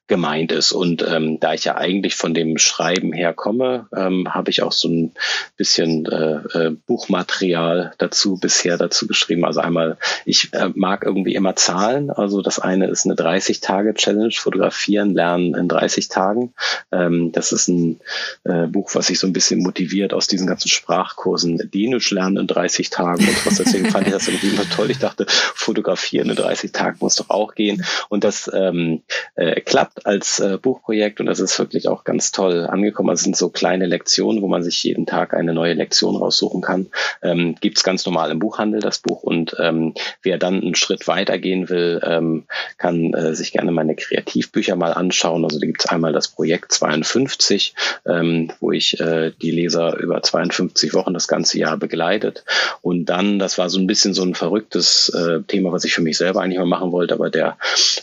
gemeint 0.07 0.51
ist. 0.51 0.73
Und 0.73 1.03
ähm, 1.07 1.39
da 1.39 1.53
ich 1.53 1.63
ja 1.63 1.75
eigentlich 1.75 2.15
von 2.15 2.33
dem 2.33 2.57
Schreiben 2.57 3.13
her 3.13 3.33
komme, 3.33 3.87
ähm, 3.95 4.33
habe 4.33 4.51
ich 4.51 4.61
auch 4.61 4.71
so 4.71 4.89
ein 4.89 5.13
bisschen 5.55 6.05
äh, 6.05 6.35
äh, 6.57 6.69
Buchmaterial 6.85 7.93
dazu 7.97 8.37
bisher 8.37 8.77
dazu 8.77 9.07
geschrieben. 9.07 9.45
Also 9.45 9.61
einmal, 9.61 9.97
ich 10.25 10.52
äh, 10.53 10.69
mag 10.75 11.03
irgendwie 11.03 11.35
immer 11.35 11.55
Zahlen. 11.55 12.11
Also 12.11 12.41
das 12.41 12.59
eine 12.59 12.87
ist 12.87 13.05
eine 13.05 13.15
30-Tage-Challenge, 13.15 14.33
fotografieren, 14.33 15.13
lernen 15.13 15.55
in 15.55 15.67
30 15.67 16.07
Tagen. 16.07 16.53
Ähm, 16.91 17.31
das 17.31 17.51
ist 17.51 17.67
ein 17.67 17.99
äh, 18.43 18.67
Buch, 18.67 18.91
was 18.93 19.07
sich 19.07 19.19
so 19.19 19.27
ein 19.27 19.33
bisschen 19.33 19.61
motiviert 19.61 20.13
aus 20.13 20.27
diesen 20.27 20.47
ganzen 20.47 20.69
Sprachkursen. 20.69 21.69
Dänisch 21.73 22.11
lernen 22.11 22.37
in 22.37 22.47
30 22.47 22.89
Tagen 22.89 23.27
und 23.27 23.45
was. 23.45 23.57
Deswegen 23.57 23.89
fand 23.89 24.07
ich 24.07 24.13
das 24.13 24.27
irgendwie 24.27 24.49
immer 24.49 24.69
toll. 24.69 24.91
Ich 24.91 24.99
dachte, 24.99 25.25
fotografieren 25.27 26.29
in 26.29 26.35
30 26.35 26.71
Tagen 26.71 26.97
muss 26.99 27.15
doch 27.15 27.29
auch 27.29 27.55
gehen. 27.55 27.83
Und 28.09 28.23
das 28.23 28.49
ähm, 28.53 29.01
äh, 29.35 29.61
klappt 29.61 30.05
als 30.05 30.39
äh, 30.39 30.57
Buchprojekt 30.61 31.19
und 31.19 31.25
das 31.25 31.39
ist 31.39 31.57
wirklich 31.57 31.87
auch 31.87 32.03
ganz 32.03 32.31
toll 32.31 32.67
angekommen. 32.67 33.09
Also 33.09 33.21
es 33.21 33.23
sind 33.23 33.37
so 33.37 33.49
kleine 33.49 33.87
Lektionen, 33.87 34.41
wo 34.41 34.47
man 34.47 34.63
sich 34.63 34.83
jeden 34.83 35.05
Tag 35.05 35.33
eine 35.33 35.53
neue 35.53 35.73
Lektion 35.73 36.15
raussuchen 36.15 36.61
kann. 36.61 36.87
Ähm, 37.21 37.55
Gibt 37.59 37.77
es 37.77 37.83
ganz 37.83 38.05
normal 38.05 38.31
im 38.31 38.39
Buchhandel 38.39 38.81
das 38.81 38.99
Buch 38.99 39.23
und 39.23 39.55
ähm, 39.59 39.93
wer 40.21 40.37
dann 40.43 40.61
einen 40.61 40.75
Schritt 40.75 41.07
weitergehen 41.07 41.69
will, 41.69 42.01
ähm, 42.03 42.43
kann 42.77 43.13
äh, 43.13 43.33
sich 43.33 43.53
gerne 43.53 43.71
meine 43.71 43.95
Kreativbücher 43.95 44.75
mal 44.75 44.93
anschauen. 44.93 45.43
Also 45.45 45.59
da 45.59 45.65
gibt 45.65 45.83
es 45.83 45.89
einmal 45.89 46.13
das 46.13 46.27
Projekt 46.27 46.73
52, 46.73 47.73
ähm, 48.05 48.51
wo 48.59 48.71
ich 48.71 48.99
äh, 48.99 49.31
die 49.41 49.51
Leser 49.51 49.97
über 49.97 50.21
52 50.21 50.93
Wochen 50.93 51.13
das 51.13 51.27
ganze 51.27 51.57
Jahr 51.57 51.77
begleitet. 51.77 52.43
Und 52.81 53.05
dann, 53.05 53.39
das 53.39 53.57
war 53.57 53.69
so 53.69 53.79
ein 53.79 53.87
bisschen 53.87 54.13
so 54.13 54.23
ein 54.23 54.35
verrücktes 54.35 55.09
äh, 55.09 55.41
Thema, 55.47 55.71
was 55.71 55.85
ich 55.85 55.93
für 55.93 56.01
mich 56.01 56.17
selber 56.17 56.41
eigentlich 56.41 56.59
mal 56.59 56.65
machen 56.65 56.91
wollte, 56.91 57.13
aber 57.13 57.29
der 57.29 57.57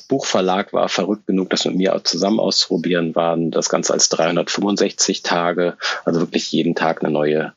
Buchverlag 0.08 0.72
war 0.72 0.88
verrückt 0.88 1.26
genug, 1.26 1.50
das 1.50 1.66
mit 1.66 1.76
mir 1.76 2.00
zusammen 2.04 2.40
auszuprobieren, 2.40 3.14
waren 3.14 3.50
das 3.50 3.68
Ganze 3.68 3.92
als 3.92 4.08
365 4.08 5.22
Tage, 5.22 5.76
also 6.04 6.20
wirklich 6.20 6.50
jeden 6.50 6.74
Tag 6.74 7.02
eine 7.02 7.12
neue 7.12 7.52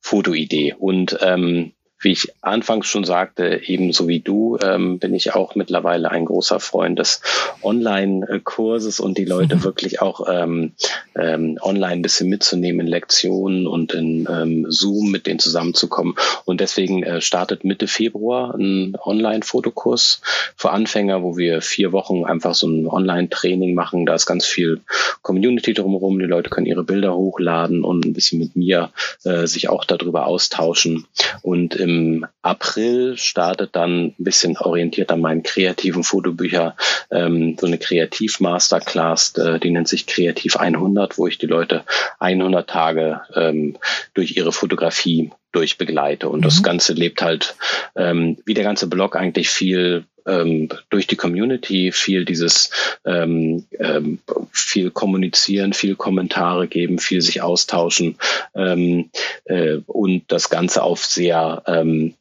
Fotoidee. 0.00 0.74
Und 0.78 1.18
ähm, 1.20 1.72
wie 2.00 2.12
ich 2.12 2.32
anfangs 2.40 2.86
schon 2.86 3.04
sagte, 3.04 3.60
ebenso 3.64 4.08
wie 4.08 4.20
du, 4.20 4.58
ähm, 4.62 4.98
bin 4.98 5.14
ich 5.14 5.34
auch 5.34 5.54
mittlerweile 5.54 6.10
ein 6.10 6.24
großer 6.24 6.58
Freund 6.58 6.98
des 6.98 7.20
Online-Kurses 7.62 9.00
und 9.00 9.18
die 9.18 9.26
Leute 9.26 9.56
mhm. 9.56 9.64
wirklich 9.64 10.00
auch 10.00 10.26
ähm, 10.28 10.72
ähm, 11.14 11.58
online 11.60 11.92
ein 11.92 12.02
bisschen 12.02 12.30
mitzunehmen 12.30 12.86
in 12.86 12.86
Lektionen 12.86 13.66
und 13.66 13.92
in 13.92 14.26
ähm, 14.30 14.66
Zoom 14.70 15.10
mit 15.10 15.26
denen 15.26 15.38
zusammenzukommen. 15.38 16.14
Und 16.46 16.60
deswegen 16.60 17.02
äh, 17.02 17.20
startet 17.20 17.64
Mitte 17.64 17.86
Februar 17.86 18.54
ein 18.54 18.96
Online-Fotokurs 19.04 20.22
für 20.56 20.70
Anfänger, 20.70 21.22
wo 21.22 21.36
wir 21.36 21.60
vier 21.60 21.92
Wochen 21.92 22.24
einfach 22.24 22.54
so 22.54 22.66
ein 22.66 22.86
Online-Training 22.86 23.74
machen. 23.74 24.06
Da 24.06 24.14
ist 24.14 24.24
ganz 24.24 24.46
viel 24.46 24.80
Community 25.20 25.74
drumherum. 25.74 26.18
Die 26.18 26.24
Leute 26.24 26.48
können 26.48 26.66
ihre 26.66 26.84
Bilder 26.84 27.14
hochladen 27.14 27.84
und 27.84 28.06
ein 28.06 28.14
bisschen 28.14 28.38
mit 28.38 28.56
mir 28.56 28.90
äh, 29.24 29.46
sich 29.46 29.68
auch 29.68 29.84
darüber 29.84 30.26
austauschen. 30.26 31.06
Und 31.42 31.76
im 31.76 31.89
im 31.90 32.26
April 32.42 33.16
startet 33.16 33.74
dann 33.74 34.06
ein 34.06 34.14
bisschen 34.18 34.56
orientiert 34.56 35.10
an 35.10 35.20
meinen 35.20 35.42
kreativen 35.42 36.04
Fotobücher 36.04 36.76
ähm, 37.10 37.56
so 37.58 37.66
eine 37.66 37.78
Kreativ-Masterclass, 37.78 39.36
äh, 39.36 39.58
die 39.58 39.70
nennt 39.70 39.88
sich 39.88 40.06
Kreativ 40.06 40.56
100, 40.56 41.18
wo 41.18 41.26
ich 41.26 41.38
die 41.38 41.46
Leute 41.46 41.84
100 42.18 42.68
Tage 42.68 43.22
ähm, 43.34 43.76
durch 44.14 44.36
ihre 44.36 44.52
Fotografie 44.52 45.32
durchbegleite. 45.52 46.28
Und 46.28 46.40
mhm. 46.40 46.44
das 46.44 46.62
Ganze 46.62 46.92
lebt 46.92 47.22
halt, 47.22 47.56
ähm, 47.96 48.38
wie 48.46 48.54
der 48.54 48.64
ganze 48.64 48.86
Blog 48.86 49.16
eigentlich 49.16 49.50
viel 49.50 50.04
ähm, 50.30 50.68
durch 50.90 51.06
die 51.06 51.16
Community, 51.16 51.92
viel 51.92 52.24
dieses 52.24 52.70
ähm, 53.04 53.66
ähm, 53.78 54.20
viel 54.52 54.90
kommunizieren, 54.90 55.72
viel 55.72 55.96
Kommentare 55.96 56.68
geben, 56.68 56.98
viel 56.98 57.20
sich 57.20 57.42
austauschen 57.42 58.16
ähm, 58.54 59.10
äh, 59.44 59.78
und 59.86 60.24
das 60.28 60.48
Ganze 60.48 60.82
auf 60.82 61.04
sehr 61.04 61.62
ähm, 61.66 62.14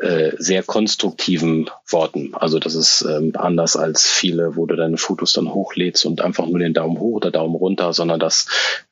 äh, 0.00 0.32
sehr 0.38 0.62
konstruktiven 0.62 1.68
Worten. 1.88 2.32
Also 2.34 2.58
das 2.60 2.74
ist 2.74 3.02
ähm, 3.02 3.32
anders 3.34 3.76
als 3.76 4.06
viele, 4.06 4.56
wo 4.56 4.66
du 4.66 4.76
deine 4.76 4.98
Fotos 4.98 5.32
dann 5.32 5.52
hochlädst 5.52 6.06
und 6.06 6.20
einfach 6.20 6.46
nur 6.46 6.60
den 6.60 6.74
Daumen 6.74 6.98
hoch 6.98 7.16
oder 7.16 7.30
Daumen 7.32 7.56
runter, 7.56 7.92
sondern 7.92 8.20
dass 8.20 8.46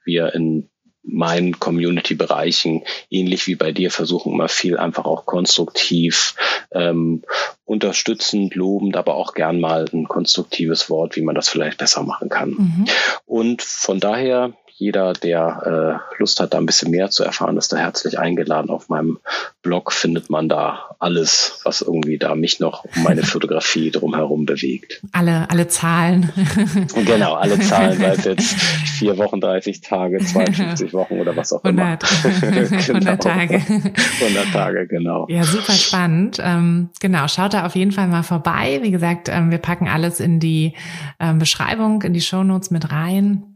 wir 0.05 0.35
in 0.35 0.69
meinen 1.07 1.61
Community-Bereichen, 1.61 2.83
ähnlich 3.11 3.47
wie 3.47 3.55
bei 3.55 3.71
dir, 3.71 3.91
versuchen 3.91 4.33
immer 4.33 4.49
viel 4.49 4.77
einfach 4.77 5.05
auch 5.05 5.25
konstruktiv, 5.25 6.35
ähm, 6.73 7.23
unterstützend, 7.67 8.55
lobend, 8.55 8.97
aber 8.97 9.17
auch 9.17 9.35
gern 9.35 9.61
mal 9.61 9.85
ein 9.93 10.09
konstruktives 10.09 10.89
Wort, 10.89 11.17
wie 11.17 11.23
man 11.23 11.35
das 11.35 11.49
vielleicht 11.49 11.79
besser 11.79 12.03
machen 12.05 12.29
kann. 12.29 12.51
Mhm. 12.51 12.85
Und 13.27 13.63
von 13.63 14.01
daher 14.01 14.53
jeder, 14.79 15.15
der 15.15 16.03
äh, 16.13 16.19
Lust 16.19 16.39
hat, 16.39 16.53
da 16.53 16.59
ein 16.59 16.67
bisschen 16.67 16.91
mehr 16.91 17.09
zu 17.09 17.25
erfahren, 17.25 17.57
ist 17.57 17.73
da 17.73 17.79
herzlich 17.79 18.19
eingeladen. 18.19 18.69
Auf 18.69 18.91
meinem 18.91 19.19
Blog 19.63 19.91
findet 19.91 20.29
man 20.29 20.51
da 20.51 20.91
alles, 20.99 21.61
was 21.65 21.81
irgendwie 21.81 22.19
da 22.19 22.35
mich 22.35 22.61
noch 22.61 22.85
um 22.85 23.03
meine 23.03 23.23
Fotografie 23.25 23.91
drumherum 23.91 24.45
bewegt. 24.45 25.01
Alle, 25.13 25.49
alle 25.49 25.69
Zahlen. 25.69 26.31
genau, 27.07 27.35
alle 27.35 27.59
Zahlen, 27.59 27.99
sei 27.99 28.11
es 28.11 28.25
jetzt 28.25 28.55
vier 28.99 29.17
Wochen, 29.17 29.41
30 29.41 29.81
Tage, 29.81 30.19
52 30.19 30.93
Wochen 30.93 31.21
oder 31.21 31.35
was 31.35 31.55
auch 31.55 31.65
100. 31.65 32.03
immer. 32.03 32.41
genau. 32.53 32.77
100 32.77 33.23
Tage. 33.23 33.55
100 33.55 34.53
Tage, 34.53 34.87
genau. 34.89 35.27
Ja, 35.31 35.45
super 35.45 35.73
spannend. 35.73 36.39
Ähm, 36.43 36.91
genau, 37.01 37.29
schaut 37.29 37.55
da 37.55 37.65
auf 37.65 37.77
jeden 37.77 37.93
Fall 37.93 38.09
mal 38.09 38.23
vorbei. 38.23 38.81
Wie 38.83 38.91
gesagt, 38.91 39.31
ähm, 39.31 39.51
wir 39.51 39.59
packen 39.59 39.89
alles 39.89 40.21
in 40.21 40.39
die 40.39 40.75
ähm, 41.19 41.39
Beschreibung, 41.39 42.03
in 42.03 42.13
die 42.13 42.21
Shownotes 42.21 42.71
mit 42.71 42.93
rein 42.93 43.56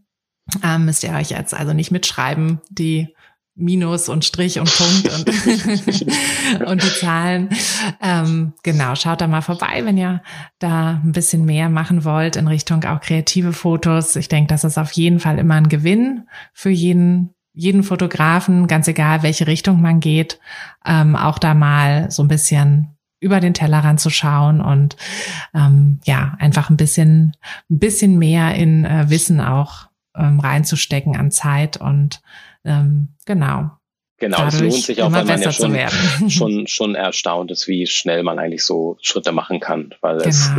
ähm, 0.65 0.85
müsst 0.85 1.05
ihr 1.05 1.13
euch 1.13 1.31
jetzt 1.31 1.55
also 1.55 1.73
nicht 1.73 1.91
mitschreiben, 1.91 2.61
die 2.71 3.15
Minus 3.61 4.09
und 4.09 4.25
Strich 4.25 4.59
und 4.59 4.73
Punkt 4.75 5.09
und, 5.13 6.67
und 6.67 6.83
die 6.83 6.95
Zahlen. 6.95 7.51
Ähm, 8.01 8.55
genau, 8.63 8.95
schaut 8.95 9.21
da 9.21 9.27
mal 9.27 9.43
vorbei, 9.43 9.85
wenn 9.85 9.99
ihr 9.99 10.23
da 10.59 11.01
ein 11.05 11.13
bisschen 11.13 11.45
mehr 11.45 11.69
machen 11.69 12.05
wollt 12.05 12.37
in 12.37 12.49
Richtung 12.49 12.85
auch 12.85 13.01
kreative 13.01 13.53
Fotos. 13.53 14.17
Ich 14.17 14.29
denke, 14.29 14.49
das 14.49 14.65
ist 14.65 14.79
auf 14.79 14.93
jeden 14.93 15.21
Fall 15.21 15.39
immer 15.39 15.57
ein 15.57 15.69
Gewinn 15.69 16.27
für 16.55 16.71
jeden, 16.71 17.35
jeden 17.53 17.83
Fotografen, 17.83 18.67
ganz 18.67 18.89
egal, 18.89 19.23
welche 19.23 19.47
Richtung 19.47 19.83
man 19.83 20.01
geht, 20.01 20.41
ähm, 20.87 21.15
auch 21.15 21.39
da 21.39 21.53
mal 21.53 22.11
so 22.11 22.23
ein 22.23 22.29
bisschen 22.29 22.97
über 23.21 23.41
den 23.41 23.53
Tellerrand 23.53 24.01
zu 24.01 24.09
schauen 24.09 24.63
und 24.63 24.97
ähm, 25.55 26.01
ja, 26.05 26.37
einfach 26.39 26.71
ein 26.71 26.79
bisschen, 26.79 27.37
ein 27.71 27.79
bisschen 27.79 28.19
mehr 28.19 28.55
in 28.55 28.87
äh, 28.87 29.11
Wissen 29.11 29.41
auch 29.41 29.90
ähm, 30.21 30.41
reinzustecken 30.41 31.17
an 31.17 31.31
Zeit 31.31 31.77
und 31.79 32.21
ähm, 32.65 33.15
genau. 33.27 33.71
Genau, 34.21 34.47
es 34.47 34.61
lohnt 34.61 34.75
sich 34.75 35.03
auch, 35.03 35.11
weil 35.13 35.25
man 35.25 35.41
ja 35.41 35.51
schon, 35.51 35.75
schon, 36.29 36.67
schon 36.67 36.95
erstaunt 36.95 37.51
ist, 37.51 37.67
wie 37.67 37.87
schnell 37.87 38.23
man 38.23 38.39
eigentlich 38.39 38.65
so 38.65 38.99
Schritte 39.01 39.33
machen 39.33 39.61
kann. 39.61 39.95
Weil 40.03 40.19
genau. 40.19 40.29
es 40.29 40.51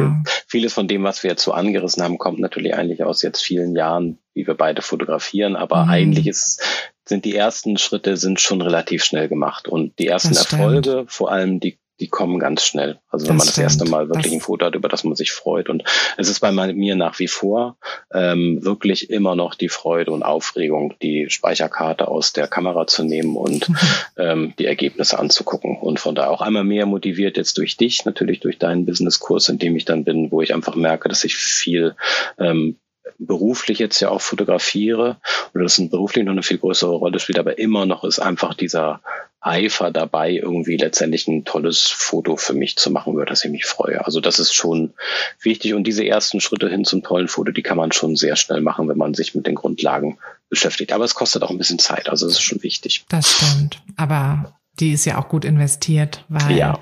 vieles 0.47 0.73
von 0.73 0.87
dem, 0.87 1.03
was 1.03 1.21
wir 1.21 1.29
jetzt 1.29 1.43
so 1.43 1.51
angerissen 1.51 2.03
haben, 2.03 2.17
kommt 2.17 2.39
natürlich 2.39 2.73
eigentlich 2.75 3.03
aus 3.03 3.21
jetzt 3.21 3.41
vielen 3.41 3.75
Jahren, 3.75 4.17
wie 4.33 4.47
wir 4.47 4.55
beide 4.55 4.81
fotografieren. 4.81 5.55
Aber 5.55 5.85
mhm. 5.85 5.91
eigentlich 5.91 6.25
ist, 6.25 6.63
sind 7.07 7.23
die 7.23 7.35
ersten 7.35 7.77
Schritte 7.77 8.17
sind 8.17 8.41
schon 8.41 8.61
relativ 8.63 9.03
schnell 9.03 9.29
gemacht. 9.29 9.67
Und 9.67 9.99
die 9.99 10.07
ersten 10.07 10.35
Erfolge, 10.35 11.05
vor 11.07 11.31
allem 11.31 11.59
die 11.59 11.77
die 12.01 12.07
kommen 12.07 12.39
ganz 12.39 12.65
schnell. 12.65 12.99
Also 13.09 13.27
wenn 13.27 13.37
das 13.37 13.45
man 13.45 13.47
das 13.47 13.53
stimmt. 13.53 13.63
erste 13.63 13.85
Mal 13.85 14.09
wirklich 14.09 14.25
das 14.25 14.33
ein 14.33 14.41
Foto 14.41 14.65
hat, 14.65 14.75
über 14.75 14.89
das 14.89 15.03
man 15.03 15.15
sich 15.15 15.31
freut. 15.31 15.69
Und 15.69 15.83
es 16.17 16.27
ist 16.27 16.39
bei 16.39 16.51
mir 16.51 16.95
nach 16.95 17.19
wie 17.19 17.27
vor 17.27 17.77
ähm, 18.11 18.63
wirklich 18.65 19.11
immer 19.11 19.35
noch 19.35 19.53
die 19.53 19.69
Freude 19.69 20.11
und 20.11 20.23
Aufregung, 20.23 20.95
die 21.01 21.29
Speicherkarte 21.29 22.07
aus 22.07 22.33
der 22.33 22.47
Kamera 22.47 22.87
zu 22.87 23.03
nehmen 23.03 23.37
und 23.37 23.69
mhm. 23.69 23.77
ähm, 24.17 24.53
die 24.57 24.65
Ergebnisse 24.65 25.19
anzugucken. 25.19 25.77
Und 25.77 25.99
von 25.99 26.15
da 26.15 26.27
auch 26.27 26.41
einmal 26.41 26.63
mehr 26.63 26.87
motiviert 26.87 27.37
jetzt 27.37 27.59
durch 27.59 27.77
dich, 27.77 28.03
natürlich 28.03 28.39
durch 28.39 28.57
deinen 28.57 28.85
Businesskurs, 28.85 29.47
in 29.49 29.59
dem 29.59 29.75
ich 29.75 29.85
dann 29.85 30.03
bin, 30.03 30.31
wo 30.31 30.41
ich 30.41 30.55
einfach 30.55 30.75
merke, 30.75 31.07
dass 31.07 31.23
ich 31.23 31.35
viel 31.35 31.95
ähm, 32.39 32.77
beruflich 33.19 33.77
jetzt 33.77 33.99
ja 33.99 34.09
auch 34.09 34.21
fotografiere 34.21 35.17
oder 35.53 35.63
das 35.63 35.81
beruflich 35.89 36.25
noch 36.25 36.31
eine 36.31 36.43
viel 36.43 36.57
größere 36.57 36.95
Rolle 36.95 37.19
spielt, 37.19 37.37
aber 37.37 37.59
immer 37.59 37.85
noch 37.85 38.03
ist 38.03 38.19
einfach 38.19 38.55
dieser 38.55 39.01
Eifer 39.41 39.91
dabei, 39.91 40.31
irgendwie 40.31 40.77
letztendlich 40.77 41.27
ein 41.27 41.45
tolles 41.45 41.87
Foto 41.87 42.37
für 42.37 42.53
mich 42.53 42.77
zu 42.77 42.91
machen, 42.91 43.13
über 43.13 43.25
das 43.25 43.43
ich 43.43 43.51
mich 43.51 43.65
freue. 43.65 44.05
Also 44.05 44.21
das 44.21 44.39
ist 44.39 44.53
schon 44.53 44.93
wichtig 45.41 45.73
und 45.73 45.85
diese 45.85 46.05
ersten 46.05 46.39
Schritte 46.39 46.69
hin 46.69 46.85
zum 46.85 47.01
tollen 47.01 47.27
Foto, 47.27 47.51
die 47.51 47.63
kann 47.63 47.77
man 47.77 47.91
schon 47.91 48.15
sehr 48.15 48.35
schnell 48.35 48.61
machen, 48.61 48.87
wenn 48.87 48.97
man 48.97 49.15
sich 49.15 49.33
mit 49.33 49.47
den 49.47 49.55
Grundlagen 49.55 50.19
beschäftigt. 50.49 50.93
Aber 50.93 51.05
es 51.05 51.15
kostet 51.15 51.41
auch 51.41 51.49
ein 51.49 51.57
bisschen 51.57 51.79
Zeit, 51.79 52.07
also 52.07 52.27
das 52.27 52.35
ist 52.35 52.43
schon 52.43 52.61
wichtig. 52.61 53.03
Das 53.09 53.31
stimmt, 53.31 53.81
aber 53.97 54.53
die 54.79 54.91
ist 54.91 55.05
ja 55.05 55.17
auch 55.17 55.27
gut 55.27 55.43
investiert, 55.43 56.23
weil 56.29 56.55
ja 56.55 56.79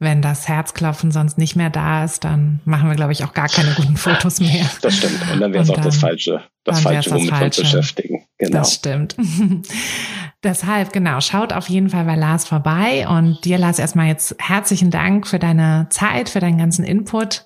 wenn 0.00 0.22
das 0.22 0.46
Herzklopfen 0.46 1.10
sonst 1.10 1.38
nicht 1.38 1.56
mehr 1.56 1.70
da 1.70 2.04
ist, 2.04 2.22
dann 2.22 2.60
machen 2.64 2.88
wir, 2.88 2.94
glaube 2.94 3.12
ich, 3.12 3.24
auch 3.24 3.34
gar 3.34 3.48
keine 3.48 3.74
guten 3.74 3.96
Fotos 3.96 4.38
mehr. 4.40 4.64
Das 4.80 4.96
stimmt. 4.96 5.20
Und 5.32 5.40
dann 5.40 5.52
wäre 5.52 5.64
es 5.64 5.70
auch 5.70 5.80
das 5.80 5.96
Falsche, 5.96 6.42
das 6.68 6.80
Falsche, 6.80 7.10
womit 7.10 7.32
uns 7.42 7.56
beschäftigen. 7.56 8.24
Genau. 8.38 8.58
Das 8.58 8.74
stimmt. 8.74 9.16
Deshalb, 10.44 10.92
genau, 10.92 11.20
schaut 11.20 11.52
auf 11.52 11.68
jeden 11.68 11.90
Fall 11.90 12.04
bei 12.04 12.14
Lars 12.14 12.46
vorbei 12.46 13.08
und 13.08 13.44
dir, 13.44 13.58
Lars, 13.58 13.80
erstmal 13.80 14.06
jetzt 14.06 14.36
herzlichen 14.38 14.92
Dank 14.92 15.26
für 15.26 15.40
deine 15.40 15.88
Zeit, 15.90 16.28
für 16.28 16.38
deinen 16.38 16.58
ganzen 16.58 16.84
Input. 16.84 17.44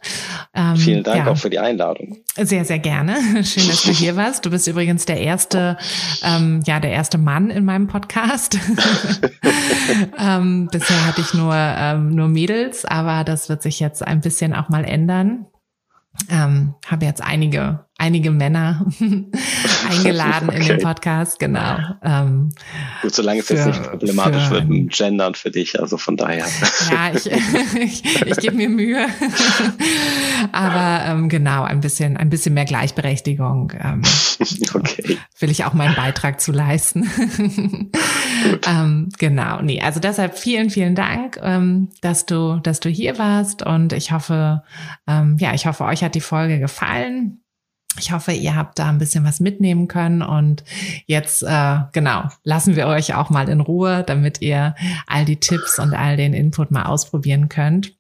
Ähm, 0.55 0.77
Vielen 0.77 1.03
Dank 1.03 1.25
ja. 1.25 1.33
auch 1.33 1.39
für 1.39 1.49
die 1.49 1.59
Einladung. 1.59 2.19
Sehr, 2.37 2.67
sehr 2.67 2.79
gerne. 2.79 3.15
Schön, 3.45 3.67
dass 3.67 3.85
du 3.85 3.93
hier 3.93 4.15
warst. 4.17 4.45
Du 4.45 4.51
bist 4.51 4.67
übrigens 4.67 5.07
der 5.07 5.19
erste, 5.19 5.79
ähm, 6.23 6.61
ja, 6.67 6.81
der 6.81 6.91
erste 6.91 7.17
Mann 7.17 7.49
in 7.49 7.65
meinem 7.65 7.87
Podcast. 7.87 8.59
ähm, 10.19 10.69
bisher 10.71 11.07
hatte 11.07 11.23
ich 11.23 11.33
nur, 11.33 11.55
ähm, 11.55 12.15
nur 12.15 12.29
Mädels, 12.29 12.85
aber 12.85 13.25
das 13.25 13.49
wird 13.49 13.63
sich 13.63 13.81
jetzt 13.81 14.07
ein 14.07 14.21
bisschen 14.21 14.55
auch 14.55 14.69
mal 14.69 14.85
ändern. 14.85 15.47
Ähm, 16.31 16.75
habe 16.87 17.07
jetzt 17.07 17.23
einige 17.23 17.87
einige 17.99 18.31
Männer 18.31 18.85
eingeladen 19.99 20.49
okay. 20.49 20.61
in 20.61 20.67
den 20.67 20.79
Podcast, 20.81 21.39
genau. 21.39 21.79
Ähm, 22.03 22.51
Gut, 23.03 23.15
solange 23.15 23.41
es 23.41 23.49
jetzt 23.49 23.67
nicht 23.67 23.83
problematisch 23.83 24.45
für, 24.45 24.55
wird 24.55 24.69
mit 24.69 24.93
Gendern 24.93 25.35
für 25.35 25.51
dich, 25.51 25.79
also 25.81 25.97
von 25.97 26.17
daher. 26.17 26.47
Ja, 26.91 27.13
ich, 27.15 27.27
ich, 27.77 28.27
ich 28.27 28.37
gebe 28.39 28.57
mir 28.57 28.69
Mühe. 28.69 29.07
Aber 30.53 31.05
ähm, 31.07 31.29
genau, 31.29 31.63
ein 31.63 31.81
bisschen, 31.81 32.17
ein 32.17 32.31
bisschen 32.31 32.55
mehr 32.55 32.65
Gleichberechtigung. 32.65 33.73
Ähm, 33.83 34.03
okay. 34.75 35.19
Will 35.39 35.51
ich 35.51 35.65
auch 35.65 35.73
meinen 35.75 35.95
Beitrag 35.95 36.41
zu 36.41 36.53
leisten. 36.53 37.11
ähm, 38.67 39.09
genau, 39.19 39.63
nee, 39.63 39.81
also 39.81 40.01
deshalb 40.01 40.39
vielen, 40.39 40.71
vielen 40.71 40.95
Dank, 40.95 41.39
ähm, 41.43 41.91
dass 42.01 42.27
du, 42.27 42.59
dass 42.63 42.81
du 42.81 42.89
hier 42.89 43.19
warst 43.19 43.65
und 43.65 43.93
ich 43.93 44.13
hoffe, 44.13 44.63
ähm, 45.07 45.37
ja, 45.39 45.55
ich 45.55 45.67
hoffe, 45.67 45.85
euch 45.85 46.03
hat 46.03 46.15
die 46.15 46.21
Folge 46.21 46.59
gefallen. 46.59 47.43
Ich 47.99 48.13
hoffe, 48.13 48.33
ihr 48.33 48.57
habt 48.57 48.79
da 48.79 48.89
ein 48.89 48.99
bisschen 48.99 49.25
was 49.25 49.41
mitnehmen 49.41 49.87
können 49.87 50.23
und 50.23 50.65
jetzt 51.07 51.43
äh, 51.43 51.79
genau 51.93 52.29
lassen 52.43 52.77
wir 52.77 52.87
euch 52.87 53.15
auch 53.15 53.31
mal 53.31 53.49
in 53.49 53.61
Ruhe, 53.61 54.03
damit 54.07 54.41
ihr 54.41 54.75
all 55.07 55.25
die 55.25 55.39
Tipps 55.41 55.79
und 55.79 55.95
all 55.95 56.17
den 56.17 56.33
Input 56.33 56.71
mal 56.71 56.85
ausprobieren 56.85 57.49
könnt. 57.49 57.95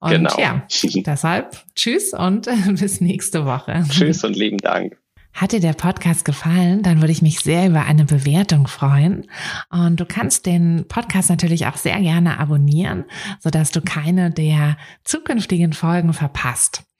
Und 0.00 0.10
genau. 0.10 0.38
ja, 0.38 0.62
deshalb 0.94 1.64
tschüss 1.74 2.12
und 2.12 2.48
bis 2.80 3.00
nächste 3.00 3.44
Woche. 3.44 3.84
Tschüss 3.88 4.24
und 4.24 4.36
lieben 4.36 4.58
Dank. 4.58 4.96
Hat 5.36 5.52
dir 5.52 5.60
der 5.60 5.74
Podcast 5.74 6.24
gefallen, 6.24 6.82
dann 6.82 7.02
würde 7.02 7.12
ich 7.12 7.20
mich 7.20 7.40
sehr 7.40 7.68
über 7.68 7.84
eine 7.84 8.06
Bewertung 8.06 8.66
freuen. 8.66 9.26
Und 9.68 10.00
du 10.00 10.06
kannst 10.06 10.46
den 10.46 10.86
Podcast 10.88 11.28
natürlich 11.28 11.66
auch 11.66 11.76
sehr 11.76 12.00
gerne 12.00 12.40
abonnieren, 12.40 13.04
sodass 13.40 13.70
du 13.70 13.82
keine 13.82 14.30
der 14.30 14.78
zukünftigen 15.04 15.74
Folgen 15.74 16.14
verpasst. 16.14 16.84